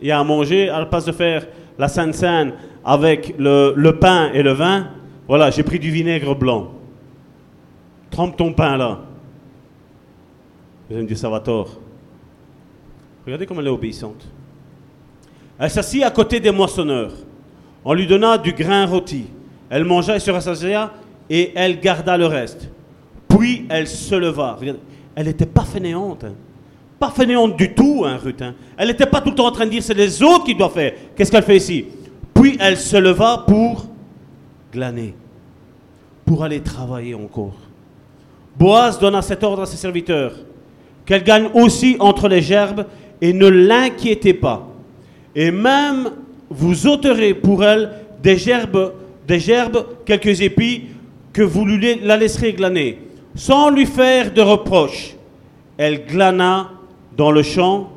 il 0.00 0.08
y 0.08 0.10
a 0.10 0.18
à 0.18 0.24
manger, 0.24 0.68
à 0.68 0.78
la 0.78 0.86
place 0.86 1.04
de 1.04 1.12
faire 1.12 1.46
la 1.80 1.88
Sainte 1.88 2.14
Seine 2.14 2.52
avec 2.84 3.34
le, 3.38 3.90
pain 3.92 4.30
et 4.34 4.42
le 4.42 4.52
vin, 4.52 4.88
voilà, 5.26 5.50
j'ai 5.50 5.62
pris 5.62 5.78
du 5.78 5.90
vinaigre 5.90 6.36
blanc. 6.36 6.72
Trempe 8.10 8.36
ton 8.36 8.52
pain 8.52 8.76
là. 8.76 9.00
Vous 10.86 10.94
allez 10.94 11.04
me 11.04 11.08
dire, 11.08 11.16
ça. 11.16 11.30
Regardez 13.24 13.46
comme 13.46 13.60
elle 13.60 13.66
est 13.66 13.70
obéissante. 13.70 14.28
Elle 15.58 15.70
s'assit 15.70 16.02
à 16.02 16.10
côté 16.10 16.38
des 16.38 16.50
moissonneurs. 16.50 17.12
On 17.82 17.94
lui 17.94 18.06
donna 18.06 18.36
du 18.36 18.52
grain 18.52 18.84
rôti. 18.84 19.24
Elle 19.70 19.84
mangea 19.84 20.16
et 20.16 20.20
se 20.20 20.30
rassasia 20.30 20.92
et 21.30 21.52
elle 21.54 21.80
garda 21.80 22.18
le 22.18 22.26
reste. 22.26 22.68
Puis 23.26 23.64
elle 23.70 23.86
se 23.86 24.14
leva. 24.14 24.58
Elle 25.14 25.26
n'était 25.26 25.46
pas 25.46 25.64
fainéante. 25.64 26.24
Hein. 26.24 26.34
Pas 27.00 27.10
fainéante 27.10 27.56
du 27.56 27.72
tout, 27.72 28.04
hein, 28.06 28.18
Ruth. 28.22 28.42
Hein. 28.42 28.54
Elle 28.76 28.88
n'était 28.88 29.06
pas 29.06 29.22
tout 29.22 29.30
le 29.30 29.34
temps 29.34 29.46
en 29.46 29.52
train 29.52 29.64
de 29.64 29.70
dire 29.70 29.82
c'est 29.82 29.94
les 29.94 30.22
autres 30.22 30.44
qui 30.44 30.54
doivent 30.54 30.74
faire. 30.74 30.92
Qu'est-ce 31.16 31.32
qu'elle 31.32 31.42
fait 31.42 31.56
ici? 31.56 31.86
Puis 32.34 32.58
elle 32.60 32.76
se 32.76 32.98
leva 32.98 33.44
pour 33.48 33.86
glaner, 34.70 35.14
pour 36.26 36.44
aller 36.44 36.60
travailler 36.60 37.14
encore. 37.14 37.56
Boaz 38.58 38.98
donna 38.98 39.22
cet 39.22 39.42
ordre 39.42 39.62
à 39.62 39.66
ses 39.66 39.78
serviteurs 39.78 40.34
qu'elle 41.06 41.24
gagne 41.24 41.48
aussi 41.54 41.96
entre 41.98 42.28
les 42.28 42.42
gerbes 42.42 42.84
et 43.20 43.32
ne 43.32 43.46
l'inquiétez 43.48 44.34
pas. 44.34 44.68
Et 45.34 45.50
même 45.50 46.10
vous 46.50 46.86
ôterez 46.86 47.32
pour 47.32 47.64
elle 47.64 47.92
des 48.22 48.36
gerbes, 48.36 48.92
des 49.26 49.40
gerbes, 49.40 49.86
quelques 50.04 50.42
épis, 50.42 50.82
que 51.32 51.42
vous 51.42 51.64
la 51.64 52.16
laisserez 52.18 52.52
glaner, 52.52 52.98
sans 53.34 53.70
lui 53.70 53.86
faire 53.86 54.34
de 54.34 54.42
reproches. 54.42 55.14
Elle 55.78 56.04
glana 56.04 56.72
dans 57.20 57.32
le 57.32 57.42
champ 57.42 57.90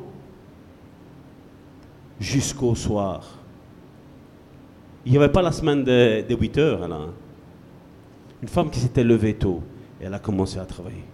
jusqu'au 2.20 2.74
soir. 2.74 3.38
Il 5.06 5.12
n'y 5.12 5.16
avait 5.16 5.30
pas 5.30 5.40
la 5.40 5.50
semaine 5.50 5.82
de, 5.82 6.26
8 6.28 6.58
heures 6.58 6.86
là. 6.86 6.98
Une 8.42 8.48
femme 8.48 8.68
qui 8.68 8.80
s'était 8.80 9.02
levée 9.02 9.32
tôt 9.32 9.62
et 9.98 10.04
elle 10.04 10.12
a 10.12 10.18
commencé 10.18 10.58
à 10.58 10.66
travailler. 10.66 11.04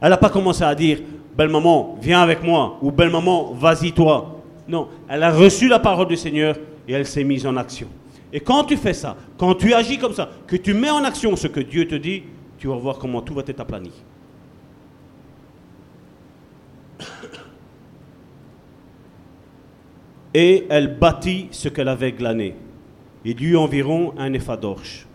Elle 0.00 0.08
n'a 0.08 0.16
pas 0.16 0.30
commencé 0.30 0.64
à 0.64 0.74
dire 0.74 1.00
belle 1.36 1.50
maman, 1.50 1.98
viens 2.00 2.22
avec 2.22 2.42
moi, 2.42 2.78
ou 2.80 2.90
belle 2.90 3.10
maman, 3.10 3.52
vas-y 3.52 3.92
toi. 3.92 4.40
Non, 4.66 4.88
elle 5.06 5.22
a 5.22 5.30
reçu 5.30 5.68
la 5.68 5.80
parole 5.80 6.08
du 6.08 6.16
Seigneur 6.16 6.56
et 6.88 6.94
elle 6.94 7.06
s'est 7.06 7.24
mise 7.24 7.46
en 7.46 7.58
action. 7.58 7.88
Et 8.32 8.40
quand 8.40 8.64
tu 8.64 8.78
fais 8.78 8.94
ça, 8.94 9.18
quand 9.36 9.54
tu 9.54 9.74
agis 9.74 9.98
comme 9.98 10.14
ça, 10.14 10.30
que 10.46 10.56
tu 10.56 10.72
mets 10.72 10.88
en 10.88 11.04
action 11.04 11.36
ce 11.36 11.48
que 11.48 11.60
Dieu 11.60 11.86
te 11.86 11.96
dit, 11.96 12.22
tu 12.56 12.68
vas 12.68 12.76
voir 12.76 12.96
comment 12.96 13.20
tout 13.20 13.34
va 13.34 13.42
être 13.46 13.60
aplani. 13.60 13.92
Et 20.34 20.66
elle 20.68 20.98
bâtit 20.98 21.48
ce 21.52 21.68
qu'elle 21.68 21.88
avait 21.88 22.12
glané. 22.12 22.56
Il 23.24 23.40
y 23.40 23.44
eut 23.44 23.56
environ 23.56 24.12
un 24.18 24.32
épha 24.32 24.56
d'orge. 24.56 25.06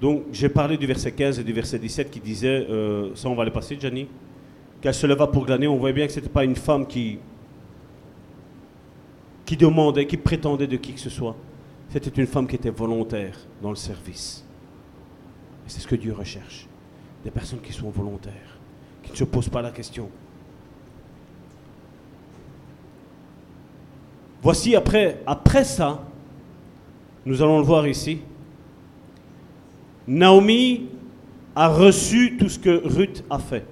Donc 0.00 0.24
j'ai 0.32 0.50
parlé 0.50 0.76
du 0.76 0.86
verset 0.86 1.12
15 1.12 1.38
et 1.38 1.44
du 1.44 1.54
verset 1.54 1.78
17 1.78 2.10
qui 2.10 2.20
disait, 2.20 2.66
euh, 2.68 3.14
ça 3.14 3.28
on 3.28 3.34
va 3.34 3.44
le 3.44 3.50
passer, 3.50 3.78
Jenny, 3.80 4.06
qu'elle 4.80 4.92
se 4.92 5.06
leva 5.06 5.26
pour 5.26 5.46
glaner. 5.46 5.66
On 5.66 5.78
voyait 5.78 5.94
bien 5.94 6.06
que 6.06 6.12
ce 6.12 6.20
n'était 6.20 6.30
pas 6.30 6.44
une 6.44 6.56
femme 6.56 6.86
qui, 6.86 7.18
qui 9.46 9.56
demandait, 9.56 10.06
qui 10.06 10.18
prétendait 10.18 10.66
de 10.66 10.76
qui 10.76 10.92
que 10.92 11.00
ce 11.00 11.08
soit. 11.08 11.34
C'était 11.88 12.20
une 12.20 12.26
femme 12.26 12.46
qui 12.46 12.56
était 12.56 12.70
volontaire 12.70 13.38
dans 13.62 13.70
le 13.70 13.76
service. 13.76 14.44
C'est 15.66 15.80
ce 15.80 15.86
que 15.86 15.94
Dieu 15.94 16.12
recherche. 16.12 16.68
Des 17.24 17.30
personnes 17.30 17.60
qui 17.60 17.72
sont 17.72 17.88
volontaires, 17.88 18.58
qui 19.02 19.12
ne 19.12 19.16
se 19.16 19.24
posent 19.24 19.48
pas 19.48 19.62
la 19.62 19.70
question. 19.70 20.10
Voici 24.44 24.76
après, 24.76 25.16
ça, 25.64 26.02
nous 27.24 27.40
allons 27.40 27.60
le 27.60 27.64
voir 27.64 27.88
ici, 27.88 28.20
Naomi 30.06 30.86
a 31.56 31.68
reçu 31.68 32.36
tout 32.36 32.50
ce 32.50 32.58
que 32.58 32.82
Ruth 32.84 33.24
a 33.30 33.38
fait. 33.38 33.64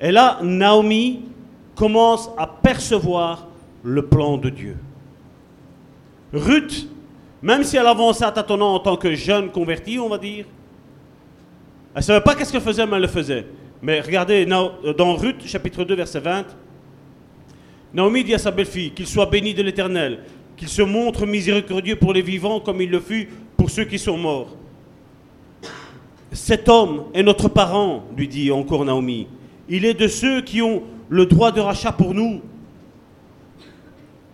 Et 0.00 0.12
là, 0.12 0.38
Naomi 0.44 1.24
commence 1.74 2.30
à 2.38 2.46
percevoir 2.46 3.48
le 3.82 4.06
plan 4.06 4.38
de 4.38 4.48
Dieu. 4.48 4.76
Ruth, 6.32 6.88
même 7.42 7.64
si 7.64 7.76
elle 7.76 7.86
avançait 7.88 8.26
à 8.26 8.30
tâtonnant 8.30 8.74
en 8.74 8.78
tant 8.78 8.96
que 8.96 9.12
jeune 9.16 9.50
convertie, 9.50 9.98
on 9.98 10.08
va 10.08 10.18
dire, 10.18 10.44
elle 11.94 11.98
ne 11.98 12.02
savait 12.02 12.20
pas 12.20 12.36
qu'est-ce 12.36 12.52
qu'elle 12.52 12.60
faisait, 12.60 12.86
mais 12.86 12.94
elle 12.94 13.02
le 13.02 13.08
faisait. 13.08 13.44
Mais 13.82 14.00
regardez, 14.00 14.46
dans 14.46 15.16
Ruth, 15.16 15.44
chapitre 15.46 15.82
2, 15.82 15.96
verset 15.96 16.20
20, 16.20 16.44
Naomi 17.94 18.24
dit 18.24 18.34
à 18.34 18.38
sa 18.38 18.50
belle-fille 18.50 18.90
qu'il 18.90 19.06
soit 19.06 19.26
béni 19.26 19.54
de 19.54 19.62
l'Éternel, 19.62 20.20
qu'il 20.56 20.68
se 20.68 20.82
montre 20.82 21.26
miséricordieux 21.26 21.96
pour 21.96 22.12
les 22.12 22.22
vivants 22.22 22.60
comme 22.60 22.82
il 22.82 22.90
le 22.90 23.00
fut 23.00 23.28
pour 23.56 23.70
ceux 23.70 23.84
qui 23.84 23.98
sont 23.98 24.18
morts. 24.18 24.56
Cet 26.32 26.68
homme 26.68 27.04
est 27.14 27.22
notre 27.22 27.48
parent, 27.48 28.04
lui 28.16 28.28
dit 28.28 28.52
encore 28.52 28.84
Naomi. 28.84 29.26
Il 29.68 29.84
est 29.84 29.94
de 29.94 30.08
ceux 30.08 30.42
qui 30.42 30.60
ont 30.60 30.82
le 31.08 31.26
droit 31.26 31.52
de 31.52 31.60
rachat 31.60 31.92
pour 31.92 32.12
nous. 32.12 32.40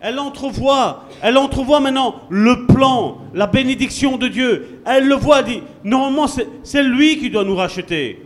Elle 0.01 0.19
entrevoit, 0.19 1.05
elle 1.23 1.39
entrevoit 1.39 1.81
maintenant 1.81 2.17
le 2.29 2.67
plan, 2.67 3.19
la 3.33 3.47
bénédiction 3.47 4.19
de 4.19 4.29
Dieu. 4.29 4.81
Elle 4.85 5.09
le 5.09 5.15
voit, 5.15 5.43
dit, 5.43 5.63
normalement 5.83 6.27
c'est 6.27 6.83
lui 6.83 7.19
qui 7.19 7.31
doit 7.31 7.45
nous 7.45 7.57
racheter. 7.57 8.21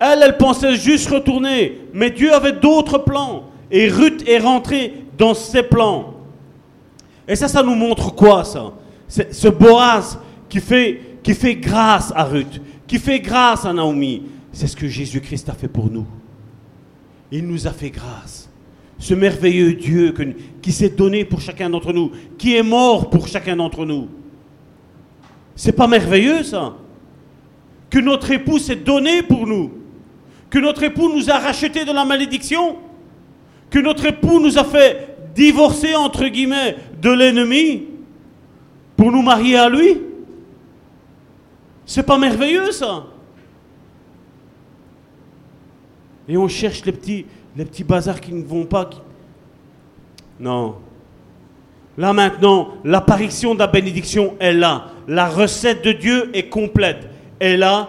Elle, 0.00 0.22
elle 0.22 0.36
pensait 0.36 0.74
juste 0.74 1.08
retourner, 1.08 1.78
mais 1.94 2.10
Dieu 2.10 2.34
avait 2.34 2.52
d'autres 2.52 2.98
plans. 2.98 3.44
Et 3.76 3.88
Ruth 3.88 4.22
est 4.28 4.38
rentrée 4.38 4.94
dans 5.18 5.34
ses 5.34 5.64
plans. 5.64 6.14
Et 7.26 7.34
ça, 7.34 7.48
ça 7.48 7.60
nous 7.60 7.74
montre 7.74 8.14
quoi, 8.14 8.44
ça? 8.44 8.72
Ce 9.08 9.48
Boaz 9.48 10.16
qui 10.48 10.60
fait, 10.60 11.00
qui 11.24 11.34
fait 11.34 11.56
grâce 11.56 12.12
à 12.14 12.22
Ruth, 12.22 12.62
qui 12.86 13.00
fait 13.00 13.18
grâce 13.18 13.64
à 13.64 13.72
Naomi. 13.72 14.22
C'est 14.52 14.68
ce 14.68 14.76
que 14.76 14.86
Jésus-Christ 14.86 15.48
a 15.48 15.54
fait 15.54 15.66
pour 15.66 15.90
nous. 15.90 16.06
Il 17.32 17.48
nous 17.48 17.66
a 17.66 17.72
fait 17.72 17.90
grâce. 17.90 18.48
Ce 18.96 19.12
merveilleux 19.12 19.74
Dieu 19.74 20.14
qui 20.62 20.70
s'est 20.70 20.90
donné 20.90 21.24
pour 21.24 21.40
chacun 21.40 21.68
d'entre 21.68 21.92
nous, 21.92 22.12
qui 22.38 22.54
est 22.54 22.62
mort 22.62 23.10
pour 23.10 23.26
chacun 23.26 23.56
d'entre 23.56 23.84
nous. 23.84 24.06
C'est 25.56 25.72
pas 25.72 25.88
merveilleux 25.88 26.44
ça? 26.44 26.74
Que 27.90 27.98
notre 27.98 28.30
époux 28.30 28.60
s'est 28.60 28.76
donné 28.76 29.24
pour 29.24 29.48
nous. 29.48 29.72
Que 30.48 30.60
notre 30.60 30.84
époux 30.84 31.12
nous 31.12 31.28
a 31.28 31.40
racheté 31.40 31.84
de 31.84 31.90
la 31.90 32.04
malédiction. 32.04 32.76
Que 33.74 33.80
notre 33.80 34.06
époux 34.06 34.38
nous 34.38 34.56
a 34.56 34.62
fait 34.62 35.16
divorcer, 35.34 35.96
entre 35.96 36.28
guillemets, 36.28 36.76
de 37.02 37.10
l'ennemi 37.10 37.88
pour 38.96 39.10
nous 39.10 39.20
marier 39.20 39.56
à 39.56 39.68
lui. 39.68 40.00
C'est 41.84 42.04
pas 42.04 42.16
merveilleux 42.16 42.70
ça 42.70 43.04
Et 46.28 46.36
on 46.36 46.46
cherche 46.46 46.84
les 46.84 46.92
petits, 46.92 47.26
les 47.56 47.64
petits 47.64 47.82
bazars 47.82 48.20
qui 48.20 48.32
ne 48.32 48.44
vont 48.44 48.64
pas. 48.64 48.90
Non. 50.38 50.76
Là 51.98 52.12
maintenant, 52.12 52.74
l'apparition 52.84 53.54
de 53.54 53.58
la 53.58 53.66
bénédiction 53.66 54.36
est 54.38 54.52
là. 54.52 54.92
La 55.08 55.26
recette 55.26 55.84
de 55.84 55.90
Dieu 55.90 56.30
est 56.32 56.48
complète. 56.48 57.08
Et 57.40 57.56
là, 57.56 57.88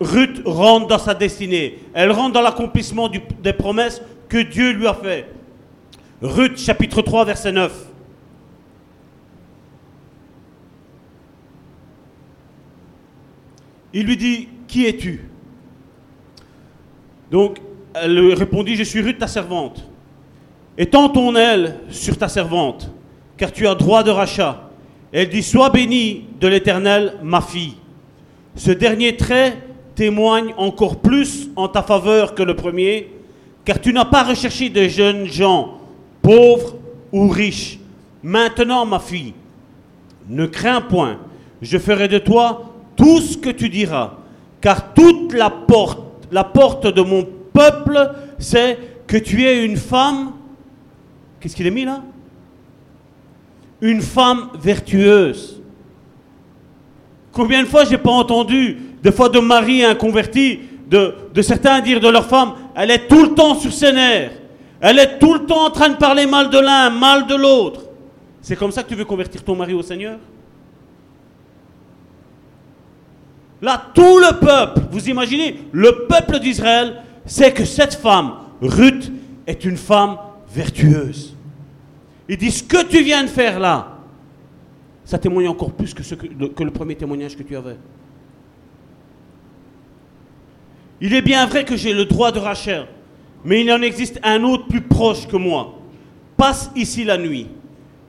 Ruth 0.00 0.42
rentre 0.44 0.86
dans 0.86 0.98
sa 0.98 1.12
destinée. 1.14 1.80
Elle 1.92 2.12
rentre 2.12 2.34
dans 2.34 2.40
l'accomplissement 2.40 3.08
des 3.08 3.52
promesses 3.52 4.00
Dieu 4.38 4.72
lui 4.72 4.86
a 4.86 4.94
fait. 4.94 5.26
Ruth 6.22 6.58
chapitre 6.58 7.02
3 7.02 7.24
verset 7.24 7.52
9. 7.52 7.72
Il 13.92 14.06
lui 14.06 14.16
dit, 14.16 14.48
qui 14.66 14.86
es-tu? 14.86 15.28
Donc, 17.30 17.58
elle 17.94 18.14
lui 18.14 18.34
répondit, 18.34 18.74
je 18.74 18.82
suis 18.82 19.00
Ruth, 19.00 19.18
ta 19.18 19.28
servante. 19.28 19.88
Étends 20.76 21.08
ton 21.08 21.36
aile 21.36 21.80
sur 21.88 22.18
ta 22.18 22.28
servante, 22.28 22.90
car 23.36 23.52
tu 23.52 23.68
as 23.68 23.76
droit 23.76 24.02
de 24.02 24.10
rachat. 24.10 24.68
Elle 25.12 25.28
dit, 25.28 25.44
sois 25.44 25.70
bénie 25.70 26.26
de 26.40 26.48
l'Éternel, 26.48 27.14
ma 27.22 27.40
fille. 27.40 27.76
Ce 28.56 28.72
dernier 28.72 29.16
trait 29.16 29.56
témoigne 29.94 30.54
encore 30.56 31.00
plus 31.00 31.50
en 31.54 31.68
ta 31.68 31.82
faveur 31.82 32.34
que 32.34 32.42
le 32.42 32.56
premier, 32.56 33.13
car 33.64 33.80
tu 33.80 33.92
n'as 33.92 34.04
pas 34.04 34.22
recherché 34.24 34.68
de 34.68 34.86
jeunes 34.88 35.26
gens, 35.26 35.78
pauvres 36.20 36.76
ou 37.12 37.28
riches. 37.28 37.78
Maintenant, 38.22 38.84
ma 38.84 38.98
fille, 38.98 39.34
ne 40.28 40.46
crains 40.46 40.80
point, 40.80 41.18
je 41.62 41.78
ferai 41.78 42.08
de 42.08 42.18
toi 42.18 42.72
tout 42.96 43.20
ce 43.20 43.36
que 43.36 43.50
tu 43.50 43.68
diras, 43.68 44.14
car 44.60 44.94
toute 44.94 45.32
la 45.32 45.50
porte, 45.50 46.00
la 46.30 46.44
porte 46.44 46.86
de 46.86 47.02
mon 47.02 47.26
peuple, 47.52 48.12
c'est 48.38 48.78
que 49.06 49.16
tu 49.16 49.44
es 49.44 49.64
une 49.64 49.76
femme. 49.76 50.32
Qu'est-ce 51.40 51.56
qu'il 51.56 51.66
est 51.66 51.70
mis 51.70 51.84
là? 51.84 52.02
Une 53.80 54.00
femme 54.00 54.48
vertueuse. 54.58 55.60
Combien 57.32 57.62
de 57.62 57.68
fois 57.68 57.84
j'ai 57.84 57.98
pas 57.98 58.12
entendu, 58.12 58.78
des 59.02 59.12
fois 59.12 59.28
de 59.28 59.40
maris 59.40 59.84
inconvertis, 59.84 60.60
de, 60.88 61.14
de 61.34 61.42
certains 61.42 61.80
dire 61.80 62.00
de 62.00 62.08
leur 62.08 62.26
femme, 62.26 62.54
elle 62.76 62.90
est 62.90 63.06
tout 63.08 63.22
le 63.22 63.34
temps 63.34 63.54
sur 63.54 63.72
ses 63.72 63.92
nerfs. 63.92 64.32
Elle 64.80 64.98
est 64.98 65.18
tout 65.18 65.34
le 65.34 65.46
temps 65.46 65.66
en 65.66 65.70
train 65.70 65.88
de 65.88 65.96
parler 65.96 66.26
mal 66.26 66.50
de 66.50 66.58
l'un, 66.58 66.90
mal 66.90 67.26
de 67.26 67.34
l'autre. 67.34 67.82
C'est 68.42 68.56
comme 68.56 68.70
ça 68.72 68.82
que 68.82 68.88
tu 68.88 68.94
veux 68.94 69.04
convertir 69.04 69.42
ton 69.42 69.56
mari 69.56 69.72
au 69.72 69.82
Seigneur? 69.82 70.18
Là, 73.62 73.82
tout 73.94 74.18
le 74.18 74.38
peuple, 74.38 74.82
vous 74.90 75.08
imaginez, 75.08 75.60
le 75.72 76.06
peuple 76.06 76.38
d'Israël 76.38 77.02
c'est 77.26 77.52
que 77.52 77.64
cette 77.64 77.94
femme, 77.94 78.32
Ruth, 78.60 79.10
est 79.46 79.64
une 79.64 79.76
femme 79.76 80.16
vertueuse. 80.48 81.34
Il 82.28 82.36
dit, 82.36 82.50
ce 82.50 82.62
que 82.62 82.84
tu 82.84 83.02
viens 83.02 83.22
de 83.22 83.28
faire 83.28 83.58
là, 83.58 83.98
ça 85.04 85.18
témoigne 85.18 85.48
encore 85.48 85.72
plus 85.72 85.92
que, 85.92 86.02
que, 86.02 86.62
le, 86.62 86.70
premier 86.70 86.94
témoignage 86.94 87.36
que 87.36 87.42
tu 87.42 87.56
avais. 87.56 87.76
Il 91.04 91.12
est 91.12 91.20
bien 91.20 91.44
vrai 91.44 91.66
que 91.66 91.76
j'ai 91.76 91.92
le 91.92 92.06
droit 92.06 92.32
de 92.32 92.38
Rachel, 92.38 92.86
mais 93.44 93.60
il 93.60 93.70
en 93.70 93.82
existe 93.82 94.18
un 94.22 94.42
autre 94.42 94.68
plus 94.68 94.80
proche 94.80 95.28
que 95.28 95.36
moi. 95.36 95.74
Passe 96.34 96.70
ici 96.74 97.04
la 97.04 97.18
nuit, 97.18 97.46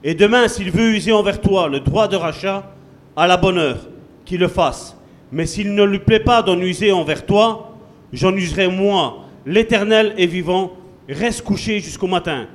et 0.02 0.14
demain, 0.14 0.48
s'il 0.48 0.70
veut 0.70 0.94
user 0.94 1.12
envers 1.12 1.42
toi 1.42 1.68
le 1.68 1.80
droit 1.80 2.08
de 2.08 2.16
rachat, 2.16 2.72
à 3.14 3.26
la 3.26 3.36
bonne 3.36 3.58
heure, 3.58 3.86
qu'il 4.24 4.40
le 4.40 4.48
fasse. 4.48 4.96
Mais 5.30 5.44
s'il 5.44 5.74
ne 5.74 5.84
lui 5.84 5.98
plaît 5.98 6.20
pas 6.20 6.40
d'en 6.40 6.58
user 6.58 6.90
envers 6.90 7.26
toi, 7.26 7.76
j'en 8.14 8.34
userai 8.34 8.68
moi. 8.68 9.26
L'Éternel 9.44 10.14
est 10.16 10.24
vivant, 10.24 10.72
reste 11.06 11.42
couché 11.42 11.80
jusqu'au 11.80 12.06
matin. 12.06 12.46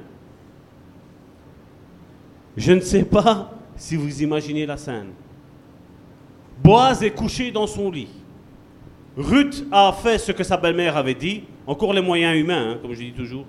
Je 2.58 2.72
ne 2.72 2.82
sais 2.82 3.04
pas 3.04 3.52
si 3.76 3.96
vous 3.96 4.24
imaginez 4.24 4.66
la 4.66 4.78
scène. 4.78 5.12
Boaz 6.64 7.04
est 7.04 7.12
couché 7.12 7.52
dans 7.52 7.68
son 7.68 7.92
lit. 7.92 8.10
Ruth 9.18 9.66
a 9.72 9.92
fait 9.92 10.18
ce 10.18 10.32
que 10.32 10.44
sa 10.44 10.58
belle-mère 10.58 10.96
avait 10.96 11.14
dit, 11.14 11.44
encore 11.68 11.94
les 11.94 12.02
moyens 12.02 12.38
humains, 12.38 12.72
hein, 12.72 12.78
comme 12.82 12.94
je 12.94 13.00
dis 13.00 13.12
toujours. 13.12 13.46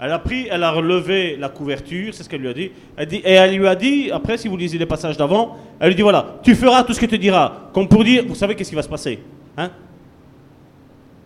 Elle 0.00 0.12
a 0.12 0.18
pris, 0.18 0.46
elle 0.48 0.62
a 0.62 0.70
relevé 0.70 1.36
la 1.36 1.48
couverture, 1.48 2.14
c'est 2.14 2.22
ce 2.22 2.28
qu'elle 2.28 2.40
lui 2.40 2.48
a 2.48 2.54
dit. 2.54 2.70
Elle. 2.96 3.12
Et 3.12 3.32
elle 3.32 3.56
lui 3.56 3.66
a 3.66 3.74
dit, 3.74 4.10
après, 4.12 4.38
si 4.38 4.46
vous 4.46 4.56
lisez 4.56 4.78
les 4.78 4.86
passages 4.86 5.16
d'avant, 5.16 5.56
elle 5.80 5.88
lui 5.88 5.96
dit 5.96 6.02
voilà, 6.02 6.38
tu 6.42 6.54
feras 6.54 6.84
tout 6.84 6.92
ce 6.94 7.00
que 7.00 7.06
te 7.06 7.16
dira. 7.16 7.70
Comme 7.74 7.88
pour 7.88 8.04
dire, 8.04 8.24
vous 8.26 8.36
savez 8.36 8.54
qu'est-ce 8.54 8.70
qui 8.70 8.76
va 8.76 8.82
se 8.82 8.88
passer 8.88 9.18
hein? 9.56 9.70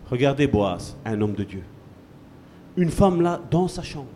Regardez 0.09 0.47
Boaz, 0.47 0.97
un 1.05 1.21
homme 1.21 1.33
de 1.33 1.43
Dieu. 1.43 1.63
Une 2.75 2.89
femme 2.89 3.21
là, 3.21 3.39
dans 3.51 3.67
sa 3.67 3.83
chambre. 3.83 4.07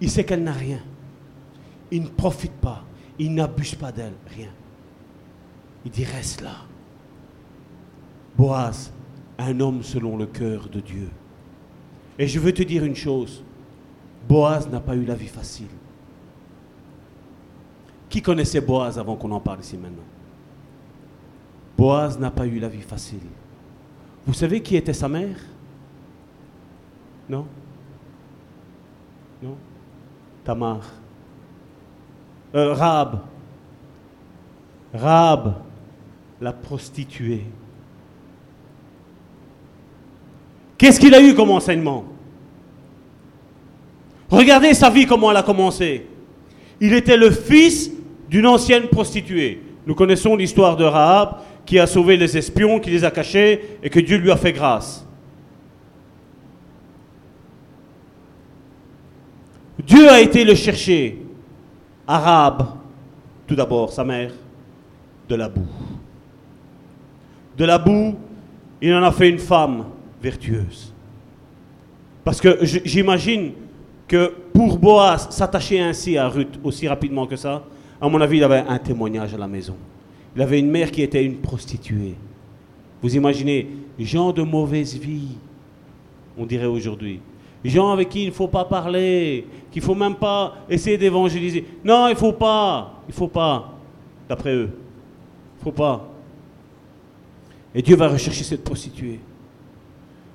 Il 0.00 0.10
sait 0.10 0.24
qu'elle 0.24 0.42
n'a 0.42 0.52
rien. 0.52 0.80
Il 1.92 2.02
ne 2.02 2.08
profite 2.08 2.52
pas. 2.52 2.82
Il 3.18 3.32
n'abuse 3.32 3.76
pas 3.76 3.92
d'elle. 3.92 4.14
Rien. 4.36 4.50
Il 5.84 5.92
dit 5.92 6.04
reste 6.04 6.40
là. 6.40 6.56
Boaz, 8.36 8.92
un 9.38 9.60
homme 9.60 9.82
selon 9.82 10.16
le 10.16 10.26
cœur 10.26 10.68
de 10.68 10.80
Dieu. 10.80 11.08
Et 12.18 12.26
je 12.26 12.38
veux 12.38 12.52
te 12.52 12.62
dire 12.62 12.84
une 12.84 12.96
chose. 12.96 13.42
Boaz 14.28 14.68
n'a 14.68 14.80
pas 14.80 14.94
eu 14.96 15.04
la 15.04 15.14
vie 15.14 15.28
facile. 15.28 15.68
Qui 18.08 18.22
connaissait 18.22 18.60
Boaz 18.60 18.98
avant 18.98 19.16
qu'on 19.16 19.32
en 19.32 19.40
parle 19.40 19.60
ici 19.60 19.76
maintenant? 19.76 20.02
Boaz 21.76 22.18
n'a 22.18 22.30
pas 22.30 22.46
eu 22.46 22.58
la 22.58 22.68
vie 22.68 22.82
facile. 22.82 23.18
Vous 24.26 24.34
savez 24.34 24.62
qui 24.62 24.76
était 24.76 24.92
sa 24.92 25.08
mère? 25.08 25.36
Non? 27.28 27.46
Non? 29.42 29.56
Tamar. 30.44 30.80
Euh, 32.54 32.72
Rab. 32.72 33.20
Rab, 34.94 35.54
la 36.40 36.52
prostituée. 36.52 37.44
Qu'est-ce 40.76 40.98
qu'il 40.98 41.14
a 41.14 41.20
eu 41.20 41.34
comme 41.34 41.50
enseignement? 41.50 42.04
Regardez 44.28 44.74
sa 44.74 44.90
vie, 44.90 45.06
comment 45.06 45.30
elle 45.30 45.36
a 45.36 45.42
commencé. 45.42 46.06
Il 46.80 46.92
était 46.92 47.16
le 47.16 47.30
fils 47.30 47.90
d'une 48.28 48.46
ancienne 48.46 48.88
prostituée. 48.88 49.62
Nous 49.86 49.94
connaissons 49.94 50.34
l'histoire 50.34 50.76
de 50.76 50.84
Rahab, 50.84 51.36
qui 51.64 51.78
a 51.78 51.86
sauvé 51.86 52.16
les 52.16 52.36
espions, 52.36 52.80
qui 52.80 52.90
les 52.90 53.04
a 53.04 53.10
cachés, 53.10 53.78
et 53.82 53.90
que 53.90 54.00
Dieu 54.00 54.16
lui 54.16 54.30
a 54.30 54.36
fait 54.36 54.52
grâce. 54.52 55.06
Dieu 59.86 60.08
a 60.08 60.20
été 60.20 60.44
le 60.44 60.54
chercher. 60.54 61.18
Arabe, 62.06 62.66
tout 63.46 63.54
d'abord, 63.54 63.92
sa 63.92 64.04
mère, 64.04 64.32
de 65.28 65.34
la 65.34 65.48
boue. 65.48 65.66
De 67.56 67.64
la 67.64 67.78
boue, 67.78 68.16
il 68.82 68.92
en 68.92 69.02
a 69.02 69.12
fait 69.12 69.28
une 69.28 69.38
femme 69.38 69.84
vertueuse. 70.24 70.92
Parce 72.24 72.40
que 72.40 72.58
j'imagine 72.64 73.52
que 74.08 74.32
pour 74.54 74.78
Boaz 74.78 75.28
s'attacher 75.30 75.80
ainsi 75.80 76.16
à 76.16 76.28
Ruth 76.28 76.58
aussi 76.64 76.88
rapidement 76.88 77.26
que 77.26 77.36
ça, 77.36 77.62
à 78.00 78.08
mon 78.08 78.20
avis, 78.20 78.38
il 78.38 78.44
avait 78.44 78.64
un 78.66 78.78
témoignage 78.78 79.34
à 79.34 79.38
la 79.38 79.46
maison. 79.46 79.76
Il 80.34 80.42
avait 80.42 80.58
une 80.58 80.70
mère 80.70 80.90
qui 80.90 81.02
était 81.02 81.24
une 81.24 81.36
prostituée. 81.36 82.14
Vous 83.02 83.14
imaginez, 83.14 83.68
gens 83.98 84.32
de 84.32 84.42
mauvaise 84.42 84.96
vie, 84.96 85.36
on 86.36 86.46
dirait 86.46 86.66
aujourd'hui. 86.66 87.20
Gens 87.62 87.92
avec 87.92 88.08
qui 88.08 88.24
il 88.24 88.28
ne 88.28 88.32
faut 88.32 88.48
pas 88.48 88.64
parler, 88.64 89.46
qu'il 89.70 89.82
ne 89.82 89.86
faut 89.86 89.94
même 89.94 90.16
pas 90.16 90.54
essayer 90.68 90.98
d'évangéliser. 90.98 91.64
Non, 91.84 92.08
il 92.08 92.12
ne 92.12 92.18
faut 92.18 92.32
pas. 92.32 93.02
Il 93.06 93.12
ne 93.12 93.14
faut 93.14 93.28
pas, 93.28 93.74
d'après 94.28 94.54
eux. 94.54 94.70
Il 94.72 95.58
ne 95.60 95.64
faut 95.64 95.72
pas. 95.72 96.08
Et 97.74 97.82
Dieu 97.82 97.96
va 97.96 98.08
rechercher 98.08 98.44
cette 98.44 98.64
prostituée. 98.64 99.20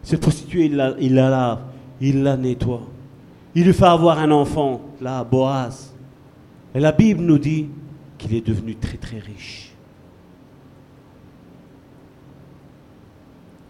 Cette 0.10 0.22
prostituée, 0.22 0.66
il 0.66 0.76
la, 0.76 1.30
lave, 1.30 1.60
il 2.02 2.24
la 2.24 2.36
nettoie. 2.36 2.82
Il 3.54 3.66
lui 3.66 3.74
fait 3.74 3.86
avoir 3.86 4.18
un 4.18 4.32
enfant, 4.32 4.82
là, 5.00 5.24
Boaz. 5.24 5.94
Et 6.74 6.80
la 6.80 6.92
Bible 6.92 7.22
nous 7.22 7.38
dit 7.38 7.68
qu'il 8.18 8.34
est 8.34 8.42
devenu 8.42 8.76
très 8.76 8.98
très 8.98 9.20
riche. 9.20 9.72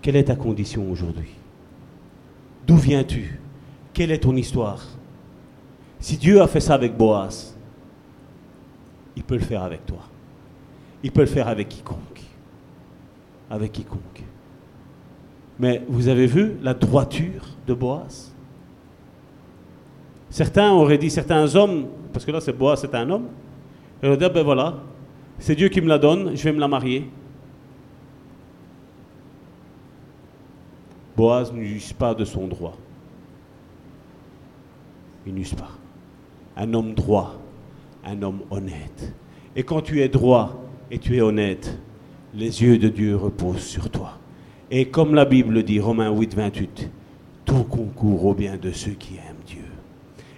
Quelle 0.02 0.16
est 0.16 0.24
ta 0.24 0.38
condition 0.38 0.90
aujourd'hui? 0.90 1.32
D'où 2.66 2.78
viens-tu? 2.78 3.41
Quelle 3.91 4.11
est 4.11 4.20
ton 4.20 4.38
histoire? 4.38 4.82
Si 5.99 6.16
Dieu 6.16 6.41
a 6.41 6.48
fait 6.48 6.61
ça 6.61 6.74
avec 6.74 6.95
Boaz, 6.95 7.53
il 9.18 9.26
peut 9.26 9.36
le 9.36 9.41
faire 9.41 9.64
avec 9.64 9.86
toi. 9.86 10.07
Il 11.03 11.11
peut 11.11 11.20
le 11.20 11.28
faire 11.28 11.49
avec 11.49 11.68
quiconque. 11.68 12.22
Avec 13.49 13.74
quiconque. 13.74 14.24
Mais 15.60 15.84
vous 15.88 16.07
avez 16.07 16.26
vu 16.26 16.53
la 16.61 16.73
droiture 16.73 17.45
de 17.68 17.73
Boaz? 17.73 18.34
Certains 20.30 20.72
auraient 20.72 20.98
dit, 20.98 21.10
certains 21.10 21.56
hommes, 21.56 21.88
parce 22.14 22.23
que 22.23 22.31
là 22.31 22.40
c'est 22.40 22.53
Boaz, 22.53 22.81
c'est 22.81 22.95
un 22.95 23.10
homme, 23.10 23.27
ils 24.02 24.07
auraient 24.07 24.18
dit, 24.18 24.30
ben 24.34 24.44
voilà, 24.44 24.76
c'est 25.38 25.56
Dieu 25.56 25.69
qui 25.69 25.81
me 25.81 25.88
la 25.88 25.98
donne, 25.98 26.36
je 26.36 26.44
vais 26.44 26.53
me 26.53 26.60
la 26.60 26.68
marier. 26.68 27.10
Boaz 31.18 31.52
n'use 31.52 31.91
pas 31.91 32.14
de 32.15 32.23
son 32.23 32.48
droit 32.48 32.77
il 35.30 35.36
n'use 35.36 35.53
pas. 35.53 35.72
Un 36.57 36.73
homme 36.73 36.94
droit, 36.94 37.40
un 38.03 38.22
homme 38.22 38.41
honnête. 38.49 39.14
Et 39.56 39.64
quand 39.64 39.81
tu 39.81 40.02
es 40.02 40.10
droit 40.10 40.61
et 40.91 40.99
tu 40.99 41.15
es 41.15 41.22
honnête, 41.22 41.77
les 42.34 42.61
yeux 42.61 42.77
de 42.77 42.90
Dieu 42.90 43.15
reposent 43.15 43.64
sur 43.64 43.90
toi. 43.90 44.18
Et 44.71 44.85
comme 44.85 45.15
la 45.15 45.25
Bible 45.25 45.63
dit, 45.63 45.79
Romains 45.79 46.11
8, 46.11 46.35
28, 46.35 46.89
tout 47.45 47.63
concourt 47.63 48.25
au 48.25 48.33
bien 48.33 48.57
de 48.57 48.71
ceux 48.71 48.91
qui 48.91 49.15
aiment 49.15 49.43
Dieu. 49.45 49.65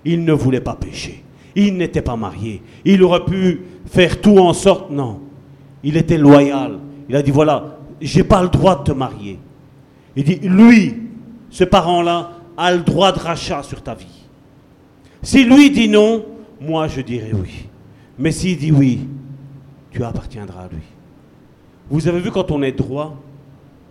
Il 0.05 0.23
ne 0.23 0.33
voulait 0.33 0.61
pas 0.61 0.75
pécher. 0.75 1.23
Il 1.55 1.77
n'était 1.77 2.01
pas 2.01 2.15
marié. 2.15 2.61
Il 2.85 3.03
aurait 3.03 3.25
pu 3.25 3.61
faire 3.85 4.21
tout 4.21 4.37
en 4.37 4.53
sorte. 4.53 4.89
Non. 4.89 5.19
Il 5.83 5.97
était 5.97 6.17
loyal. 6.17 6.79
Il 7.09 7.15
a 7.15 7.21
dit 7.21 7.31
voilà, 7.31 7.77
j'ai 7.99 8.23
pas 8.23 8.41
le 8.41 8.49
droit 8.49 8.77
de 8.77 8.83
te 8.83 8.91
marier. 8.93 9.37
Il 10.15 10.23
dit 10.23 10.39
lui, 10.43 10.95
ce 11.49 11.65
parent-là, 11.65 12.31
a 12.57 12.73
le 12.73 12.81
droit 12.81 13.11
de 13.11 13.19
rachat 13.19 13.63
sur 13.63 13.81
ta 13.81 13.95
vie. 13.95 14.25
Si 15.21 15.43
lui 15.43 15.71
dit 15.71 15.89
non, 15.89 16.25
moi 16.59 16.87
je 16.87 17.01
dirai 17.01 17.31
oui. 17.33 17.67
Mais 18.17 18.31
s'il 18.31 18.57
dit 18.57 18.71
oui, 18.71 19.07
tu 19.91 20.03
appartiendras 20.03 20.63
à 20.63 20.67
lui. 20.69 20.83
Vous 21.89 22.07
avez 22.07 22.19
vu 22.19 22.31
quand 22.31 22.51
on 22.51 22.61
est 22.61 22.71
droit, 22.71 23.15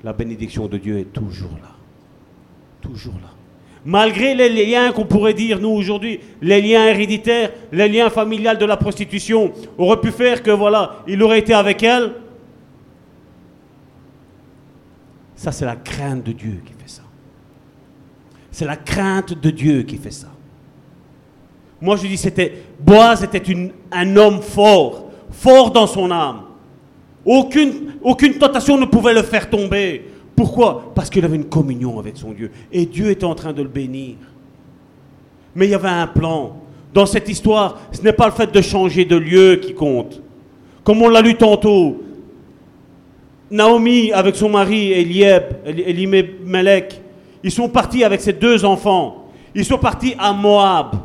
la 0.02 0.12
bénédiction 0.12 0.66
de 0.66 0.78
Dieu 0.78 0.98
est 0.98 1.12
toujours 1.12 1.56
là. 1.62 1.70
Toujours 2.80 3.14
là. 3.14 3.30
Malgré 3.84 4.34
les 4.34 4.66
liens 4.66 4.92
qu'on 4.92 5.06
pourrait 5.06 5.34
dire, 5.34 5.58
nous, 5.58 5.70
aujourd'hui, 5.70 6.20
les 6.42 6.60
liens 6.60 6.86
héréditaires, 6.86 7.50
les 7.72 7.88
liens 7.88 8.10
familiales 8.10 8.58
de 8.58 8.66
la 8.66 8.76
prostitution, 8.76 9.52
auraient 9.78 10.00
pu 10.00 10.10
faire 10.10 10.42
que, 10.42 10.50
voilà, 10.50 10.96
il 11.06 11.22
aurait 11.22 11.38
été 11.38 11.54
avec 11.54 11.82
elle. 11.82 12.12
Ça, 15.34 15.52
c'est 15.52 15.64
la 15.64 15.76
crainte 15.76 16.24
de 16.24 16.32
Dieu 16.32 16.60
qui 16.64 16.74
fait 16.74 16.88
ça. 16.88 17.02
C'est 18.50 18.66
la 18.66 18.76
crainte 18.76 19.32
de 19.32 19.50
Dieu 19.50 19.82
qui 19.82 19.96
fait 19.96 20.10
ça. 20.10 20.28
Moi, 21.80 21.96
je 21.96 22.06
dis, 22.06 22.18
c'était 22.18 22.62
Boaz 22.78 23.24
était 23.24 23.42
un 23.90 24.16
homme 24.16 24.42
fort, 24.42 25.06
fort 25.30 25.70
dans 25.70 25.86
son 25.86 26.10
âme. 26.10 26.42
Aucune, 27.24 27.92
tentation 28.38 28.78
ne 28.78 28.86
pouvait 28.86 29.14
le 29.14 29.22
faire 29.22 29.48
tomber. 29.50 30.04
Pourquoi? 30.34 30.92
Parce 30.94 31.10
qu'il 31.10 31.24
avait 31.24 31.36
une 31.36 31.44
communion 31.44 31.98
avec 31.98 32.16
son 32.16 32.32
Dieu. 32.32 32.50
Et 32.72 32.86
Dieu 32.86 33.10
était 33.10 33.24
en 33.24 33.34
train 33.34 33.52
de 33.52 33.62
le 33.62 33.68
bénir. 33.68 34.16
Mais 35.54 35.66
il 35.66 35.70
y 35.70 35.74
avait 35.74 35.88
un 35.88 36.06
plan. 36.06 36.56
Dans 36.94 37.06
cette 37.06 37.28
histoire, 37.28 37.78
ce 37.92 38.00
n'est 38.02 38.12
pas 38.12 38.26
le 38.26 38.32
fait 38.32 38.50
de 38.50 38.60
changer 38.60 39.04
de 39.04 39.16
lieu 39.16 39.56
qui 39.56 39.74
compte. 39.74 40.20
Comme 40.82 41.02
on 41.02 41.08
l'a 41.08 41.20
lu 41.20 41.34
tantôt, 41.34 42.02
Naomi 43.50 44.12
avec 44.12 44.36
son 44.36 44.48
mari 44.48 44.92
Eliab, 44.92 45.44
Elimelech, 45.66 47.00
ils 47.42 47.50
sont 47.50 47.68
partis 47.68 48.04
avec 48.04 48.20
ses 48.20 48.32
deux 48.32 48.64
enfants. 48.64 49.28
Ils 49.54 49.64
sont 49.64 49.78
partis 49.78 50.14
à 50.18 50.32
Moab. 50.32 50.96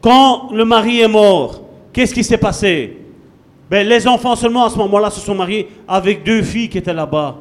Quand 0.00 0.50
le 0.52 0.64
mari 0.64 1.00
est 1.00 1.08
mort, 1.08 1.62
qu'est-ce 1.92 2.14
qui 2.14 2.24
s'est 2.24 2.38
passé? 2.38 2.96
Ben, 3.70 3.86
Les 3.86 4.06
enfants 4.06 4.36
seulement 4.36 4.64
à 4.64 4.70
ce 4.70 4.78
moment-là 4.78 5.10
se 5.10 5.20
sont 5.20 5.34
mariés 5.34 5.68
avec 5.86 6.24
deux 6.24 6.42
filles 6.42 6.68
qui 6.68 6.78
étaient 6.78 6.92
là-bas. 6.94 7.36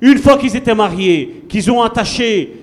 Une 0.00 0.18
fois 0.18 0.38
qu'ils 0.38 0.54
étaient 0.56 0.74
mariés, 0.74 1.44
qu'ils 1.48 1.70
ont 1.70 1.82
attaché, 1.82 2.54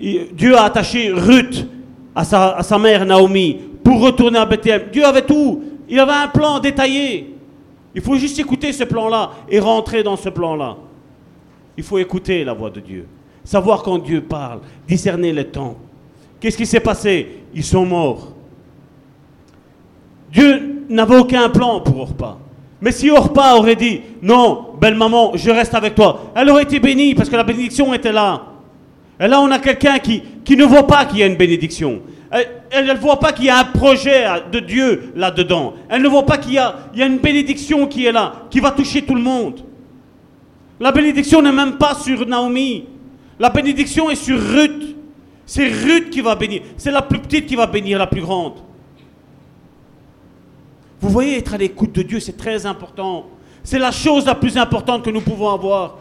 Dieu 0.00 0.56
a 0.56 0.64
attaché 0.64 1.10
Ruth 1.10 1.66
à 2.14 2.24
sa, 2.62 2.78
mère 2.78 3.04
Naomi 3.04 3.58
pour 3.84 4.00
retourner 4.00 4.38
à 4.38 4.46
Bethléem. 4.46 4.82
Dieu 4.92 5.04
avait 5.04 5.22
tout. 5.22 5.62
Il 5.88 5.98
avait 5.98 6.12
un 6.12 6.28
plan 6.28 6.58
détaillé. 6.58 7.34
Il 7.94 8.02
faut 8.02 8.16
juste 8.16 8.38
écouter 8.38 8.72
ce 8.72 8.84
plan-là 8.84 9.30
et 9.48 9.58
rentrer 9.58 10.02
dans 10.02 10.16
ce 10.16 10.28
plan-là. 10.28 10.76
Il 11.76 11.84
faut 11.84 11.98
écouter 11.98 12.44
la 12.44 12.52
voix 12.52 12.70
de 12.70 12.80
Dieu. 12.80 13.06
Savoir 13.44 13.82
quand 13.82 13.98
Dieu 13.98 14.20
parle, 14.20 14.60
discerner 14.86 15.32
les 15.32 15.46
temps. 15.46 15.76
Qu'est-ce 16.40 16.56
qui 16.56 16.66
s'est 16.66 16.80
passé? 16.80 17.40
Ils 17.54 17.64
sont 17.64 17.86
morts. 17.86 18.32
Dieu 20.30 20.77
n'avait 20.88 21.16
aucun 21.18 21.48
plan 21.50 21.80
pour 21.80 22.00
Orpa. 22.00 22.38
Mais 22.80 22.92
si 22.92 23.10
Orpa 23.10 23.54
aurait 23.56 23.76
dit 23.76 24.00
Non, 24.22 24.68
belle 24.80 24.94
maman, 24.94 25.32
je 25.34 25.50
reste 25.50 25.74
avec 25.74 25.94
toi, 25.94 26.32
elle 26.34 26.48
aurait 26.50 26.62
été 26.62 26.78
bénie 26.78 27.14
parce 27.14 27.28
que 27.28 27.36
la 27.36 27.44
bénédiction 27.44 27.92
était 27.94 28.12
là. 28.12 28.42
Et 29.20 29.26
là, 29.26 29.40
on 29.40 29.50
a 29.50 29.58
quelqu'un 29.58 29.98
qui, 29.98 30.22
qui 30.44 30.56
ne 30.56 30.64
voit 30.64 30.86
pas 30.86 31.04
qu'il 31.04 31.18
y 31.18 31.22
a 31.22 31.26
une 31.26 31.36
bénédiction. 31.36 32.00
Elle 32.70 32.86
ne 32.86 32.94
voit 32.94 33.18
pas 33.18 33.32
qu'il 33.32 33.46
y 33.46 33.50
a 33.50 33.58
un 33.58 33.64
projet 33.64 34.24
de 34.52 34.60
Dieu 34.60 35.12
là-dedans. 35.16 35.74
Elle 35.88 36.02
ne 36.02 36.08
voit 36.08 36.26
pas 36.26 36.38
qu'il 36.38 36.52
y, 36.52 36.56
y 36.98 37.02
a 37.02 37.06
une 37.06 37.18
bénédiction 37.18 37.86
qui 37.86 38.06
est 38.06 38.12
là, 38.12 38.34
qui 38.50 38.60
va 38.60 38.70
toucher 38.70 39.02
tout 39.02 39.14
le 39.14 39.22
monde. 39.22 39.60
La 40.78 40.92
bénédiction 40.92 41.42
n'est 41.42 41.52
même 41.52 41.78
pas 41.78 41.94
sur 41.94 42.26
Naomi. 42.26 42.84
La 43.38 43.50
bénédiction 43.50 44.10
est 44.10 44.14
sur 44.14 44.38
Ruth. 44.38 44.96
C'est 45.46 45.66
Ruth 45.66 46.10
qui 46.10 46.20
va 46.20 46.36
bénir. 46.36 46.62
C'est 46.76 46.90
la 46.90 47.02
plus 47.02 47.18
petite 47.18 47.46
qui 47.46 47.56
va 47.56 47.66
bénir 47.66 47.98
la 47.98 48.06
plus 48.06 48.20
grande. 48.20 48.54
Vous 51.00 51.08
voyez, 51.10 51.38
être 51.38 51.54
à 51.54 51.58
l'écoute 51.58 51.92
de 51.92 52.02
Dieu, 52.02 52.20
c'est 52.20 52.36
très 52.36 52.66
important. 52.66 53.26
C'est 53.62 53.78
la 53.78 53.92
chose 53.92 54.26
la 54.26 54.34
plus 54.34 54.56
importante 54.56 55.04
que 55.04 55.10
nous 55.10 55.20
pouvons 55.20 55.50
avoir. 55.50 55.98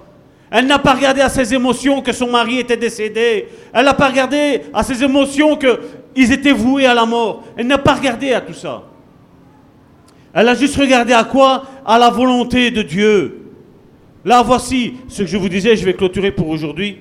Elle 0.49 0.65
n'a 0.65 0.80
pas 0.80 0.94
regardé 0.94 1.22
à 1.22 1.30
ses 1.30 1.53
émotions 1.53 2.02
que 2.02 2.14
son 2.14 2.32
mari 2.32 2.60
était 2.60 2.78
décédé. 2.78 3.49
Elle 3.74 3.86
n'a 3.86 3.94
pas 3.94 4.07
regardé 4.07 4.61
à 4.74 4.82
ses 4.82 5.03
émotions 5.03 5.57
qu'ils 5.57 6.32
étaient 6.32 6.53
voués 6.53 6.86
à 6.86 6.94
la 6.94 7.06
mort. 7.06 7.44
Elle 7.57 7.68
n'a 7.68 7.78
pas 7.78 7.95
regardé 7.95 8.32
à 8.32 8.41
tout 8.41 8.53
ça. 8.53 8.84
Elle 10.34 10.48
a 10.48 10.56
juste 10.56 10.78
regardé 10.78 11.14
à 11.14 11.24
quoi? 11.24 11.64
À 11.86 11.99
la 11.99 12.10
volonté 12.10 12.72
de 12.72 12.82
Dieu. 12.82 13.52
Là, 14.24 14.41
voici 14.41 14.95
ce 15.07 15.24
que 15.24 15.28
je 15.28 15.38
vous 15.38 15.49
disais, 15.49 15.76
je 15.76 15.86
vais 15.86 15.94
clôturer 15.94 16.32
pour 16.32 16.48
aujourd'hui. 16.48 16.99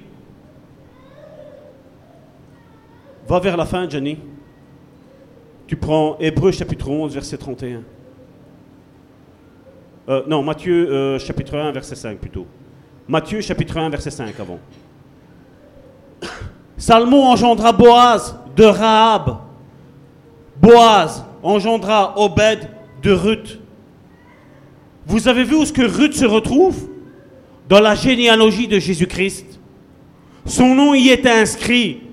Va 3.28 3.40
vers 3.40 3.56
la 3.56 3.66
fin, 3.66 3.88
Jenny. 3.88 4.18
Tu 5.66 5.76
prends 5.76 6.16
Hébreu 6.20 6.52
chapitre 6.52 6.88
11, 6.88 7.14
verset 7.14 7.38
31. 7.38 7.82
Euh, 10.08 10.22
non, 10.28 10.42
Matthieu 10.42 10.88
euh, 10.88 11.18
chapitre 11.18 11.56
1, 11.56 11.72
verset 11.72 11.96
5 11.96 12.18
plutôt. 12.18 12.46
Matthieu 13.08 13.40
chapitre 13.40 13.76
1, 13.76 13.90
verset 13.90 14.10
5 14.10 14.38
avant. 14.38 14.60
Salmon 16.76 17.24
engendra 17.24 17.72
Boaz 17.72 18.38
de 18.54 18.64
Rahab. 18.64 19.38
Boaz 20.60 21.24
engendra 21.42 22.14
Obed 22.16 22.68
de 23.02 23.10
Ruth. 23.10 23.58
Vous 25.06 25.26
avez 25.26 25.42
vu 25.42 25.56
où 25.56 25.62
est-ce 25.62 25.72
que 25.72 25.82
Ruth 25.82 26.14
se 26.14 26.24
retrouve? 26.24 26.88
Dans 27.68 27.80
la 27.80 27.96
généalogie 27.96 28.68
de 28.68 28.78
Jésus-Christ. 28.78 29.58
Son 30.44 30.76
nom 30.76 30.94
y 30.94 31.08
était 31.08 31.30
inscrit. 31.30 32.05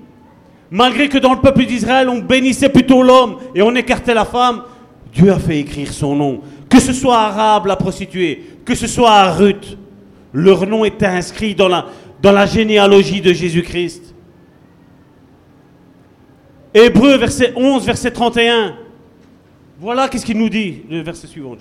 Malgré 0.74 1.08
que 1.08 1.18
dans 1.18 1.34
le 1.34 1.40
peuple 1.40 1.66
d'Israël, 1.66 2.08
on 2.08 2.18
bénissait 2.18 2.68
plutôt 2.68 3.00
l'homme 3.00 3.36
et 3.54 3.62
on 3.62 3.76
écartait 3.76 4.12
la 4.12 4.24
femme, 4.24 4.64
Dieu 5.12 5.30
a 5.30 5.38
fait 5.38 5.60
écrire 5.60 5.92
son 5.92 6.16
nom. 6.16 6.40
Que 6.68 6.80
ce 6.80 6.92
soit 6.92 7.28
Rahab, 7.28 7.66
la 7.66 7.76
prostituée, 7.76 8.44
que 8.64 8.74
ce 8.74 8.88
soit 8.88 9.12
à 9.12 9.30
Ruth, 9.30 9.78
leur 10.32 10.66
nom 10.66 10.84
était 10.84 11.06
inscrit 11.06 11.54
dans 11.54 11.68
la, 11.68 12.46
généalogie 12.46 13.20
de 13.20 13.32
Jésus-Christ. 13.32 14.16
Hébreu, 16.74 17.18
verset 17.18 17.52
11, 17.54 17.86
verset 17.86 18.10
31. 18.10 18.74
Voilà 19.78 20.08
qu'est-ce 20.08 20.26
qu'il 20.26 20.38
nous 20.38 20.48
dit, 20.48 20.82
le 20.90 21.02
verset 21.02 21.28
suivant. 21.28 21.56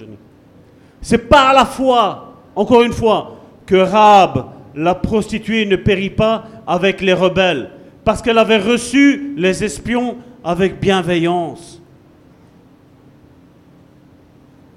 C'est 1.02 1.30
par 1.30 1.54
la 1.54 1.66
foi, 1.66 2.34
encore 2.56 2.82
une 2.82 2.94
fois, 2.94 3.38
que 3.68 3.76
Rahab, 3.76 4.48
la 4.74 4.96
prostituée, 4.96 5.68
ne 5.68 5.76
périt 5.76 6.10
pas 6.10 6.46
avec 6.66 7.00
les 7.00 7.14
rebelles, 7.14 7.70
parce 8.04 8.22
qu'elle 8.22 8.38
avait 8.38 8.58
reçu 8.58 9.34
les 9.38 9.64
espions 9.64 10.18
avec 10.44 10.80
bienveillance. 10.80 11.82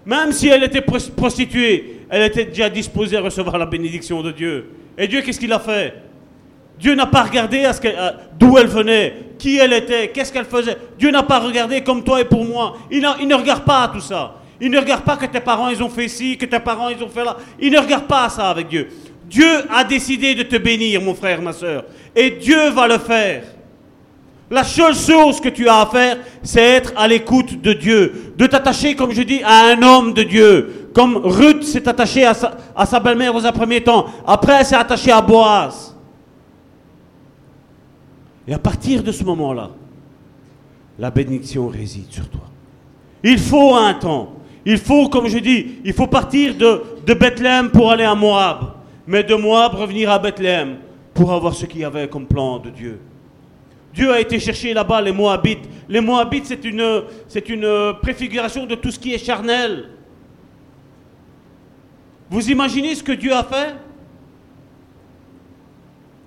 Même 0.04 0.30
si 0.30 0.48
elle 0.48 0.62
était 0.62 0.82
prostituée, 0.82 2.02
elle 2.08 2.22
était 2.22 2.44
déjà 2.44 2.68
disposée 2.68 3.16
à 3.16 3.20
recevoir 3.20 3.58
la 3.58 3.66
bénédiction 3.66 4.22
de 4.22 4.30
Dieu. 4.30 4.70
Et 4.96 5.08
Dieu, 5.08 5.20
qu'est-ce 5.22 5.40
qu'il 5.40 5.52
a 5.52 5.58
fait? 5.58 5.94
Dieu 6.78 6.94
n'a 6.94 7.06
pas 7.06 7.22
regardé 7.22 7.64
d'où 8.38 8.58
elle 8.58 8.66
venait, 8.66 9.14
qui 9.38 9.56
elle 9.56 9.72
était, 9.72 10.08
qu'est-ce 10.08 10.32
qu'elle 10.32 10.44
faisait. 10.44 10.76
Dieu 10.98 11.10
n'a 11.10 11.22
pas 11.22 11.40
regardé 11.40 11.82
comme 11.82 12.04
toi 12.04 12.20
et 12.20 12.24
pour 12.24 12.44
moi. 12.44 12.76
Il, 12.90 13.00
ne 13.00 13.34
regarde 13.34 13.64
pas 13.64 13.90
tout 13.92 14.00
ça. 14.00 14.34
Il 14.60 14.70
ne 14.70 14.78
regarde 14.78 15.02
pas 15.02 15.16
que 15.16 15.26
tes 15.26 15.40
parents 15.40 15.68
ils 15.68 15.82
ont 15.82 15.88
fait 15.88 16.08
ci, 16.08 16.36
que 16.36 16.46
tes 16.46 16.60
parents 16.60 16.88
ils 16.88 17.02
ont 17.02 17.08
fait 17.08 17.24
là. 17.24 17.36
Il 17.58 17.72
ne 17.72 17.78
regarde 17.78 18.06
pas 18.06 18.28
ça 18.28 18.48
avec 18.50 18.68
Dieu. 18.68 18.88
Dieu 19.28 19.64
a 19.70 19.84
décidé 19.84 20.34
de 20.34 20.42
te 20.42 20.56
bénir, 20.56 21.00
mon 21.02 21.14
frère, 21.14 21.42
ma 21.42 21.52
soeur. 21.52 21.84
Et 22.14 22.30
Dieu 22.30 22.70
va 22.70 22.86
le 22.86 22.98
faire. 22.98 23.44
La 24.48 24.62
seule 24.62 24.94
chose 24.94 25.40
que 25.40 25.48
tu 25.48 25.68
as 25.68 25.80
à 25.80 25.86
faire, 25.86 26.18
c'est 26.42 26.62
être 26.62 26.92
à 26.96 27.08
l'écoute 27.08 27.60
de 27.60 27.72
Dieu. 27.72 28.32
De 28.36 28.46
t'attacher, 28.46 28.94
comme 28.94 29.10
je 29.10 29.22
dis, 29.22 29.42
à 29.42 29.72
un 29.72 29.82
homme 29.82 30.14
de 30.14 30.22
Dieu. 30.22 30.90
Comme 30.94 31.16
Ruth 31.16 31.64
s'est 31.64 31.88
attachée 31.88 32.24
à 32.24 32.86
sa, 32.86 33.00
belle-mère 33.00 33.32
dans 33.32 33.44
un 33.44 33.52
premier 33.52 33.82
temps. 33.82 34.06
Après, 34.24 34.54
elle 34.60 34.64
s'est 34.64 34.76
attachée 34.76 35.10
à 35.10 35.20
Boaz. 35.20 35.96
Et 38.46 38.54
à 38.54 38.58
partir 38.58 39.02
de 39.02 39.10
ce 39.10 39.24
moment-là, 39.24 39.70
la 40.98 41.10
bénédiction 41.10 41.66
réside 41.66 42.10
sur 42.10 42.28
toi. 42.28 42.42
Il 43.24 43.40
faut 43.40 43.74
un 43.74 43.94
temps. 43.94 44.34
Il 44.64 44.78
faut, 44.78 45.08
comme 45.08 45.26
je 45.26 45.38
dis, 45.38 45.78
il 45.84 45.92
faut 45.92 46.06
partir 46.06 46.54
de, 46.54 46.82
de 47.04 47.14
Bethléem 47.14 47.70
pour 47.70 47.90
aller 47.90 48.04
à 48.04 48.14
Moab. 48.14 48.75
Mais 49.06 49.22
de 49.22 49.34
Moab 49.34 49.74
revenir 49.74 50.10
à 50.10 50.18
Bethléem 50.18 50.78
pour 51.14 51.32
avoir 51.32 51.54
ce 51.54 51.66
qu'il 51.66 51.80
y 51.80 51.84
avait 51.84 52.08
comme 52.08 52.26
plan 52.26 52.58
de 52.58 52.70
Dieu. 52.70 53.00
Dieu 53.94 54.12
a 54.12 54.20
été 54.20 54.38
chercher 54.38 54.74
là-bas 54.74 55.00
les 55.00 55.12
Moabites. 55.12 55.68
Les 55.88 56.00
Moabites, 56.00 56.46
c'est 56.46 56.64
une, 56.64 57.04
c'est 57.28 57.48
une 57.48 57.94
préfiguration 58.02 58.66
de 58.66 58.74
tout 58.74 58.90
ce 58.90 58.98
qui 58.98 59.14
est 59.14 59.24
charnel. 59.24 59.88
Vous 62.28 62.50
imaginez 62.50 62.94
ce 62.94 63.02
que 63.02 63.12
Dieu 63.12 63.32
a 63.32 63.44
fait? 63.44 63.74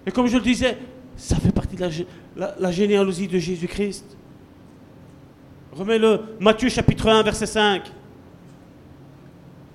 Et 0.08 0.12
comme 0.12 0.28
je 0.28 0.38
le 0.38 0.44
disais, 0.44 0.78
ça 1.16 1.36
fait 1.36 1.52
partie 1.52 1.76
de 1.76 1.88
la, 2.36 2.72
généalogie 2.72 3.28
de 3.28 3.38
Jésus-Christ. 3.38 4.18
Remets-le, 5.74 6.22
Matthieu 6.40 6.70
chapitre 6.70 7.08
1, 7.08 7.22
verset 7.22 7.46
5. 7.46 7.84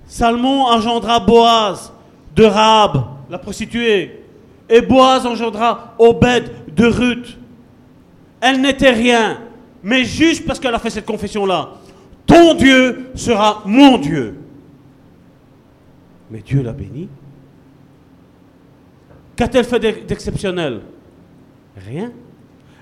Salmon 0.07 0.65
engendra 0.65 1.19
Boaz 1.19 1.93
de 2.35 2.43
Rahab, 2.43 3.03
la 3.29 3.37
prostituée, 3.37 4.23
et 4.69 4.81
Boaz 4.81 5.25
engendra 5.25 5.95
Obed 5.97 6.75
de 6.75 6.85
Ruth. 6.85 7.37
Elle 8.41 8.61
n'était 8.61 8.91
rien, 8.91 9.39
mais 9.81 10.03
juste 10.03 10.45
parce 10.45 10.59
qu'elle 10.59 10.75
a 10.75 10.79
fait 10.79 10.89
cette 10.89 11.05
confession-là. 11.05 11.71
Ton 12.25 12.55
Dieu 12.55 13.11
sera 13.15 13.61
mon 13.65 13.97
Dieu. 13.97 14.35
Mais 16.29 16.41
Dieu 16.41 16.61
l'a 16.61 16.73
béni. 16.73 17.07
Qu'a-t-elle 19.35 19.65
fait 19.65 19.79
d'exceptionnel? 19.79 20.81
Rien. 21.77 22.11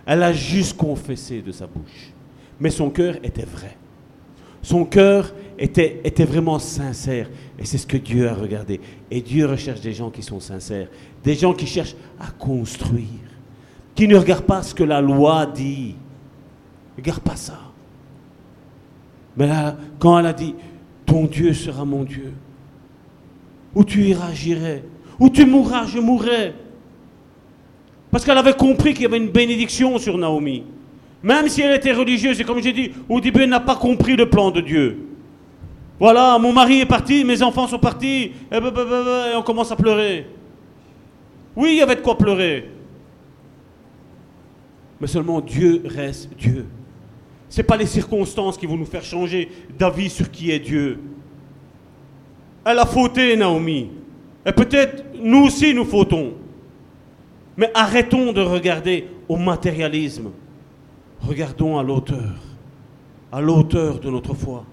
Elle 0.05 0.23
a 0.23 0.33
juste 0.33 0.77
confessé 0.77 1.41
de 1.41 1.51
sa 1.51 1.67
bouche. 1.67 2.11
Mais 2.59 2.69
son 2.69 2.89
cœur 2.89 3.15
était 3.23 3.45
vrai. 3.45 3.75
Son 4.61 4.85
cœur 4.85 5.33
était, 5.57 6.25
vraiment 6.25 6.59
sincère. 6.59 7.29
Et 7.59 7.65
c'est 7.65 7.77
ce 7.77 7.87
que 7.87 7.97
Dieu 7.97 8.27
a 8.27 8.33
regardé. 8.33 8.79
Et 9.11 9.21
Dieu 9.21 9.45
recherche 9.45 9.81
des 9.81 9.93
gens 9.93 10.09
qui 10.09 10.21
sont 10.21 10.39
sincères. 10.39 10.87
Des 11.23 11.35
gens 11.35 11.53
qui 11.53 11.65
cherchent 11.65 11.95
à 12.19 12.31
construire. 12.31 13.07
Qui 13.95 14.07
ne 14.07 14.17
regardent 14.17 14.45
pas 14.45 14.63
ce 14.63 14.73
que 14.73 14.83
la 14.83 15.01
loi 15.01 15.45
dit. 15.45 15.95
Regarde 16.97 17.21
pas 17.21 17.35
ça. 17.35 17.59
Mais 19.37 19.47
là, 19.47 19.77
quand 19.99 20.19
elle 20.19 20.25
a 20.25 20.33
dit, 20.33 20.55
ton 21.05 21.25
Dieu 21.25 21.53
sera 21.53 21.85
mon 21.85 22.03
Dieu. 22.03 22.33
Où 23.75 23.83
tu 23.83 24.03
iras, 24.03 24.33
j'irai. 24.33 24.83
Où 25.19 25.29
tu 25.29 25.45
mourras, 25.45 25.85
je 25.85 25.99
mourrai. 25.99 26.53
Parce 28.11 28.25
qu'elle 28.25 28.37
avait 28.37 28.53
compris 28.53 28.93
qu'il 28.93 29.03
y 29.03 29.05
avait 29.07 29.17
une 29.17 29.31
bénédiction 29.31 29.97
sur 29.97 30.17
Naomi. 30.17 30.63
Même 31.23 31.47
si 31.47 31.61
elle 31.61 31.75
était 31.75 31.93
religieuse, 31.93 32.39
et 32.39 32.43
comme 32.43 32.61
j'ai 32.61 32.73
dit, 32.73 32.91
au 33.07 33.21
début, 33.21 33.43
elle 33.43 33.49
n'a 33.49 33.59
pas 33.59 33.75
compris 33.75 34.15
le 34.15 34.29
plan 34.29 34.51
de 34.51 34.61
Dieu. 34.61 35.12
Voilà, 35.99 36.37
mon 36.39 36.51
mari 36.51 36.81
est 36.81 36.85
parti, 36.85 37.23
mes 37.23 37.41
enfants 37.41 37.67
sont 37.67 37.79
partis, 37.79 38.31
et, 38.51 38.57
on 39.35 39.43
commence 39.43 39.71
à 39.71 39.75
pleurer. 39.75 40.27
Oui, 41.55 41.73
il 41.73 41.77
y 41.77 41.81
avait 41.81 41.95
de 41.95 42.01
quoi 42.01 42.17
pleurer. 42.17 42.69
Mais 44.99 45.07
seulement 45.07 45.39
Dieu 45.39 45.83
reste 45.85 46.29
Dieu. 46.35 46.65
Ce 47.49 47.57
n'est 47.57 47.63
pas 47.63 47.77
les 47.77 47.85
circonstances 47.85 48.57
qui 48.57 48.65
vont 48.65 48.77
nous 48.77 48.85
faire 48.85 49.03
changer 49.03 49.49
d'avis 49.77 50.09
sur 50.09 50.31
qui 50.31 50.49
est 50.49 50.59
Dieu. 50.59 50.99
Elle 52.65 52.79
a 52.79 52.85
fauté, 52.85 53.35
Naomi. 53.35 53.91
Et 54.45 54.51
peut-être 54.51 55.03
nous 55.21 55.45
aussi 55.45 55.73
nous 55.73 55.85
fautons. 55.85 56.33
Mais 57.55 57.69
arrêtons 57.75 58.33
de 58.33 58.41
regarder 58.41 59.07
au 59.29 59.37
matérialisme. 59.37 60.31
Regardons 61.21 61.77
à 61.77 61.83
l'auteur, 61.83 62.33
à 63.31 63.39
l'auteur 63.39 63.99
de 63.99 64.09
notre 64.09 64.33
foi. 64.33 64.65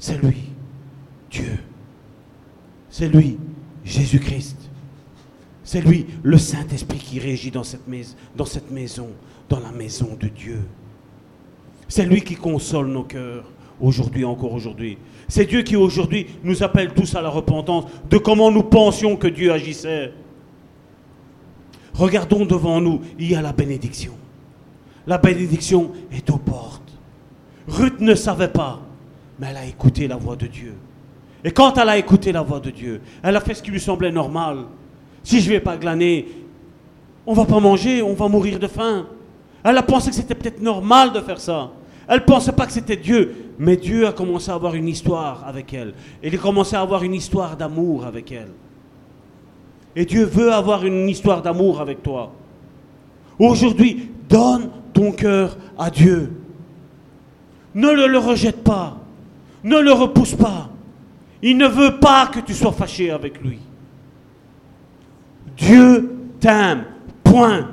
C'est 0.00 0.20
lui, 0.20 0.36
Dieu. 1.30 1.58
C'est 2.88 3.08
lui, 3.08 3.38
Jésus-Christ. 3.84 4.56
C'est 5.62 5.82
lui, 5.82 6.06
le 6.22 6.38
Saint-Esprit 6.38 6.98
qui 6.98 7.20
régit 7.20 7.50
dans 7.50 7.62
cette, 7.62 7.86
maison, 7.86 9.08
dans 9.48 9.60
la 9.60 9.70
maison 9.70 10.16
de 10.18 10.26
Dieu. 10.28 10.62
C'est 11.86 12.06
lui 12.06 12.22
qui 12.22 12.34
console 12.34 12.88
nos 12.88 13.04
cœurs 13.04 13.44
aujourd'hui, 13.78 14.24
encore 14.24 14.54
aujourd'hui. 14.54 14.96
C'est 15.28 15.44
Dieu 15.44 15.62
qui 15.62 15.76
aujourd'hui 15.76 16.26
nous 16.42 16.62
appelle 16.62 16.94
tous 16.94 17.14
à 17.14 17.20
la 17.20 17.28
repentance 17.28 17.84
de 18.08 18.16
comment 18.16 18.50
nous 18.50 18.62
pensions 18.62 19.16
que 19.16 19.28
Dieu 19.28 19.52
agissait. 19.52 20.12
Regardons 21.92 22.46
devant 22.46 22.80
nous, 22.80 23.02
il 23.18 23.30
y 23.30 23.34
a 23.34 23.42
la 23.42 23.52
bénédiction. 23.52 24.14
La 25.06 25.18
bénédiction 25.18 25.92
est 26.10 26.30
aux 26.30 26.38
portes. 26.38 26.98
Ruth 27.68 28.00
ne 28.00 28.14
savait 28.14 28.48
pas, 28.48 28.80
mais 29.40 29.48
elle 29.50 29.56
a 29.56 29.64
écouté 29.64 30.06
la 30.06 30.16
voix 30.16 30.36
de 30.36 30.46
Dieu. 30.46 30.74
Et 31.42 31.50
quand 31.50 31.78
elle 31.78 31.88
a 31.88 31.96
écouté 31.96 32.30
la 32.30 32.42
voix 32.42 32.60
de 32.60 32.70
Dieu, 32.70 33.00
elle 33.22 33.34
a 33.36 33.40
fait 33.40 33.54
ce 33.54 33.62
qui 33.62 33.70
lui 33.70 33.80
semblait 33.80 34.12
normal. 34.12 34.58
Si 35.22 35.40
je 35.40 35.48
ne 35.48 35.54
vais 35.54 35.60
pas 35.60 35.76
glaner, 35.76 36.28
on 37.26 37.32
va 37.32 37.46
pas 37.46 37.60
manger, 37.60 38.02
on 38.02 38.14
va 38.14 38.28
mourir 38.28 38.58
de 38.58 38.66
faim. 38.66 39.06
Elle 39.64 39.78
a 39.78 39.82
pensé 39.82 40.10
que 40.10 40.16
c'était 40.16 40.34
peut-être 40.34 40.60
normal 40.60 41.12
de 41.12 41.20
faire 41.20 41.40
ça. 41.40 41.70
Elle 42.06 42.20
ne 42.20 42.24
pensait 42.24 42.52
pas 42.52 42.66
que 42.66 42.72
c'était 42.72 42.96
Dieu. 42.96 43.52
Mais 43.58 43.76
Dieu 43.76 44.06
a 44.06 44.12
commencé 44.12 44.50
à 44.50 44.54
avoir 44.54 44.74
une 44.74 44.88
histoire 44.88 45.46
avec 45.46 45.72
elle. 45.72 45.94
Il 46.22 46.34
a 46.34 46.38
commencé 46.38 46.76
à 46.76 46.80
avoir 46.80 47.02
une 47.02 47.14
histoire 47.14 47.56
d'amour 47.56 48.04
avec 48.04 48.32
elle. 48.32 48.50
Et 49.96 50.04
Dieu 50.04 50.24
veut 50.24 50.52
avoir 50.52 50.84
une 50.84 51.08
histoire 51.08 51.42
d'amour 51.42 51.80
avec 51.80 52.02
toi. 52.02 52.32
Aujourd'hui, 53.38 54.10
donne 54.28 54.70
ton 54.92 55.12
cœur 55.12 55.56
à 55.78 55.90
Dieu. 55.90 56.32
Ne 57.74 57.90
le, 57.90 58.18
rejette 58.18 58.62
pas. 58.62 58.98
Ne 59.64 59.78
le 59.78 59.92
repousse 59.92 60.34
pas. 60.34 60.70
Il 61.42 61.56
ne 61.56 61.66
veut 61.66 61.98
pas 61.98 62.26
que 62.26 62.40
tu 62.40 62.54
sois 62.54 62.72
fâché 62.72 63.10
avec 63.10 63.40
lui. 63.40 63.58
Dieu 65.56 66.16
t'aime. 66.38 66.84
Point. 67.24 67.68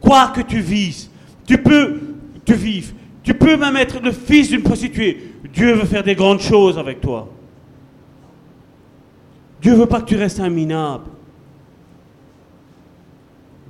Quoi 0.00 0.28
que 0.28 0.42
tu 0.42 0.60
vises, 0.60 1.10
tu 1.46 1.56
peux 1.56 2.00
te 2.44 2.52
vivre. 2.52 2.92
Tu 3.22 3.32
peux 3.32 3.56
même 3.56 3.76
être 3.76 4.00
le 4.00 4.12
fils 4.12 4.50
d'une 4.50 4.62
prostituée. 4.62 5.32
Dieu 5.52 5.72
veut 5.72 5.86
faire 5.86 6.02
des 6.02 6.14
grandes 6.14 6.40
choses 6.40 6.78
avec 6.78 7.00
toi. 7.00 7.28
Dieu 9.62 9.72
ne 9.72 9.78
veut 9.78 9.86
pas 9.86 10.02
que 10.02 10.06
tu 10.06 10.16
restes 10.16 10.40
un 10.40 10.50
minable. 10.50 11.06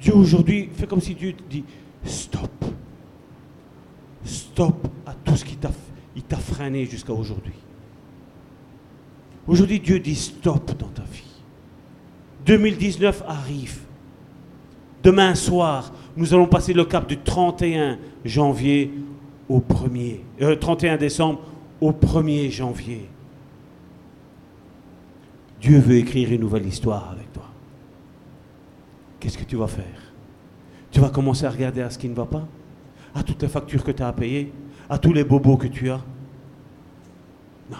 Dieu 0.00 0.14
aujourd'hui 0.14 0.68
fait 0.74 0.88
comme 0.88 1.00
si 1.00 1.14
Dieu 1.14 1.32
te 1.34 1.42
dit, 1.48 1.64
stop, 2.04 2.64
stop 4.24 4.88
à 5.06 5.14
tout 5.14 5.36
ce 5.36 5.44
qui 5.44 5.56
t'a 5.56 5.70
il 6.16 6.22
t'a 6.22 6.36
freiné 6.36 6.86
jusqu'à 6.86 7.12
aujourd'hui. 7.12 7.54
Aujourd'hui, 9.46 9.80
Dieu 9.80 9.98
dit 9.98 10.14
stop 10.14 10.76
dans 10.78 10.88
ta 10.88 11.02
vie. 11.02 11.22
2019 12.46 13.24
arrive. 13.26 13.80
Demain 15.02 15.34
soir, 15.34 15.92
nous 16.16 16.32
allons 16.32 16.46
passer 16.46 16.72
le 16.72 16.84
cap 16.84 17.06
du 17.06 17.18
31 17.18 17.98
janvier 18.24 18.90
au 19.48 19.60
1er, 19.60 20.20
31 20.58 20.94
euh, 20.94 20.96
décembre 20.96 21.40
au 21.80 21.92
1er 21.92 22.50
janvier. 22.50 23.08
Dieu 25.60 25.78
veut 25.78 25.96
écrire 25.96 26.32
une 26.32 26.40
nouvelle 26.40 26.66
histoire 26.66 27.10
avec 27.10 27.30
toi. 27.32 27.44
Qu'est-ce 29.20 29.36
que 29.36 29.44
tu 29.44 29.56
vas 29.56 29.66
faire? 29.66 30.12
Tu 30.90 31.00
vas 31.00 31.10
commencer 31.10 31.44
à 31.44 31.50
regarder 31.50 31.82
à 31.82 31.90
ce 31.90 31.98
qui 31.98 32.08
ne 32.08 32.14
va 32.14 32.26
pas? 32.26 32.46
À 33.14 33.22
toutes 33.22 33.42
les 33.42 33.48
factures 33.48 33.84
que 33.84 33.90
tu 33.90 34.02
as 34.02 34.08
à 34.08 34.12
payer? 34.12 34.52
À 34.88 34.98
tous 34.98 35.12
les 35.12 35.24
bobos 35.24 35.56
que 35.56 35.66
tu 35.66 35.90
as 35.90 36.00
Non. 37.70 37.78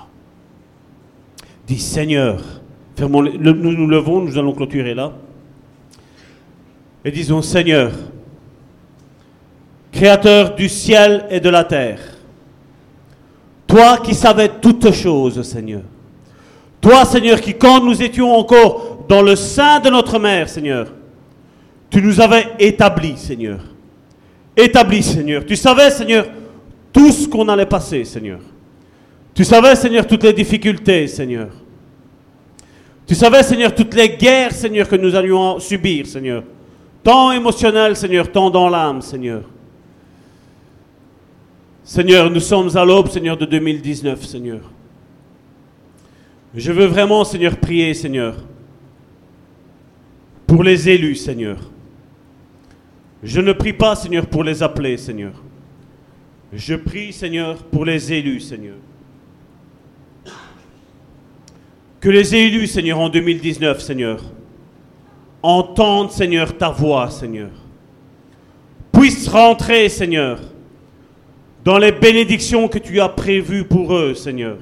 Dis 1.66 1.78
Seigneur, 1.78 2.40
fermons 2.97 3.22
nous 3.22 3.55
nous 3.55 3.86
levons, 3.86 4.22
nous 4.22 4.39
allons 4.39 4.52
clôturer 4.52 4.94
là. 4.94 5.12
Et 7.05 7.10
disons 7.10 7.43
Seigneur, 7.43 7.93
Créateur 9.93 10.56
du 10.56 10.68
ciel 10.68 11.24
et 11.31 11.39
de 11.39 11.48
la 11.48 11.62
terre, 11.62 12.01
toi 13.66 13.98
qui 13.98 14.12
savais 14.12 14.51
toutes 14.60 14.90
choses, 14.90 15.40
Seigneur, 15.43 15.82
toi, 16.85 17.06
Seigneur, 17.06 17.40
qui 17.40 17.55
quand 17.55 17.82
nous 17.82 18.02
étions 18.02 18.31
encore 18.35 19.06
dans 19.09 19.22
le 19.22 19.36
sein 19.36 19.81
de 19.81 19.89
notre 19.89 20.18
mère, 20.18 20.51
Seigneur, 20.51 20.89
tu 21.89 22.02
nous 22.02 22.20
avais 22.20 22.44
établis, 22.59 23.16
Seigneur. 23.16 23.60
Établis, 24.55 25.02
Seigneur. 25.02 25.47
Tu 25.47 25.56
savais, 25.56 25.90
Seigneur, 25.90 26.26
tout 26.95 27.11
ce 27.11 27.27
qu'on 27.29 27.49
allait 27.49 27.66
passer, 27.66 28.05
Seigneur. 28.05 28.39
Tu 29.35 29.45
savais, 29.45 29.75
Seigneur, 29.75 30.07
toutes 30.07 30.23
les 30.23 30.33
difficultés, 30.33 31.09
Seigneur. 31.09 31.49
Tu 33.05 33.16
savais, 33.16 33.43
Seigneur, 33.43 33.75
toutes 33.75 33.95
les 33.95 34.11
guerres, 34.11 34.53
Seigneur, 34.53 34.89
que 34.89 34.95
nous 34.95 35.15
allions 35.15 35.59
subir, 35.59 36.07
Seigneur. 36.07 36.45
Tant 37.03 37.33
émotionnel, 37.33 37.97
Seigneur, 37.97 38.31
tant 38.31 38.49
dans 38.49 38.69
l'âme, 38.69 39.03
Seigneur. 39.03 39.43
Seigneur, 41.83 42.31
nous 42.31 42.41
sommes 42.41 42.75
à 42.77 42.85
l'aube, 42.85 43.11
Seigneur, 43.11 43.37
de 43.37 43.45
2019, 43.45 44.25
Seigneur. 44.25 44.61
Je 46.55 46.71
veux 46.71 46.87
vraiment, 46.87 47.25
Seigneur, 47.25 47.57
prier, 47.57 47.93
Seigneur, 47.93 48.37
pour 50.47 50.62
les 50.62 50.89
élus, 50.89 51.16
Seigneur. 51.16 51.59
Je 53.25 53.41
ne 53.41 53.53
prie 53.53 53.73
pas, 53.73 53.97
Seigneur, 53.97 54.27
pour 54.27 54.45
les 54.45 54.62
appeler, 54.62 54.97
Seigneur. 54.97 55.33
Je 56.56 56.74
prie, 56.74 57.12
Seigneur, 57.12 57.56
pour 57.56 57.85
les 57.85 58.12
élus, 58.12 58.40
Seigneur. 58.40 58.76
Que 62.01 62.09
les 62.09 62.35
élus, 62.35 62.68
Seigneur, 62.68 63.01
en 63.01 63.09
2019, 63.09 63.81
Seigneur, 63.81 64.22
entendent, 65.43 66.12
Seigneur, 66.12 66.56
ta 66.56 66.70
voix, 66.70 67.10
Seigneur. 67.10 67.51
Puissent 68.93 69.28
rentrer, 69.28 69.89
Seigneur, 69.89 70.39
dans 71.64 71.78
les 71.78 71.90
bénédictions 71.90 72.68
que 72.68 72.78
tu 72.78 73.01
as 73.01 73.09
prévues 73.09 73.64
pour 73.64 73.93
eux, 73.97 74.14
Seigneur. 74.14 74.59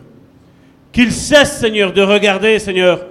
Qu'ils 0.92 1.12
cessent, 1.12 1.58
Seigneur, 1.58 1.92
de 1.92 2.00
regarder, 2.00 2.58
Seigneur, 2.58 3.06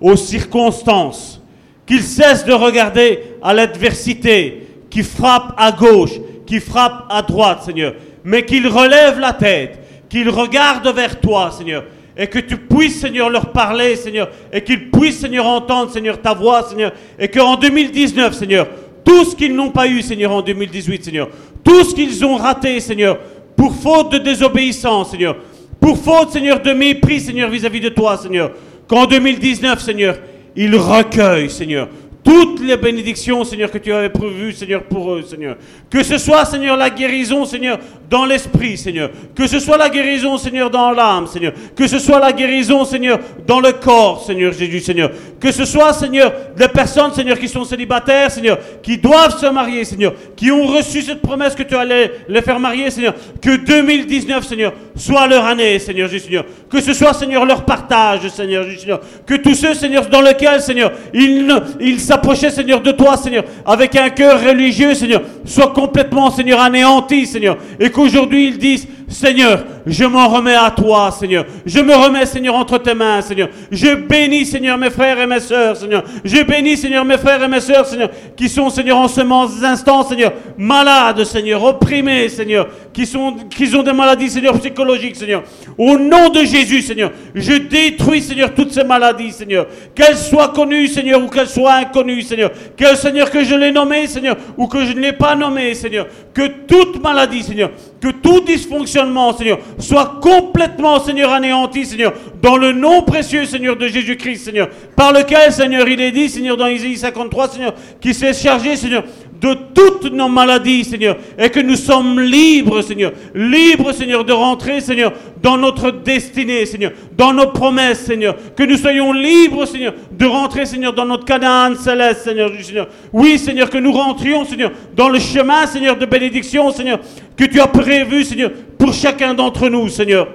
aux 0.00 0.16
circonstances. 0.16 1.42
Qu'ils 1.86 2.02
cessent 2.02 2.44
de 2.44 2.52
regarder 2.52 3.20
à 3.40 3.54
l'adversité 3.54 4.66
qui 4.90 5.02
frappe 5.02 5.54
à 5.56 5.72
gauche, 5.72 6.20
qui 6.46 6.60
frappe 6.60 7.06
à 7.08 7.22
droite, 7.22 7.62
Seigneur. 7.62 7.94
Mais 8.28 8.44
qu'ils 8.44 8.68
relèvent 8.68 9.18
la 9.18 9.32
tête, 9.32 9.78
qu'ils 10.06 10.28
regardent 10.28 10.94
vers 10.94 11.18
toi, 11.18 11.50
Seigneur. 11.50 11.84
Et 12.14 12.26
que 12.26 12.38
tu 12.40 12.58
puisses, 12.58 13.00
Seigneur, 13.00 13.30
leur 13.30 13.52
parler, 13.52 13.96
Seigneur. 13.96 14.28
Et 14.52 14.60
qu'ils 14.60 14.90
puissent, 14.90 15.20
Seigneur, 15.20 15.46
entendre, 15.46 15.90
Seigneur, 15.90 16.20
ta 16.20 16.34
voix, 16.34 16.62
Seigneur. 16.68 16.92
Et 17.18 17.28
qu'en 17.28 17.56
2019, 17.56 18.34
Seigneur, 18.34 18.68
tout 19.02 19.24
ce 19.24 19.34
qu'ils 19.34 19.54
n'ont 19.54 19.70
pas 19.70 19.88
eu, 19.88 20.02
Seigneur, 20.02 20.30
en 20.30 20.42
2018, 20.42 21.06
Seigneur. 21.06 21.30
Tout 21.64 21.82
ce 21.84 21.94
qu'ils 21.94 22.22
ont 22.22 22.36
raté, 22.36 22.80
Seigneur, 22.80 23.18
pour 23.56 23.74
faute 23.74 24.12
de 24.12 24.18
désobéissance, 24.18 25.10
Seigneur. 25.12 25.34
Pour 25.80 25.96
faute, 25.96 26.30
Seigneur, 26.30 26.60
de 26.60 26.72
mépris, 26.72 27.20
Seigneur, 27.20 27.48
vis-à-vis 27.48 27.80
de 27.80 27.88
toi, 27.88 28.18
Seigneur. 28.18 28.50
Qu'en 28.86 29.06
2019, 29.06 29.80
Seigneur, 29.80 30.18
ils 30.54 30.76
recueillent, 30.76 31.48
Seigneur, 31.48 31.88
toutes 32.28 32.60
les 32.60 32.76
bénédictions, 32.76 33.42
Seigneur, 33.42 33.70
que 33.70 33.78
tu 33.78 33.90
avais 33.90 34.10
prévues, 34.10 34.52
Seigneur, 34.52 34.82
pour 34.82 35.14
eux, 35.14 35.22
Seigneur. 35.22 35.56
Que 35.88 36.02
ce 36.02 36.18
soit, 36.18 36.44
Seigneur, 36.44 36.76
la 36.76 36.90
guérison, 36.90 37.46
Seigneur, 37.46 37.78
dans 38.10 38.26
l'esprit, 38.26 38.76
Seigneur. 38.76 39.10
Que 39.34 39.46
ce 39.46 39.58
soit 39.58 39.78
la 39.78 39.88
guérison, 39.88 40.36
Seigneur, 40.36 40.68
dans 40.68 40.90
l'âme, 40.90 41.26
Seigneur. 41.26 41.54
Que 41.74 41.86
ce 41.86 41.98
soit 41.98 42.20
la 42.20 42.32
guérison, 42.32 42.84
Seigneur, 42.84 43.18
dans 43.46 43.60
le 43.60 43.72
corps, 43.72 44.22
Seigneur 44.26 44.52
Jésus, 44.52 44.80
Seigneur. 44.80 45.10
Que 45.40 45.50
ce 45.50 45.64
soit, 45.64 45.94
Seigneur, 45.94 46.30
des 46.54 46.68
personnes, 46.68 47.14
Seigneur, 47.14 47.38
qui 47.38 47.48
sont 47.48 47.64
célibataires, 47.64 48.30
Seigneur, 48.30 48.58
qui 48.82 48.98
doivent 48.98 49.38
se 49.38 49.46
marier, 49.46 49.86
Seigneur, 49.86 50.12
qui 50.36 50.50
ont 50.50 50.66
reçu 50.66 51.00
cette 51.00 51.22
promesse 51.22 51.54
que 51.54 51.62
tu 51.62 51.76
allais 51.76 52.12
les 52.28 52.42
faire 52.42 52.60
marier, 52.60 52.90
Seigneur. 52.90 53.14
Que 53.40 53.56
2019, 53.56 54.46
Seigneur, 54.46 54.74
soit 54.96 55.26
leur 55.26 55.46
année, 55.46 55.78
Seigneur 55.78 56.10
Jésus, 56.10 56.26
Seigneur. 56.26 56.44
Que 56.70 56.82
ce 56.82 56.92
soit, 56.92 57.14
Seigneur, 57.14 57.46
leur 57.46 57.64
partage, 57.64 58.28
Seigneur 58.28 58.64
Jésus, 58.64 58.80
Seigneur. 58.80 59.00
Que 59.24 59.36
tous 59.36 59.54
ceux, 59.54 59.72
Seigneur, 59.72 60.06
dans 60.08 60.20
lesquels, 60.20 60.60
Seigneur, 60.60 60.92
ils, 61.14 61.48
ils 61.80 62.00
s'approchaient, 62.18 62.50
Seigneur, 62.50 62.80
de 62.80 62.92
toi, 62.92 63.16
Seigneur, 63.16 63.44
avec 63.64 63.94
un 63.96 64.10
cœur 64.10 64.40
religieux, 64.42 64.94
Seigneur, 64.94 65.22
soient 65.44 65.72
complètement, 65.72 66.30
Seigneur, 66.30 66.60
anéantis, 66.60 67.26
Seigneur. 67.26 67.56
Et 67.78 67.90
qu'aujourd'hui, 67.90 68.48
ils 68.48 68.58
disent, 68.58 68.88
Seigneur, 69.08 69.64
je 69.86 70.04
m'en 70.04 70.28
remets 70.28 70.54
à 70.54 70.70
toi, 70.70 71.10
Seigneur. 71.10 71.46
Je 71.64 71.80
me 71.80 71.94
remets, 71.94 72.26
Seigneur, 72.26 72.54
entre 72.54 72.76
tes 72.76 72.92
mains, 72.92 73.22
Seigneur. 73.22 73.48
Je 73.70 73.94
bénis, 73.94 74.44
Seigneur, 74.44 74.76
mes 74.76 74.90
frères 74.90 75.18
et 75.18 75.26
mes 75.26 75.40
sœurs, 75.40 75.76
Seigneur. 75.76 76.04
Je 76.22 76.42
bénis, 76.42 76.76
Seigneur, 76.76 77.06
mes 77.06 77.16
frères 77.16 77.42
et 77.42 77.48
mes 77.48 77.60
sœurs, 77.60 77.86
Seigneur, 77.86 78.10
qui 78.36 78.50
sont, 78.50 78.68
Seigneur, 78.68 78.98
en 78.98 79.08
ce 79.08 79.22
instant, 79.64 80.04
Seigneur, 80.04 80.34
malades, 80.58 81.24
Seigneur, 81.24 81.64
opprimés, 81.64 82.28
Seigneur, 82.28 82.68
qui, 82.92 83.06
sont, 83.06 83.34
ont 83.74 83.82
des 83.82 83.92
maladies, 83.92 84.28
Seigneur, 84.28 84.58
psychologiques, 84.58 85.16
Seigneur. 85.16 85.42
Au 85.78 85.98
nom 85.98 86.28
de 86.28 86.40
Jésus, 86.40 86.82
Seigneur, 86.82 87.10
je 87.34 87.54
détruis, 87.54 88.20
Seigneur, 88.20 88.52
toutes 88.54 88.72
ces 88.72 88.84
maladies, 88.84 89.32
Seigneur. 89.32 89.68
Qu'elles 89.94 90.18
soient 90.18 90.48
connues, 90.48 90.86
Seigneur, 90.86 91.22
ou 91.22 91.28
qu'elles 91.28 91.48
soient 91.48 91.76
inconnues, 91.76 92.22
Seigneur. 92.22 92.50
Que, 92.76 92.94
Seigneur, 92.94 93.30
que 93.30 93.42
je 93.42 93.54
l'ai 93.54 93.72
nommé, 93.72 94.06
Seigneur, 94.06 94.36
ou 94.58 94.66
que 94.66 94.84
je 94.84 94.92
ne 94.92 95.00
l'ai 95.00 95.12
pas 95.14 95.34
nommé, 95.34 95.72
Seigneur. 95.72 96.06
Que 96.34 96.46
toute 96.66 97.02
maladie, 97.02 97.42
Seigneur, 97.42 97.70
que 98.00 98.08
tout 98.08 98.40
dysfonctionnement, 98.40 98.97
Seigneur, 99.36 99.58
soit 99.78 100.18
complètement, 100.20 101.00
Seigneur, 101.00 101.32
anéanti, 101.32 101.84
Seigneur, 101.84 102.12
dans 102.42 102.56
le 102.56 102.72
nom 102.72 103.02
précieux, 103.02 103.44
Seigneur, 103.44 103.76
de 103.76 103.86
Jésus-Christ, 103.86 104.44
Seigneur, 104.44 104.68
par 104.96 105.12
lequel, 105.12 105.52
Seigneur, 105.52 105.88
il 105.88 106.00
est 106.00 106.12
dit, 106.12 106.28
Seigneur, 106.28 106.56
dans 106.56 106.66
Isaïe 106.66 106.96
53, 106.96 107.48
Seigneur, 107.48 107.74
qui 108.00 108.14
s'est 108.14 108.32
chargé, 108.32 108.76
Seigneur, 108.76 109.04
de 109.40 109.54
toutes 109.74 110.12
nos 110.12 110.28
maladies, 110.28 110.84
Seigneur, 110.84 111.16
et 111.38 111.48
que 111.50 111.60
nous 111.60 111.76
sommes 111.76 112.20
libres, 112.20 112.82
Seigneur, 112.82 113.12
libres, 113.34 113.92
Seigneur, 113.92 114.24
de 114.24 114.32
rentrer, 114.32 114.80
Seigneur, 114.80 115.12
dans 115.40 115.56
notre 115.56 115.90
destinée, 115.90 116.66
Seigneur, 116.66 116.92
dans 117.16 117.32
nos 117.32 117.48
promesses, 117.48 118.00
Seigneur, 118.00 118.36
que 118.56 118.64
nous 118.64 118.76
soyons 118.76 119.12
libres, 119.12 119.64
Seigneur, 119.66 119.94
de 120.10 120.26
rentrer, 120.26 120.66
Seigneur, 120.66 120.92
dans 120.92 121.04
notre 121.04 121.24
Canaan 121.24 121.74
céleste, 121.76 122.22
Seigneur, 122.22 122.50
Seigneur. 122.60 122.88
Oui, 123.12 123.38
Seigneur, 123.38 123.70
que 123.70 123.78
nous 123.78 123.92
rentrions, 123.92 124.44
Seigneur, 124.44 124.72
dans 124.96 125.08
le 125.08 125.18
chemin, 125.18 125.66
Seigneur, 125.66 125.96
de 125.96 126.06
bénédiction, 126.06 126.70
Seigneur, 126.72 127.00
que 127.36 127.44
tu 127.44 127.60
as 127.60 127.68
prévu, 127.68 128.24
Seigneur, 128.24 128.50
pour 128.76 128.92
chacun 128.92 129.34
d'entre 129.34 129.68
nous, 129.68 129.88
Seigneur. 129.88 130.28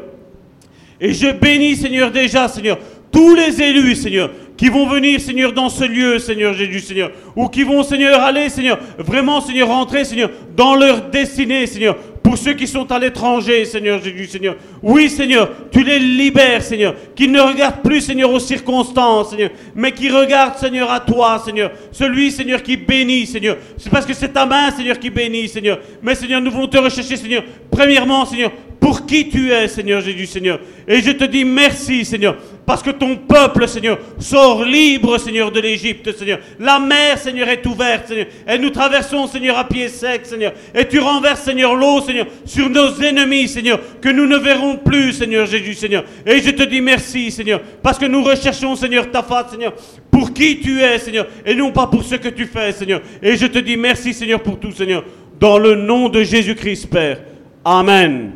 Et 1.02 1.14
je 1.14 1.32
bénis, 1.32 1.76
Seigneur, 1.76 2.12
déjà, 2.12 2.48
Seigneur, 2.48 2.78
tous 3.12 3.36
les 3.36 3.62
élus, 3.62 3.96
Seigneur, 3.96 4.32
qui 4.56 4.70
vont 4.70 4.88
venir, 4.88 5.20
Seigneur, 5.20 5.52
dans 5.52 5.70
ce 5.70 5.84
lieu, 5.84 6.20
Seigneur 6.20 6.54
Jésus, 6.54 6.80
Seigneur, 6.80 7.12
ou 7.36 7.48
qui 7.48 7.64
vont, 7.64 7.84
Seigneur, 7.84 8.22
aller, 8.22 8.50
Seigneur, 8.50 8.80
vraiment, 8.98 9.42
Seigneur, 9.42 9.68
rentrer, 9.68 10.06
Seigneur, 10.06 10.30
dans 10.56 10.76
leur 10.76 11.10
destinée, 11.10 11.66
Seigneur, 11.66 11.96
pour 12.24 12.38
ceux 12.38 12.54
qui 12.54 12.68
sont 12.68 12.90
à 12.92 13.00
l'étranger, 13.00 13.66
Seigneur 13.66 14.02
Jésus, 14.02 14.28
Seigneur. 14.28 14.56
Oui, 14.82 15.10
Seigneur, 15.10 15.50
tu 15.72 15.84
les 15.84 16.00
libères, 16.00 16.62
Seigneur, 16.62 16.96
qu'ils 17.16 17.32
ne 17.32 17.42
regardent 17.42 17.82
plus, 17.84 18.02
Seigneur, 18.02 18.32
aux 18.32 18.40
circonstances, 18.40 19.32
Seigneur, 19.32 19.50
mais 19.76 19.92
qui 19.92 20.10
regardent, 20.10 20.58
Seigneur, 20.58 20.90
à 20.90 21.00
toi, 21.00 21.42
Seigneur. 21.44 21.72
Celui, 21.92 22.32
Seigneur, 22.32 22.64
qui 22.64 22.78
bénit, 22.78 23.26
Seigneur. 23.26 23.58
C'est 23.78 23.90
parce 23.90 24.06
que 24.06 24.14
c'est 24.14 24.30
ta 24.30 24.46
main, 24.46 24.72
Seigneur, 24.72 24.98
qui 24.98 25.10
bénit, 25.10 25.48
Seigneur. 25.48 25.80
Mais, 26.02 26.16
Seigneur, 26.16 26.42
nous 26.42 26.52
voulons 26.52 26.68
te 26.68 26.78
rechercher, 26.78 27.18
Seigneur. 27.18 27.44
Premièrement, 27.70 28.26
Seigneur, 28.26 28.52
pour 28.80 29.06
qui 29.06 29.30
tu 29.30 29.52
es, 29.52 29.68
Seigneur 29.68 30.02
Jésus, 30.02 30.26
Seigneur. 30.26 30.60
Et 30.88 31.02
je 31.02 31.12
te 31.12 31.24
dis 31.24 31.46
merci, 31.46 32.04
Seigneur, 32.04 32.36
parce 32.66 32.82
que 32.82 32.92
ton 32.92 33.18
peuple, 33.18 33.68
Seigneur, 33.68 34.00
sort 34.20 34.64
libre, 34.64 35.18
Seigneur, 35.18 35.52
de 35.52 35.60
l'Égypte, 35.60 36.16
Seigneur. 36.18 36.40
La 36.60 36.80
mer, 36.80 37.18
Seigneur, 37.18 37.50
est 37.50 37.66
ouverte, 37.66 38.08
Seigneur. 38.08 38.28
Et 38.48 38.58
nous 38.58 38.70
traversons, 38.70 39.28
Seigneur, 39.28 39.58
à 39.58 39.68
pied 39.68 39.90
sec, 39.90 40.26
Seigneur. 40.26 40.54
Et 40.74 40.88
tu 40.88 41.00
renverses, 41.00 41.42
Seigneur, 41.42 41.76
l'eau, 41.76 42.02
Seigneur, 42.02 42.28
sur 42.46 42.70
nos 42.70 42.94
ennemis, 43.02 43.50
Seigneur, 43.50 43.80
que 44.00 44.10
nous 44.10 44.26
ne 44.26 44.38
verrons 44.38 44.78
plus, 44.78 45.12
Seigneur 45.12 45.46
Jésus, 45.46 45.74
Seigneur. 45.74 46.06
Et 46.26 46.40
je 46.40 46.52
te 46.52 46.64
dis 46.64 46.80
merci, 46.80 47.32
Seigneur, 47.32 47.62
parce 47.82 48.00
que 48.00 48.06
nous 48.06 48.24
recherchons, 48.24 48.76
Seigneur, 48.76 49.12
ta 49.12 49.24
face, 49.24 49.52
Seigneur, 49.52 49.74
pour 50.10 50.34
qui 50.34 50.60
tu 50.60 50.82
es, 50.82 51.00
Seigneur, 51.00 51.28
et 51.46 51.56
non 51.56 51.72
pas 51.72 51.88
pour 51.88 52.04
ce 52.04 52.16
que 52.16 52.30
tu 52.30 52.46
fais, 52.46 52.72
Seigneur. 52.72 53.02
Et 53.22 53.36
je 53.36 53.48
te 53.48 53.60
dis 53.60 53.76
merci, 53.76 54.14
Seigneur, 54.14 54.42
pour 54.42 54.58
tout, 54.58 54.72
Seigneur, 54.72 55.04
dans 55.38 55.58
le 55.58 55.76
nom 55.76 56.08
de 56.08 56.24
Jésus-Christ, 56.24 56.90
Père. 56.90 57.20
Amen. 57.66 58.32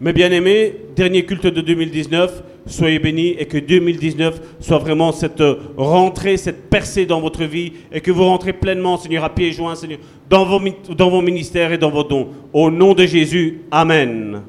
Mes 0.00 0.14
bien-aimés, 0.14 0.74
dernier 0.96 1.26
culte 1.26 1.46
de 1.46 1.60
2019, 1.60 2.42
soyez 2.66 2.98
bénis 2.98 3.34
et 3.38 3.46
que 3.46 3.58
2019 3.58 4.40
soit 4.60 4.78
vraiment 4.78 5.12
cette 5.12 5.42
rentrée, 5.76 6.36
cette 6.36 6.68
percée 6.68 7.06
dans 7.06 7.20
votre 7.20 7.44
vie 7.44 7.72
et 7.92 8.00
que 8.00 8.10
vous 8.10 8.24
rentrez 8.24 8.52
pleinement, 8.52 8.96
Seigneur, 8.96 9.24
à 9.24 9.34
pieds 9.34 9.52
joints, 9.52 9.74
Seigneur, 9.74 9.98
dans 10.28 10.44
vos, 10.44 10.60
dans 10.94 11.10
vos 11.10 11.22
ministères 11.22 11.72
et 11.72 11.78
dans 11.78 11.90
vos 11.90 12.04
dons. 12.04 12.28
Au 12.52 12.70
nom 12.70 12.94
de 12.94 13.06
Jésus, 13.06 13.62
Amen. 13.70 14.42